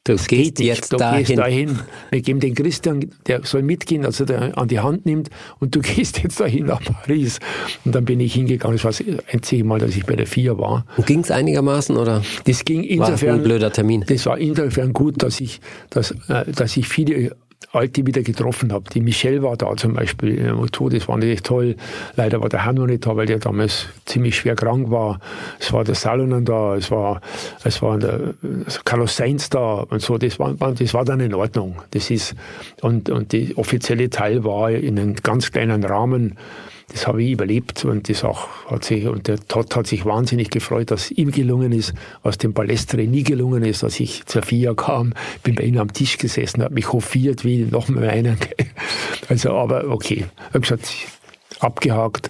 Du 0.06 0.14
das 0.14 0.28
gehst 0.28 0.60
jetzt 0.60 0.92
du 0.92 0.98
dahin. 0.98 1.26
Gehst 1.26 1.40
dahin. 1.40 1.80
Wir 2.12 2.22
geben 2.22 2.42
den 2.42 2.56
Christian, 2.56 3.10
der 3.26 3.46
soll 3.46 3.62
mitgehen, 3.62 4.06
also 4.06 4.26
der 4.26 4.58
an 4.58 4.68
die 4.68 4.82
Hand 4.82 5.06
nimmt 5.06 5.30
und 5.60 5.76
du 5.76 5.80
gehst 5.82 6.22
jetzt 6.22 6.42
dahin 6.42 6.66
nach 6.66 6.82
Paris. 6.82 7.40
Und 7.86 7.96
dann 7.96 8.04
bin 8.04 8.20
ich 8.20 8.34
hingegangen. 8.34 8.76
Das 8.76 8.84
war 8.84 8.92
das 8.92 9.02
einzige 9.32 9.64
Mal, 9.64 9.80
dass 9.80 9.96
ich 9.96 10.06
bei 10.06 10.18
der 10.18 10.28
FIA 10.28 10.58
war. 10.58 10.86
Und 10.98 11.06
ging 11.06 11.22
es 11.22 11.32
einigermaßen 11.32 11.96
oder? 11.96 12.22
Das 12.44 12.66
ging 12.66 12.84
insofern. 12.84 13.30
War 13.30 13.36
ein 13.36 13.44
blöder 13.44 13.72
Termin. 13.72 14.04
Das 14.06 14.26
war 14.26 14.38
insofern 14.38 14.92
gut, 14.92 15.24
dass 15.24 15.40
ich, 15.40 15.62
dass, 15.90 16.12
äh, 16.28 16.52
dass 16.52 16.76
ich 16.76 16.90
viele 16.90 17.38
Alte 17.74 18.06
wieder 18.06 18.22
getroffen 18.22 18.72
habe. 18.72 18.86
Die 18.94 19.02
Michelle 19.02 19.42
war 19.42 19.58
da 19.58 19.76
zum 19.76 19.96
Beispiel 19.96 20.36
im 20.38 20.60
Auto, 20.60 20.90
das 20.90 21.08
war 21.08 21.18
natürlich 21.18 21.42
toll. 21.42 21.76
Leider 22.16 22.40
war 22.40 22.50
der 22.50 22.66
Herr 22.66 22.74
noch 22.74 22.86
nicht 22.86 23.06
da, 23.06 23.16
weil 23.16 23.26
der 23.26 23.40
damals 23.40 23.88
ziemlich 24.06 24.36
schwer 24.36 24.56
krank 24.56 24.92
war. 24.92 25.20
Es 25.60 25.74
war 25.74 25.84
der 25.84 25.96
Salonen 25.96 26.46
da, 26.46 26.76
es 26.76 26.92
war, 26.92 27.20
es 27.64 27.82
war 27.82 27.98
der 27.98 28.36
Carlos 28.86 29.16
Sainz 29.16 29.50
da 29.50 29.86
und 29.90 30.02
so. 30.02 30.20
Das 30.20 30.38
war, 30.40 30.54
das 30.54 30.94
war 30.94 31.04
dann 31.04 31.20
in 31.20 31.34
Ordnung. 31.34 31.82
Das 31.92 32.12
ist, 32.12 32.36
und, 32.82 33.10
und 33.10 33.32
die 33.32 33.58
offizielle 33.58 34.10
Teil 34.10 34.44
war 34.44 34.70
in 34.70 35.00
einem 35.00 35.16
ganz 35.16 35.52
kleinen 35.52 35.84
Rahmen 35.84 36.38
das 36.90 37.08
habe 37.08 37.24
ich 37.24 37.32
überlebt 37.32 37.86
und 37.86 38.10
das 38.10 38.24
auch 38.24 38.48
hat 38.70 38.84
sich, 38.84 39.08
und 39.08 39.28
der 39.28 39.40
Todd 39.40 39.76
hat 39.76 39.88
sich 39.88 40.06
wahnsinnig 40.06 40.50
gefreut, 40.50 40.92
dass 40.92 41.12
ihm 41.12 41.32
gelungen 41.32 41.72
ist, 41.72 41.94
was 42.22 42.38
dem 42.38 42.54
Balestre 42.54 43.04
nie 43.04 43.24
gelungen 43.24 43.64
ist, 43.64 43.84
als 43.84 44.00
ich 44.00 44.26
zur 44.26 44.44
FIA 44.44 44.74
kam, 44.74 45.14
bin 45.44 45.56
bei 45.56 45.64
ihm 45.64 45.78
am 45.78 45.92
Tisch 45.92 46.18
gesessen, 46.18 46.62
habe 46.64 46.74
mich 46.74 46.92
hofiert 46.92 47.44
wie 47.46 47.60
noch 47.60 47.88
mal 47.90 48.10
einen. 48.10 48.38
Also, 49.30 49.54
aber 49.54 49.86
okay, 49.88 50.26
habe 50.50 50.60
gesagt, 50.60 50.92
abgehakt, 51.60 52.30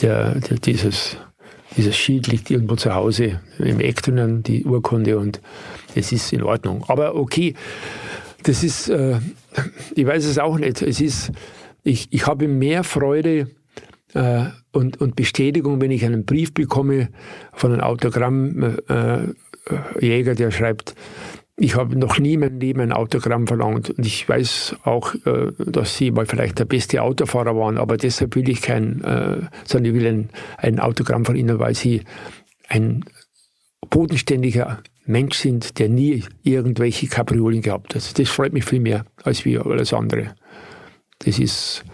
der, 0.00 0.36
der, 0.36 0.56
dieses, 0.56 1.18
dieses 1.76 1.94
Schild 1.94 2.26
liegt 2.26 2.50
irgendwo 2.50 2.76
zu 2.76 2.94
Hause 2.94 3.40
im 3.58 3.80
Eck 3.80 4.02
drinnen, 4.02 4.42
die 4.42 4.64
Urkunde 4.64 5.18
und 5.18 5.42
es 5.94 6.10
ist 6.10 6.32
in 6.32 6.42
Ordnung. 6.42 6.84
Aber 6.88 7.14
okay, 7.16 7.54
das 8.44 8.64
ist, 8.64 8.88
äh, 8.88 9.18
ich 9.94 10.06
weiß 10.06 10.24
es 10.24 10.38
auch 10.38 10.56
nicht, 10.56 10.80
es 10.80 11.00
ist, 11.02 11.32
ich, 11.84 12.08
ich 12.10 12.26
habe 12.26 12.48
mehr 12.48 12.82
Freude, 12.82 13.48
äh, 14.14 14.44
und, 14.72 15.00
und 15.00 15.16
Bestätigung, 15.16 15.80
wenn 15.80 15.90
ich 15.90 16.04
einen 16.04 16.24
Brief 16.24 16.54
bekomme 16.54 17.08
von 17.52 17.72
einem 17.72 17.82
Autogrammjäger, 17.82 19.32
äh, 20.00 20.34
der 20.34 20.50
schreibt, 20.50 20.94
ich 21.56 21.76
habe 21.76 21.96
noch 21.96 22.18
nie 22.18 22.34
in 22.34 22.40
meinem 22.40 22.58
Leben 22.58 22.80
ein 22.80 22.92
Autogramm 22.92 23.46
verlangt 23.46 23.90
und 23.90 24.06
ich 24.06 24.28
weiß 24.28 24.76
auch, 24.84 25.14
äh, 25.26 25.52
dass 25.58 25.96
Sie 25.96 26.10
mal 26.10 26.26
vielleicht 26.26 26.58
der 26.58 26.64
beste 26.64 27.02
Autofahrer 27.02 27.56
waren, 27.56 27.78
aber 27.78 27.96
deshalb 27.96 28.34
will 28.36 28.48
ich 28.48 28.62
kein, 28.62 29.02
äh, 29.04 29.42
sondern 29.64 29.94
ich 29.94 30.00
will 30.00 30.06
ein, 30.06 30.30
ein 30.56 30.80
Autogramm 30.80 31.24
von 31.24 31.36
Ihnen, 31.36 31.58
weil 31.58 31.74
Sie 31.74 32.02
ein 32.68 33.04
bodenständiger 33.90 34.82
Mensch 35.04 35.36
sind, 35.36 35.78
der 35.78 35.88
nie 35.88 36.24
irgendwelche 36.42 37.06
Kapriolen 37.06 37.60
gehabt 37.60 37.94
hat. 37.94 38.18
Das 38.18 38.28
freut 38.28 38.52
mich 38.52 38.64
viel 38.64 38.80
mehr 38.80 39.04
als 39.22 39.44
wie 39.44 39.58
alles 39.58 39.92
andere. 39.92 40.34
Das 41.18 41.38
ist, 41.38 41.84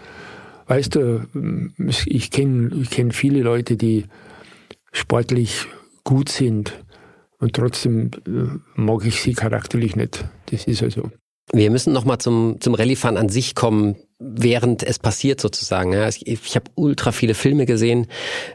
Weißt 0.69 0.93
du, 0.93 1.25
ich 2.05 2.29
kenne 2.29 2.69
ich 2.79 2.91
kenn 2.91 3.11
viele 3.11 3.41
Leute, 3.41 3.75
die 3.75 4.05
sportlich 4.91 5.65
gut 6.03 6.29
sind 6.29 6.85
und 7.39 7.53
trotzdem 7.55 8.11
äh, 8.27 8.59
mag 8.75 9.03
ich 9.03 9.19
sie 9.19 9.33
charakterlich 9.33 9.95
nicht. 9.95 10.25
Das 10.51 10.65
ist 10.65 10.83
also. 10.83 11.09
Wir 11.51 11.71
müssen 11.71 11.91
nochmal 11.91 12.19
zum, 12.19 12.57
zum 12.59 12.75
Rallye-Fahren 12.75 13.17
an 13.17 13.29
sich 13.29 13.55
kommen, 13.55 13.95
während 14.19 14.83
es 14.83 14.99
passiert 14.99 15.41
sozusagen. 15.41 15.93
Ich, 16.07 16.27
ich 16.27 16.55
habe 16.55 16.69
ultra 16.75 17.11
viele 17.11 17.33
Filme 17.33 17.65
gesehen, 17.65 18.05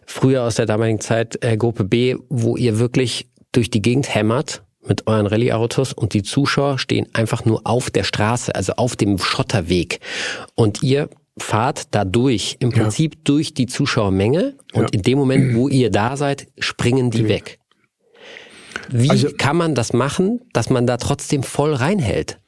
früher 0.07 0.45
aus 0.45 0.55
der 0.55 0.67
damaligen 0.67 1.01
Zeit, 1.01 1.45
äh, 1.45 1.57
Gruppe 1.57 1.83
B, 1.83 2.15
wo 2.29 2.57
ihr 2.57 2.79
wirklich 2.79 3.29
durch 3.51 3.71
die 3.71 3.83
Gegend 3.83 4.15
hämmert 4.15 4.63
mit 4.87 5.09
euren 5.09 5.27
Rallye-Autos 5.27 5.93
und 5.93 6.15
die 6.15 6.23
Zuschauer 6.23 6.79
stehen 6.79 7.09
einfach 7.13 7.45
nur 7.45 7.63
auf 7.65 7.91
der 7.91 8.05
Straße, 8.05 8.55
also 8.55 8.75
auf 8.75 8.95
dem 8.95 9.19
Schotterweg. 9.19 9.99
Und 10.55 10.85
ihr 10.85 11.09
fahrt 11.39 11.95
da 11.95 12.05
durch, 12.05 12.57
im 12.61 12.71
Prinzip 12.71 13.15
ja. 13.15 13.21
durch 13.25 13.55
die 13.55 13.67
Zuschauermenge 13.67 14.57
und 14.73 14.83
ja. 14.83 14.89
in 14.93 15.03
dem 15.03 15.19
Moment, 15.19 15.55
wo 15.55 15.69
ihr 15.69 15.91
da 15.91 16.17
seid, 16.17 16.47
springen 16.59 17.11
die, 17.11 17.23
die 17.23 17.29
weg. 17.29 17.59
Wie 18.91 19.11
also, 19.11 19.29
kann 19.37 19.57
man 19.57 19.75
das 19.75 19.93
machen, 19.93 20.41
dass 20.53 20.71
man 20.71 20.87
da 20.87 20.97
trotzdem 20.97 21.43
voll 21.43 21.75
reinhält? 21.75 22.39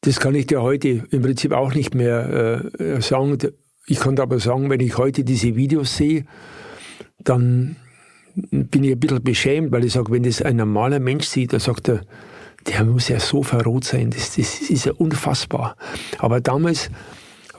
Das 0.00 0.20
kann 0.20 0.34
ich 0.34 0.46
dir 0.46 0.62
heute 0.62 1.04
im 1.10 1.22
Prinzip 1.22 1.52
auch 1.52 1.74
nicht 1.74 1.94
mehr 1.94 2.64
äh, 2.78 3.00
sagen. 3.00 3.38
Ich 3.86 4.00
kann 4.00 4.18
aber 4.18 4.40
sagen, 4.40 4.70
wenn 4.70 4.80
ich 4.80 4.98
heute 4.98 5.24
diese 5.24 5.54
Videos 5.56 5.96
sehe, 5.96 6.26
dann 7.18 7.76
bin 8.34 8.84
ich 8.84 8.92
ein 8.92 9.00
bisschen 9.00 9.22
beschämt, 9.22 9.72
weil 9.72 9.84
ich 9.84 9.92
sage, 9.92 10.12
wenn 10.12 10.22
das 10.22 10.42
ein 10.42 10.56
normaler 10.56 11.00
Mensch 11.00 11.26
sieht, 11.26 11.52
dann 11.52 11.60
sagt 11.60 11.88
er, 11.88 12.02
der 12.66 12.84
muss 12.84 13.08
ja 13.08 13.20
so 13.20 13.42
verrot 13.42 13.84
sein, 13.84 14.10
das, 14.10 14.36
das 14.36 14.60
ist 14.60 14.86
ja 14.86 14.92
unfassbar. 14.92 15.76
Aber 16.18 16.40
damals 16.40 16.90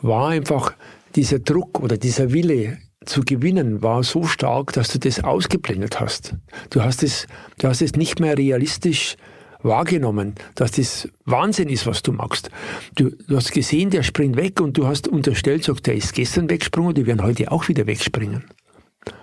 war 0.01 0.29
einfach 0.29 0.73
dieser 1.15 1.39
Druck 1.39 1.79
oder 1.79 1.97
dieser 1.97 2.31
Wille 2.33 2.77
zu 3.05 3.21
gewinnen 3.21 3.81
war 3.81 4.03
so 4.03 4.25
stark, 4.25 4.73
dass 4.73 4.89
du 4.89 4.99
das 4.99 5.23
ausgeblendet 5.23 5.99
hast. 5.99 6.35
Du 6.69 6.83
hast 6.83 7.03
es, 7.03 7.27
du 7.57 7.67
hast 7.67 7.81
es 7.81 7.93
nicht 7.93 8.19
mehr 8.19 8.37
realistisch 8.37 9.15
wahrgenommen, 9.63 10.35
dass 10.55 10.71
das 10.71 11.07
Wahnsinn 11.25 11.69
ist, 11.69 11.87
was 11.87 12.03
du 12.03 12.11
machst. 12.11 12.49
Du, 12.95 13.09
du 13.27 13.35
hast 13.35 13.51
gesehen, 13.51 13.89
der 13.89 14.03
springt 14.03 14.35
weg 14.35 14.61
und 14.61 14.77
du 14.77 14.87
hast 14.87 15.07
unterstellt, 15.07 15.63
sagt, 15.63 15.87
der 15.87 15.95
ist 15.95 16.13
gestern 16.13 16.49
weggesprungen, 16.49 16.93
die 16.93 17.05
werden 17.05 17.23
heute 17.23 17.51
auch 17.51 17.67
wieder 17.67 17.87
wegspringen. 17.87 18.43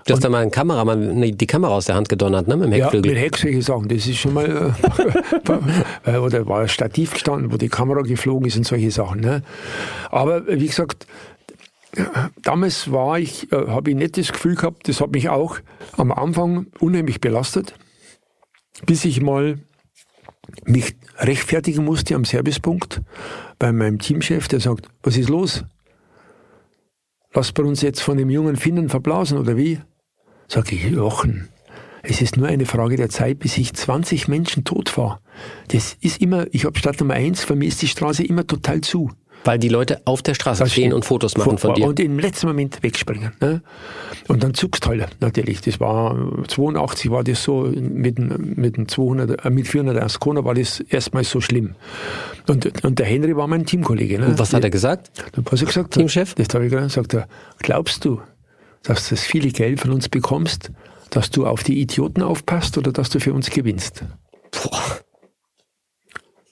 Du 0.06 0.12
hast 0.12 0.22
da 0.22 0.28
mal 0.28 0.42
einen 0.42 0.50
Kameramann 0.50 1.22
die 1.22 1.46
Kamera 1.46 1.72
aus 1.72 1.86
der 1.86 1.94
Hand 1.94 2.08
gedonnert, 2.08 2.46
ne? 2.46 2.56
Mit 2.56 2.66
dem 2.66 2.72
Heckflügel. 2.72 3.12
Ja, 3.12 3.14
mit 3.14 3.24
Heck 3.24 3.36
solche 3.38 3.62
Sachen. 3.62 3.88
Das 3.88 4.06
ist 4.06 4.16
schon 4.16 4.34
mal, 4.34 4.74
äh, 6.04 6.16
oder 6.16 6.46
war 6.46 6.60
ein 6.60 6.68
Stativ 6.68 7.12
gestanden, 7.12 7.52
wo 7.52 7.56
die 7.56 7.68
Kamera 7.68 8.02
geflogen 8.02 8.46
ist 8.46 8.56
und 8.56 8.66
solche 8.66 8.90
Sachen. 8.90 9.20
Ne? 9.20 9.42
Aber 10.10 10.46
wie 10.46 10.66
gesagt, 10.66 11.06
damals 12.42 12.90
war 12.90 13.18
ich, 13.18 13.50
äh, 13.52 13.66
habe 13.68 13.90
ich 13.90 13.96
nicht 13.96 14.18
das 14.18 14.32
Gefühl 14.32 14.56
gehabt, 14.56 14.88
das 14.88 15.00
hat 15.00 15.12
mich 15.12 15.28
auch 15.28 15.58
am 15.96 16.12
Anfang 16.12 16.66
unheimlich 16.80 17.20
belastet, 17.20 17.74
bis 18.86 19.04
ich 19.04 19.20
mal 19.20 19.58
mich 20.64 20.96
rechtfertigen 21.18 21.84
musste 21.84 22.14
am 22.14 22.24
Servicepunkt 22.24 23.00
bei 23.58 23.72
meinem 23.72 23.98
Teamchef, 23.98 24.48
der 24.48 24.60
sagt, 24.60 24.88
was 25.02 25.16
ist 25.16 25.28
los? 25.28 25.64
Lasst 27.36 27.58
wir 27.58 27.64
uns 27.64 27.82
jetzt 27.82 28.00
von 28.00 28.16
dem 28.16 28.30
jungen 28.30 28.56
Finnen 28.56 28.88
verblasen 28.88 29.38
oder 29.38 29.56
wie? 29.56 29.80
Sag 30.46 30.72
ich, 30.72 30.88
Jochen, 30.88 31.48
es 32.04 32.20
ist 32.22 32.36
nur 32.36 32.46
eine 32.46 32.64
Frage 32.64 32.96
der 32.96 33.08
Zeit, 33.08 33.40
bis 33.40 33.58
ich 33.58 33.74
20 33.74 34.28
Menschen 34.28 34.62
tot 34.62 34.88
fahre. 34.88 35.18
Das 35.68 35.96
ist 36.00 36.22
immer, 36.22 36.46
ich 36.52 36.64
habe 36.64 36.78
Stadt 36.78 37.00
Nummer 37.00 37.14
eins, 37.14 37.42
für 37.42 37.56
mich 37.56 37.68
ist 37.68 37.82
die 37.82 37.88
Straße 37.88 38.22
immer 38.22 38.46
total 38.46 38.82
zu. 38.82 39.10
Weil 39.44 39.58
die 39.58 39.68
Leute 39.68 40.00
auf 40.06 40.22
der 40.22 40.34
Straße 40.34 40.66
stehen 40.66 40.92
und 40.92 41.04
Fotos 41.04 41.36
machen 41.36 41.58
von 41.58 41.74
dir. 41.74 41.86
Und 41.86 42.00
im 42.00 42.18
letzten 42.18 42.46
Moment 42.46 42.82
wegspringen. 42.82 43.32
Ne? 43.40 43.62
Und 44.28 44.42
dann 44.42 44.54
zuckst 44.54 44.86
halt 44.86 45.16
natürlich. 45.20 45.60
Das 45.60 45.80
war 45.80 46.16
82 46.48 47.10
war 47.10 47.22
das 47.22 47.42
so 47.42 47.70
mit 47.76 48.18
mit 48.18 48.76
dem 48.76 48.88
200, 48.88 49.44
äh, 49.44 49.50
mit 49.50 49.68
400 49.68 50.02
Ascona 50.02 50.44
war 50.44 50.54
das 50.54 50.80
erstmal 50.80 51.24
so 51.24 51.40
schlimm. 51.40 51.74
Und, 52.48 52.84
und 52.84 52.98
der 52.98 53.06
Henry 53.06 53.36
war 53.36 53.46
mein 53.46 53.66
Teamkollege. 53.66 54.18
Ne? 54.18 54.26
Und 54.28 54.38
was 54.38 54.54
hat 54.54 54.64
er 54.64 54.70
gesagt? 54.70 55.10
Was 55.36 55.60
er 55.60 55.66
gesagt? 55.66 55.94
Teamchef? 55.94 56.34
Das 56.34 56.48
habe 56.54 56.64
ich 56.66 56.72
gesagt. 56.72 56.90
Sagt 56.92 57.14
er, 57.14 57.28
glaubst 57.58 58.04
du, 58.04 58.20
dass 58.82 59.08
du 59.08 59.14
das 59.14 59.24
viele 59.24 59.50
Geld 59.50 59.80
von 59.80 59.90
uns 59.90 60.08
bekommst, 60.08 60.70
dass 61.10 61.30
du 61.30 61.46
auf 61.46 61.62
die 61.62 61.80
Idioten 61.80 62.22
aufpasst 62.22 62.78
oder 62.78 62.92
dass 62.92 63.10
du 63.10 63.20
für 63.20 63.32
uns 63.32 63.50
gewinnst? 63.50 64.04
Boah. 64.52 65.00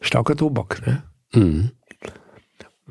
Starker 0.01 0.37
Tobak. 0.37 0.87
Ne? 0.87 1.03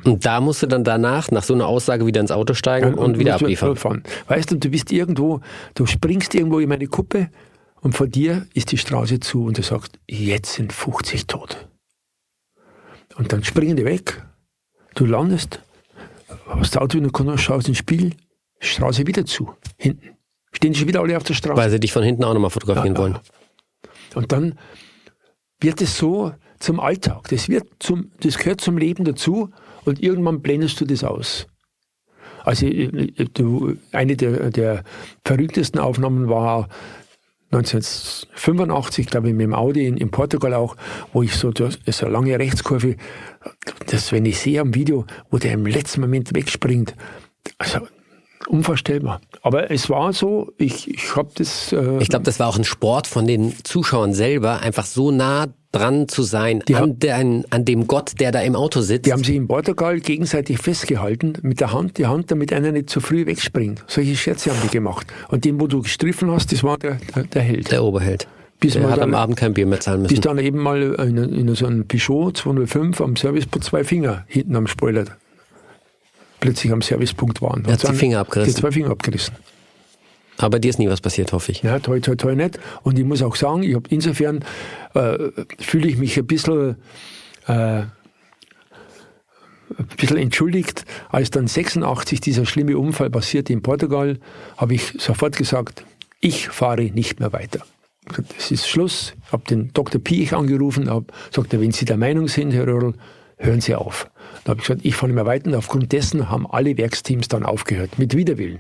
Und 0.04 0.26
da 0.26 0.42
musst 0.42 0.64
du 0.64 0.68
dann 0.68 0.84
danach, 0.84 1.32
nach 1.32 1.44
so 1.44 1.54
einer 1.54 1.68
Aussage, 1.68 2.06
wieder 2.06 2.22
ins 2.22 2.32
Auto 2.32 2.54
steigen 2.54 2.96
und, 2.96 3.20
wieder 3.20 3.34
musst 3.34 3.42
du 3.42 3.46
abliefern. 3.46 3.76
fahren. 3.76 4.04
Weißt 4.28 4.52
du, 4.52 4.58
du 4.58 4.70
bist 4.70 4.92
irgendwo, 4.92 5.42
du 5.76 5.86
springst 5.86 6.34
irgendwo 6.34 6.60
in 6.60 6.70
meine 6.70 6.88
Kuppe 6.88 7.30
und 7.82 7.96
vor 7.96 8.08
dir 8.08 8.48
ist 8.54 8.72
die 8.72 8.78
Straße 8.78 9.20
zu 9.20 9.46
und 9.46 9.58
du 9.58 9.64
sagst, 9.64 10.00
jetzt 10.08 10.54
sind 10.54 10.74
50 10.74 11.28
tot. 11.28 11.68
Und 13.18 13.34
dann 13.34 13.44
springen 13.44 13.76
die 13.76 13.86
weg, 13.86 14.24
du 14.96 15.06
landest, 15.06 15.60
hast 16.48 16.76
das 16.76 16.82
Auto 16.82 16.98
in 16.98 17.04
der 17.04 17.12
Kanone, 17.12 17.38
schaust 17.38 17.68
ins 17.68 17.78
Spiel, 17.78 18.16
Straße 18.60 19.06
wieder 19.08 19.26
zu, 19.26 19.54
hinten. 19.78 20.18
Stehen 20.54 20.76
schon 20.76 20.88
wieder 20.88 21.02
alle 21.02 21.18
auf 21.18 21.24
der 21.24 21.34
Straße. 21.34 21.58
Weil 21.58 21.70
sie 21.70 21.80
dich 21.80 21.92
von 21.94 22.04
hinten 22.04 22.24
auch 22.24 22.34
nochmal 22.34 22.50
fotografieren 22.50 22.98
wollen. 22.98 23.18
Und 24.16 24.32
dann 24.32 24.58
wird 25.60 25.82
es 25.82 25.98
so 25.98 26.34
zum 26.60 26.80
Alltag. 26.80 27.28
Das, 27.30 27.50
wird 27.50 27.68
zum, 27.80 28.12
das 28.20 28.38
gehört 28.38 28.62
zum 28.62 28.78
Leben 28.78 29.06
dazu 29.06 29.50
und 29.86 30.02
irgendwann 30.02 30.42
blendest 30.42 30.80
du 30.82 30.86
das 30.86 31.04
aus. 31.04 31.48
Also 32.44 32.66
äh, 32.66 33.12
du, 33.34 33.78
eine 33.92 34.16
der, 34.16 34.50
der 34.50 34.84
verrücktesten 35.24 35.80
Aufnahmen 35.80 36.30
war 36.30 36.70
1985, 37.52 39.08
glaube 39.08 39.28
ich, 39.28 39.34
mit 39.34 39.44
dem 39.44 39.54
Audi 39.54 39.86
in, 39.86 39.98
in 39.98 40.10
Portugal 40.10 40.54
auch, 40.54 40.78
wo 41.12 41.22
ich 41.22 41.36
so, 41.36 41.52
das 41.52 41.78
eine 42.02 42.12
lange 42.12 42.40
Rechtskurve, 42.40 42.96
das, 43.88 44.12
wenn 44.12 44.26
ich 44.26 44.40
sehe 44.40 44.62
am 44.62 44.74
Video, 44.74 45.06
wo 45.30 45.38
der 45.38 45.54
im 45.54 45.66
letzten 45.66 46.02
Moment 46.02 46.34
wegspringt, 46.34 46.96
also 47.58 47.80
unvorstellbar. 48.48 49.22
Aber 49.42 49.70
es 49.70 49.90
war 49.90 50.14
so, 50.14 50.54
ich, 50.58 50.90
ich 50.90 51.16
habe 51.16 51.30
das... 51.36 51.74
Äh, 51.74 51.98
Ich 52.00 52.10
glaube, 52.10 52.24
das 52.24 52.40
war 52.40 52.48
auch 52.48 52.58
ein 52.58 52.64
Sport 52.64 53.08
von 53.08 53.28
den 53.28 53.54
Zuschauern 53.64 54.14
selber, 54.14 54.62
einfach 54.62 54.86
so 54.86 55.12
nah 55.12 55.48
dran 55.72 56.08
zu 56.08 56.24
sein 56.24 56.62
Die 56.68 56.76
an, 56.76 56.82
haben- 56.82 57.00
der, 57.00 57.16
an 57.18 57.66
dem 57.66 57.88
Gott, 57.88 58.20
der 58.20 58.32
da 58.32 58.42
im 58.42 58.56
Auto 58.56 58.82
sitzt. 58.82 59.06
Die 59.06 59.14
haben 59.14 59.24
sich 59.24 59.36
in 59.36 59.48
Portugal 59.48 60.00
gegenseitig 60.00 60.58
festgehalten, 60.60 61.34
mit 61.44 61.60
der 61.62 61.72
Hand, 61.72 61.98
die 61.98 62.08
Hand, 62.08 62.30
damit 62.32 62.52
einer 62.54 62.72
nicht 62.72 62.90
zu 62.90 63.00
früh 63.00 63.26
wegspringt. 63.26 63.84
Solche 63.88 64.16
Scherze 64.16 64.50
haben 64.52 64.60
die 64.64 64.70
gemacht. 64.70 65.08
Und 65.30 65.46
den, 65.46 65.60
wo 65.62 65.68
du 65.68 65.82
gestriffen 65.82 66.30
hast, 66.32 66.52
das 66.52 66.64
war 66.64 66.78
der, 66.78 66.98
der, 67.16 67.24
der 67.24 67.42
Held. 67.42 67.72
der 67.72 67.84
Oberheld. 67.84 68.28
Bis 68.60 68.74
der 68.74 68.82
man 68.84 68.92
hat 68.92 69.00
dann- 69.00 69.10
am 69.10 69.16
Abend 69.16 69.38
kein 69.38 69.54
Bier 69.54 69.66
mehr 69.66 69.80
zahlen 69.80 70.02
müssen. 70.04 70.14
Bis 70.14 70.22
dann 70.22 70.38
eben 70.38 70.60
mal 70.60 70.82
in, 70.82 71.18
in 71.18 71.56
so 71.56 71.66
einem 71.66 71.88
Peugeot 71.88 72.32
205 72.34 73.02
am 73.02 73.16
Serviceport 73.16 73.64
zwei 73.64 73.84
Finger 73.84 74.24
hinten 74.28 74.56
am 74.56 74.68
Spoiler 74.68 75.06
plötzlich 76.40 76.72
am 76.72 76.82
Servicepunkt 76.82 77.42
waren. 77.42 77.64
Er 77.66 77.74
hat 77.74 77.88
die 77.88 77.94
Finger 77.94 78.20
abgerissen. 78.20 78.54
Die 78.56 78.60
zwei 78.62 78.72
Finger 78.72 78.90
abgerissen. 78.92 79.36
Aber 80.42 80.60
dir 80.60 80.70
ist 80.70 80.80
nie 80.80 80.90
was 80.90 81.02
passiert, 81.02 81.32
hoffe 81.34 81.52
ich. 81.52 81.62
Ja, 81.62 81.80
toi, 81.80 82.00
toi, 82.00 82.16
toi 82.16 82.36
nicht. 82.36 82.60
Und 82.84 82.98
ich 82.98 83.06
muss 83.06 83.22
auch 83.22 83.36
sagen, 83.36 83.64
ich 83.64 83.76
habe 83.76 83.88
insofern 83.90 84.44
äh, 84.94 85.18
fühle 85.60 85.88
ich 85.88 85.98
mich 85.98 86.18
ein 86.18 86.26
bisschen, 86.26 86.78
äh, 87.48 87.52
ein 87.52 87.90
bisschen 89.98 90.18
entschuldigt, 90.18 90.86
als 91.10 91.30
dann 91.30 91.48
86 91.48 92.22
dieser 92.22 92.46
schlimme 92.46 92.78
Unfall 92.78 93.10
passierte 93.10 93.54
in 93.54 93.62
Portugal, 93.62 94.20
habe 94.58 94.74
ich 94.74 94.94
sofort 95.00 95.38
gesagt, 95.38 95.86
ich 96.20 96.50
fahre 96.50 96.84
nicht 96.84 97.20
mehr 97.20 97.34
weiter. 97.34 97.62
Das 98.38 98.52
ist 98.52 98.68
Schluss. 98.68 99.14
Ich 99.26 99.32
habe 99.32 99.44
den 99.50 99.72
Dr. 99.74 100.02
Piech 100.02 100.34
angerufen, 100.34 100.90
habe 100.90 101.06
gesagt, 101.30 101.52
wenn 101.52 101.72
Sie 101.72 101.86
der 101.86 101.98
Meinung 101.98 102.28
sind, 102.28 102.52
Herr 102.52 102.68
Röhrl, 102.68 102.94
hören 103.38 103.62
Sie 103.62 103.76
auf. 103.76 104.10
Dann 104.44 104.52
habe 104.52 104.62
ich 104.62 104.68
gesagt, 104.68 104.86
ich 104.86 104.96
fahre 104.96 105.08
nicht 105.08 105.16
mehr 105.16 105.26
weiter. 105.26 105.48
Und 105.48 105.56
aufgrund 105.56 105.92
dessen 105.92 106.30
haben 106.30 106.48
alle 106.50 106.78
Werksteams 106.78 107.28
dann 107.28 107.44
aufgehört, 107.44 108.00
mit 108.00 108.16
Widerwillen. 108.16 108.60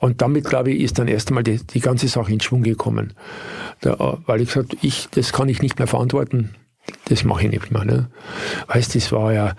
Und 0.00 0.20
damit, 0.20 0.46
glaube 0.46 0.72
ich, 0.72 0.82
ist 0.82 0.98
dann 0.98 1.08
erst 1.08 1.28
einmal 1.28 1.44
die, 1.44 1.64
die 1.64 1.80
ganze 1.80 2.08
Sache 2.08 2.32
in 2.32 2.40
Schwung 2.40 2.62
gekommen. 2.62 3.14
Da, 3.80 4.18
weil 4.26 4.40
ich 4.40 4.48
gesagt 4.48 4.76
ich, 4.82 5.08
das 5.12 5.32
kann 5.32 5.48
ich 5.48 5.62
nicht 5.62 5.78
mehr 5.78 5.86
verantworten. 5.86 6.54
Das 7.04 7.22
mache 7.22 7.44
ich 7.44 7.50
nicht 7.50 7.70
mehr. 7.70 7.84
Ne? 7.84 8.10
Weißt, 8.66 8.96
das 8.96 9.12
war 9.12 9.32
ja 9.32 9.54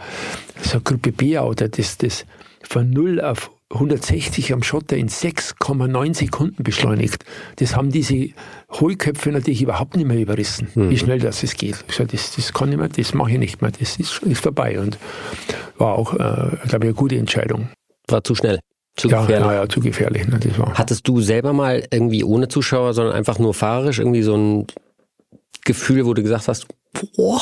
so 0.62 0.80
ein 0.80 0.84
Gruppe 0.84 1.14
B-Auto, 1.14 1.68
das, 1.68 1.98
das 1.98 2.26
von 2.62 2.90
0 2.90 3.22
auf 3.22 3.52
160 3.74 4.54
am 4.54 4.64
Schotter 4.64 4.96
in 4.98 5.10
6,9 5.10 6.16
Sekunden 6.16 6.64
beschleunigt. 6.64 7.26
Das 7.58 7.76
haben 7.76 7.92
diese 7.92 8.30
Hohlköpfe 8.72 9.32
natürlich 9.32 9.62
überhaupt 9.62 9.96
nicht 9.96 10.08
mehr 10.08 10.20
überrissen, 10.20 10.68
wie 10.76 10.98
schnell 10.98 11.20
das 11.20 11.44
es 11.44 11.56
geht. 11.56 11.84
Ich 11.88 11.96
sag, 11.96 12.10
das, 12.10 12.36
das 12.36 12.54
kann 12.54 12.72
ich 12.72 12.78
mehr, 12.78 12.90
das 12.90 13.14
mache 13.14 13.32
ich 13.32 13.40
nicht 13.40 13.62
mehr, 13.62 13.72
das 13.72 13.98
ist, 13.98 14.22
ist 14.24 14.42
vorbei. 14.44 14.80
Und 14.80 14.98
war 15.78 15.94
auch, 15.94 16.14
äh, 16.14 16.18
glaube 16.18 16.58
ich, 16.66 16.74
eine 16.82 16.94
gute 16.94 17.18
Entscheidung. 17.18 17.70
War 18.08 18.24
zu 18.24 18.36
schnell. 18.36 18.60
Zu 18.96 19.10
Ja, 19.10 19.22
gefährlich. 19.22 19.48
ja, 19.48 19.54
ja, 19.54 19.70
zu 19.70 19.80
gefährlich. 19.80 20.28
Ne, 20.28 20.40
das 20.40 20.60
war. 20.60 20.74
Hattest 20.76 21.08
du 21.08 21.22
selber 21.22 21.52
mal 21.54 21.84
irgendwie 21.92 22.24
ohne 22.24 22.48
Zuschauer, 22.48 22.94
sondern 22.94 23.16
einfach 23.16 23.40
nur 23.40 23.54
fahrerisch 23.54 24.00
irgendwie 24.00 24.22
so 24.22 24.36
ein 24.36 24.68
Gefühl, 25.66 26.06
wo 26.06 26.14
du 26.14 26.22
gesagt 26.22 26.48
hast, 26.48 26.68
boah, 27.16 27.42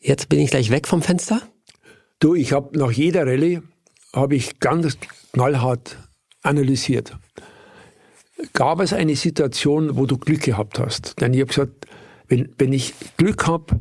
jetzt 0.00 0.28
bin 0.28 0.40
ich 0.40 0.50
gleich 0.50 0.70
weg 0.70 0.86
vom 0.86 1.00
Fenster? 1.00 1.40
Du, 2.20 2.34
ich 2.34 2.52
habe 2.52 2.78
nach 2.78 2.90
jeder 2.90 3.26
Rallye 3.26 3.62
habe 4.12 4.36
ich 4.36 4.60
ganz 4.60 4.98
knallhart 5.34 5.98
analysiert. 6.42 7.16
Gab 8.52 8.80
es 8.80 8.92
eine 8.92 9.16
Situation, 9.16 9.96
wo 9.96 10.06
du 10.06 10.16
Glück 10.16 10.42
gehabt 10.42 10.78
hast? 10.78 11.20
Denn 11.20 11.34
ich 11.34 11.40
habe 11.40 11.48
gesagt, 11.48 11.86
wenn, 12.28 12.54
wenn 12.58 12.72
ich 12.72 12.94
Glück 13.16 13.46
habe, 13.46 13.80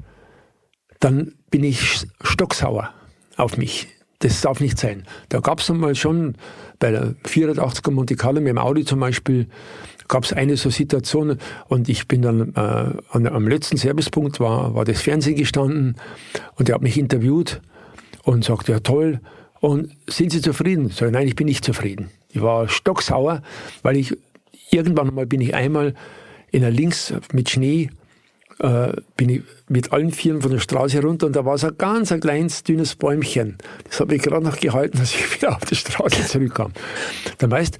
dann 0.99 1.35
bin 1.51 1.63
ich 1.63 2.05
stocksauer 2.21 2.89
auf 3.37 3.57
mich. 3.57 3.87
Das 4.19 4.41
darf 4.41 4.59
nicht 4.61 4.79
sein. 4.79 5.05
Da 5.29 5.41
gab 5.41 5.59
es 5.59 5.69
einmal 5.69 5.95
schon 5.95 6.35
bei 6.79 6.91
der 6.91 7.15
480er 7.25 7.91
Monte 7.91 8.15
Carlo 8.15 8.39
mit 8.39 8.49
dem 8.49 8.57
Audi 8.57 8.85
zum 8.85 8.99
Beispiel, 8.99 9.47
gab 10.07 10.23
es 10.23 10.33
eine 10.33 10.57
so 10.57 10.69
Situation 10.69 11.37
und 11.67 11.89
ich 11.89 12.07
bin 12.07 12.21
dann 12.21 12.53
äh, 12.55 12.59
an, 13.09 13.27
am 13.27 13.47
letzten 13.47 13.77
Servicepunkt 13.77 14.39
war, 14.39 14.75
war 14.75 14.85
das 14.85 15.01
Fernsehen 15.01 15.35
gestanden 15.35 15.97
und 16.55 16.67
der 16.67 16.75
hat 16.75 16.81
mich 16.81 16.97
interviewt 16.97 17.61
und 18.23 18.43
sagt, 18.43 18.69
ja 18.69 18.79
toll, 18.79 19.19
und 19.63 19.95
sind 20.07 20.33
Sie 20.33 20.41
zufrieden? 20.41 20.89
Sag 20.89 21.07
ich, 21.07 21.13
nein, 21.13 21.25
ich 21.25 21.37
bin 21.37 21.47
nicht 21.47 21.63
zufrieden. 21.63 22.09
Ich 22.27 22.41
war 22.41 22.67
stocksauer, 22.67 23.41
weil 23.81 23.95
ich 23.95 24.13
irgendwann 24.71 25.15
mal 25.15 25.25
bin 25.25 25.39
ich 25.39 25.55
einmal 25.55 25.93
in 26.51 26.63
der 26.63 26.69
Links 26.69 27.13
mit 27.31 27.49
Schnee 27.49 27.89
äh, 28.59 28.91
bin 29.15 29.29
ich 29.29 29.43
mit 29.69 29.93
allen 29.93 30.11
Vieren 30.11 30.41
von 30.41 30.51
der 30.51 30.59
Straße 30.59 31.01
runter 31.01 31.27
und 31.27 31.37
da 31.37 31.45
war 31.45 31.57
so 31.57 31.67
ein 31.67 31.77
ganz 31.77 32.11
ein 32.11 32.19
kleines, 32.19 32.63
dünnes 32.63 32.97
Bäumchen. 32.97 33.57
Das 33.89 34.01
habe 34.01 34.15
ich 34.15 34.21
gerade 34.21 34.43
noch 34.43 34.59
gehalten, 34.59 34.97
dass 34.99 35.15
ich 35.15 35.33
wieder 35.33 35.55
auf 35.55 35.63
die 35.63 35.75
Straße 35.75 36.25
zurückkam. 36.25 36.73
Dann 37.37 37.49
weißt, 37.49 37.77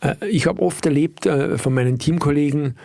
äh, 0.00 0.26
ich 0.26 0.46
habe 0.46 0.62
oft 0.62 0.86
erlebt 0.86 1.26
äh, 1.26 1.58
von 1.58 1.74
meinen 1.74 1.98
Teamkollegen, 1.98 2.78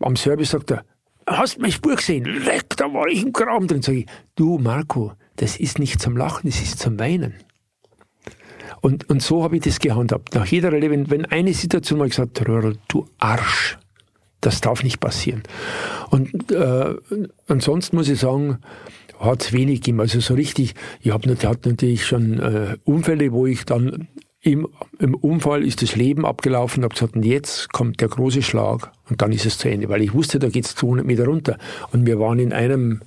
am 0.00 0.16
Service 0.16 0.52
sagt 0.52 0.70
er, 0.70 0.82
hast 1.26 1.58
meine 1.58 1.74
Spur 1.74 1.96
gesehen? 1.96 2.24
Leck, 2.24 2.74
da 2.78 2.86
war 2.86 3.06
ich 3.08 3.22
im 3.22 3.34
Graben 3.34 3.68
drin. 3.68 3.82
Sag 3.82 3.96
ich, 3.96 4.06
du 4.34 4.56
Marco, 4.56 5.12
das 5.36 5.58
ist 5.58 5.78
nicht 5.78 6.00
zum 6.00 6.16
Lachen, 6.16 6.48
das 6.48 6.62
ist 6.62 6.78
zum 6.78 6.98
Weinen. 6.98 7.34
Und, 8.80 9.08
und 9.10 9.22
so 9.22 9.42
habe 9.42 9.56
ich 9.56 9.62
das 9.62 9.80
gehandhabt. 9.80 10.34
Nach 10.34 10.46
jeder 10.46 10.72
Rallye, 10.72 10.90
wenn, 10.90 11.10
wenn 11.10 11.24
eine 11.24 11.54
Situation 11.54 11.98
mal 11.98 12.08
gesagt, 12.08 12.46
Röhrl, 12.48 12.76
du 12.88 13.06
Arsch, 13.18 13.78
das 14.40 14.60
darf 14.60 14.82
nicht 14.82 15.00
passieren. 15.00 15.42
Und 16.10 16.52
äh, 16.52 16.94
ansonsten 17.48 17.96
muss 17.96 18.08
ich 18.08 18.20
sagen, 18.20 18.58
hat 19.18 19.42
es 19.42 19.52
wenig 19.52 19.80
gegeben. 19.80 20.00
Also 20.00 20.20
so 20.20 20.34
richtig, 20.34 20.74
ich 21.00 21.10
habe 21.10 21.28
natürlich 21.28 22.06
schon 22.06 22.38
äh, 22.38 22.76
Unfälle, 22.84 23.32
wo 23.32 23.46
ich 23.46 23.64
dann 23.64 24.08
im, 24.42 24.68
im 25.00 25.14
Unfall 25.16 25.64
ist 25.64 25.82
das 25.82 25.96
Leben 25.96 26.24
abgelaufen 26.24 26.84
habe 26.84 26.94
gesagt, 26.94 27.16
und 27.16 27.24
jetzt 27.24 27.72
kommt 27.72 28.00
der 28.00 28.08
große 28.08 28.42
Schlag 28.42 28.92
und 29.10 29.20
dann 29.20 29.32
ist 29.32 29.44
es 29.44 29.58
zu 29.58 29.68
Ende. 29.68 29.88
Weil 29.88 30.02
ich 30.02 30.14
wusste, 30.14 30.38
da 30.38 30.48
geht 30.48 30.66
es 30.66 30.76
200 30.76 31.04
Meter 31.04 31.24
runter. 31.24 31.58
Und 31.92 32.06
wir 32.06 32.20
waren 32.20 32.38
in 32.38 32.52
einem 32.52 33.00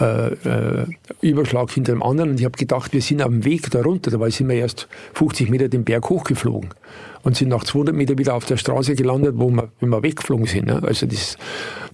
äh, 0.00 0.32
äh, 0.32 0.86
Überschlag 1.20 1.70
hinter 1.70 1.92
dem 1.92 2.02
anderen 2.02 2.30
und 2.30 2.40
ich 2.40 2.44
habe 2.44 2.58
gedacht, 2.58 2.92
wir 2.92 3.00
sind 3.00 3.22
auf 3.22 3.28
dem 3.28 3.44
Weg 3.44 3.70
da 3.70 3.80
runter. 3.82 4.10
Dabei 4.10 4.30
sind 4.30 4.48
wir 4.48 4.56
erst 4.56 4.88
50 5.14 5.50
Meter 5.50 5.68
den 5.68 5.84
Berg 5.84 6.08
hochgeflogen 6.08 6.70
und 7.22 7.36
sind 7.36 7.48
nach 7.48 7.64
200 7.64 7.94
Meter 7.94 8.18
wieder 8.18 8.34
auf 8.34 8.44
der 8.44 8.56
Straße 8.56 8.94
gelandet, 8.96 9.34
wo 9.36 9.50
wir, 9.50 9.70
wenn 9.80 9.90
wir 9.90 10.02
weggeflogen 10.02 10.46
sind. 10.46 10.66
Ne? 10.66 10.82
Also 10.82 11.06
das, 11.06 11.36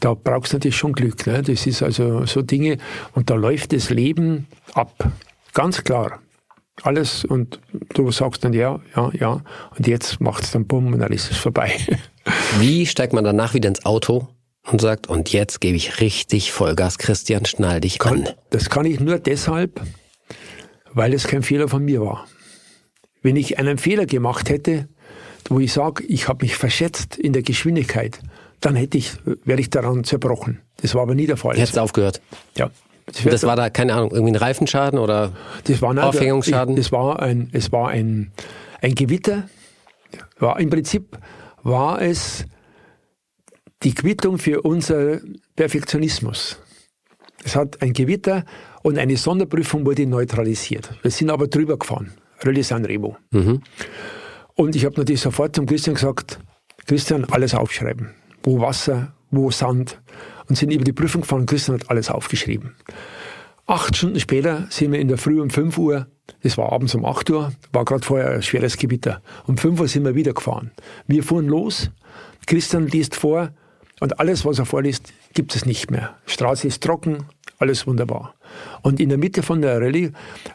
da 0.01 0.15
brauchst 0.15 0.53
du 0.53 0.57
natürlich 0.57 0.77
schon 0.77 0.93
Glück. 0.93 1.27
Ne? 1.27 1.43
Das 1.43 1.67
ist 1.67 1.83
also 1.83 2.25
so 2.27 2.43
Dinge 2.43 2.79
und 3.13 3.29
da 3.29 3.35
läuft 3.35 3.73
das 3.73 3.91
Leben 3.91 4.47
ab. 4.75 5.13
Ganz 5.53 5.85
klar. 5.85 6.21
Alles 6.83 7.27
und 7.27 7.61
du 7.93 8.11
sagst 8.11 8.43
dann 8.45 8.55
ja, 8.55 8.81
ja, 8.97 9.11
ja 9.13 9.43
und 9.77 9.87
jetzt 9.87 10.21
macht 10.21 10.45
es 10.45 10.53
dann 10.53 10.67
bumm 10.67 10.95
und 10.95 11.01
dann 11.01 11.13
ist 11.13 11.31
es 11.31 11.37
vorbei. 11.37 11.73
Wie 12.59 12.87
steigt 12.87 13.13
man 13.13 13.25
danach 13.25 13.53
wieder 13.53 13.69
ins 13.69 13.85
Auto 13.85 14.29
und 14.73 14.81
sagt, 14.81 15.09
und 15.09 15.33
jetzt 15.33 15.61
gebe 15.61 15.77
ich 15.77 16.01
richtig 16.01 16.53
Vollgas, 16.53 16.99
Christian, 16.99 17.45
schnall 17.45 17.81
dich 17.81 18.01
an. 18.03 18.29
Das 18.51 18.71
kann 18.71 18.87
ich 18.87 19.01
nur 19.01 19.19
deshalb, 19.19 19.81
weil 20.93 21.13
es 21.13 21.27
kein 21.27 21.43
Fehler 21.43 21.69
von 21.69 21.85
mir 21.85 22.01
war. 22.01 22.27
Wenn 23.23 23.37
ich 23.37 23.59
einen 23.59 23.79
Fehler 23.79 24.07
gemacht 24.07 24.49
hätte, 24.49 24.89
wo 25.49 25.59
ich 25.59 25.73
sage, 25.73 26.05
ich 26.05 26.29
habe 26.29 26.45
mich 26.45 26.57
verschätzt 26.57 27.17
in 27.17 27.33
der 27.33 27.43
Geschwindigkeit, 27.43 28.21
dann 28.61 28.77
hätte 28.77 28.99
ich, 28.99 29.13
wäre 29.45 29.61
ich 29.61 29.71
daran 29.71 30.05
zerbrochen. 30.05 30.61
Das 30.83 30.95
war 30.95 31.03
aber 31.03 31.15
nie 31.15 31.27
der 31.27 31.37
Fall. 31.37 31.59
Jetzt 31.59 31.79
aufgehört. 31.79 32.21
Ja. 32.57 32.71
Das, 33.07 33.25
das 33.25 33.43
war 33.43 33.57
da, 33.57 33.71
keine 33.71 33.95
Ahnung, 33.95 34.13
irgendwie 34.13 34.33
ein 34.33 34.37
Reifenschaden 34.37 34.99
oder 34.99 35.33
das 35.65 35.83
war, 35.83 35.93
nein, 35.93 36.05
Aufhängungsschaden? 36.05 36.77
Das 36.77 36.93
war 36.93 37.21
ein, 37.21 37.51
es 37.53 37.73
war 37.73 37.89
ein, 37.89 38.31
ein 38.81 38.95
Gewitter. 38.95 39.49
War, 40.39 40.61
Im 40.61 40.71
Prinzip 40.71 41.19
war 41.63 42.01
es 42.01 42.45
die 43.83 43.95
Quittung 43.95 44.39
für 44.39 44.63
unser 44.63 45.21
Perfektionismus. 45.57 46.59
Es 47.45 47.57
hat 47.57 47.81
ein 47.81 47.93
Gewitter 47.93 48.45
und 48.83 48.99
eine 48.99 49.17
Sonderprüfung 49.17 49.87
wurde 49.87 50.07
neutralisiert. 50.07 50.91
Wir 51.03 51.11
sind 51.11 51.31
aber 51.31 51.47
drüber 51.47 51.79
gefahren. 51.79 52.13
Rallye 52.43 52.63
Sanremo. 52.63 53.17
Mhm. 53.31 53.63
Und 54.55 54.77
ich 54.77 54.85
habe 54.85 54.97
natürlich 54.97 55.23
sofort 55.23 55.57
zum 55.57 55.67
Christian 55.67 55.95
gesagt, 55.95 56.39
Christian, 56.87 57.25
alles 57.25 57.55
aufschreiben. 57.55 58.11
Wo 58.43 58.61
Wasser, 58.61 59.15
wo 59.31 59.51
Sand. 59.51 60.01
Und 60.49 60.57
sind 60.57 60.73
über 60.73 60.85
die 60.85 60.93
Prüfung 60.93 61.23
gefahren. 61.23 61.47
Christian 61.47 61.81
hat 61.81 61.91
alles 61.91 62.11
aufgeschrieben. 62.11 62.75
Acht 63.67 63.97
Stunden 63.97 64.19
später 64.21 64.67
sind 64.69 64.93
wir 64.93 65.01
in 65.01 65.09
der 65.09 65.17
Früh 65.17 65.41
um 65.41 65.49
5 65.49 65.79
Uhr, 65.79 66.09
das 66.43 66.59
war 66.59 66.73
abends 66.73 66.95
um 66.97 67.05
8 67.05 67.31
Uhr, 67.31 67.53
war 67.73 67.85
gerade 67.85 68.05
vorher 68.05 68.33
ein 68.33 68.43
schweres 68.43 68.77
Gewitter. 68.77 69.23
Um 69.47 69.57
5 69.57 69.79
Uhr 69.79 69.87
sind 69.87 70.05
wir 70.05 70.17
wieder 70.17 70.33
gefahren. 70.33 70.73
Wir 71.07 71.23
fuhren 71.23 71.47
los, 71.47 71.91
Christian 72.47 72.89
liest 72.89 73.15
vor 73.15 73.53
und 74.01 74.19
alles, 74.19 74.45
was 74.45 74.59
er 74.59 74.65
vorliest, 74.65 75.13
gibt 75.35 75.55
es 75.55 75.67
nicht 75.67 75.91
mehr. 75.91 76.17
Straße 76.27 76.67
ist 76.67 76.83
trocken, 76.83 77.27
alles 77.59 77.87
wunderbar. 77.87 78.35
Und 78.83 78.99
in 78.99 79.11
der 79.11 79.19
Mitte 79.19 79.43
von 79.43 79.61
der 79.61 79.81
Rallye 79.81 80.13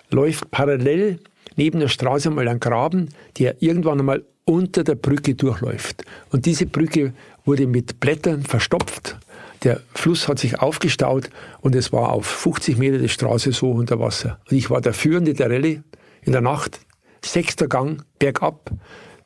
läuft 0.09 0.51
parallel 0.51 1.19
neben 1.55 1.79
der 1.79 1.87
Straße 1.87 2.31
mal 2.31 2.47
ein 2.47 2.59
Graben, 2.59 3.09
der 3.37 3.61
irgendwann 3.61 3.99
einmal 3.99 4.25
unter 4.43 4.83
der 4.83 4.95
Brücke 4.95 5.35
durchläuft. 5.35 6.03
Und 6.31 6.45
diese 6.45 6.65
Brücke 6.65 7.13
wurde 7.45 7.67
mit 7.67 7.99
Blättern 7.99 8.43
verstopft. 8.43 9.17
Der 9.63 9.79
Fluss 9.93 10.27
hat 10.27 10.39
sich 10.39 10.59
aufgestaut 10.59 11.29
und 11.61 11.75
es 11.75 11.93
war 11.93 12.11
auf 12.11 12.25
50 12.25 12.77
Meter 12.77 12.97
die 12.97 13.09
Straße 13.09 13.51
so 13.51 13.71
unter 13.71 13.99
Wasser. 13.99 14.39
Und 14.49 14.57
ich 14.57 14.69
war 14.69 14.81
der 14.81 14.93
Führende 14.93 15.33
der 15.33 15.49
Rallye 15.49 15.81
in 16.23 16.31
der 16.31 16.41
Nacht, 16.41 16.79
sechster 17.23 17.67
Gang, 17.67 18.03
bergab, 18.19 18.71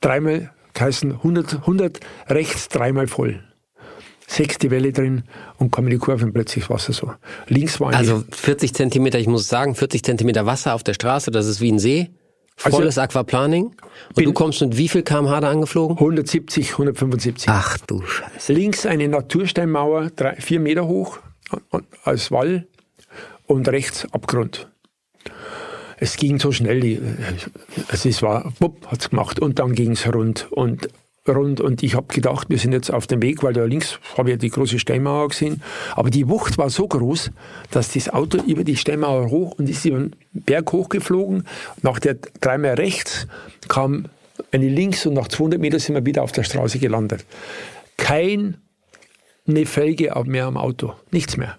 dreimal, 0.01 0.51
heißen 0.77 1.11
100, 1.11 1.55
100 1.55 1.99
rechts, 2.29 2.69
dreimal 2.69 3.07
voll 3.07 3.43
sechste 4.29 4.69
Welle 4.69 4.93
drin 4.93 5.23
und 5.57 5.71
kam 5.71 5.85
in 5.85 5.91
die 5.91 5.97
Kurve 5.97 6.25
und 6.25 6.33
plötzlich 6.33 6.69
Wasser 6.69 6.93
so. 6.93 7.11
Links 7.47 7.79
war 7.79 7.93
Also 7.93 8.23
40 8.29 8.73
Zentimeter, 8.73 9.17
ich 9.17 9.27
muss 9.27 9.47
sagen, 9.47 9.73
40 9.73 10.03
Zentimeter 10.03 10.45
Wasser 10.45 10.75
auf 10.75 10.83
der 10.83 10.93
Straße, 10.93 11.31
das 11.31 11.47
ist 11.47 11.61
wie 11.61 11.71
ein 11.71 11.79
See. 11.79 12.09
Also 12.61 12.77
Volles 12.77 12.97
also, 12.97 13.19
Aquaplaning. 13.19 13.75
Und 14.15 14.25
du 14.25 14.33
kommst 14.33 14.61
mit 14.61 14.77
wie 14.77 14.89
viel 14.89 15.01
kmh 15.01 15.39
da 15.39 15.49
angeflogen? 15.49 15.97
170, 15.97 16.73
175. 16.73 17.49
Ach 17.49 17.77
du 17.87 18.01
Scheiße. 18.05 18.53
Links 18.53 18.85
eine 18.85 19.07
Natursteinmauer, 19.07 20.11
drei, 20.15 20.35
vier 20.35 20.59
Meter 20.59 20.85
hoch, 20.85 21.19
als 22.03 22.31
Wall 22.31 22.67
und 23.47 23.67
rechts 23.69 24.07
Abgrund. 24.11 24.69
Es 25.97 26.17
ging 26.17 26.39
so 26.39 26.51
schnell, 26.51 26.81
die, 26.81 27.01
also 27.87 28.09
es 28.09 28.21
war, 28.21 28.53
bupp, 28.59 28.87
hat's 28.87 29.09
gemacht 29.09 29.39
und 29.39 29.59
dann 29.59 29.73
ging's 29.73 30.05
rund 30.07 30.47
und 30.51 30.89
rund 31.33 31.61
und 31.61 31.83
ich 31.83 31.95
habe 31.95 32.07
gedacht, 32.13 32.49
wir 32.49 32.57
sind 32.57 32.73
jetzt 32.73 32.91
auf 32.91 33.07
dem 33.07 33.21
Weg, 33.21 33.43
weil 33.43 33.53
da 33.53 33.63
links 33.63 33.99
habe 34.17 34.29
ich 34.29 34.33
ja 34.33 34.37
die 34.37 34.49
große 34.49 34.79
Steinmauer 34.79 35.29
gesehen. 35.29 35.61
Aber 35.95 36.09
die 36.09 36.27
Wucht 36.29 36.57
war 36.57 36.69
so 36.69 36.87
groß, 36.87 37.31
dass 37.71 37.93
das 37.93 38.09
Auto 38.09 38.39
über 38.43 38.63
die 38.63 38.75
Steinmauer 38.75 39.29
hoch 39.29 39.57
und 39.57 39.69
ist 39.69 39.85
über 39.85 39.99
den 39.99 40.15
Berg 40.33 40.71
hochgeflogen. 40.71 41.45
Nach 41.81 41.99
der 41.99 42.17
dreimal 42.41 42.75
rechts 42.75 43.27
kam 43.67 44.05
eine 44.51 44.69
links 44.69 45.05
und 45.05 45.13
nach 45.13 45.27
200 45.27 45.59
Metern 45.59 45.79
sind 45.79 45.95
wir 45.95 46.05
wieder 46.05 46.23
auf 46.23 46.31
der 46.31 46.43
Straße 46.43 46.79
gelandet. 46.79 47.25
Keine 47.97 48.55
Felge 49.65 50.13
mehr 50.25 50.45
am 50.45 50.57
Auto, 50.57 50.93
nichts 51.11 51.37
mehr. 51.37 51.57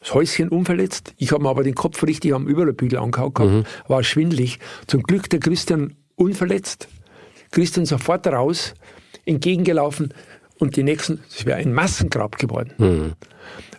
Das 0.00 0.14
Häuschen 0.14 0.48
unverletzt. 0.48 1.14
Ich 1.16 1.30
habe 1.30 1.44
mir 1.44 1.50
aber 1.50 1.62
den 1.62 1.76
Kopf 1.76 2.02
richtig 2.02 2.34
am 2.34 2.48
Überrollbügel 2.48 2.98
angehauen 2.98 3.32
gehabt, 3.32 3.52
mhm. 3.52 3.64
war 3.86 4.02
schwindlig. 4.02 4.58
Zum 4.88 5.04
Glück 5.04 5.30
der 5.30 5.38
Christian 5.38 5.94
unverletzt. 6.16 6.88
Christian 7.52 7.86
sofort 7.86 8.26
raus, 8.26 8.74
entgegengelaufen 9.24 10.12
und 10.58 10.76
die 10.76 10.82
nächsten, 10.82 11.20
es 11.30 11.46
wäre 11.46 11.58
ein 11.58 11.72
Massengrab 11.72 12.38
geworden. 12.38 12.72
Mhm. 12.78 13.12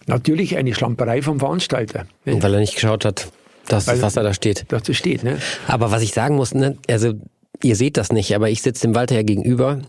Natürlich 0.07 0.57
eine 0.57 0.73
Schlamperei 0.73 1.21
vom 1.21 1.39
Veranstalter. 1.39 2.05
Ne? 2.25 2.41
Weil 2.41 2.53
er 2.53 2.59
nicht 2.59 2.75
geschaut 2.75 3.05
hat, 3.05 3.31
dass 3.67 3.87
Weil, 3.87 3.95
das 3.95 4.03
Wasser 4.03 4.23
da 4.23 4.33
steht. 4.33 4.65
Dass 4.69 4.83
das 4.83 4.95
steht, 4.95 5.23
ne? 5.23 5.39
Aber 5.67 5.91
was 5.91 6.01
ich 6.01 6.13
sagen 6.13 6.35
muss, 6.35 6.53
ne, 6.53 6.77
also 6.89 7.13
ihr 7.61 7.75
seht 7.75 7.97
das 7.97 8.11
nicht, 8.11 8.35
aber 8.35 8.49
ich 8.49 8.61
sitze 8.61 8.87
dem 8.87 8.95
Walter 8.95 9.15
ja 9.15 9.23
gegenüber 9.23 9.81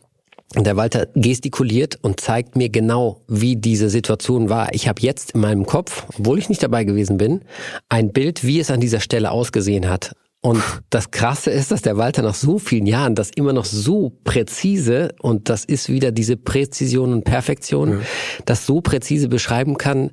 und 0.54 0.66
der 0.66 0.76
Walter 0.76 1.08
gestikuliert 1.14 1.98
und 2.02 2.20
zeigt 2.20 2.54
mir 2.54 2.68
genau, 2.68 3.20
wie 3.26 3.56
diese 3.56 3.90
Situation 3.90 4.48
war. 4.48 4.72
Ich 4.72 4.86
habe 4.86 5.02
jetzt 5.02 5.32
in 5.32 5.40
meinem 5.40 5.66
Kopf, 5.66 6.06
obwohl 6.16 6.38
ich 6.38 6.48
nicht 6.48 6.62
dabei 6.62 6.84
gewesen 6.84 7.16
bin, 7.16 7.42
ein 7.88 8.12
Bild, 8.12 8.44
wie 8.44 8.60
es 8.60 8.70
an 8.70 8.80
dieser 8.80 9.00
Stelle 9.00 9.32
ausgesehen 9.32 9.88
hat. 9.88 10.14
Und 10.44 10.62
das 10.90 11.10
Krasse 11.10 11.50
ist, 11.50 11.70
dass 11.70 11.80
der 11.80 11.96
Walter 11.96 12.20
nach 12.20 12.34
so 12.34 12.58
vielen 12.58 12.84
Jahren 12.84 13.14
das 13.14 13.30
immer 13.34 13.54
noch 13.54 13.64
so 13.64 14.12
präzise, 14.24 15.14
und 15.22 15.48
das 15.48 15.64
ist 15.64 15.88
wieder 15.88 16.12
diese 16.12 16.36
Präzision 16.36 17.14
und 17.14 17.24
Perfektion, 17.24 17.92
ja. 17.92 17.98
das 18.44 18.66
so 18.66 18.82
präzise 18.82 19.28
beschreiben 19.28 19.78
kann, 19.78 20.10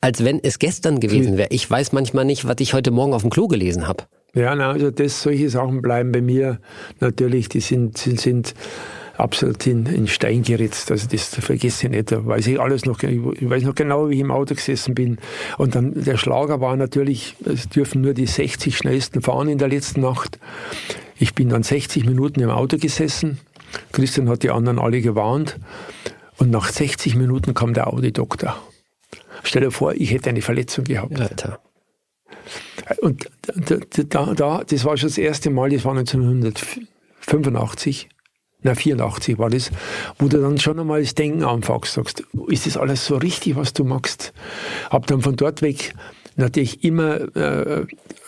als 0.00 0.24
wenn 0.24 0.42
es 0.42 0.58
gestern 0.58 0.98
gewesen 0.98 1.36
wäre. 1.36 1.48
Ich 1.50 1.70
weiß 1.70 1.92
manchmal 1.92 2.24
nicht, 2.24 2.48
was 2.48 2.56
ich 2.60 2.72
heute 2.72 2.90
Morgen 2.90 3.12
auf 3.12 3.20
dem 3.20 3.28
Klo 3.28 3.48
gelesen 3.48 3.86
habe. 3.86 4.04
Ja, 4.34 4.54
na, 4.54 4.70
also 4.70 4.90
das, 4.90 5.22
solche 5.22 5.50
Sachen 5.50 5.82
bleiben 5.82 6.10
bei 6.10 6.22
mir 6.22 6.58
natürlich, 7.00 7.50
die 7.50 7.60
sind, 7.60 7.98
sind, 7.98 8.18
sind 8.18 8.54
absolut 9.18 9.66
in, 9.66 9.86
in 9.86 10.06
Stein 10.06 10.42
geritzt. 10.42 10.90
Also 10.90 11.08
das 11.08 11.34
vergesse 11.34 11.86
ich 11.86 11.92
nicht. 11.92 12.12
Da 12.12 12.24
weiß 12.24 12.46
ich 12.46 12.60
alles 12.60 12.84
noch. 12.84 13.02
Ich 13.02 13.20
weiß 13.22 13.64
noch 13.64 13.74
genau, 13.74 14.10
wie 14.10 14.14
ich 14.14 14.20
im 14.20 14.30
Auto 14.30 14.54
gesessen 14.54 14.94
bin. 14.94 15.18
Und 15.58 15.74
dann 15.74 15.92
der 15.94 16.16
Schlager 16.16 16.60
war 16.60 16.76
natürlich, 16.76 17.36
es 17.44 17.68
dürfen 17.68 18.02
nur 18.02 18.14
die 18.14 18.26
60 18.26 18.76
schnellsten 18.76 19.22
fahren 19.22 19.48
in 19.48 19.58
der 19.58 19.68
letzten 19.68 20.00
Nacht. 20.00 20.38
Ich 21.18 21.34
bin 21.34 21.48
dann 21.48 21.62
60 21.62 22.04
Minuten 22.04 22.40
im 22.40 22.50
Auto 22.50 22.76
gesessen. 22.76 23.38
Christian 23.92 24.28
hat 24.28 24.42
die 24.42 24.50
anderen 24.50 24.78
alle 24.78 25.00
gewarnt. 25.00 25.58
Und 26.38 26.50
nach 26.50 26.70
60 26.70 27.16
Minuten 27.16 27.54
kam 27.54 27.72
der 27.72 27.92
Audi-Doktor. 27.92 28.56
Stell 29.42 29.62
dir 29.62 29.70
vor, 29.70 29.94
ich 29.94 30.10
hätte 30.10 30.30
eine 30.30 30.42
Verletzung 30.42 30.84
gehabt. 30.84 31.18
Alter. 31.18 31.60
Und 33.00 33.30
da, 34.08 34.34
da, 34.34 34.62
das 34.64 34.84
war 34.84 34.96
schon 34.96 35.08
das 35.08 35.18
erste 35.18 35.50
Mal, 35.50 35.70
das 35.70 35.84
war 35.84 35.96
1985 35.96 38.08
na 38.66 38.74
84 38.74 39.38
war 39.38 39.48
das, 39.48 39.70
wo 40.18 40.28
du 40.28 40.40
dann 40.40 40.58
schon 40.58 40.78
einmal 40.78 41.00
das 41.00 41.14
Denken 41.14 41.44
anfängst, 41.44 41.94
sagst, 41.94 42.24
ist 42.48 42.66
das 42.66 42.76
alles 42.76 43.06
so 43.06 43.16
richtig, 43.16 43.56
was 43.56 43.72
du 43.72 43.84
machst? 43.84 44.32
Hab 44.90 45.06
dann 45.06 45.22
von 45.22 45.36
dort 45.36 45.62
weg 45.62 45.94
natürlich 46.36 46.84
immer 46.84 47.34
äh, 47.34 47.86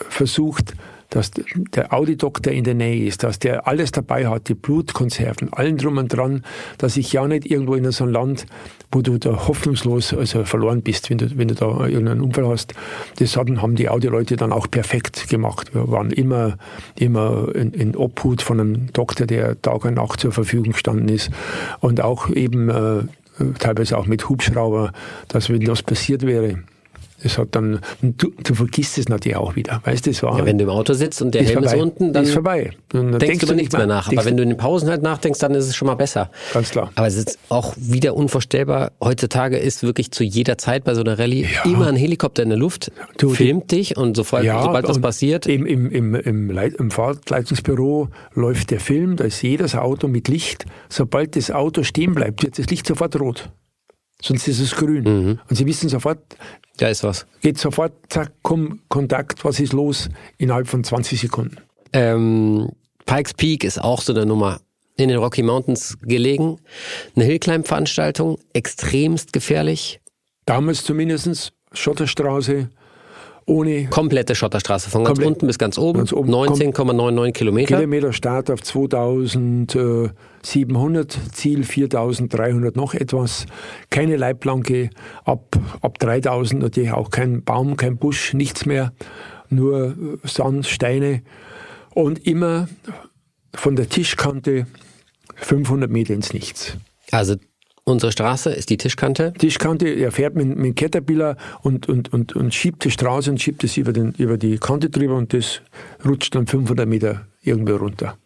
versucht, 0.09 0.73
dass 1.09 1.31
der 1.31 1.91
Audidoktor 1.91 2.53
in 2.53 2.63
der 2.63 2.75
Nähe 2.75 3.05
ist, 3.05 3.23
dass 3.23 3.39
der 3.39 3.67
alles 3.67 3.91
dabei 3.91 4.27
hat, 4.27 4.47
die 4.47 4.53
Blutkonserven, 4.53 5.51
allen 5.53 5.77
drum 5.77 5.97
und 5.97 6.09
dran, 6.09 6.43
dass 6.77 6.97
ich 6.97 7.13
ja 7.13 7.27
nicht 7.27 7.49
irgendwo 7.49 7.75
in 7.75 7.91
so 7.91 8.03
einem 8.03 8.13
Land, 8.13 8.45
wo 8.91 9.01
du 9.01 9.17
da 9.19 9.47
hoffnungslos 9.47 10.13
also 10.13 10.43
verloren 10.45 10.81
bist, 10.81 11.09
wenn 11.09 11.19
du, 11.19 11.37
wenn 11.37 11.47
du 11.47 11.55
da 11.55 11.85
irgendeinen 11.87 12.21
Unfall 12.21 12.47
hast. 12.47 12.73
Das 13.19 13.37
hatten, 13.37 13.61
haben 13.61 13.75
die 13.75 13.89
Audi-Leute 13.89 14.35
dann 14.35 14.51
auch 14.51 14.69
perfekt 14.69 15.29
gemacht. 15.29 15.73
Wir 15.73 15.91
waren 15.91 16.11
immer, 16.11 16.57
immer 16.97 17.53
in, 17.53 17.71
in, 17.73 17.95
Obhut 17.95 18.41
von 18.41 18.59
einem 18.59 18.93
Doktor, 18.93 19.27
der 19.27 19.61
Tag 19.61 19.85
und 19.85 19.95
Nacht 19.95 20.19
zur 20.19 20.31
Verfügung 20.31 20.71
gestanden 20.71 21.09
ist 21.09 21.29
und 21.81 22.01
auch 22.01 22.29
eben 22.29 22.69
äh, 22.69 23.03
teilweise 23.59 23.97
auch 23.97 24.07
mit 24.07 24.27
Hubschrauber, 24.27 24.91
dass 25.27 25.49
wenn 25.49 25.61
das 25.61 25.83
passiert 25.83 26.25
wäre, 26.25 26.63
das 27.23 27.37
hat 27.37 27.49
dann, 27.51 27.79
du, 28.01 28.31
du 28.43 28.53
vergisst 28.53 28.97
es 28.97 29.09
natürlich 29.09 29.37
auch 29.37 29.55
wieder. 29.55 29.81
Weißt 29.83 30.05
du, 30.05 30.11
war. 30.21 30.37
Ja, 30.37 30.45
wenn 30.45 30.57
du 30.57 30.63
im 30.63 30.69
Auto 30.69 30.93
sitzt 30.93 31.21
und 31.21 31.33
der 31.33 31.43
Helm 31.43 31.59
vorbei. 31.59 31.75
ist 31.75 31.81
unten, 31.81 32.13
dann 32.13 32.23
ist 32.23 32.33
vorbei. 32.33 32.71
Dann 32.89 33.11
denkst, 33.11 33.25
denkst 33.25 33.45
du 33.45 33.53
nichts 33.53 33.75
mehr 33.75 33.85
nach. 33.85 34.11
Aber 34.11 34.25
wenn 34.25 34.37
du 34.37 34.43
in 34.43 34.49
den 34.49 34.57
Pausen 34.57 34.89
halt 34.89 35.01
nachdenkst, 35.01 35.39
dann 35.39 35.53
ist 35.55 35.67
es 35.67 35.75
schon 35.75 35.87
mal 35.87 35.95
besser. 35.95 36.29
Ganz 36.53 36.71
klar. 36.71 36.91
Aber 36.95 37.07
es 37.07 37.15
ist 37.15 37.37
auch 37.49 37.73
wieder 37.77 38.15
unvorstellbar. 38.15 38.91
Heutzutage 39.01 39.57
ist 39.57 39.83
wirklich 39.83 40.11
zu 40.11 40.23
jeder 40.23 40.57
Zeit 40.57 40.83
bei 40.83 40.93
so 40.93 41.01
einer 41.01 41.19
Rallye 41.19 41.43
ja. 41.43 41.71
immer 41.71 41.87
ein 41.87 41.95
Helikopter 41.95 42.43
in 42.43 42.49
der 42.49 42.57
Luft, 42.57 42.91
du, 43.17 43.29
filmt 43.29 43.71
dich 43.71 43.97
und 43.97 44.15
sofort, 44.15 44.43
ja, 44.43 44.63
sobald 44.63 44.87
das 44.87 44.99
passiert. 44.99 45.47
Im, 45.47 45.65
im, 45.65 45.89
im, 45.91 46.15
im, 46.15 46.49
Leit 46.49 46.75
im 46.75 46.91
Fahrtleitungsbüro 46.91 48.09
läuft 48.33 48.71
der 48.71 48.79
Film, 48.79 49.15
da 49.15 49.25
ist 49.25 49.41
jedes 49.41 49.75
Auto 49.75 50.07
mit 50.07 50.27
Licht. 50.27 50.65
Sobald 50.89 51.35
das 51.35 51.51
Auto 51.51 51.83
stehen 51.83 52.15
bleibt, 52.15 52.43
wird 52.43 52.57
das 52.57 52.67
Licht 52.67 52.87
sofort 52.87 53.19
rot. 53.19 53.49
Sonst 54.21 54.47
ist 54.47 54.59
es 54.59 54.75
grün. 54.75 55.03
Mhm. 55.03 55.39
Und 55.49 55.55
Sie 55.55 55.65
wissen 55.65 55.89
sofort, 55.89 56.19
da 56.77 56.87
ist 56.89 57.03
was. 57.03 57.25
Geht 57.41 57.57
sofort, 57.57 57.93
zack, 58.09 58.31
komm, 58.41 58.81
Kontakt, 58.89 59.43
was 59.45 59.59
ist 59.59 59.73
los? 59.73 60.09
Innerhalb 60.37 60.67
von 60.67 60.83
20 60.83 61.19
Sekunden. 61.19 61.57
Ähm, 61.93 62.69
Pikes 63.05 63.33
Peak 63.33 63.63
ist 63.63 63.81
auch 63.81 64.01
so 64.01 64.13
eine 64.13 64.25
Nummer. 64.25 64.61
In 64.97 65.07
den 65.07 65.17
Rocky 65.17 65.43
Mountains 65.43 65.97
gelegen. 66.01 66.59
Eine 67.15 67.25
Hillclimb-Veranstaltung, 67.25 68.37
extremst 68.53 69.31
gefährlich. 69.31 70.01
Damals 70.45 70.83
zumindest 70.83 71.53
Schotterstraße 71.71 72.69
ohne 73.49 73.87
Komplette 73.87 74.35
Schotterstraße, 74.35 74.89
von 74.89 75.03
ganz 75.03 75.19
unten 75.19 75.47
bis 75.47 75.57
ganz 75.57 75.77
oben. 75.77 75.99
Ganz 75.99 76.13
oben. 76.13 76.33
19,99 76.33 77.31
Kilometer. 77.33 77.75
Kilometer 77.75 78.13
Start 78.13 78.49
auf 78.51 78.61
2700, 78.61 81.19
Ziel 81.33 81.63
4300 81.63 82.75
noch 82.75 82.93
etwas. 82.93 83.47
Keine 83.89 84.15
Leitplanke, 84.15 84.91
ab, 85.25 85.57
ab 85.81 85.99
3000 85.99 86.61
natürlich 86.61 86.91
auch 86.91 87.09
kein 87.09 87.43
Baum, 87.43 87.75
kein 87.75 87.97
Busch, 87.97 88.33
nichts 88.33 88.65
mehr, 88.65 88.93
nur 89.49 89.95
Sand, 90.23 90.67
Steine 90.67 91.23
und 91.93 92.25
immer 92.25 92.69
von 93.53 93.75
der 93.75 93.89
Tischkante 93.89 94.67
500 95.35 95.89
Meter 95.89 96.13
ins 96.13 96.33
Nichts. 96.33 96.77
Also 97.11 97.35
unsere 97.89 98.11
Straße 98.11 98.51
ist 98.51 98.69
die 98.69 98.77
Tischkante. 98.77 99.33
Tischkante, 99.37 99.87
er 99.87 100.11
fährt 100.11 100.35
mit, 100.35 100.47
mit 100.47 100.65
dem 100.65 100.75
Caterpillar 100.75 101.37
und, 101.61 101.89
und, 101.89 102.13
und, 102.13 102.35
und 102.35 102.53
schiebt 102.53 102.83
die 102.83 102.91
Straße 102.91 103.29
und 103.29 103.41
schiebt 103.41 103.63
es 103.63 103.77
über, 103.77 103.91
über 104.17 104.37
die 104.37 104.57
Kante 104.57 104.89
drüber 104.89 105.15
und 105.15 105.33
das 105.33 105.61
rutscht 106.05 106.35
dann 106.35 106.47
500 106.47 106.87
Meter 106.87 107.27
irgendwo 107.41 107.75
runter. 107.75 108.17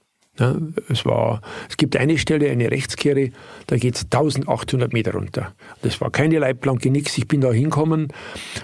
Es, 0.89 1.05
war, 1.05 1.41
es 1.69 1.77
gibt 1.77 1.95
eine 1.95 2.17
Stelle, 2.17 2.49
eine 2.49 2.71
Rechtskehre, 2.71 3.29
da 3.67 3.77
geht 3.77 3.95
es 3.95 4.05
1800 4.05 4.91
Meter 4.91 5.13
runter. 5.13 5.53
Das 5.83 6.01
war 6.01 6.09
keine 6.09 6.39
Leitplanke, 6.39 6.89
nichts. 6.89 7.15
Ich 7.19 7.27
bin 7.27 7.39
da 7.39 7.51
hinkommen, 7.51 8.07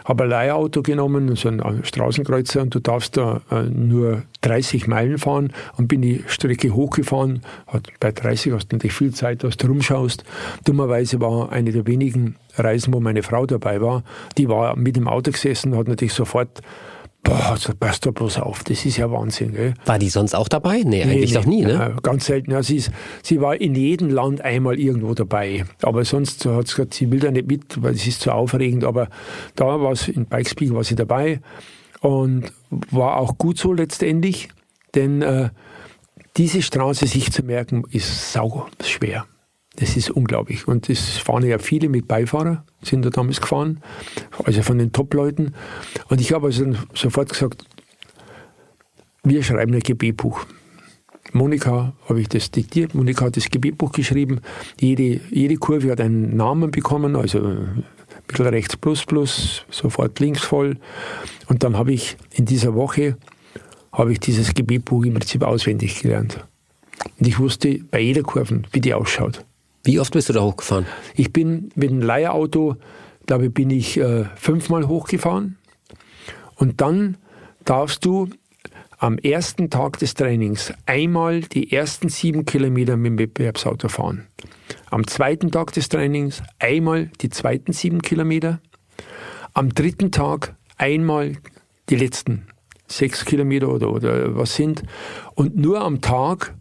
habe 0.04 0.24
ein 0.24 0.30
Leihauto 0.32 0.82
genommen, 0.82 1.36
so 1.36 1.50
ein 1.50 1.84
Straßenkreuzer, 1.84 2.64
und 2.64 2.74
du 2.74 2.80
darfst 2.80 3.18
da 3.18 3.42
äh, 3.52 3.62
nur 3.64 4.24
30 4.42 4.88
Meilen 4.88 5.20
fahren 5.20 5.54
und 5.78 5.88
bin 5.88 6.02
die 6.02 6.24
Strecke 6.26 6.74
hochgefahren. 6.74 7.44
Hat, 7.68 7.88
bei 8.00 8.14
30 8.14 8.52
hast 8.54 8.72
du 8.72 8.76
natürlich 8.76 8.96
viel 8.96 9.14
Zeit, 9.14 9.44
dass 9.44 9.56
du 9.58 9.68
rumschaust. 9.68 10.24
Dummerweise 10.66 11.22
war 11.22 11.52
eine 11.52 11.72
der 11.72 11.86
wenigen 11.86 12.36
Reisen, 12.56 12.96
wo 12.96 13.00
meine 13.00 13.22
Frau 13.22 13.46
dabei 13.46 13.80
war, 13.80 14.04
die 14.40 14.50
war 14.50 14.76
mit 14.76 14.96
dem 14.96 15.08
Auto 15.08 15.32
gesessen, 15.32 15.78
hat 15.78 15.88
natürlich 15.88 16.14
sofort 16.14 16.62
Boah, 17.30 17.56
so 17.58 17.74
passt 17.80 18.08
doch 18.08 18.12
bloß 18.12 18.40
auf, 18.40 18.64
das 18.64 18.86
ist 18.86 18.98
ja 18.98 19.12
Wahnsinn. 19.12 19.54
Gell? 19.54 19.76
War 19.86 20.00
die 20.00 20.10
sonst 20.10 20.34
auch 20.34 20.48
dabei? 20.48 20.82
Nee, 20.84 21.04
eigentlich 21.04 21.34
doch 21.34 21.46
nie, 21.46 21.62
ne? 21.62 21.74
Ja, 21.74 21.90
ganz 22.02 22.26
selten. 22.26 22.50
Ja, 22.50 22.64
sie, 22.64 22.78
ist, 22.78 22.92
sie 23.22 23.40
war 23.40 23.62
in 23.62 23.76
jedem 23.76 24.10
Land 24.10 24.42
einmal 24.42 24.80
irgendwo 24.80 25.14
dabei. 25.14 25.66
Aber 25.84 26.06
sonst 26.06 26.46
hat 26.48 26.68
sie 26.68 26.76
gesagt, 26.76 26.96
sie 26.96 27.12
will 27.12 27.20
da 27.20 27.30
nicht 27.30 27.48
mit, 27.48 27.84
weil 27.84 27.94
es 27.94 28.08
ist 28.08 28.22
zu 28.22 28.32
aufregend. 28.32 28.84
Aber 28.84 29.10
da 29.56 29.80
war 29.80 29.92
es, 29.92 30.08
in 30.08 30.26
Bikespeak 30.26 30.74
war 30.74 30.84
sie 30.84 30.96
dabei 30.96 31.40
und 32.02 32.52
war 32.70 33.18
auch 33.18 33.38
gut 33.38 33.60
so 33.60 33.74
letztendlich, 33.74 34.50
denn 34.96 35.22
äh, 35.22 35.50
diese 36.36 36.64
Straße 36.64 37.06
sich 37.06 37.32
zu 37.32 37.44
merken, 37.44 37.84
ist 37.92 38.34
sau 38.34 38.68
schwer. 38.84 39.26
Das 39.80 39.96
ist 39.96 40.12
unglaublich. 40.12 40.68
Und 40.68 40.90
es 40.90 41.18
fahren 41.18 41.46
ja 41.46 41.58
viele 41.58 41.88
mit 41.88 42.08
Beifahrer, 42.08 42.66
sind 42.82 43.06
da 43.06 43.10
damals 43.10 43.40
gefahren, 43.40 43.80
also 44.44 44.62
von 44.62 44.78
den 44.78 44.92
Top-Leuten. 44.92 45.56
Und 46.10 46.20
ich 46.20 46.34
habe 46.34 46.48
also 46.48 46.74
sofort 46.94 47.30
gesagt, 47.30 47.64
wir 49.24 49.42
schreiben 49.42 49.74
ein 49.74 49.80
Gebetbuch. 49.80 50.46
Monika 51.32 51.94
habe 52.08 52.22
ich 52.22 52.28
das 52.28 52.52
diktiert, 52.52 52.94
Monika 52.94 53.26
hat 53.26 53.38
das 53.38 53.50
Gebetbuch 53.50 53.92
geschrieben. 53.92 54.42
Jede, 54.80 55.22
jede 55.30 55.56
Kurve 55.56 55.92
hat 55.92 56.02
einen 56.02 56.36
Namen 56.36 56.72
bekommen, 56.72 57.16
also 57.16 57.40
bisschen 58.28 58.48
rechts 58.48 58.78
plus 58.78 59.06
plus, 59.06 59.66
sofort 59.70 60.20
links 60.20 60.42
voll. 60.42 60.78
Und 61.48 61.64
dann 61.64 61.78
habe 61.78 61.94
ich 61.94 62.18
in 62.32 62.46
dieser 62.46 62.74
Woche 62.76 63.18
habe 63.92 64.12
ich 64.12 64.20
dieses 64.20 64.54
Gebetbuch 64.54 65.06
im 65.06 65.14
Prinzip 65.14 65.44
auswendig 65.44 66.02
gelernt. 66.02 66.46
Und 67.18 67.28
ich 67.28 67.40
wusste 67.40 67.80
bei 67.92 68.00
jeder 68.00 68.24
Kurve, 68.24 68.62
wie 68.72 68.82
die 68.82 68.94
ausschaut. 68.94 69.46
Wie 69.84 70.00
oft 70.00 70.14
bist 70.14 70.30
du 70.30 70.34
da 70.34 70.42
hochgefahren? 70.42 70.86
Ich 71.16 71.32
bin 71.32 71.70
mit 71.76 71.90
dem 71.90 72.02
Leihauto, 72.02 72.76
glaube 73.26 73.48
ich, 73.48 73.54
bin 73.54 73.70
ich 73.70 73.98
äh, 73.98 74.26
fünfmal 74.36 74.88
hochgefahren. 74.88 75.58
Und 76.56 76.82
dann 76.82 77.18
darfst 77.64 78.04
du 78.04 78.30
am 78.98 79.18
ersten 79.18 79.70
Tag 79.70 79.98
des 80.00 80.14
Trainings 80.14 80.74
einmal 80.86 81.42
die 81.42 81.72
ersten 81.72 82.10
sieben 82.10 82.44
Kilometer 82.44 82.98
mit 82.98 83.12
dem 83.12 83.20
Wettbewerbsauto 83.20 83.88
fahren. 83.88 84.28
Am 84.90 85.08
zweiten 85.08 85.52
Tag 85.52 85.72
des 85.74 85.88
Trainings 85.88 86.44
einmal 86.60 87.10
die 87.22 87.30
zweiten 87.30 87.72
sieben 87.72 88.02
Kilometer. 88.02 88.60
Am 89.54 89.74
dritten 89.74 90.12
Tag 90.12 90.56
einmal 90.78 91.38
die 91.90 91.96
letzten 91.96 92.48
sechs 92.88 93.24
Kilometer 93.24 93.70
oder, 93.70 93.92
oder 93.92 94.36
was 94.36 94.56
sind. 94.56 94.84
Und 95.36 95.56
nur 95.56 95.80
am 95.82 96.02
Tag 96.02 96.56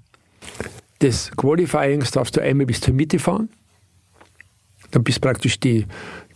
des 1.01 1.31
Qualifyings 1.37 2.11
darfst 2.11 2.37
du 2.37 2.41
einmal 2.43 2.67
bis 2.67 2.81
zur 2.81 2.95
Mitte 2.95 3.19
fahren. 3.19 3.49
Dann 4.91 5.05
bist 5.05 5.21
praktisch 5.21 5.61
die, 5.61 5.87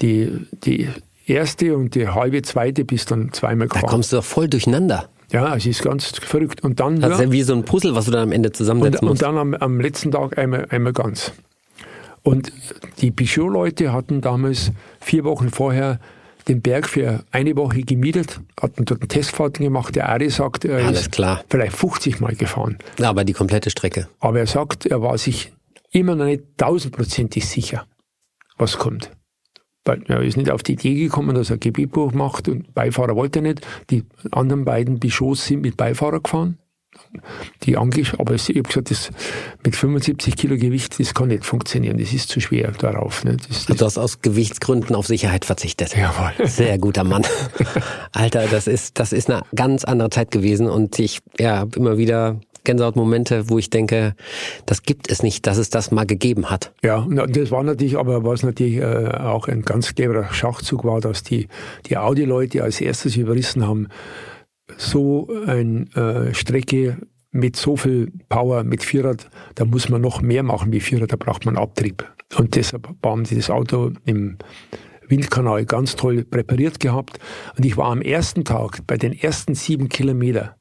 die, 0.01 0.31
die 0.65 0.89
erste 1.27 1.77
und 1.77 1.95
die 1.95 2.09
halbe 2.09 2.43
zweite 2.43 2.85
bis 2.85 3.05
dann 3.07 3.33
zweimal 3.33 3.69
Da 3.69 3.75
gefahren. 3.75 3.91
kommst 3.91 4.13
du 4.13 4.17
doch 4.17 4.25
voll 4.25 4.49
durcheinander. 4.49 5.09
Ja, 5.31 5.57
es 5.57 5.65
ist 5.65 5.83
ganz 5.83 6.09
verrückt. 6.19 6.63
Und 6.63 6.79
dann, 6.79 7.01
Das 7.01 7.15
ist 7.15 7.21
ja, 7.21 7.33
wie 7.33 7.43
so 7.43 7.55
ein 7.55 7.65
Puzzle, 7.65 7.95
was 7.95 8.05
du 8.05 8.11
dann 8.11 8.25
am 8.25 8.33
Ende 8.33 8.51
und, 8.51 8.57
zusammensetzen 8.57 9.01
und 9.01 9.09
musst. 9.13 9.23
dann 9.23 9.39
am, 9.39 9.55
am 9.55 9.81
letzten 9.81 10.11
Tag 10.11 10.37
einmal, 10.37 10.67
einmal 10.69 10.93
ganz. 10.93 11.33
Und 12.23 12.53
die 13.01 13.11
Peugeot-Leute 13.11 13.93
hatten 13.93 14.21
damals 14.21 14.71
vier 15.01 15.25
Wochen 15.25 15.49
vorher 15.51 15.99
den 16.49 16.61
Berg 16.61 16.89
für 16.89 17.25
eine 17.31 17.57
Woche 17.57 17.83
gemietet, 17.83 18.41
hatten 18.61 18.85
dort 18.85 19.01
eine 19.01 19.09
Testfahrt 19.09 19.59
gemacht. 19.59 19.95
Der 19.95 20.09
Ari 20.09 20.31
sagt, 20.31 20.65
er 20.65 20.85
Alles 20.87 21.03
ist 21.03 21.13
klar. 21.13 21.45
vielleicht 21.49 21.77
50 21.77 22.21
Mal 22.21 22.35
gefahren. 22.35 22.79
Aber 23.01 23.25
die 23.25 23.33
komplette 23.33 23.71
Strecke. 23.71 24.09
Aber 24.21 24.39
er 24.39 24.47
sagt, 24.47 24.87
er 24.87 25.03
war 25.03 25.17
sich 25.19 25.53
immer 25.91 26.15
noch 26.15 26.25
nicht 26.25 26.43
tausendprozentig 26.57 27.47
sicher, 27.47 27.87
was 28.59 28.79
kommt. 28.79 29.11
Weil 29.85 30.03
er 30.07 30.23
ist 30.23 30.37
nicht 30.37 30.51
auf 30.51 30.63
die 30.63 30.75
Idee 30.75 30.95
gekommen, 30.95 31.35
dass 31.35 31.51
er 31.51 31.57
ein 31.57 31.61
Gebetbuch 31.61 32.13
macht 32.13 32.49
und 32.49 32.73
Beifahrer 32.73 33.17
wollte 33.17 33.41
er 33.41 33.43
nicht. 33.43 33.67
Die 33.91 34.05
anderen 34.31 34.65
beiden 34.65 35.01
Bischofs 35.01 35.47
sind 35.47 35.63
mit 35.63 35.77
Beifahrer 35.77 36.21
gefahren. 36.21 36.59
Die 37.63 37.77
angesch 37.77 38.15
aber 38.19 38.35
ich 38.35 38.49
habe 38.49 38.63
gesagt, 38.63 38.91
das 38.91 39.11
mit 39.65 39.77
75 39.77 40.37
Kilo 40.37 40.57
Gewicht, 40.57 40.99
das 40.99 41.15
kann 41.15 41.29
nicht 41.29 41.45
funktionieren. 41.45 41.99
Das 41.99 42.13
ist 42.13 42.29
zu 42.29 42.41
schwer 42.41 42.73
darauf. 42.73 43.25
Ne? 43.25 43.37
Das, 43.49 43.67
das, 43.67 43.77
Du 43.77 43.85
hast 43.85 43.99
aus 43.99 44.23
Gewichtsgründen 44.23 44.97
auf 44.97 45.07
Sicherheit 45.07 45.45
verzichtet. 45.45 45.97
Jawohl. 45.97 46.47
Sehr 46.47 46.79
guter 46.79 47.05
Mann. 47.05 47.23
Alter, 48.13 48.47
das 48.47 48.67
ist, 48.67 48.99
das 48.99 49.13
ist 49.13 49.31
eine 49.31 49.43
ganz 49.55 49.85
andere 49.85 50.11
Zeit 50.11 50.31
gewesen 50.31 50.69
und 50.69 50.99
ich 50.99 51.21
ja, 51.39 51.61
hab 51.61 51.77
immer 51.77 51.99
wieder 51.99 52.41
Gänsehautmomente, 52.65 53.49
wo 53.49 53.59
ich 53.59 53.71
denke, 53.71 54.15
das 54.67 54.83
gibt 54.83 55.11
es 55.11 55.23
nicht, 55.23 55.47
dass 55.47 55.59
es 55.59 55.71
das 55.71 55.91
mal 55.91 56.07
gegeben 56.07 56.51
hat. 56.51 56.73
Ja, 56.83 57.07
das 57.09 57.51
war 57.51 57.63
natürlich, 57.63 57.99
aber 57.99 58.25
was 58.25 58.43
natürlich 58.43 58.77
äh, 58.77 59.09
auch 59.19 59.49
ein 59.49 59.63
ganz 59.63 59.95
cleverer 59.95 60.33
Schachzug 60.33 60.85
war, 60.85 61.01
dass 61.01 61.23
die, 61.23 61.49
die 61.87 61.97
Audi-Leute 61.97 62.63
als 62.63 62.81
erstes 62.81 63.17
überrissen 63.17 63.67
haben, 63.67 63.89
so 64.77 65.29
eine 65.47 65.87
äh, 65.95 66.35
Strecke 66.35 66.99
mit 67.31 67.57
so 67.57 67.77
viel 67.77 68.13
Power, 68.29 68.63
mit 68.63 68.83
Vierrad, 68.83 69.31
da 69.55 69.65
muss 69.65 69.89
man 69.89 70.01
noch 70.01 70.21
mehr 70.21 70.43
machen 70.43 70.73
wie 70.73 70.81
Vierrad, 70.81 71.13
da 71.13 71.17
braucht 71.17 71.47
man 71.47 71.57
Abtrieb. 71.57 72.05
Und 72.37 72.55
deshalb 72.55 72.89
haben 73.05 73.25
sie 73.25 73.37
das 73.37 73.51
Auto 73.51 73.93
im 74.05 74.37
Windkanal 75.09 75.65
ganz 75.67 75.97
toll 75.97 76.25
präpariert 76.25 76.81
gehabt. 76.81 77.19
Und 77.57 77.65
ich 77.65 77.77
war 77.77 77.91
am 77.91 78.03
ersten 78.03 78.45
Tag 78.45 78.87
bei 78.87 78.97
den 78.97 79.13
ersten 79.13 79.55
sieben 79.55 79.89
Kilometer 79.89 80.57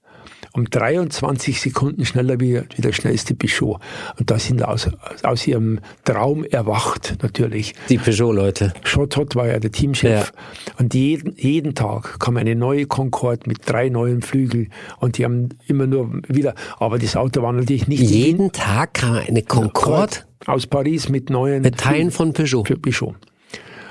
um 0.54 0.66
23 0.70 1.62
Sekunden 1.62 2.06
schneller 2.06 2.40
wie, 2.40 2.62
wie 2.76 2.82
der 2.82 2.92
schnellste 2.92 3.36
Peugeot. 3.36 3.80
Und 4.20 4.30
da 4.32 4.38
sind 4.40 4.64
aus, 4.64 4.90
aus 5.24 5.48
ihrem 5.48 5.80
Traum 6.04 6.44
erwacht, 6.44 7.18
natürlich. 7.22 7.74
Die 7.90 7.98
Peugeot-Leute. 7.98 8.74
Schott 8.84 9.16
Hott 9.18 9.36
war 9.36 9.48
ja 9.48 9.60
der 9.60 9.72
Teamchef. 9.72 10.34
Und 10.78 10.94
jeden, 10.94 11.36
jeden 11.38 11.76
Tag 11.76 12.20
kam 12.20 12.38
eine 12.38 12.56
neue 12.56 12.86
Concorde 12.86 13.42
mit 13.48 13.60
drei 13.70 13.90
neuen 13.90 14.22
Flügeln. 14.22 14.72
Und 15.00 15.18
die 15.18 15.26
haben 15.26 15.50
immer 15.68 15.88
nur 15.88 16.22
wieder, 16.28 16.56
aber 16.80 17.00
das 17.00 17.16
Auto 17.16 17.42
war 17.42 17.54
natürlich 17.54 17.88
nicht 17.88 18.02
Jeden 18.02 18.52
Tag 18.52 18.96
kam 18.96 19.16
eine 19.16 19.44
Concorde 19.44 20.18
aus 20.46 20.68
Paris 20.68 21.08
mit 21.10 21.30
neuen 21.30 21.62
mit 21.62 21.78
Teilen 21.78 22.12
von 22.12 22.34
Peugeot. 22.34 22.66
für 22.66 22.78
Peugeot. 22.78 23.16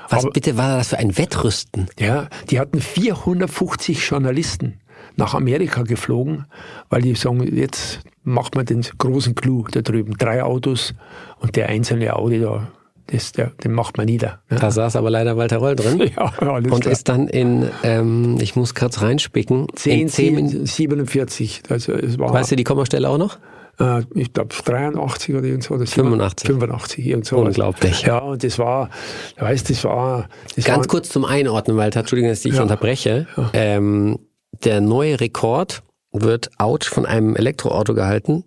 Was 0.09 0.25
aber- 0.25 0.33
bitte 0.33 0.57
war 0.57 0.77
das 0.77 0.89
für 0.89 0.97
ein 0.97 1.17
Wettrüsten? 1.17 1.87
Ja, 1.97 2.27
die 2.49 2.59
hatten 2.59 2.81
450 2.81 4.05
Journalisten 4.09 4.80
nach 5.21 5.33
Amerika 5.35 5.83
geflogen, 5.83 6.45
weil 6.89 7.01
die 7.01 7.15
sagen, 7.15 7.41
jetzt 7.55 7.99
macht 8.23 8.55
man 8.55 8.65
den 8.65 8.81
großen 8.97 9.35
Clou 9.35 9.65
da 9.71 9.81
drüben. 9.81 10.13
Drei 10.17 10.43
Autos 10.43 10.93
und 11.39 11.55
der 11.55 11.69
einzelne 11.69 12.15
Audi 12.15 12.39
da, 12.39 12.67
das, 13.07 13.31
der, 13.33 13.51
den 13.63 13.73
macht 13.73 13.97
man 13.97 14.05
nieder. 14.05 14.39
ne? 14.49 14.57
Da 14.59 14.71
saß 14.71 14.95
aber 14.95 15.09
leider 15.09 15.35
Walter 15.37 15.57
Roll 15.57 15.75
drin. 15.75 15.99
Ja, 16.15 16.31
alles 16.39 16.71
Und 16.71 16.81
klar. 16.81 16.91
ist 16.91 17.07
dann 17.09 17.27
in, 17.27 17.67
ähm, 17.83 18.37
ich 18.39 18.55
muss 18.55 18.73
kurz 18.75 19.01
reinspicken, 19.01 19.67
10, 19.75 19.99
in 20.01 20.07
10 20.09 20.35
Minuten. 20.35 20.65
47. 20.65 21.63
Also 21.69 21.93
es 21.93 22.17
war, 22.19 22.31
Weißt 22.33 22.51
du 22.51 22.55
die 22.55 22.63
Kommastelle 22.63 23.09
auch 23.09 23.17
noch? 23.17 23.37
äh, 23.79 24.03
ich 24.15 24.31
glaube 24.33 24.53
83 24.65 25.35
oder 25.35 25.45
irgend 25.45 25.63
so. 25.63 25.73
Oder 25.75 25.85
85. 25.87 26.47
85, 26.47 27.05
irgend 27.07 27.25
so. 27.25 27.37
Unglaublich. 27.37 28.03
Ja, 28.03 28.19
und 28.19 28.43
das 28.43 28.59
war, 28.59 28.89
du 29.37 29.43
weißt, 29.45 29.69
das 29.69 29.83
war... 29.83 30.27
Das 30.55 30.65
Ganz 30.65 30.79
war, 30.79 30.87
kurz 30.87 31.09
zum 31.09 31.25
Einordnen, 31.25 31.75
Walter, 31.77 32.01
Entschuldigung, 32.01 32.29
dass 32.31 32.45
ich 32.45 32.53
Ja. 32.55 32.61
unterbreche. 32.61 33.27
Ähm, 33.53 34.19
der 34.63 34.81
neue 34.81 35.19
Rekord 35.19 35.83
wird 36.11 36.51
ouch 36.57 36.83
von 36.83 37.05
einem 37.05 37.35
Elektroauto 37.35 37.93
gehalten. 37.93 38.43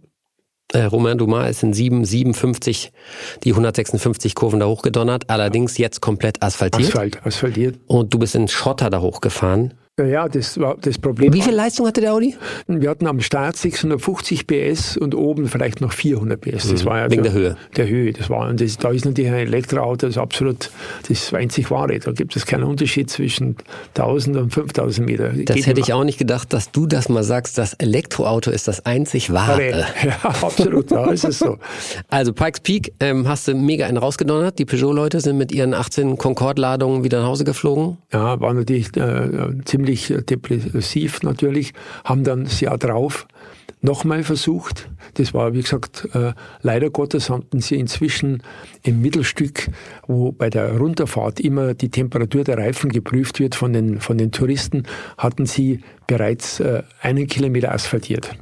Äh, 0.72 0.84
Romain 0.84 1.18
Dumas 1.18 1.50
ist 1.50 1.62
in 1.62 1.74
7,57 1.74 2.90
die 3.44 3.50
156 3.50 4.34
Kurven 4.34 4.60
da 4.60 4.66
hochgedonnert, 4.66 5.30
allerdings 5.30 5.78
jetzt 5.78 6.00
komplett 6.00 6.42
asphaltiert. 6.42 6.88
Asphalt, 6.88 7.26
asphaltiert. 7.26 7.78
Und 7.86 8.12
du 8.12 8.18
bist 8.18 8.34
in 8.34 8.48
Schotter 8.48 8.90
da 8.90 9.00
hochgefahren. 9.00 9.74
Ja, 10.00 10.28
das 10.28 10.58
war 10.58 10.76
das 10.80 10.98
Problem. 10.98 11.32
Wie 11.32 11.40
viel 11.40 11.54
Leistung 11.54 11.86
hatte 11.86 12.00
der 12.00 12.14
Audi? 12.14 12.34
Wir 12.66 12.90
hatten 12.90 13.06
am 13.06 13.20
Start 13.20 13.56
650 13.56 14.44
PS 14.48 14.96
und 14.96 15.14
oben 15.14 15.46
vielleicht 15.46 15.80
noch 15.80 15.92
400 15.92 16.40
PS. 16.40 16.68
Das 16.68 16.82
Mhm. 16.82 16.86
war 16.88 16.98
ja 16.98 17.10
Wegen 17.12 17.22
der, 17.22 17.30
der 17.30 17.40
Höhe. 17.40 17.56
Der 17.76 17.88
Höhe, 17.88 18.12
das 18.12 18.28
war 18.28 18.48
und 18.48 18.60
das, 18.60 18.76
da 18.76 18.90
ist 18.90 19.04
natürlich 19.04 19.30
ein 19.30 19.36
Elektroauto 19.36 20.08
das 20.08 20.18
absolut 20.18 20.72
das 21.08 21.32
einzig 21.32 21.70
wahre. 21.70 21.96
Da 22.00 22.10
gibt 22.10 22.34
es 22.34 22.44
keinen 22.44 22.64
Unterschied 22.64 23.08
zwischen 23.08 23.54
1000 23.96 24.36
und 24.36 24.50
5000 24.52 25.06
Meter. 25.06 25.28
Das 25.32 25.64
hätte 25.64 25.80
ich 25.80 25.92
auch 25.92 26.02
nicht 26.02 26.18
gedacht, 26.18 26.52
dass 26.52 26.72
du 26.72 26.86
das 26.88 27.08
mal 27.08 27.22
sagst. 27.22 27.56
Das 27.56 27.74
Elektroauto 27.74 28.50
ist 28.50 28.66
das 28.66 28.84
einzig 28.84 29.32
wahre. 29.32 29.84
Ja, 30.04 30.16
absolut, 30.42 30.90
da 30.90 31.08
ist 31.12 31.24
es 31.24 31.38
so. 31.38 31.56
Also 32.08 32.32
Pikes 32.32 32.60
Peak 32.60 32.92
ähm, 32.98 33.28
hast 33.28 33.46
du 33.46 33.54
mega 33.54 33.86
einen 33.86 33.96
rausgedonnert. 33.98 34.58
Die 34.58 34.64
Peugeot-Leute 34.64 35.20
sind 35.20 35.38
mit 35.38 35.52
ihren 35.52 35.72
18 35.72 36.18
Concorde-Ladungen 36.18 37.04
wieder 37.04 37.20
nach 37.20 37.28
Hause 37.28 37.44
geflogen. 37.44 37.96
Ja, 38.12 38.40
war 38.40 38.52
natürlich 38.52 38.88
äh, 38.96 39.28
ziemlich 39.64 39.83
depressiv 39.84 41.22
natürlich, 41.22 41.72
haben 42.04 42.24
dann 42.24 42.44
das 42.44 42.60
Jahr 42.60 42.78
drauf 42.78 43.26
nochmal 43.84 44.24
versucht. 44.24 44.88
Das 45.14 45.34
war, 45.34 45.52
wie 45.52 45.60
gesagt, 45.60 46.08
äh, 46.14 46.32
leider 46.62 46.90
Gottes 46.90 47.28
hatten 47.28 47.60
sie 47.60 47.76
inzwischen 47.76 48.42
im 48.82 49.02
Mittelstück, 49.02 49.68
wo 50.06 50.32
bei 50.32 50.48
der 50.48 50.76
Runterfahrt 50.78 51.38
immer 51.38 51.74
die 51.74 51.90
Temperatur 51.90 52.44
der 52.44 52.58
Reifen 52.58 52.90
geprüft 52.90 53.40
wird 53.40 53.54
von 53.54 53.72
den, 53.72 54.00
von 54.00 54.16
den 54.16 54.32
Touristen, 54.32 54.84
hatten 55.18 55.44
sie 55.44 55.80
bereits 56.06 56.60
äh, 56.60 56.82
einen 57.02 57.26
Kilometer 57.26 57.72
asphaltiert. 57.72 58.34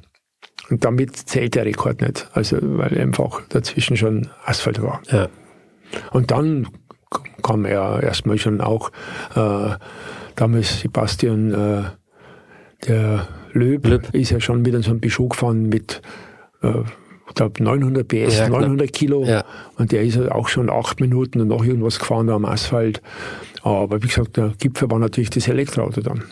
Und 0.70 0.84
damit 0.84 1.16
zählt 1.16 1.56
der 1.56 1.64
Rekord 1.64 2.00
nicht, 2.00 2.30
also 2.32 2.56
weil 2.60 2.96
einfach 2.98 3.42
dazwischen 3.48 3.96
schon 3.96 4.28
Asphalt 4.44 4.80
war. 4.80 5.02
Ja. 5.10 5.28
Und 6.12 6.30
dann 6.30 6.68
kam 7.42 7.64
er 7.64 8.02
erstmal 8.02 8.38
schon 8.38 8.60
auch 8.60 8.90
äh, 9.34 9.74
damals 10.36 10.80
Sebastian, 10.80 11.52
äh, 11.52 11.82
der 12.88 13.28
Löb, 13.52 13.86
Löb. 13.86 14.08
ist 14.14 14.30
ja 14.30 14.40
schon 14.40 14.62
mit 14.62 14.72
so 14.84 14.90
einem 14.90 15.00
Peugeot 15.00 15.28
gefahren 15.28 15.68
mit, 15.68 16.02
äh, 16.62 16.80
ich 17.28 17.34
glaube 17.34 17.62
900 17.62 18.06
PS, 18.08 18.38
Ja, 18.38 18.46
knapp. 18.48 18.60
900 18.62 18.92
Kilo. 18.92 19.24
Ja. 19.24 19.44
Und 19.78 19.92
der 19.92 20.02
ist 20.02 20.16
ja 20.16 20.32
auch 20.32 20.48
schon 20.48 20.68
acht 20.70 21.00
Minuten 21.00 21.40
und 21.40 21.48
noch 21.48 21.64
irgendwas 21.64 21.98
gefahren 21.98 22.26
da 22.26 22.34
am 22.34 22.44
Asphalt. 22.44 23.00
Aber 23.62 24.02
wie 24.02 24.08
gesagt, 24.08 24.36
der 24.36 24.52
Gipfel 24.58 24.90
war 24.90 24.98
natürlich 24.98 25.30
das 25.30 25.46
Elektroauto 25.48 26.00
dann. 26.00 26.24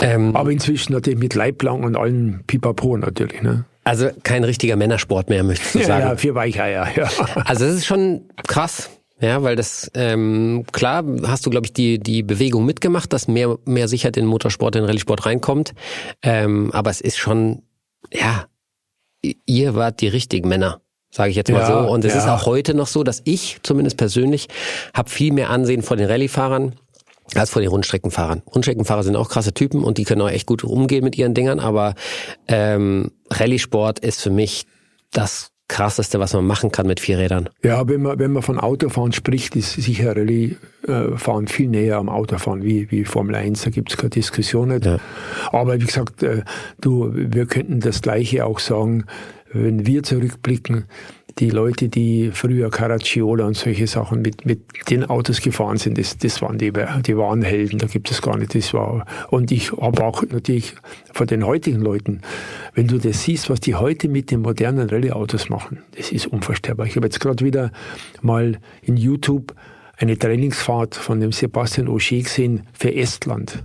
Ähm, 0.00 0.34
Aber 0.36 0.50
inzwischen 0.50 0.92
natürlich 0.92 1.18
mit 1.18 1.34
Leiblang 1.34 1.84
und 1.84 1.96
allen 1.96 2.42
Pipapo 2.46 2.96
natürlich. 2.96 3.42
Ne? 3.42 3.64
also 3.84 4.10
kein 4.22 4.44
richtiger 4.44 4.76
Männersport 4.76 5.28
mehr, 5.28 5.42
möchtest 5.42 5.74
du 5.74 5.78
Ja, 5.80 5.86
sagen. 5.86 6.04
ja, 6.06 6.16
für 6.16 6.34
Weicheier. 6.36 6.86
Ja. 6.94 7.08
Also 7.44 7.64
das 7.66 7.74
ist 7.74 7.86
schon 7.86 8.22
krass. 8.46 8.90
Ja, 9.22 9.40
weil 9.44 9.54
das, 9.54 9.88
ähm, 9.94 10.64
klar, 10.72 11.04
hast 11.22 11.46
du, 11.46 11.50
glaube 11.50 11.66
ich, 11.66 11.72
die, 11.72 12.00
die 12.00 12.24
Bewegung 12.24 12.66
mitgemacht, 12.66 13.12
dass 13.12 13.28
mehr, 13.28 13.56
mehr 13.64 13.86
Sicherheit 13.86 14.16
in 14.16 14.26
Motorsport, 14.26 14.74
in 14.74 14.84
Rallye-Sport 14.84 15.26
reinkommt. 15.26 15.74
Ähm, 16.22 16.72
aber 16.72 16.90
es 16.90 17.00
ist 17.00 17.18
schon, 17.18 17.62
ja, 18.12 18.46
ihr 19.46 19.76
wart 19.76 20.00
die 20.00 20.08
richtigen 20.08 20.48
Männer, 20.48 20.80
sage 21.12 21.30
ich 21.30 21.36
jetzt 21.36 21.52
mal 21.52 21.60
Ja, 21.60 21.84
so. 21.84 21.88
Und 21.88 22.04
es 22.04 22.14
ja. 22.14 22.18
ist 22.18 22.28
auch 22.28 22.46
heute 22.46 22.74
noch 22.74 22.88
so, 22.88 23.04
dass 23.04 23.22
ich 23.24 23.60
zumindest 23.62 23.96
persönlich 23.96 24.48
habe 24.92 25.08
viel 25.08 25.32
mehr 25.32 25.50
Ansehen 25.50 25.82
vor 25.82 25.96
den 25.96 26.08
Rallye-Fahrern 26.08 26.74
als 27.36 27.50
vor 27.50 27.62
den 27.62 27.70
Rundstreckenfahrern. 27.70 28.42
Rundstreckenfahrer 28.52 29.04
sind 29.04 29.14
auch 29.14 29.28
krasse 29.28 29.54
Typen 29.54 29.84
und 29.84 29.98
die 29.98 30.04
können 30.04 30.20
auch 30.20 30.30
echt 30.30 30.46
gut 30.48 30.64
umgehen 30.64 31.04
mit 31.04 31.16
ihren 31.16 31.32
Dingern, 31.32 31.60
aber 31.60 31.94
ähm, 32.48 33.12
Rallye-Sport 33.30 34.00
ist 34.00 34.20
für 34.20 34.30
mich 34.30 34.66
das 35.12 35.51
krasseste, 35.72 36.20
was 36.20 36.34
man 36.34 36.46
machen 36.46 36.70
kann 36.70 36.86
mit 36.86 37.00
vier 37.00 37.18
Rädern. 37.18 37.48
Ja, 37.62 37.88
wenn 37.88 38.02
man, 38.02 38.18
wenn 38.18 38.32
man 38.32 38.42
von 38.42 38.60
Autofahren 38.60 39.12
spricht, 39.12 39.56
ist 39.56 39.72
sicher 39.72 40.14
Rallye-Fahren 40.14 41.48
viel 41.48 41.68
näher 41.68 41.96
am 41.96 42.10
Autofahren 42.10 42.62
wie, 42.62 42.90
wie 42.90 43.06
Formel 43.06 43.34
1. 43.34 43.62
Da 43.62 43.70
gibt's 43.70 43.96
keine 43.96 44.10
Diskussion 44.10 44.68
nicht. 44.68 44.84
Ja. 44.84 44.98
Aber 45.50 45.80
wie 45.80 45.86
gesagt, 45.86 46.22
äh, 46.22 46.42
du, 46.80 47.10
wir 47.14 47.46
könnten 47.46 47.80
das 47.80 48.02
Gleiche 48.02 48.44
auch 48.44 48.58
sagen, 48.58 49.04
wenn 49.52 49.86
wir 49.86 50.02
zurückblicken, 50.02 50.84
die 51.38 51.50
Leute, 51.50 51.88
die 51.88 52.30
früher 52.32 52.70
Caracciola 52.70 53.46
und 53.46 53.56
solche 53.56 53.86
Sachen 53.86 54.22
mit, 54.22 54.44
mit 54.44 54.60
den 54.90 55.04
Autos 55.04 55.40
gefahren 55.40 55.76
sind, 55.76 55.98
das, 55.98 56.18
das 56.18 56.42
waren 56.42 56.58
die, 56.58 56.72
die 56.72 57.16
wahren 57.16 57.42
Helden, 57.42 57.78
da 57.78 57.86
gibt 57.86 58.10
es 58.10 58.22
gar 58.22 58.36
nicht. 58.36 58.54
Das 58.54 58.74
war, 58.74 59.06
und 59.30 59.50
ich 59.50 59.72
habe 59.72 60.04
auch 60.04 60.22
natürlich 60.22 60.74
von 61.12 61.26
den 61.26 61.44
heutigen 61.44 61.80
Leuten, 61.80 62.20
wenn 62.74 62.86
du 62.86 62.98
das 62.98 63.22
siehst, 63.22 63.50
was 63.50 63.60
die 63.60 63.74
heute 63.74 64.08
mit 64.08 64.30
den 64.30 64.42
modernen 64.42 64.88
Rallye-Autos 64.88 65.48
machen, 65.48 65.82
das 65.96 66.12
ist 66.12 66.26
unvorstellbar. 66.26 66.86
Ich 66.86 66.96
habe 66.96 67.06
jetzt 67.06 67.20
gerade 67.20 67.44
wieder 67.44 67.72
mal 68.20 68.58
in 68.82 68.96
YouTube 68.96 69.54
eine 69.96 70.18
Trainingsfahrt 70.18 70.94
von 70.96 71.20
dem 71.20 71.32
Sebastian 71.32 71.88
Ogier 71.88 72.22
gesehen 72.22 72.66
für 72.72 72.94
Estland. 72.94 73.62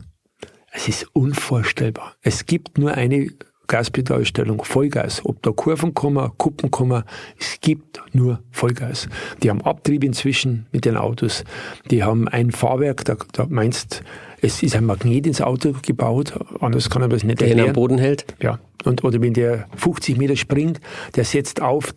Es 0.72 0.88
ist 0.88 1.08
unvorstellbar. 1.14 2.16
Es 2.22 2.46
gibt 2.46 2.78
nur 2.78 2.94
eine 2.94 3.30
Gaspedalstellung, 3.68 4.64
Vollgas. 4.64 5.24
Ob 5.26 5.42
da 5.44 5.52
Kurven 5.52 5.94
kommen, 5.94 6.32
Kuppen 6.38 6.72
kommen, 6.72 7.04
es 7.40 7.60
gibt 7.62 8.02
nur 8.14 8.40
Vollgas. 8.52 9.08
Die 9.44 9.50
haben 9.50 9.62
Abtrieb 9.62 10.04
inzwischen 10.04 10.66
mit 10.72 10.86
den 10.86 10.98
Autos. 10.98 11.44
Die 11.92 12.04
haben 12.04 12.28
ein 12.28 12.52
Fahrwerk, 12.52 13.06
da, 13.06 13.18
da 13.34 13.46
meinst, 13.50 14.04
es 14.42 14.64
ist 14.64 14.76
ein 14.76 14.86
Magnet 14.86 15.28
ins 15.28 15.42
Auto 15.42 15.74
gebaut, 15.82 16.34
anders 16.60 16.90
kann 16.90 17.02
man 17.02 17.10
das 17.10 17.24
nicht 17.24 17.42
Der 17.42 17.48
ihn 17.48 17.54
am 17.54 17.60
erklären. 17.60 17.74
Boden 17.74 17.98
hält. 17.98 18.26
Ja, 18.42 18.60
und, 18.86 19.04
oder 19.04 19.22
wenn 19.22 19.34
der 19.34 19.68
50 19.76 20.18
Meter 20.18 20.36
springt, 20.36 20.80
der 21.16 21.26
setzt 21.26 21.62
auf 21.62 21.94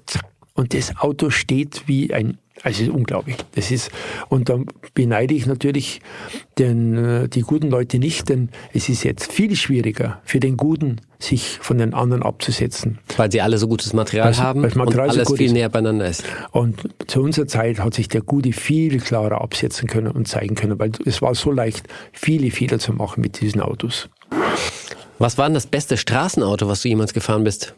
und 0.55 0.75
das 0.75 0.97
Auto 0.99 1.31
steht 1.31 1.85
wie 1.87 2.13
ein, 2.13 2.39
also 2.63 2.83
es 2.83 2.89
ist 2.89 2.95
unglaublich. 2.95 3.37
Das 3.55 3.71
ist, 3.71 3.91
und 4.29 4.49
dann 4.49 4.67
beneide 4.95 5.35
ich 5.35 5.47
natürlich 5.47 6.01
den, 6.59 6.97
äh, 6.97 7.29
die 7.29 7.41
guten 7.41 7.71
Leute 7.71 7.99
nicht, 7.99 8.29
denn 8.29 8.51
es 8.75 8.89
ist 8.89 9.03
jetzt 9.03 9.33
viel 9.33 9.57
schwieriger 9.57 10.21
für 10.25 10.41
den 10.41 10.57
Guten, 10.57 11.01
sich 11.19 11.59
von 11.61 11.79
den 11.79 11.95
anderen 11.95 12.23
abzusetzen. 12.23 12.99
Weil 13.17 13.33
sie 13.33 13.41
alle 13.41 13.57
so 13.59 13.69
gutes 13.69 13.93
Material 13.93 14.29
Weil 14.29 14.37
haben 14.39 14.61
Material 14.61 15.07
und 15.07 15.13
so 15.13 15.19
alles 15.19 15.29
gut 15.29 15.39
viel 15.39 15.47
ist. 15.47 15.53
näher 15.53 15.69
beieinander 15.69 16.07
ist. 16.07 16.25
Und 16.51 16.83
zu 17.07 17.23
unserer 17.23 17.47
Zeit 17.47 17.79
hat 17.79 17.95
sich 17.95 18.09
der 18.09 18.23
Gute 18.23 18.53
viel 18.53 19.01
klarer 19.01 19.41
absetzen 19.41 19.89
können 19.89 20.09
und 20.09 20.29
zeigen 20.29 20.55
können, 20.55 20.79
weil 20.79 20.93
es 21.05 21.23
war 21.23 21.35
so 21.35 21.51
leicht, 21.51 21.89
viele 22.13 22.51
Fehler 22.51 22.79
zu 22.79 22.93
machen 22.93 23.21
mit 23.23 23.41
diesen 23.41 23.61
Autos. 23.61 24.09
Was 25.19 25.37
war 25.37 25.47
denn 25.47 25.55
das 25.55 25.67
beste 25.67 25.97
Straßenauto, 25.97 26.69
was 26.69 26.83
du 26.83 26.89
jemals 26.89 27.13
gefahren 27.13 27.45
bist? 27.45 27.75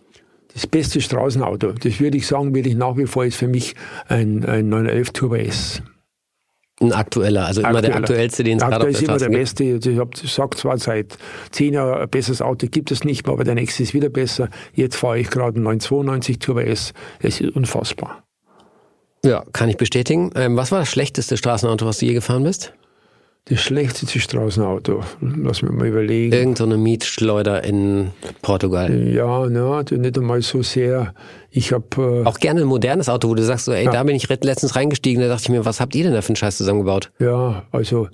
Das 0.54 0.66
beste 0.66 1.00
Straßenauto, 1.00 1.72
das 1.72 2.00
würde 2.00 2.18
ich 2.18 2.26
sagen, 2.26 2.54
würde 2.54 2.68
ich 2.68 2.74
nach 2.74 2.96
wie 2.96 3.06
vor 3.06 3.24
ist 3.24 3.36
für 3.36 3.48
mich 3.48 3.74
ein, 4.08 4.44
ein 4.44 4.68
911 4.68 5.10
Turbo 5.10 5.36
S. 5.36 5.82
Ein 6.80 6.92
aktueller, 6.92 7.46
also 7.46 7.60
immer 7.60 7.80
der 7.80 7.90
Aktueller. 7.90 7.98
aktuellste, 7.98 8.44
den 8.44 8.58
es 8.58 8.64
gerade 8.64 8.88
ist 8.88 9.02
immer 9.02 9.18
der 9.18 9.28
gibt. 9.28 9.40
beste. 9.40 9.64
Ich 9.64 9.98
habe 9.98 10.10
sagt 10.16 10.58
zwar 10.58 10.78
seit 10.78 11.16
zehn 11.50 11.74
Jahren, 11.74 12.02
ein 12.02 12.08
besseres 12.08 12.42
Auto 12.42 12.66
gibt 12.66 12.90
es 12.90 13.04
nicht 13.04 13.26
mehr, 13.26 13.34
aber 13.34 13.44
der 13.44 13.54
nächste 13.54 13.82
ist 13.82 13.94
wieder 13.94 14.08
besser. 14.08 14.48
Jetzt 14.74 14.96
fahre 14.96 15.18
ich 15.18 15.30
gerade 15.30 15.56
einen 15.56 15.64
992 15.64 16.38
Turbo 16.40 16.60
S. 16.60 16.92
Es 17.20 17.40
ist 17.40 17.54
unfassbar. 17.54 18.24
Ja, 19.24 19.44
kann 19.52 19.68
ich 19.68 19.76
bestätigen. 19.76 20.32
Ähm, 20.34 20.56
was 20.56 20.72
war 20.72 20.80
das 20.80 20.88
schlechteste 20.88 21.36
Straßenauto, 21.36 21.86
was 21.86 21.98
du 21.98 22.06
je 22.06 22.14
gefahren 22.14 22.42
bist? 22.42 22.74
Das 23.46 23.60
schlechteste 23.60 24.20
Straßenauto, 24.20 25.02
lass 25.20 25.62
mich 25.62 25.72
mal 25.72 25.88
überlegen. 25.88 26.32
Irgend 26.32 26.58
so 26.58 26.64
eine 26.64 26.76
Mietschleuder 26.76 27.64
in 27.64 28.12
Portugal. 28.40 29.08
Ja, 29.08 29.46
na, 29.48 29.82
nicht 29.82 30.16
einmal 30.16 30.42
so 30.42 30.62
sehr. 30.62 31.12
Ich 31.50 31.72
habe, 31.72 32.22
Auch 32.24 32.38
gerne 32.38 32.60
ein 32.60 32.68
modernes 32.68 33.08
Auto, 33.08 33.28
wo 33.28 33.34
du 33.34 33.42
sagst, 33.42 33.64
so, 33.64 33.72
ey, 33.72 33.86
da 33.86 34.04
bin 34.04 34.14
ich 34.14 34.28
letztens 34.28 34.76
reingestiegen, 34.76 35.20
da 35.20 35.28
dachte 35.28 35.42
ich 35.42 35.48
mir, 35.48 35.64
was 35.64 35.80
habt 35.80 35.96
ihr 35.96 36.04
denn 36.04 36.12
da 36.12 36.22
für 36.22 36.28
einen 36.28 36.36
Scheiß 36.36 36.56
zusammengebaut? 36.56 37.10
äh, 37.18 37.24
ja, 37.24 37.64
also, 37.72 38.08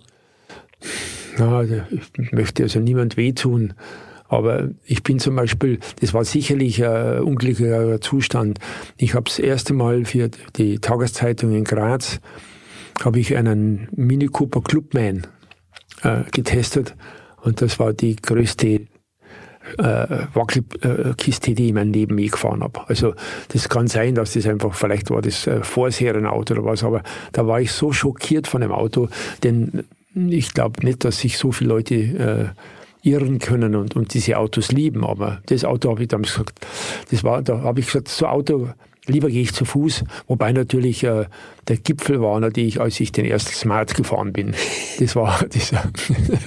na, 1.36 1.62
ich 1.62 2.32
möchte 2.32 2.62
also 2.62 2.80
niemand 2.80 3.18
wehtun. 3.18 3.74
Aber 4.28 4.68
ich 4.84 5.02
bin 5.02 5.18
zum 5.18 5.36
Beispiel, 5.36 5.78
das 6.00 6.12
war 6.14 6.24
sicherlich 6.24 6.84
ein 6.84 7.20
unglücklicher 7.20 8.00
Zustand. 8.00 8.58
Ich 8.96 9.14
habe 9.14 9.24
das 9.24 9.38
erste 9.38 9.72
Mal 9.74 10.04
für 10.04 10.30
die 10.56 10.78
Tageszeitung 10.78 11.54
in 11.54 11.64
Graz, 11.64 12.20
habe 13.04 13.20
ich 13.20 13.36
einen 13.36 13.88
Mini 13.92 14.26
Cooper 14.26 14.62
Clubman 14.62 15.26
äh, 16.02 16.22
getestet 16.32 16.94
und 17.42 17.62
das 17.62 17.78
war 17.78 17.92
die 17.92 18.16
größte 18.16 18.86
äh, 19.76 20.26
Wackelkiste, 20.34 21.54
die 21.54 21.64
ich 21.64 21.68
in 21.70 21.74
meinem 21.74 21.92
Leben 21.92 22.18
je 22.18 22.28
gefahren 22.28 22.62
habe. 22.62 22.88
Also 22.88 23.14
das 23.48 23.68
kann 23.68 23.86
sein, 23.86 24.14
dass 24.14 24.32
das 24.32 24.46
einfach, 24.46 24.74
vielleicht 24.74 25.10
war 25.10 25.22
das 25.22 25.46
äh, 25.46 25.62
Vorserienauto 25.62 26.54
oder 26.54 26.64
was, 26.64 26.84
aber 26.84 27.02
da 27.32 27.46
war 27.46 27.60
ich 27.60 27.72
so 27.72 27.92
schockiert 27.92 28.46
von 28.46 28.60
dem 28.60 28.72
Auto, 28.72 29.08
denn 29.42 29.84
ich 30.14 30.54
glaube 30.54 30.84
nicht, 30.84 31.04
dass 31.04 31.18
sich 31.18 31.38
so 31.38 31.52
viele 31.52 31.70
Leute 31.70 31.94
äh, 31.94 33.08
irren 33.08 33.38
können 33.38 33.74
und, 33.74 33.94
und 33.94 34.14
diese 34.14 34.38
Autos 34.38 34.72
lieben, 34.72 35.04
aber 35.04 35.40
das 35.46 35.64
Auto 35.64 35.90
habe 35.90 36.02
ich 36.02 36.08
damals 36.08 36.32
gesagt, 36.32 36.66
das 37.10 37.22
war, 37.22 37.42
da 37.42 37.62
habe 37.62 37.80
ich 37.80 37.86
gesagt, 37.86 38.08
so 38.08 38.26
Auto 38.26 38.68
lieber 39.08 39.28
gehe 39.28 39.42
ich 39.42 39.52
zu 39.52 39.64
Fuß. 39.64 40.04
Wobei 40.26 40.52
natürlich 40.52 41.02
äh, 41.04 41.26
der 41.66 41.76
Gipfel 41.76 42.20
war 42.20 42.38
natürlich, 42.40 42.80
als 42.80 42.98
ich 43.00 43.12
den 43.12 43.24
ersten 43.24 43.52
Smart 43.52 43.94
gefahren 43.94 44.32
bin. 44.32 44.54
Das 44.98 45.16
war 45.16 45.44
dieser. 45.52 45.82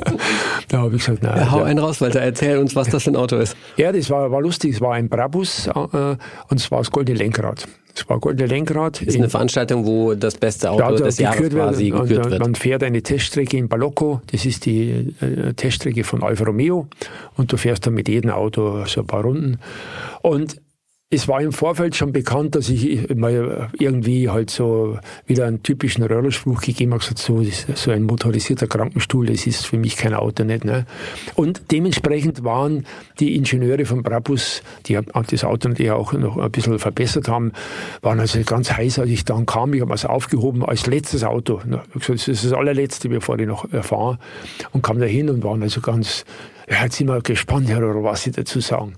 da 0.69 0.77
habe 0.79 0.95
ich 0.95 1.05
gesagt, 1.05 1.23
nein. 1.23 1.37
Ja, 1.37 1.51
hau 1.51 1.59
ja. 1.59 1.65
einen 1.65 1.79
raus, 1.79 2.01
Walter, 2.01 2.21
erzähl 2.21 2.57
uns, 2.57 2.75
was 2.75 2.89
das 2.89 3.03
für 3.03 3.11
ein 3.11 3.15
Auto 3.15 3.37
ist. 3.37 3.55
Ja, 3.77 3.91
das 3.91 4.09
war, 4.09 4.31
war 4.31 4.41
lustig. 4.41 4.75
Es 4.75 4.81
war 4.81 4.93
ein 4.93 5.09
Brabus 5.09 5.67
äh, 5.67 5.71
und 5.71 6.17
es 6.59 6.71
war 6.71 6.79
das 6.79 6.91
goldene 6.91 7.17
Lenkrad. 7.17 7.67
Es 7.93 8.07
war 8.07 8.19
goldene 8.19 8.47
Lenkrad. 8.47 9.01
Das 9.01 9.07
ist 9.07 9.17
eine 9.17 9.29
Veranstaltung, 9.29 9.85
wo 9.85 10.13
das 10.13 10.35
beste 10.35 10.71
Auto 10.71 11.03
des 11.03 11.17
Jahres 11.17 11.49
quasi 11.49 11.91
wird. 11.91 12.03
gekürt 12.03 12.31
wird. 12.31 12.39
Man 12.39 12.55
fährt 12.55 12.83
eine 12.83 13.01
Teststrecke 13.01 13.57
in 13.57 13.67
Balocco. 13.67 14.21
Das 14.31 14.45
ist 14.45 14.65
die 14.65 15.13
äh, 15.19 15.53
Teststrecke 15.53 16.03
von 16.03 16.23
Alfa 16.23 16.45
Romeo. 16.45 16.87
Und 17.35 17.51
du 17.51 17.57
fährst 17.57 17.85
dann 17.85 17.93
mit 17.93 18.07
jedem 18.07 18.31
Auto 18.31 18.85
so 18.85 19.01
ein 19.01 19.07
paar 19.07 19.23
Runden. 19.23 19.59
Und 20.21 20.61
es 21.13 21.27
war 21.27 21.41
im 21.41 21.51
Vorfeld 21.51 21.93
schon 21.97 22.13
bekannt, 22.13 22.55
dass 22.55 22.69
ich 22.69 23.13
mal 23.13 23.69
irgendwie 23.77 24.29
halt 24.29 24.49
so 24.49 24.97
wieder 25.27 25.45
einen 25.45 25.61
typischen 25.61 26.05
Rollerspruch 26.05 26.61
gegeben 26.61 26.93
habe, 26.93 27.03
so, 27.03 27.43
so 27.75 27.91
ein 27.91 28.03
motorisierter 28.03 28.67
Krankenstuhl, 28.67 29.25
das 29.25 29.45
ist 29.45 29.67
für 29.67 29.77
mich 29.77 29.97
kein 29.97 30.13
Auto 30.13 30.45
nicht. 30.45 30.63
Ne? 30.63 30.85
Und 31.35 31.63
dementsprechend 31.69 32.45
waren 32.45 32.85
die 33.19 33.35
Ingenieure 33.35 33.83
von 33.83 34.03
Brabus, 34.03 34.63
die 34.85 34.97
das 35.13 35.43
Auto 35.43 35.67
natürlich 35.67 35.91
auch 35.91 36.13
noch 36.13 36.37
ein 36.37 36.49
bisschen 36.49 36.79
verbessert 36.79 37.27
haben, 37.27 37.51
waren 38.01 38.21
also 38.21 38.39
ganz 38.45 38.71
heiß, 38.71 38.99
als 38.99 39.09
ich 39.09 39.25
dann 39.25 39.45
kam. 39.45 39.73
Ich 39.73 39.81
habe 39.81 39.93
es 39.93 40.05
aufgehoben 40.05 40.63
als 40.63 40.87
letztes 40.87 41.25
Auto. 41.25 41.59
Das 41.93 42.09
ist 42.09 42.45
das 42.45 42.53
allerletzte, 42.53 43.09
bevor 43.09 43.37
ich 43.37 43.47
noch 43.47 43.67
fahre. 43.81 44.17
Und 44.71 44.81
kam 44.81 44.97
da 44.97 45.05
hin 45.05 45.29
und 45.29 45.43
waren 45.43 45.61
also 45.61 45.81
ganz 45.81 46.23
ja, 46.71 46.83
jetzt 46.85 46.95
sind 46.95 47.09
wir 47.09 47.21
gespannt, 47.21 47.67
Herr 47.67 47.79
oder 47.79 48.01
was 48.01 48.23
Sie 48.23 48.31
dazu 48.31 48.61
sagen. 48.61 48.93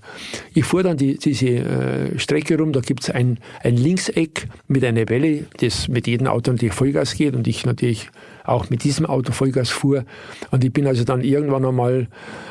Ich 0.54 0.64
fuhr 0.64 0.84
dann 0.84 0.96
die, 0.96 1.18
diese 1.18 1.46
äh, 1.46 2.18
Strecke 2.20 2.56
rum, 2.56 2.72
da 2.72 2.80
gibt's 2.80 3.10
ein, 3.10 3.38
ein 3.64 3.76
Linkseck 3.76 4.46
mit 4.68 4.84
einer 4.84 5.08
Welle, 5.08 5.46
das 5.58 5.88
mit 5.88 6.06
jedem 6.06 6.28
Auto 6.28 6.52
natürlich 6.52 6.72
Vollgas 6.72 7.16
geht 7.16 7.34
und 7.34 7.48
ich 7.48 7.66
natürlich 7.66 8.10
auch 8.44 8.70
mit 8.70 8.84
diesem 8.84 9.06
Auto 9.06 9.32
Vollgas 9.32 9.70
fuhr. 9.70 10.04
Und 10.52 10.62
ich 10.62 10.72
bin 10.72 10.86
also 10.86 11.02
dann 11.02 11.22
irgendwann 11.22 11.64
einmal 11.64 12.06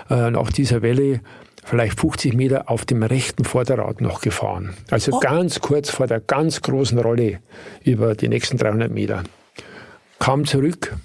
äh, 0.09 0.29
nach 0.29 0.51
dieser 0.51 0.81
Welle 0.81 1.21
vielleicht 1.63 1.97
50 1.97 2.33
Meter 2.33 2.69
auf 2.69 2.83
dem 2.83 3.01
rechten 3.01 3.45
Vorderrad 3.45 4.01
noch 4.01 4.19
gefahren. 4.19 4.73
Also 4.91 5.13
oh. 5.13 5.19
ganz 5.21 5.61
kurz 5.61 5.89
vor 5.89 6.05
der 6.05 6.19
ganz 6.19 6.61
großen 6.61 6.99
Rolle 6.99 7.39
über 7.85 8.15
die 8.15 8.27
nächsten 8.27 8.57
300 8.57 8.91
Meter. 8.91 9.23
Kam 10.19 10.43
zurück, 10.43 10.97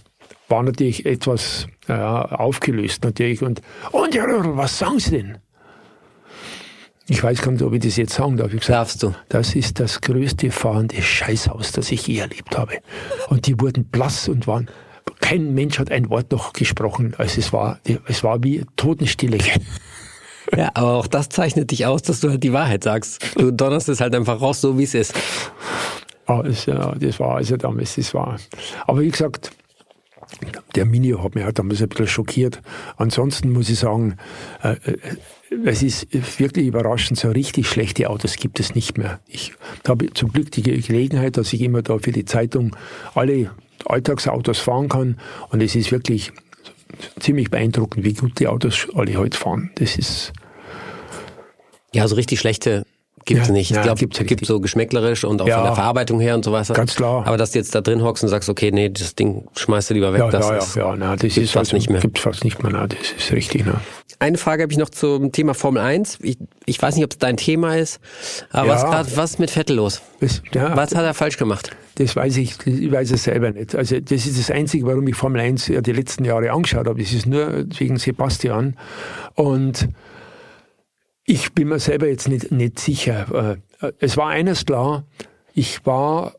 war 0.49 0.63
natürlich 0.63 1.07
etwas 1.07 1.67
ja, 1.89 2.23
aufgelöst 2.23 3.05
natürlich. 3.05 3.43
Und, 3.43 3.63
und 3.93 4.15
ja, 4.15 4.25
was 4.57 4.79
sagen 4.79 4.99
Sie 4.99 5.11
denn? 5.11 5.39
Ich 7.11 7.23
weiß 7.23 7.41
gar 7.41 7.53
nicht, 7.53 7.63
ob 7.63 7.73
ich 7.73 7.81
das 7.81 7.97
jetzt 7.97 8.15
sagen 8.15 8.37
darf. 8.37 8.53
Ich 8.53 8.61
gesagt, 8.61 8.79
Darfst 8.79 9.03
du? 9.03 9.15
Das 9.31 9.55
ist 9.55 9.81
das 9.81 10.01
größte 10.03 10.51
fahrende 10.51 11.01
Scheißhaus, 11.01 11.73
das 11.73 11.91
ich 11.91 12.07
je 12.07 12.19
erlebt 12.19 12.57
habe. 12.59 12.79
Und 13.29 13.47
die 13.47 13.59
wurden 13.59 13.85
blass 13.85 14.29
und 14.29 14.47
waren, 14.47 14.69
kein 15.21 15.55
Mensch 15.55 15.79
hat 15.79 15.91
ein 15.91 16.11
Wort 16.11 16.31
noch 16.33 16.53
gesprochen. 16.53 17.15
Also 17.17 17.41
es 17.41 17.53
war, 17.53 17.81
es 18.07 18.23
war 18.23 18.43
wie 18.45 18.65
Totenstille. 18.77 19.39
Ja, 20.57 20.71
aber 20.75 20.95
auch 20.95 21.07
das 21.07 21.29
zeichnet 21.29 21.71
dich 21.71 21.87
aus, 21.87 22.03
dass 22.03 22.21
du 22.21 22.31
halt 22.31 22.43
die 22.43 22.53
Wahrheit 22.53 22.85
sagst. 22.85 23.37
Du 23.37 23.51
donnerst 23.51 23.89
es 23.89 24.01
halt 24.01 24.15
einfach 24.15 24.41
raus, 24.41 24.61
so 24.61 24.79
wie 24.79 24.85
es 24.85 24.95
ist. 24.95 25.15
Ah, 26.27 26.43
das, 26.43 26.67
ja, 26.67 26.95
das 26.95 27.21
war 27.21 27.37
also 27.37 27.57
damals, 27.57 27.97
das 27.97 28.13
war. 28.13 28.39
Aber 28.87 29.01
wie 29.01 29.11
gesagt, 29.11 29.51
der 30.75 30.85
Mini 30.85 31.11
hat 31.11 31.35
mich 31.35 31.45
halt 31.45 31.59
damals 31.59 31.83
ein 31.83 31.89
bisschen 31.89 32.07
schockiert. 32.07 32.61
Ansonsten 32.97 33.51
muss 33.51 33.69
ich 33.71 33.79
sagen, 33.79 34.17
äh, 34.63 34.77
äh, 34.85 34.99
es 35.65 35.83
ist 35.83 36.07
wirklich 36.39 36.67
überraschend, 36.67 37.19
so 37.19 37.31
richtig 37.31 37.69
schlechte 37.69 38.11
Autos 38.11 38.37
gibt 38.37 38.61
es 38.61 38.75
nicht 38.75 38.99
mehr. 38.99 39.21
Ich 39.27 39.55
habe 39.87 40.13
zum 40.13 40.33
Glück 40.33 40.51
die 40.53 40.63
Gelegenheit, 40.63 41.37
dass 41.37 41.53
ich 41.53 41.63
immer 41.63 41.83
da 41.83 41.99
für 41.99 42.13
die 42.13 42.27
Zeitung 42.27 42.77
alle 43.15 43.51
Alltagsautos 43.87 44.59
fahren 44.59 44.89
kann 44.89 45.19
und 45.51 45.63
es 45.63 45.75
ist 45.75 45.91
wirklich 45.91 46.33
ziemlich 47.19 47.51
beeindruckend, 47.51 48.05
wie 48.05 48.13
gut 48.13 48.39
die 48.39 48.47
Autos 48.47 48.89
alle 48.95 49.17
heute 49.17 49.39
fahren. 49.39 49.71
Das 49.77 49.97
ist 49.97 50.33
ja, 51.95 52.07
so 52.07 52.17
richtig 52.17 52.41
schlechte 52.41 52.85
Gibt 53.29 53.43
es 53.43 53.49
ja, 53.49 53.53
nicht. 53.53 53.71
Ich 53.71 53.83
glaube, 53.83 54.03
es 54.11 54.27
gibt 54.27 54.47
so 54.47 54.59
geschmäcklerisch 54.59 55.23
und 55.23 55.43
auch 55.43 55.47
ja, 55.47 55.57
von 55.57 55.65
der 55.65 55.75
Verarbeitung 55.75 56.19
her 56.19 56.35
und 56.35 56.47
so 56.47 56.51
weiter. 56.51 56.73
Ganz 56.73 56.95
klar. 56.95 57.27
Aber 57.27 57.37
dass 57.37 57.51
du 57.51 57.59
jetzt 57.59 57.75
da 57.75 57.83
drin 57.83 58.03
hockst 58.03 58.25
und 58.25 58.31
sagst, 58.31 58.49
okay, 58.49 58.71
nee, 58.71 58.89
das 58.89 59.15
Ding 59.17 59.47
schmeißt 59.55 59.91
du 59.91 59.95
lieber 59.95 60.15
weg, 60.15 60.21
ja, 60.21 60.31
das 60.31 60.49
ja, 60.49 60.57
ist, 60.57 60.77
ja, 60.77 60.97
na, 60.97 61.15
das 61.15 61.37
ist 61.37 61.51
fast 61.51 61.75
nicht 61.75 61.91
mehr. 61.91 62.01
Gibt 62.01 62.19
fast 62.19 62.43
nicht 62.43 62.63
mehr, 62.63 62.73
na, 62.73 62.87
das 62.87 62.99
ist 63.19 63.31
richtig. 63.33 63.65
Na. 63.67 63.83
Eine 64.19 64.39
Frage 64.39 64.63
habe 64.63 64.73
ich 64.73 64.79
noch 64.79 64.89
zum 64.89 65.31
Thema 65.31 65.53
Formel 65.53 65.83
1. 65.83 66.21
Ich, 66.23 66.39
ich 66.65 66.81
weiß 66.81 66.97
nicht, 66.97 67.05
ob 67.05 67.13
es 67.13 67.19
dein 67.19 67.37
Thema 67.37 67.77
ist, 67.77 68.01
aber 68.51 68.71
was, 68.71 68.83
grad, 68.83 69.17
was 69.19 69.33
ist 69.33 69.41
mit 69.41 69.51
Vettel 69.51 69.77
los? 69.77 70.01
Das, 70.21 70.41
was 70.55 70.95
hat 70.95 71.05
er 71.05 71.13
falsch 71.13 71.37
gemacht? 71.37 71.77
Das 71.97 72.17
weiß 72.17 72.39
ich, 72.39 72.55
ich 72.65 72.91
weiß 72.91 73.11
es 73.11 73.25
selber 73.25 73.51
nicht. 73.51 73.75
Also 73.75 74.01
das 74.01 74.25
ist 74.25 74.39
das 74.39 74.51
Einzige, 74.51 74.87
warum 74.87 75.07
ich 75.07 75.17
Formel 75.17 75.43
1 75.43 75.69
ja 75.69 75.83
die 75.83 75.93
letzten 75.93 76.25
Jahre 76.25 76.51
angeschaut 76.51 76.87
habe. 76.87 76.99
Das 76.99 77.13
ist 77.13 77.27
nur 77.27 77.67
wegen 77.77 77.99
Sebastian. 77.99 78.75
Und 79.35 79.87
ich 81.29 81.53
bin 81.53 81.69
mir 81.69 81.79
selber 81.79 82.09
jetzt 82.09 82.27
nicht, 82.27 82.51
nicht 82.51 82.79
sicher. 82.79 83.59
Äh, 83.81 83.93
es 83.99 84.17
war 84.17 84.29
eines 84.29 84.65
klar, 84.65 85.05
ich 85.53 85.85
war, 85.85 86.37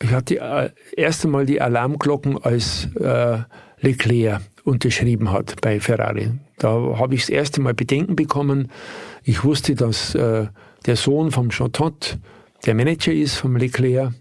ich 0.00 0.10
hatte 0.10 0.38
äh, 0.38 0.70
erst 0.94 1.24
einmal 1.24 1.46
die 1.46 1.62
Alarmglocken, 1.62 2.36
als 2.36 2.88
äh, 2.96 3.38
Leclerc 3.80 4.42
unterschrieben 4.64 5.32
hat 5.32 5.60
bei 5.62 5.80
Ferrari. 5.80 6.32
Da 6.58 6.98
habe 6.98 7.14
ich 7.14 7.22
das 7.22 7.30
erste 7.30 7.62
Mal 7.62 7.72
Bedenken 7.72 8.14
bekommen. 8.14 8.70
Ich 9.24 9.42
wusste, 9.42 9.74
dass 9.74 10.14
äh, 10.14 10.48
der 10.84 10.96
Sohn 10.96 11.30
vom 11.30 11.50
Chantot 11.50 12.18
der 12.66 12.74
Manager 12.74 13.12
ist 13.12 13.36
vom 13.36 13.56
Leclerc. 13.56 14.12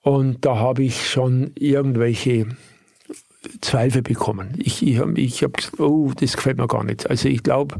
Und 0.00 0.44
da 0.44 0.56
habe 0.56 0.82
ich 0.82 1.08
schon 1.08 1.52
irgendwelche 1.54 2.48
Zweifel 3.60 4.02
bekommen. 4.02 4.54
Ich, 4.58 4.84
ich, 4.84 5.00
ich 5.00 5.42
habe 5.44 5.52
gesagt, 5.52 5.78
oh, 5.78 6.12
das 6.18 6.36
gefällt 6.36 6.58
mir 6.58 6.66
gar 6.66 6.82
nicht. 6.82 7.08
Also 7.08 7.28
ich 7.28 7.42
glaube, 7.42 7.76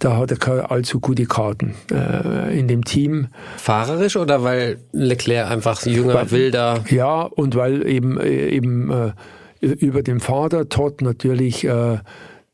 da 0.00 0.16
hat 0.16 0.30
er 0.30 0.36
keine 0.36 0.70
allzu 0.70 1.00
gute 1.00 1.26
Karten 1.26 1.74
äh, 1.90 2.58
in 2.58 2.68
dem 2.68 2.84
Team. 2.84 3.28
Fahrerisch 3.56 4.16
oder 4.16 4.42
weil 4.42 4.78
Leclerc 4.92 5.50
einfach 5.50 5.84
jünger, 5.86 6.14
weil, 6.14 6.30
wilder? 6.30 6.84
Ja, 6.90 7.22
und 7.22 7.54
weil 7.54 7.86
eben, 7.86 8.18
äh, 8.18 8.48
eben 8.48 8.90
äh, 8.90 9.12
über 9.60 10.02
den 10.02 10.20
Vater 10.20 10.68
Todd 10.68 11.02
natürlich, 11.02 11.64
äh, 11.64 11.98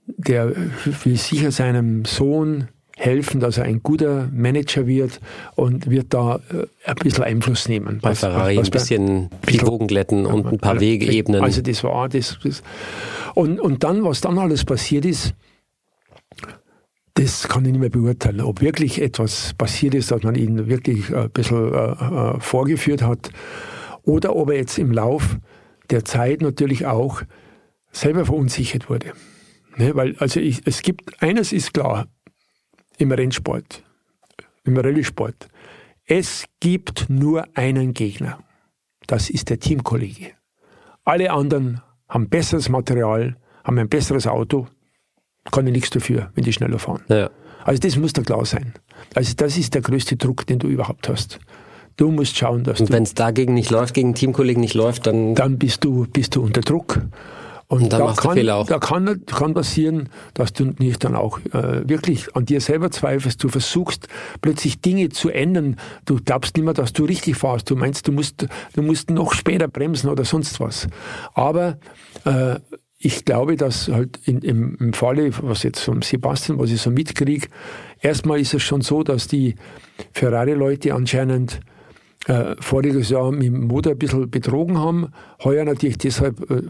der 0.07 0.53
will 1.03 1.17
sicher 1.17 1.51
seinem 1.51 2.05
Sohn 2.05 2.69
helfen, 2.97 3.41
dass 3.41 3.59
er 3.59 3.65
ein 3.65 3.83
guter 3.83 4.29
Manager 4.33 4.87
wird 4.87 5.21
und 5.55 5.91
wird 5.91 6.15
da 6.15 6.37
äh, 6.53 6.67
ein 6.89 6.97
bisschen 6.97 7.25
Einfluss 7.25 7.69
nehmen. 7.69 7.99
Bei 8.01 8.11
was, 8.11 8.21
Ferrari 8.21 8.57
was, 8.57 8.69
was 8.73 8.91
ein 8.91 9.29
bisschen 9.29 9.31
die 9.51 9.67
Wogen 9.67 9.87
glätten 9.87 10.25
und 10.27 10.47
ein 10.47 10.59
paar 10.59 10.81
Wege 10.81 11.07
ebnen. 11.13 11.43
Also 11.43 11.61
das 11.61 11.85
war 11.85 12.09
das, 12.09 12.39
das. 12.43 12.63
Und, 13.35 13.61
und 13.61 13.85
dann, 13.85 14.03
was 14.03 14.23
dann 14.23 14.39
alles 14.39 14.65
passiert 14.65 15.05
ist, 15.05 15.35
das 17.17 17.49
kann 17.49 17.65
ich 17.65 17.73
nicht 17.73 17.81
mehr 17.81 17.91
beurteilen, 17.91 18.43
ob 18.43 18.61
wirklich 18.61 19.01
etwas 19.01 19.55
passiert 19.55 19.95
ist, 19.95 20.11
dass 20.11 20.23
man 20.23 20.35
ihn 20.35 20.69
wirklich 20.69 21.15
ein 21.15 21.31
bisschen 21.31 21.73
äh, 21.73 21.77
äh, 21.79 22.41
vorgeführt 22.41 23.03
hat 23.03 23.31
oder 24.03 24.37
ob 24.37 24.51
er 24.51 24.57
jetzt 24.57 24.79
im 24.79 24.93
Lauf 24.93 25.39
der 25.89 26.05
Zeit 26.05 26.43
natürlich 26.43 26.85
auch 26.85 27.23
selber 27.91 28.27
verunsichert 28.27 28.91
wurde. 28.91 29.15
Ne? 29.77 29.95
Weil, 29.95 30.15
also 30.19 30.41
ich, 30.41 30.61
es 30.67 30.83
gibt, 30.83 31.23
eines 31.23 31.53
ist 31.53 31.73
klar 31.73 32.07
im 32.99 33.11
Rennsport, 33.11 33.83
im 34.65 34.77
Rallye-Sport. 34.77 35.49
Es 36.05 36.45
gibt 36.61 37.09
nur 37.09 37.47
einen 37.57 37.95
Gegner. 37.95 38.41
Das 39.07 39.31
ist 39.31 39.49
der 39.49 39.59
Teamkollege. 39.59 40.33
Alle 41.05 41.33
anderen 41.33 41.81
haben 42.09 42.29
besseres 42.29 42.69
Material, 42.69 43.37
haben 43.65 43.79
ein 43.79 43.89
besseres 43.89 44.27
Auto, 44.27 44.67
kann 45.53 45.67
ich 45.67 45.73
nichts 45.73 45.91
dafür, 45.91 46.31
wenn 46.35 46.45
die 46.45 46.53
schneller 46.53 46.79
fahren. 46.79 47.03
Ja. 47.09 47.31
Also 47.65 47.81
das 47.81 47.97
muss 47.97 48.13
da 48.13 48.23
klar 48.23 48.45
sein. 48.45 48.75
Also 49.15 49.35
das 49.37 49.57
ist 49.57 49.75
der 49.75 49.83
größte 49.83 50.17
Druck, 50.17 50.47
den 50.47 50.59
du 50.59 50.69
überhaupt 50.69 51.09
hast. 51.09 51.41
Du 51.97 52.11
musst 52.11 52.37
schauen, 52.37 52.63
dass 52.63 52.81
Und 52.81 52.93
wenn 52.93 53.03
es 53.03 53.15
dagegen 53.15 53.55
nicht 53.55 53.71
läuft, 53.71 53.95
gegen 53.95 54.15
Teamkollegen 54.15 54.61
nicht 54.61 54.75
läuft, 54.75 55.07
dann... 55.07 55.35
Dann 55.35 55.59
bist 55.59 55.83
du, 55.83 56.07
bist 56.07 56.37
du 56.37 56.43
unter 56.43 56.61
Druck. 56.61 57.01
Und, 57.69 57.83
und 57.83 57.93
dann 57.93 58.01
da, 58.01 58.13
kann, 58.13 58.47
da 58.47 58.79
kann, 58.79 59.27
kann 59.27 59.55
passieren, 59.55 60.09
dass 60.35 60.53
du 60.53 60.67
nicht 60.79 61.03
dann 61.03 61.17
auch 61.17 61.41
äh, 61.53 61.89
wirklich 61.89 62.37
an 62.37 62.47
dir 62.47 62.61
selber 62.61 62.93
zweifelst. 62.93 63.43
Du 63.43 63.49
versuchst 63.49 64.07
plötzlich 64.41 64.81
Dinge 64.81 65.09
zu 65.09 65.31
ändern. 65.31 65.77
Du 66.05 66.21
glaubst 66.25 66.57
nicht 66.57 66.65
mehr, 66.65 66.75
dass 66.75 66.93
du 66.93 67.05
richtig 67.05 67.37
fahrst. 67.37 67.69
Du 67.69 67.75
meinst, 67.75 68.07
du 68.07 68.13
musst, 68.13 68.47
du 68.75 68.83
musst 68.83 69.11
noch 69.11 69.33
später 69.33 69.67
bremsen 69.67 70.09
oder 70.11 70.25
sonst 70.25 70.61
was. 70.61 70.87
Aber 71.35 71.79
äh, 72.25 72.57
ich 73.07 73.25
glaube, 73.25 73.55
dass 73.55 73.87
halt 73.87 74.19
in, 74.25 74.41
im, 74.41 74.77
im 74.81 74.93
Falle, 74.93 75.31
was 75.43 75.63
jetzt 75.63 75.79
vom 75.79 76.03
Sebastian, 76.03 76.59
was 76.59 76.73
ich 76.73 76.81
so 76.81 76.91
mitkriege, 76.91 77.47
erstmal 78.01 78.41
ist 78.41 78.53
es 78.53 78.65
schon 78.65 78.81
so, 78.81 79.05
dass 79.05 79.29
die 79.29 79.55
Ferrari-Leute 80.11 80.93
anscheinend 80.93 81.61
äh, 82.27 82.57
voriges 82.59 83.11
Jahr 83.11 83.31
mit 83.31 83.45
dem 83.45 83.69
Motor 83.69 83.93
ein 83.93 83.99
bisschen 83.99 84.29
betrogen 84.29 84.79
haben, 84.79 85.13
heuer 85.45 85.65
natürlich 85.65 85.99
deshalb 85.99 86.51
äh, 86.51 86.63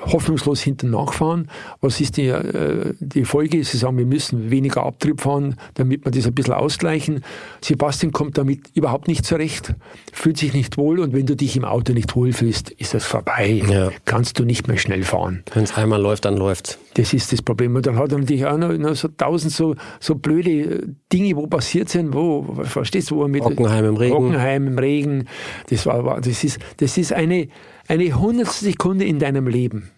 hoffnungslos 0.00 0.60
hinten 0.60 0.90
nachfahren. 0.90 1.48
Was 1.80 2.00
ist 2.00 2.16
die, 2.16 2.28
äh, 2.28 2.94
die 3.00 3.24
Folge? 3.24 3.62
Sie 3.64 3.76
sagen, 3.76 3.98
wir 3.98 4.06
müssen 4.06 4.50
weniger 4.50 4.84
Abtrieb 4.84 5.20
fahren, 5.20 5.56
damit 5.74 6.04
wir 6.04 6.12
das 6.12 6.26
ein 6.26 6.34
bisschen 6.34 6.54
ausgleichen. 6.54 7.24
Sebastian 7.60 8.12
kommt 8.12 8.38
damit 8.38 8.60
überhaupt 8.74 9.08
nicht 9.08 9.24
zurecht, 9.24 9.74
fühlt 10.12 10.36
sich 10.36 10.52
nicht 10.52 10.76
wohl 10.76 11.00
und 11.00 11.12
wenn 11.12 11.26
du 11.26 11.36
dich 11.36 11.56
im 11.56 11.64
Auto 11.64 11.92
nicht 11.92 12.14
wohlfühlst, 12.14 12.70
ist 12.70 12.94
das 12.94 13.04
vorbei. 13.04 13.62
Ja. 13.68 13.90
Kannst 14.04 14.38
du 14.38 14.44
nicht 14.44 14.68
mehr 14.68 14.76
schnell 14.76 15.04
fahren. 15.04 15.42
Wenn 15.52 15.64
es 15.64 15.76
einmal 15.76 16.00
läuft, 16.00 16.24
dann 16.24 16.36
läuft's. 16.36 16.78
Das 16.94 17.12
ist 17.12 17.32
das 17.32 17.42
Problem. 17.42 17.76
Und 17.76 17.86
dann 17.86 17.96
hat 17.96 18.12
er 18.12 18.18
natürlich 18.18 18.46
auch 18.46 18.58
noch, 18.58 18.72
noch 18.76 18.94
so 18.94 19.08
tausend 19.08 19.52
so, 19.52 19.76
so 20.00 20.16
blöde 20.16 20.88
Dinge, 21.12 21.36
wo 21.36 21.46
passiert 21.46 21.88
sind, 21.88 22.12
wo, 22.14 22.42
verstehst 22.64 23.10
du, 23.10 23.16
wo 23.16 23.22
er 23.22 23.28
mit 23.28 23.44
Hockenheim 23.44 23.84
im 23.84 23.96
Regen. 23.96 24.14
Hockenheim 24.14 24.66
im 24.66 24.78
Regen. 24.78 25.28
Das 25.68 25.86
war, 25.86 26.04
war 26.04 26.20
das 26.20 26.42
ist, 26.44 26.58
das 26.78 26.98
ist 26.98 27.12
eine, 27.12 27.48
eine 27.90 28.16
hundertstel 28.16 28.70
Sekunde 28.70 29.04
in 29.04 29.18
deinem 29.18 29.48
Leben. 29.48 29.90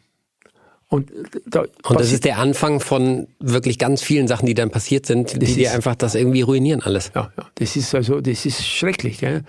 Und, 0.93 1.10
da 1.47 1.64
Und 1.85 2.01
das 2.01 2.12
ist 2.12 2.27
der 2.27 2.36
Anfang 2.36 2.78
von 2.78 3.27
wirklich 3.40 3.78
ganz 3.78 4.02
vielen 4.02 4.28
Sachen, 4.28 4.44
die 4.44 4.52
dann 4.52 4.69
passiert 4.69 5.06
sind, 5.06 5.32
die 5.32 5.39
Das 5.39 5.55
dir 5.55 5.73
einfach 5.73 5.94
das 5.94 6.14
irgendwie 6.14 6.43
ruinieren 6.43 6.82
alles. 6.82 7.12
Ja, 7.14 7.32
ja, 7.35 7.47
das 7.55 7.77
ist 7.77 7.94
also, 7.94 8.20
das 8.20 8.44
ist 8.44 8.62
schrecklich. 8.66 9.16
Gell? 9.16 9.43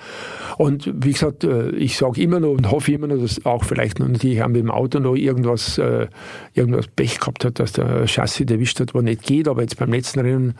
Und 0.57 0.89
wie 1.03 1.11
gesagt, 1.11 1.43
äh, 1.43 1.71
ich 1.71 1.97
sage 1.97 2.21
immer 2.21 2.39
noch 2.39 2.51
und 2.51 2.71
hoffe 2.71 2.93
immer 2.93 3.07
noch, 3.07 3.17
dass 3.17 3.45
auch 3.45 3.65
vielleicht 3.65 3.99
noch 3.99 4.07
natürlich 4.07 4.41
auch 4.41 4.47
mit 4.47 4.61
dem 4.61 4.71
Auto 4.71 4.99
noch 4.99 5.15
irgendwas, 5.15 5.77
äh, 5.79 6.07
irgendwas 6.53 6.87
Pech 6.87 7.19
gehabt 7.19 7.43
hat, 7.43 7.59
dass 7.59 7.73
der 7.73 8.07
Chassis 8.07 8.49
erwischt 8.49 8.79
hat, 8.79 8.95
was 8.95 9.03
nicht 9.03 9.23
geht. 9.23 9.49
Aber 9.49 9.63
jetzt 9.63 9.77
beim 9.77 9.91
letzten 9.91 10.21
Rennen 10.21 10.53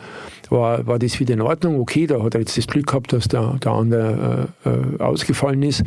war, 0.50 0.86
war 0.86 0.98
das 0.98 1.18
wieder 1.18 1.32
in 1.32 1.40
Ordnung. 1.40 1.80
Okay, 1.80 2.06
da 2.06 2.22
hat 2.22 2.34
er 2.34 2.40
jetzt 2.40 2.58
das 2.58 2.66
Glück 2.66 2.88
gehabt, 2.88 3.10
dass 3.14 3.28
der, 3.28 3.58
der 3.64 3.72
andere 3.72 4.48
äh, 4.66 4.68
äh, 4.68 5.00
ausgefallen 5.00 5.62
ist. 5.62 5.82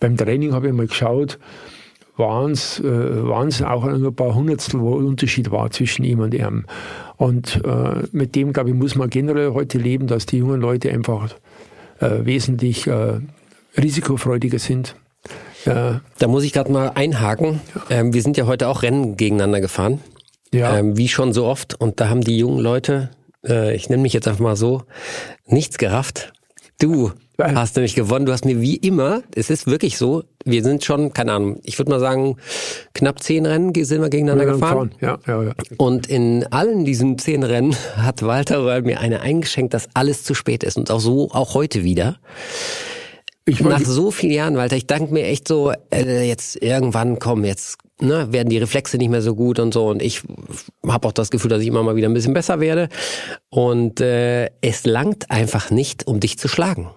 Beim 0.00 0.16
Training 0.16 0.54
habe 0.54 0.66
ich 0.66 0.72
mal 0.72 0.88
geschaut, 0.88 1.38
waren 2.20 2.52
es 2.52 2.80
äh, 2.80 3.64
auch 3.64 3.84
ein 3.84 4.14
paar 4.14 4.34
Hundertstel, 4.34 4.80
wo 4.80 4.94
Unterschied 4.94 5.50
war 5.50 5.70
zwischen 5.70 6.04
ihm 6.04 6.20
und 6.20 6.34
ihm. 6.34 6.66
Und 7.16 7.60
äh, 7.64 8.06
mit 8.12 8.34
dem, 8.36 8.52
glaube 8.52 8.70
ich, 8.70 8.76
muss 8.76 8.94
man 8.94 9.10
generell 9.10 9.52
heute 9.52 9.78
leben, 9.78 10.06
dass 10.06 10.26
die 10.26 10.38
jungen 10.38 10.60
Leute 10.60 10.90
einfach 10.90 11.34
äh, 12.00 12.24
wesentlich 12.24 12.86
äh, 12.86 13.20
risikofreudiger 13.76 14.58
sind. 14.58 14.96
Äh, 15.64 15.94
Da 16.18 16.28
muss 16.28 16.44
ich 16.44 16.52
gerade 16.52 16.72
mal 16.72 16.92
einhaken. 16.94 17.60
Ähm, 17.90 18.14
wir 18.14 18.22
sind 18.22 18.36
ja 18.36 18.46
heute 18.46 18.68
auch 18.68 18.82
Rennen 18.82 19.16
gegeneinander 19.16 19.60
gefahren. 19.60 20.00
ja, 20.52 20.78
Ähm, 20.78 20.96
wie 20.96 21.08
schon 21.08 21.32
so 21.32 21.44
oft. 21.46 21.74
Und 21.80 22.00
da 22.00 22.08
haben 22.08 22.22
die 22.22 22.38
jungen 22.38 22.60
Leute, 22.60 23.10
äh, 23.46 23.74
ich 23.74 23.88
nenne 23.90 24.02
mich 24.02 24.12
jetzt 24.12 24.28
einfach 24.28 24.40
mal 24.40 24.56
so, 24.56 24.82
nichts 25.46 25.76
gerafft. 25.78 26.32
Du 26.80 27.12
Hast 27.44 27.76
nämlich 27.76 27.94
gewonnen. 27.94 28.26
Du 28.26 28.32
hast 28.32 28.44
mir 28.44 28.60
wie 28.60 28.76
immer, 28.76 29.22
es 29.34 29.50
ist 29.50 29.66
wirklich 29.66 29.98
so, 29.98 30.24
wir 30.44 30.62
sind 30.62 30.84
schon, 30.84 31.12
keine 31.12 31.32
Ahnung, 31.32 31.60
ich 31.62 31.78
würde 31.78 31.90
mal 31.90 32.00
sagen, 32.00 32.36
knapp 32.94 33.22
zehn 33.22 33.46
Rennen 33.46 33.72
sind 33.74 34.00
wir 34.00 34.08
gegeneinander 34.08 34.52
gefahren. 34.52 34.92
Ja, 35.00 35.18
ja, 35.26 35.42
ja. 35.42 35.52
Und 35.76 36.08
in 36.08 36.46
allen 36.50 36.84
diesen 36.84 37.18
zehn 37.18 37.42
Rennen 37.42 37.74
hat 37.96 38.22
Walter 38.22 38.64
Röhrl 38.64 38.82
mir 38.82 39.00
eine 39.00 39.20
eingeschenkt, 39.20 39.74
dass 39.74 39.88
alles 39.94 40.24
zu 40.24 40.34
spät 40.34 40.64
ist. 40.64 40.76
Und 40.76 40.90
auch 40.90 41.00
so, 41.00 41.30
auch 41.32 41.54
heute 41.54 41.84
wieder. 41.84 42.18
Ich 43.46 43.60
Nach 43.60 43.70
wollte, 43.70 43.90
so 43.90 44.10
vielen 44.10 44.32
Jahren, 44.32 44.56
Walter, 44.56 44.76
ich 44.76 44.86
danke 44.86 45.12
mir 45.12 45.24
echt 45.24 45.48
so, 45.48 45.72
äh, 45.92 46.28
jetzt 46.28 46.62
irgendwann 46.62 47.18
kommen, 47.18 47.44
jetzt 47.44 47.78
ne, 48.00 48.32
werden 48.32 48.48
die 48.48 48.58
Reflexe 48.58 48.96
nicht 48.98 49.10
mehr 49.10 49.22
so 49.22 49.34
gut 49.34 49.58
und 49.58 49.72
so. 49.72 49.88
Und 49.88 50.02
ich 50.02 50.22
habe 50.86 51.08
auch 51.08 51.12
das 51.12 51.30
Gefühl, 51.30 51.48
dass 51.48 51.62
ich 51.62 51.68
immer 51.68 51.82
mal 51.82 51.96
wieder 51.96 52.08
ein 52.08 52.14
bisschen 52.14 52.34
besser 52.34 52.60
werde. 52.60 52.88
Und 53.48 54.00
äh, 54.00 54.50
es 54.60 54.84
langt 54.84 55.30
einfach 55.30 55.70
nicht, 55.70 56.06
um 56.06 56.20
dich 56.20 56.38
zu 56.38 56.48
schlagen. 56.48 56.90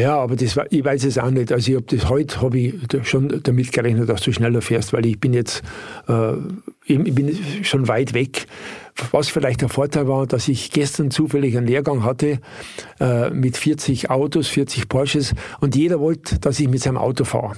Ja, 0.00 0.16
aber 0.18 0.36
das 0.36 0.56
war, 0.56 0.66
ich 0.70 0.84
weiß 0.84 1.04
es 1.04 1.18
auch 1.18 1.30
nicht. 1.30 1.52
Also 1.52 1.70
ich 1.70 1.76
habe 1.76 1.86
das 1.96 2.08
heute 2.08 2.40
habe 2.42 2.58
ich 2.58 2.74
schon 3.04 3.40
damit 3.42 3.72
gerechnet, 3.72 4.08
dass 4.08 4.22
du 4.22 4.32
schneller 4.32 4.60
fährst, 4.60 4.92
weil 4.92 5.06
ich 5.06 5.18
bin 5.18 5.32
jetzt 5.32 5.62
äh, 6.08 6.32
ich 6.84 7.14
bin 7.14 7.36
schon 7.62 7.88
weit 7.88 8.12
weg. 8.12 8.46
Was 9.10 9.28
vielleicht 9.28 9.60
der 9.60 9.68
Vorteil 9.68 10.08
war, 10.08 10.26
dass 10.26 10.48
ich 10.48 10.70
gestern 10.70 11.10
zufällig 11.10 11.56
einen 11.56 11.66
Lehrgang 11.66 12.04
hatte 12.04 12.40
äh, 13.00 13.30
mit 13.30 13.56
40 13.56 14.10
Autos, 14.10 14.48
40 14.48 14.88
Porsches 14.88 15.34
und 15.60 15.76
jeder 15.76 16.00
wollte, 16.00 16.38
dass 16.38 16.60
ich 16.60 16.68
mit 16.68 16.82
seinem 16.82 16.96
Auto 16.96 17.24
fahre. 17.24 17.54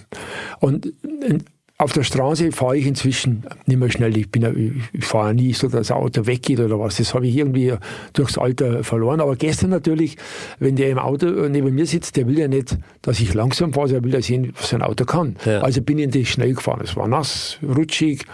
Und 0.61 0.87
äh, 0.87 1.39
auf 1.81 1.93
der 1.93 2.03
Straße 2.03 2.51
fahre 2.51 2.77
ich 2.77 2.87
inzwischen 2.87 3.45
nicht 3.67 3.79
mehr 3.79 3.89
schnell. 3.91 4.17
Ich, 4.17 4.29
bin, 4.31 4.43
ja- 4.43 4.53
ich 4.93 5.05
fahre 5.05 5.33
nie 5.33 5.53
so, 5.53 5.69
dass 5.69 5.87
das 5.87 5.91
Auto 5.93 6.27
weggeht 6.27 6.59
oder 6.59 6.79
was. 6.81 6.97
Das 6.97 7.15
habe 7.15 7.29
ich 7.29 7.37
irgendwie 7.37 7.73
durchs 8.15 8.37
Alter 8.37 8.83
verloren. 8.83 9.21
Aber 9.21 9.37
gestern 9.37 9.71
natürlich, 9.71 10.17
wenn 10.59 10.75
der 10.75 10.91
im 10.91 10.99
Auto 10.99 11.27
neben 11.49 11.73
mir 11.73 11.87
sitzt, 11.87 12.17
der 12.17 12.27
will 12.27 12.37
ja 12.37 12.49
nicht, 12.49 12.77
dass 13.03 13.21
ich 13.21 13.33
langsam 13.33 13.73
fahre, 13.73 13.89
der 13.91 14.03
will 14.03 14.13
ja 14.13 14.21
sehen, 14.21 14.53
was 14.59 14.71
sein 14.71 14.83
Auto 14.83 15.05
kann. 15.05 15.37
Ja. 15.45 15.61
Also 15.61 15.81
bin 15.81 15.99
ich 16.01 16.07
natürlich 16.07 16.33
schnell 16.33 16.55
gefahren. 16.55 16.81
Es 16.83 16.97
war 16.97 17.07
nass, 17.07 17.59
rutschig, 17.63 18.25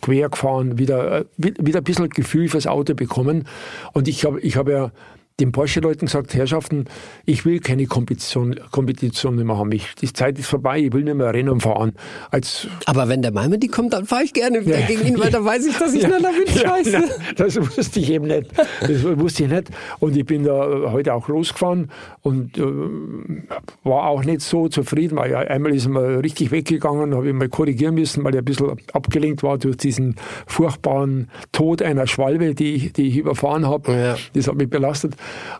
quer 0.00 0.28
gefahren, 0.28 0.78
wieder, 0.78 1.20
äh, 1.22 1.24
wieder 1.38 1.78
ein 1.80 1.84
bisschen 1.84 2.08
Gefühl 2.10 2.48
fürs 2.48 2.68
Auto 2.68 2.94
bekommen. 2.94 3.48
Und 3.94 4.06
ich 4.06 4.24
habe 4.24 4.40
ich 4.40 4.56
hab 4.56 4.68
ja 4.68 4.92
den 5.38 5.52
Porsche-Leuten 5.52 6.06
gesagt, 6.06 6.32
Herrschaften, 6.32 6.86
ich 7.26 7.44
will 7.44 7.60
keine 7.60 7.84
Kompetition, 7.86 8.58
Kompetition 8.70 9.36
mehr 9.36 9.58
haben. 9.58 9.70
Ich, 9.72 9.94
die 9.96 10.10
Zeit 10.10 10.38
ist 10.38 10.46
vorbei, 10.46 10.78
ich 10.78 10.92
will 10.94 11.04
nicht 11.04 11.14
mehr 11.16 11.32
Rennen 11.34 11.60
fahren. 11.60 11.92
Als, 12.30 12.66
Aber 12.86 13.08
wenn 13.08 13.20
der 13.20 13.32
Malmedy 13.32 13.68
kommt, 13.68 13.92
dann 13.92 14.06
fahre 14.06 14.24
ich 14.24 14.32
gerne 14.32 14.64
wieder 14.64 14.78
Ja. 14.80 14.86
gegen 14.86 15.06
ihn, 15.06 15.18
weil 15.20 15.30
da 15.30 15.44
weiß 15.44 15.66
ich, 15.66 15.76
dass 15.76 15.92
ich 15.92 16.00
schneller 16.02 16.30
bin. 16.32 16.46
Scheiße. 16.54 16.90
Ja, 16.90 17.02
das 17.36 17.56
wusste 17.56 18.00
ich 18.00 18.10
eben 18.10 18.28
nicht. 18.28 18.46
Das 18.80 19.02
wusste 19.18 19.44
ich 19.44 19.50
nicht. 19.50 19.68
Und 19.98 20.16
ich 20.16 20.24
bin 20.24 20.42
da 20.44 20.70
äh, 20.70 20.90
heute 20.90 21.12
auch 21.12 21.28
losgefahren 21.28 21.90
und 22.22 22.56
äh, 22.56 22.62
war 23.84 24.06
auch 24.06 24.24
nicht 24.24 24.40
so 24.40 24.68
zufrieden, 24.68 25.18
weil 25.18 25.32
ja, 25.32 25.40
einmal 25.40 25.74
ist 25.74 25.84
er 25.84 25.90
mal 25.90 26.14
richtig 26.20 26.50
weggegangen, 26.50 27.14
habe 27.14 27.28
ich 27.28 27.34
mal 27.34 27.48
korrigieren 27.50 27.94
müssen, 27.94 28.24
weil 28.24 28.34
er 28.34 28.40
ein 28.40 28.44
bisschen 28.46 28.72
abgelenkt 28.94 29.42
war 29.42 29.58
durch 29.58 29.76
diesen 29.76 30.16
furchtbaren 30.46 31.28
Tod 31.52 31.82
einer 31.82 32.06
Schwalbe, 32.06 32.54
die 32.54 32.74
ich, 32.74 32.92
die 32.94 33.08
ich 33.08 33.18
überfahren 33.18 33.66
habe. 33.66 33.92
Ja. 33.92 34.16
Das 34.32 34.48
hat 34.48 34.54
mich 34.54 34.70
belastet. 34.70 35.14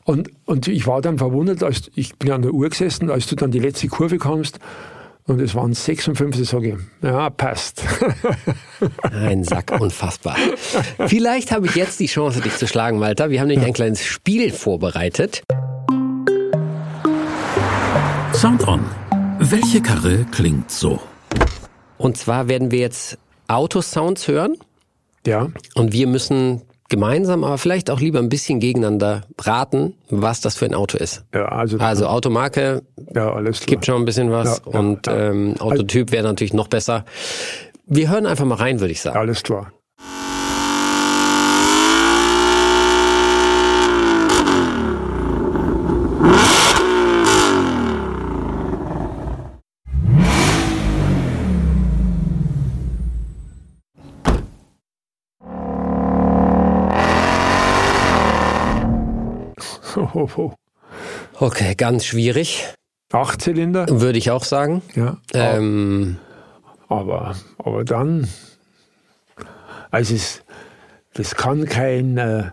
Und, 0.05 0.31
und 0.45 0.69
ich 0.69 0.87
war 0.87 1.01
dann 1.01 1.19
verwundert, 1.19 1.63
als 1.63 1.91
ich 1.95 2.17
bin 2.17 2.31
an 2.31 2.43
der 2.43 2.53
Uhr 2.53 2.69
gesessen, 2.69 3.11
als 3.11 3.27
du 3.27 3.37
dann 3.37 3.51
die 3.51 3.59
letzte 3.59 3.89
Kurve 3.89 4.19
kamst. 4.19 4.59
Und 5.29 5.41
es 5.41 5.57
waren 5.57 5.75
56, 5.75 6.49
sage 6.49 6.69
ich, 6.69 7.05
ja, 7.05 7.31
passt. 7.31 7.83
Ein 9.03 9.43
Sack, 9.43 9.77
unfassbar. 9.81 10.37
Vielleicht 11.07 11.51
habe 11.51 11.67
ich 11.67 11.75
jetzt 11.75 11.99
die 11.99 12.07
Chance, 12.07 12.41
dich 12.41 12.57
zu 12.57 12.69
schlagen, 12.69 13.01
Walter. 13.01 13.29
Wir 13.31 13.41
haben 13.41 13.49
nämlich 13.49 13.67
ein 13.67 13.73
kleines 13.75 14.05
Spiel 14.05 14.53
vorbereitet. 14.53 15.43
Sound 18.33 18.69
On. 18.69 18.85
Welche 19.41 19.81
Karre 19.83 20.25
klingt 20.31 20.71
so? 20.71 21.01
Und 21.99 22.17
zwar 22.17 22.49
werden 22.49 22.71
wir 22.71 22.79
jetzt 22.79 23.19
Autosounds 23.49 24.29
hören. 24.29 24.57
ja. 25.27 25.49
Und 25.75 25.93
wir 25.93 26.07
müssen 26.07 26.63
gemeinsam, 26.89 27.45
aber 27.45 27.59
vielleicht 27.59 27.91
auch 27.91 28.01
lieber 28.01 28.19
ein 28.19 28.29
bisschen 28.29 28.61
gegeneinander 28.61 29.23
raten, 29.41 29.95
was 30.11 30.41
das 30.41 30.57
für 30.57 30.65
ein 30.67 30.75
Auto 30.75 30.99
ist. 30.99 31.25
Ja, 31.35 31.47
also, 31.47 31.79
Also 31.79 32.07
Automarke 32.07 32.83
ja, 33.15 33.33
alles 33.33 33.59
klar. 33.61 33.67
gibt 33.67 33.87
schon 33.87 34.03
ein 34.03 34.05
bisschen 34.05 34.31
was 34.31 34.63
Ja, 34.67 34.73
ja, 34.73 34.79
und. 34.79 35.09
Ähm, 35.09 35.55
Autotyp 35.59 36.13
wäre 36.13 36.25
natürlich 36.25 36.55
noch 36.55 36.69
besser. 36.69 37.05
Wir 37.87 38.11
hören 38.11 38.27
einfach 38.27 38.45
mal 38.45 38.57
rein, 38.57 38.81
würde 38.81 38.93
ich 38.93 39.01
sagen. 39.01 39.17
Alles 39.19 39.43
klar. 39.43 39.73
Oh. 60.37 60.53
Okay, 61.39 61.75
ganz 61.77 62.05
schwierig, 62.07 62.65
Acht 63.13 63.41
Zylinder, 63.43 63.87
würde 63.89 64.19
ich 64.19 64.31
auch 64.31 64.45
sagen. 64.45 64.83
ja. 64.95 65.19
Ähm, 65.35 66.17
Aber, 66.89 67.37
aber 67.59 67.85
dann, 67.85 68.29
also 69.91 70.15
es, 70.15 70.43
das 71.15 71.35
kann 71.35 71.65
kein 71.67 72.17
äh, 72.19 72.51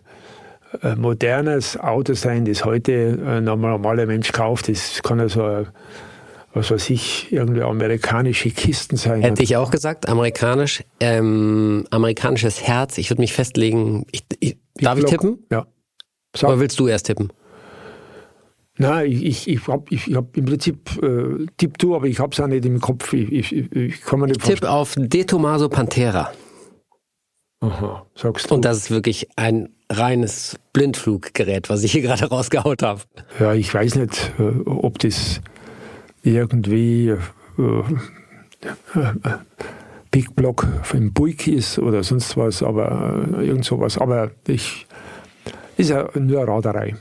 äh, 0.82 0.96
modernes 0.96 1.78
Auto 1.80 2.14
sein, 2.14 2.46
das 2.46 2.66
heute 2.66 3.20
ein 3.26 3.44
normaler 3.46 4.06
Mensch 4.06 4.32
kauft. 4.32 4.70
Das 4.70 5.02
kann 5.04 5.20
also, 5.20 5.48
äh, 5.48 5.66
was 6.54 6.70
weiß 6.72 6.90
ich, 6.92 7.32
irgendwie 7.32 7.62
amerikanische 7.64 8.52
Kisten 8.52 8.96
sein. 8.98 9.22
hätte 9.24 9.42
ich 9.44 9.56
auch 9.58 9.72
gesagt, 9.72 10.08
amerikanisch, 10.08 10.84
ähm, 11.00 11.86
amerikanisches 11.90 12.62
Herz. 12.62 12.98
Ich 13.00 13.10
würde 13.10 13.22
mich 13.22 13.34
festlegen. 13.34 14.06
Ich, 14.12 14.24
ich, 14.40 14.58
darf 14.76 14.98
ich 14.98 15.04
lock- 15.04 15.10
tippen? 15.12 15.46
Ja. 15.52 15.60
Oder 15.62 15.68
Sag, 16.36 16.60
willst 16.60 16.80
du 16.80 16.88
erst 16.88 17.08
tippen? 17.08 17.32
Nein, 18.78 19.12
ich, 19.12 19.48
ich, 19.48 19.68
habe 19.68 19.86
ich 19.90 20.16
hab 20.16 20.36
im 20.38 20.46
Prinzip 20.46 20.78
äh, 21.02 21.46
Tipp 21.58 21.78
du, 21.78 21.96
aber 21.96 22.06
ich 22.06 22.20
habe 22.20 22.32
es 22.34 22.40
auch 22.40 22.48
nicht 22.48 22.66
im 22.66 22.80
Kopf. 22.80 23.14
Ich, 23.14 23.32
ich, 23.52 23.72
ich, 23.72 24.02
kann 24.02 24.20
mir 24.20 24.28
nicht 24.28 24.44
Tipp 24.44 24.64
auf 24.64 24.96
De 24.98 25.24
Tomaso 25.24 25.70
Pantera. 25.70 26.32
Aha, 27.62 28.06
sagst 28.16 28.50
du. 28.50 28.56
Und 28.56 28.66
das 28.66 28.78
ist 28.78 28.92
wirklich 28.92 29.30
ein 29.38 29.70
reines 29.90 30.60
Blindfluggerät, 30.74 31.70
was 31.70 31.84
ich 31.84 31.94
hier 31.94 32.02
gerade 32.02 32.26
rausgehaut 32.26 32.84
habe. 32.84 33.02
Ja, 33.40 33.54
ich 33.54 33.74
weiß 33.74 33.96
nicht, 33.96 34.34
äh, 34.40 34.70
ob 34.70 35.00
das. 35.00 35.40
irgendwie 36.24 37.10
äh, 37.58 37.80
äh, 38.96 39.38
Big 40.12 40.36
Block 40.36 40.68
im 40.94 41.14
Buick 41.14 41.48
ist 41.48 41.80
oder 41.80 42.04
sonst 42.04 42.38
was, 42.38 42.62
aber 42.62 43.26
äh, 43.38 43.48
irgend 43.48 43.66
sowas. 43.66 43.98
Aber 43.98 44.32
ich 44.48 44.86
ist 45.78 45.90
ja 45.90 46.08
nur 46.16 46.48
Raderei. 46.48 46.96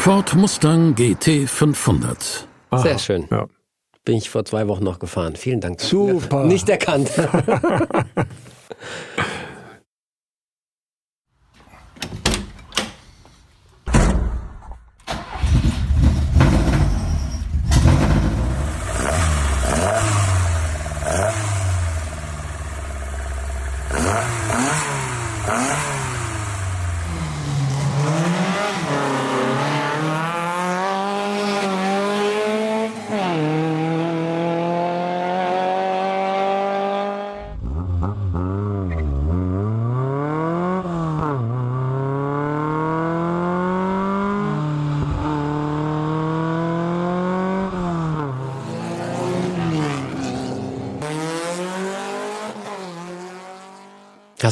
Ford 0.00 0.34
Mustang 0.34 0.94
GT 0.94 1.46
500. 1.46 2.48
Aha, 2.70 2.80
Sehr 2.80 2.98
schön. 2.98 3.28
Ja. 3.30 3.46
Bin 4.06 4.16
ich 4.16 4.30
vor 4.30 4.46
zwei 4.46 4.66
Wochen 4.66 4.82
noch 4.82 4.98
gefahren. 4.98 5.36
Vielen 5.36 5.60
Dank. 5.60 5.78
Super. 5.78 6.46
Nicht 6.46 6.70
erkannt. 6.70 7.10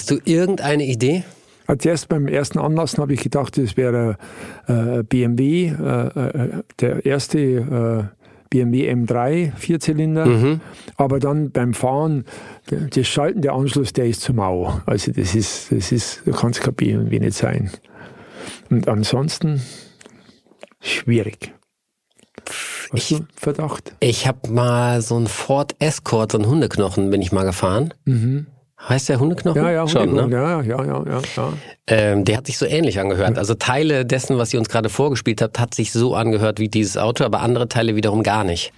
Hast 0.09 0.25
du 0.25 0.31
irgendeine 0.31 0.87
Idee? 0.87 1.23
Als 1.67 1.85
erst 1.85 2.09
beim 2.09 2.29
ersten 2.29 2.59
Anlassen 2.59 3.03
habe 3.03 3.13
ich 3.13 3.21
gedacht, 3.21 3.59
es 3.59 3.77
wäre 3.77 4.17
äh, 4.67 5.03
BMW, 5.03 5.67
äh, 5.67 6.07
äh, 6.07 6.63
der 6.81 7.05
erste 7.05 7.39
äh, 7.39 8.05
BMW 8.49 8.91
M3 8.91 9.55
Vierzylinder. 9.55 10.25
Mhm. 10.25 10.61
Aber 10.97 11.19
dann 11.19 11.51
beim 11.51 11.75
Fahren, 11.75 12.25
das 12.71 13.07
Schalten, 13.07 13.43
der 13.43 13.53
Anschluss, 13.53 13.93
der 13.93 14.07
ist 14.07 14.23
zu 14.23 14.33
mau. 14.33 14.81
Also 14.87 15.13
das 15.13 15.35
ist, 15.35 15.71
das 15.71 15.93
ist, 15.93 16.23
kann 16.25 16.53
es 16.53 16.61
kein 16.61 16.73
BMW 16.73 17.21
nicht 17.21 17.37
sein. 17.37 17.71
Und 18.71 18.89
ansonsten 18.89 19.61
schwierig. 20.81 21.53
Hast 22.93 23.11
ich, 23.11 23.19
du 23.19 23.27
Verdacht? 23.37 23.95
Ich 24.01 24.27
habe 24.27 24.49
mal 24.49 25.03
so 25.03 25.17
einen 25.17 25.27
Ford 25.27 25.77
Escort, 25.81 26.33
so 26.33 26.39
einen 26.39 26.49
Hundeknochen, 26.49 27.11
bin 27.11 27.21
ich 27.21 27.31
mal 27.31 27.45
gefahren. 27.45 27.93
Mhm. 28.07 28.47
Heißt 28.87 29.09
der 29.09 29.19
Hundeknochen? 29.19 29.61
Ja, 29.61 29.71
ja, 29.71 29.89
Schon, 29.89 30.15
ne? 30.15 30.29
ja, 30.31 30.63
ja, 30.63 30.85
ja, 30.85 31.05
ja. 31.05 31.21
ja. 31.37 31.53
Ähm, 31.89 32.25
der 32.25 32.37
hat 32.37 32.47
sich 32.47 32.57
so 32.59 32.65
ähnlich 32.65 33.01
angehört. 33.01 33.37
Also 33.37 33.55
Teile 33.55 34.07
dessen, 34.07 34.39
was 34.39 34.55
ihr 34.55 34.61
uns 34.61 34.69
gerade 34.69 34.89
vorgespielt 34.89 35.43
habt, 35.43 35.59
hat 35.59 35.75
sich 35.75 35.93
so 35.93 36.15
angehört 36.15 36.61
wie 36.61 36.69
dieses 36.69 36.97
Auto, 36.97 37.25
aber 37.25 37.41
andere 37.41 37.69
Teile 37.69 37.97
wiederum 37.97 38.23
gar 38.23 38.45
nicht. 38.45 38.73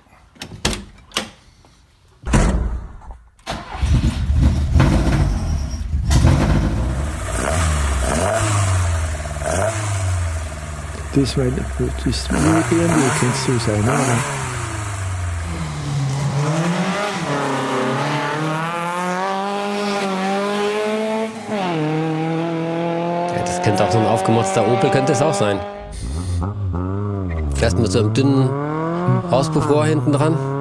Das, 11.13 11.37
mein, 11.37 11.55
das 12.05 12.29
BMW 12.29 12.95
kennst 13.19 13.49
du 13.49 13.59
sein, 13.59 13.83
oder? 13.83 14.40
Könnte 23.65 23.85
auch 23.85 23.91
so 23.91 23.99
ein 23.99 24.07
aufgemotzter 24.07 24.66
Opel, 24.66 24.91
könnte 24.91 25.12
es 25.12 25.23
auch 25.23 25.35
sein. 25.35 25.59
Fährst 27.55 27.78
mit 27.78 27.93
so 27.93 27.99
einem 27.99 28.15
dünnen 28.15 28.49
Auspuffrohr 29.31 29.85
hinten 29.85 30.12
dran. 30.12 30.60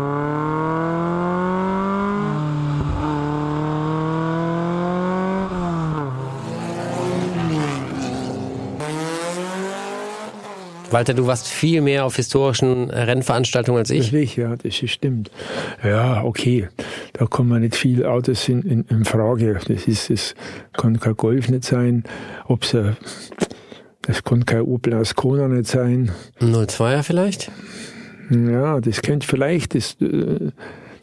Walter, 10.91 11.13
du 11.13 11.27
warst 11.27 11.47
viel 11.47 11.81
mehr 11.81 12.05
auf 12.05 12.15
historischen 12.15 12.89
Rennveranstaltungen 12.89 13.79
als 13.79 13.91
ich. 13.91 14.13
Ich, 14.13 14.35
ja, 14.35 14.55
das 14.55 14.75
stimmt. 14.75 15.29
Ja, 15.83 16.23
okay. 16.23 16.67
Da 17.13 17.25
kommen 17.25 17.61
nicht 17.61 17.75
viele 17.75 18.09
Autos 18.09 18.49
in, 18.49 18.63
in, 18.63 18.85
in 18.89 19.05
Frage. 19.05 19.59
Das 19.67 19.87
ist, 19.87 20.09
es 20.09 20.35
kann 20.73 20.99
kein 20.99 21.15
Golf 21.15 21.49
nicht 21.49 21.63
sein. 21.63 22.03
Ob's 22.47 22.75
das 24.01 24.23
kann 24.23 24.43
kein 24.45 24.61
Opel 24.61 24.95
Ascona 24.95 25.47
nicht 25.47 25.67
sein. 25.67 26.11
02er 26.41 27.03
vielleicht? 27.03 27.51
Ja, 28.31 28.79
das 28.79 29.03
könnte 29.03 29.27
vielleicht, 29.27 29.75
das, 29.75 29.97
äh, 30.01 30.51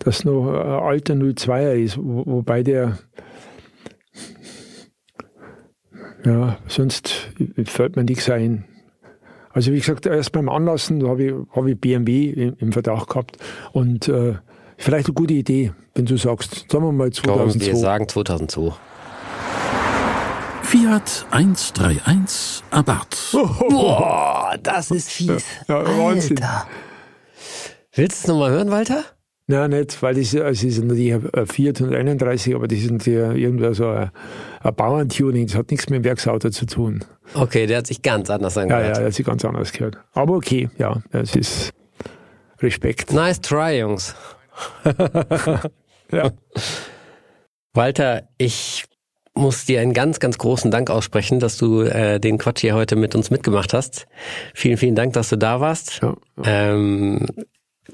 das 0.00 0.24
noch 0.24 0.48
ein 0.48 0.82
alter 0.82 1.14
02er 1.14 1.74
ist, 1.74 1.98
wobei 1.98 2.64
der 2.64 2.98
ja, 6.24 6.58
sonst 6.66 7.30
fällt 7.66 7.94
mir 7.94 8.02
nichts 8.02 8.28
ein. 8.28 8.64
Also 9.56 9.72
wie 9.72 9.78
gesagt, 9.78 10.04
erst 10.04 10.32
beim 10.32 10.50
Anlassen 10.50 11.08
habe 11.08 11.24
ich, 11.24 11.32
hab 11.52 11.64
ich 11.64 11.80
BMW 11.80 12.28
im, 12.28 12.56
im, 12.58 12.72
Verdacht 12.72 13.08
gehabt 13.08 13.38
und 13.72 14.06
äh, 14.06 14.34
vielleicht 14.76 15.06
eine 15.06 15.14
gute 15.14 15.32
Idee, 15.32 15.72
wenn 15.94 16.04
du 16.04 16.18
sagst, 16.18 16.66
sagen 16.70 16.84
wir 16.84 16.92
mal 16.92 17.10
2002. 17.10 17.64
wir 17.64 17.76
sagen 17.76 18.06
2002. 18.06 18.74
Fiat 20.62 21.26
131 21.30 22.64
Abarth. 22.70 23.16
Boah, 23.32 24.58
das 24.62 24.90
ist 24.90 25.08
fies. 25.08 25.42
Ja, 25.68 25.82
ja, 25.82 25.98
Wahnsinn. 26.04 26.36
Alter. 26.36 26.66
Willst 27.94 28.18
du 28.18 28.24
es 28.24 28.28
nochmal 28.28 28.50
hören, 28.50 28.70
Walter? 28.70 29.04
Nein, 29.48 29.70
nicht, 29.70 30.02
weil 30.02 30.14
das, 30.14 30.32
das 30.32 30.64
ist 30.64 30.82
natürlich 30.82 31.14
ein 31.14 31.46
Fiat 31.46 31.80
131, 31.80 32.54
aber 32.56 32.66
das 32.66 32.80
ist 32.80 33.06
ja 33.06 33.32
irgendwie 33.32 33.72
so 33.74 33.88
ein, 33.88 34.10
ein 34.60 34.74
Bauerntuning, 34.74 35.46
das 35.46 35.54
hat 35.54 35.70
nichts 35.70 35.88
mit 35.88 35.98
dem 35.98 36.04
Werksauto 36.04 36.50
zu 36.50 36.66
tun. 36.66 37.04
Okay, 37.34 37.66
der 37.66 37.78
hat 37.78 37.86
sich 37.86 38.02
ganz 38.02 38.28
anders 38.28 38.58
angehört. 38.58 38.82
Ja, 38.82 38.88
ja, 38.88 38.94
der 38.94 39.06
hat 39.06 39.14
sich 39.14 39.24
ganz 39.24 39.44
anders 39.44 39.72
gehört. 39.72 39.98
Aber 40.14 40.34
okay, 40.34 40.68
ja, 40.78 41.00
es 41.12 41.36
ist 41.36 41.72
Respekt. 42.60 43.12
Nice 43.12 43.40
try, 43.40 43.78
Jungs. 43.78 44.16
ja. 46.10 46.32
Walter, 47.72 48.28
ich 48.38 48.84
muss 49.34 49.64
dir 49.66 49.80
einen 49.80 49.92
ganz, 49.92 50.18
ganz 50.18 50.38
großen 50.38 50.70
Dank 50.72 50.90
aussprechen, 50.90 51.38
dass 51.38 51.56
du 51.56 51.82
äh, 51.82 52.18
den 52.18 52.38
Quatsch 52.38 52.62
hier 52.62 52.74
heute 52.74 52.96
mit 52.96 53.14
uns 53.14 53.30
mitgemacht 53.30 53.74
hast. 53.74 54.08
Vielen, 54.54 54.78
vielen 54.78 54.94
Dank, 54.94 55.12
dass 55.12 55.28
du 55.28 55.36
da 55.36 55.60
warst. 55.60 56.00
Ja, 56.02 56.16
ja. 56.42 56.72
Ähm, 56.72 57.26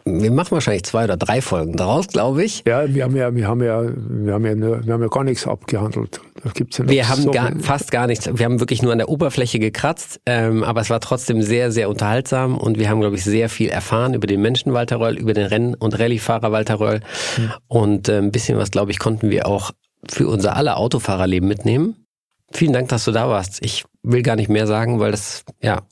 wir 0.04 0.30
machen 0.30 0.52
wahrscheinlich 0.52 0.84
zwei 0.84 1.04
oder 1.04 1.16
drei 1.16 1.40
Folgen 1.40 1.76
daraus, 1.76 2.08
glaube 2.08 2.44
ich. 2.44 2.64
Ja, 2.66 2.92
wir 2.92 3.04
haben 3.04 3.16
ja, 3.16 3.34
wir 3.34 3.46
haben 3.46 3.62
ja, 3.62 3.82
wir 3.84 4.34
haben 4.34 4.44
ja, 4.44 4.54
nur, 4.54 4.84
wir 4.84 4.92
haben 4.92 5.02
ja 5.02 5.08
gar 5.08 5.24
nichts 5.24 5.46
abgehandelt. 5.46 6.20
Da 6.42 6.50
gibt's 6.50 6.78
ja 6.78 6.84
noch 6.84 6.90
wir 6.90 7.08
haben 7.08 7.22
so 7.22 7.30
gar, 7.30 7.52
fast 7.60 7.90
gar 7.92 8.06
nichts. 8.06 8.28
Wir 8.32 8.44
haben 8.44 8.58
wirklich 8.58 8.82
nur 8.82 8.92
an 8.92 8.98
der 8.98 9.08
Oberfläche 9.08 9.58
gekratzt, 9.58 10.20
ähm, 10.26 10.64
aber 10.64 10.80
es 10.80 10.90
war 10.90 11.00
trotzdem 11.00 11.42
sehr, 11.42 11.70
sehr 11.70 11.88
unterhaltsam 11.88 12.58
und 12.58 12.78
wir 12.78 12.88
haben, 12.88 13.00
glaube 13.00 13.16
ich, 13.16 13.24
sehr 13.24 13.48
viel 13.48 13.68
erfahren 13.68 14.14
über 14.14 14.26
den 14.26 14.40
Menschen 14.40 14.72
Walter 14.72 14.98
Röll, 14.98 15.18
über 15.18 15.34
den 15.34 15.46
Renn- 15.46 15.74
und 15.74 15.98
Rallyefahrer 15.98 16.50
Walter 16.50 16.80
Röll 16.80 17.00
mhm. 17.38 17.52
und 17.68 18.08
äh, 18.08 18.18
ein 18.18 18.32
bisschen 18.32 18.58
was, 18.58 18.70
glaube 18.70 18.90
ich, 18.90 18.98
konnten 18.98 19.30
wir 19.30 19.46
auch 19.46 19.70
für 20.08 20.26
unser 20.26 20.56
aller 20.56 20.78
Autofahrerleben 20.78 21.48
mitnehmen. 21.48 22.06
Vielen 22.50 22.72
Dank, 22.72 22.88
dass 22.88 23.04
du 23.04 23.12
da 23.12 23.28
warst. 23.28 23.64
Ich 23.64 23.84
will 24.02 24.22
gar 24.22 24.36
nicht 24.36 24.48
mehr 24.48 24.66
sagen, 24.66 24.98
weil 25.00 25.12
das, 25.12 25.44
ja, 25.62 25.82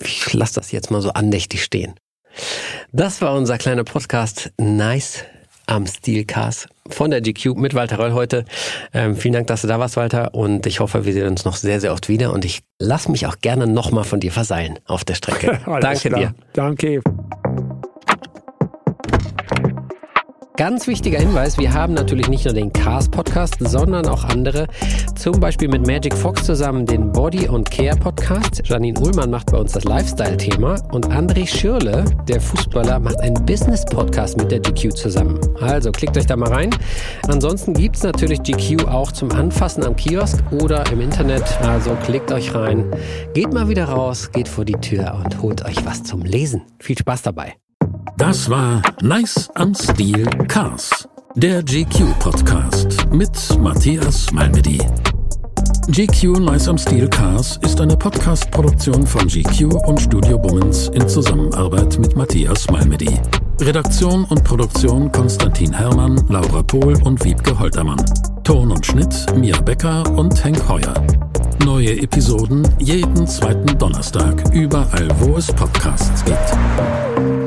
ich 0.00 0.32
lasse 0.32 0.54
das 0.54 0.72
jetzt 0.72 0.90
mal 0.90 1.02
so 1.02 1.10
andächtig 1.10 1.62
stehen. 1.62 1.94
Das 2.92 3.20
war 3.20 3.34
unser 3.34 3.58
kleiner 3.58 3.84
Podcast 3.84 4.52
Nice 4.58 5.24
am 5.66 5.86
Steelcast 5.86 6.68
von 6.88 7.10
der 7.10 7.20
GQ 7.20 7.56
mit 7.56 7.74
Walter 7.74 7.98
Röll 7.98 8.12
heute. 8.12 8.44
Ähm, 8.92 9.16
vielen 9.16 9.34
Dank, 9.34 9.46
dass 9.46 9.62
du 9.62 9.68
da 9.68 9.78
warst, 9.78 9.96
Walter. 9.96 10.34
Und 10.34 10.66
ich 10.66 10.80
hoffe, 10.80 11.04
wir 11.04 11.12
sehen 11.12 11.26
uns 11.26 11.44
noch 11.44 11.56
sehr, 11.56 11.80
sehr 11.80 11.92
oft 11.92 12.08
wieder. 12.08 12.32
Und 12.32 12.44
ich 12.44 12.60
lass 12.78 13.08
mich 13.08 13.26
auch 13.26 13.38
gerne 13.40 13.66
nochmal 13.66 14.04
von 14.04 14.20
dir 14.20 14.32
verseilen 14.32 14.78
auf 14.84 15.04
der 15.04 15.14
Strecke. 15.14 15.60
Danke 15.80 16.08
klar. 16.10 16.20
dir. 16.20 16.34
Danke. 16.52 17.00
Ganz 20.56 20.86
wichtiger 20.86 21.18
Hinweis, 21.18 21.58
wir 21.58 21.74
haben 21.74 21.94
natürlich 21.94 22.28
nicht 22.28 22.44
nur 22.44 22.54
den 22.54 22.72
Cars 22.72 23.08
Podcast, 23.08 23.56
sondern 23.58 24.06
auch 24.06 24.22
andere. 24.22 24.68
Zum 25.16 25.40
Beispiel 25.40 25.66
mit 25.66 25.84
Magic 25.84 26.14
Fox 26.14 26.44
zusammen 26.44 26.86
den 26.86 27.10
Body 27.10 27.48
und 27.48 27.72
Care 27.72 27.96
Podcast. 27.96 28.62
Janine 28.64 28.96
Ullmann 29.00 29.30
macht 29.30 29.50
bei 29.50 29.58
uns 29.58 29.72
das 29.72 29.82
Lifestyle-Thema 29.82 30.76
und 30.92 31.08
André 31.08 31.44
Schürle, 31.44 32.04
der 32.28 32.40
Fußballer, 32.40 33.00
macht 33.00 33.18
einen 33.18 33.44
Business-Podcast 33.44 34.36
mit 34.36 34.52
der 34.52 34.60
GQ 34.60 34.94
zusammen. 34.94 35.40
Also 35.60 35.90
klickt 35.90 36.16
euch 36.16 36.26
da 36.26 36.36
mal 36.36 36.52
rein. 36.52 36.70
Ansonsten 37.26 37.74
gibt 37.74 37.96
es 37.96 38.04
natürlich 38.04 38.40
GQ 38.44 38.86
auch 38.86 39.10
zum 39.10 39.32
Anfassen 39.32 39.82
am 39.84 39.96
Kiosk 39.96 40.40
oder 40.52 40.84
im 40.92 41.00
Internet. 41.00 41.42
Also 41.62 41.96
klickt 42.04 42.30
euch 42.30 42.54
rein. 42.54 42.94
Geht 43.32 43.52
mal 43.52 43.68
wieder 43.68 43.86
raus, 43.86 44.30
geht 44.30 44.46
vor 44.46 44.64
die 44.64 44.74
Tür 44.74 45.20
und 45.24 45.42
holt 45.42 45.64
euch 45.64 45.84
was 45.84 46.04
zum 46.04 46.22
Lesen. 46.22 46.62
Viel 46.78 46.96
Spaß 46.96 47.22
dabei. 47.22 47.56
Das 48.16 48.48
war 48.48 48.82
Nice 49.02 49.50
am 49.54 49.74
Stil 49.74 50.24
Cars, 50.48 51.08
der 51.34 51.62
GQ 51.62 52.18
Podcast 52.18 53.06
mit 53.10 53.30
Matthias 53.58 54.32
Malmedy. 54.32 54.78
GQ 55.88 56.40
Nice 56.40 56.68
am 56.68 56.78
Stil 56.78 57.08
Cars 57.08 57.58
ist 57.62 57.80
eine 57.80 57.96
Podcast-Produktion 57.96 59.06
von 59.06 59.26
GQ 59.26 59.74
und 59.86 60.00
Studio 60.00 60.38
Bummens 60.38 60.88
in 60.88 61.08
Zusammenarbeit 61.08 61.98
mit 61.98 62.16
Matthias 62.16 62.70
Malmedy. 62.70 63.18
Redaktion 63.60 64.24
und 64.24 64.44
Produktion 64.44 65.10
Konstantin 65.10 65.72
Herrmann, 65.72 66.24
Laura 66.28 66.62
Pohl 66.62 66.94
und 67.02 67.24
Wiebke 67.24 67.58
Holtermann. 67.58 68.02
Ton 68.44 68.70
und 68.70 68.84
Schnitt 68.84 69.26
Mia 69.36 69.60
Becker 69.60 70.04
und 70.16 70.44
Henk 70.44 70.68
Heuer. 70.68 70.94
Neue 71.64 72.00
Episoden 72.02 72.68
jeden 72.78 73.26
zweiten 73.26 73.78
Donnerstag, 73.78 74.42
überall 74.52 75.08
wo 75.20 75.36
es 75.36 75.46
Podcasts 75.52 76.24
gibt. 76.24 77.43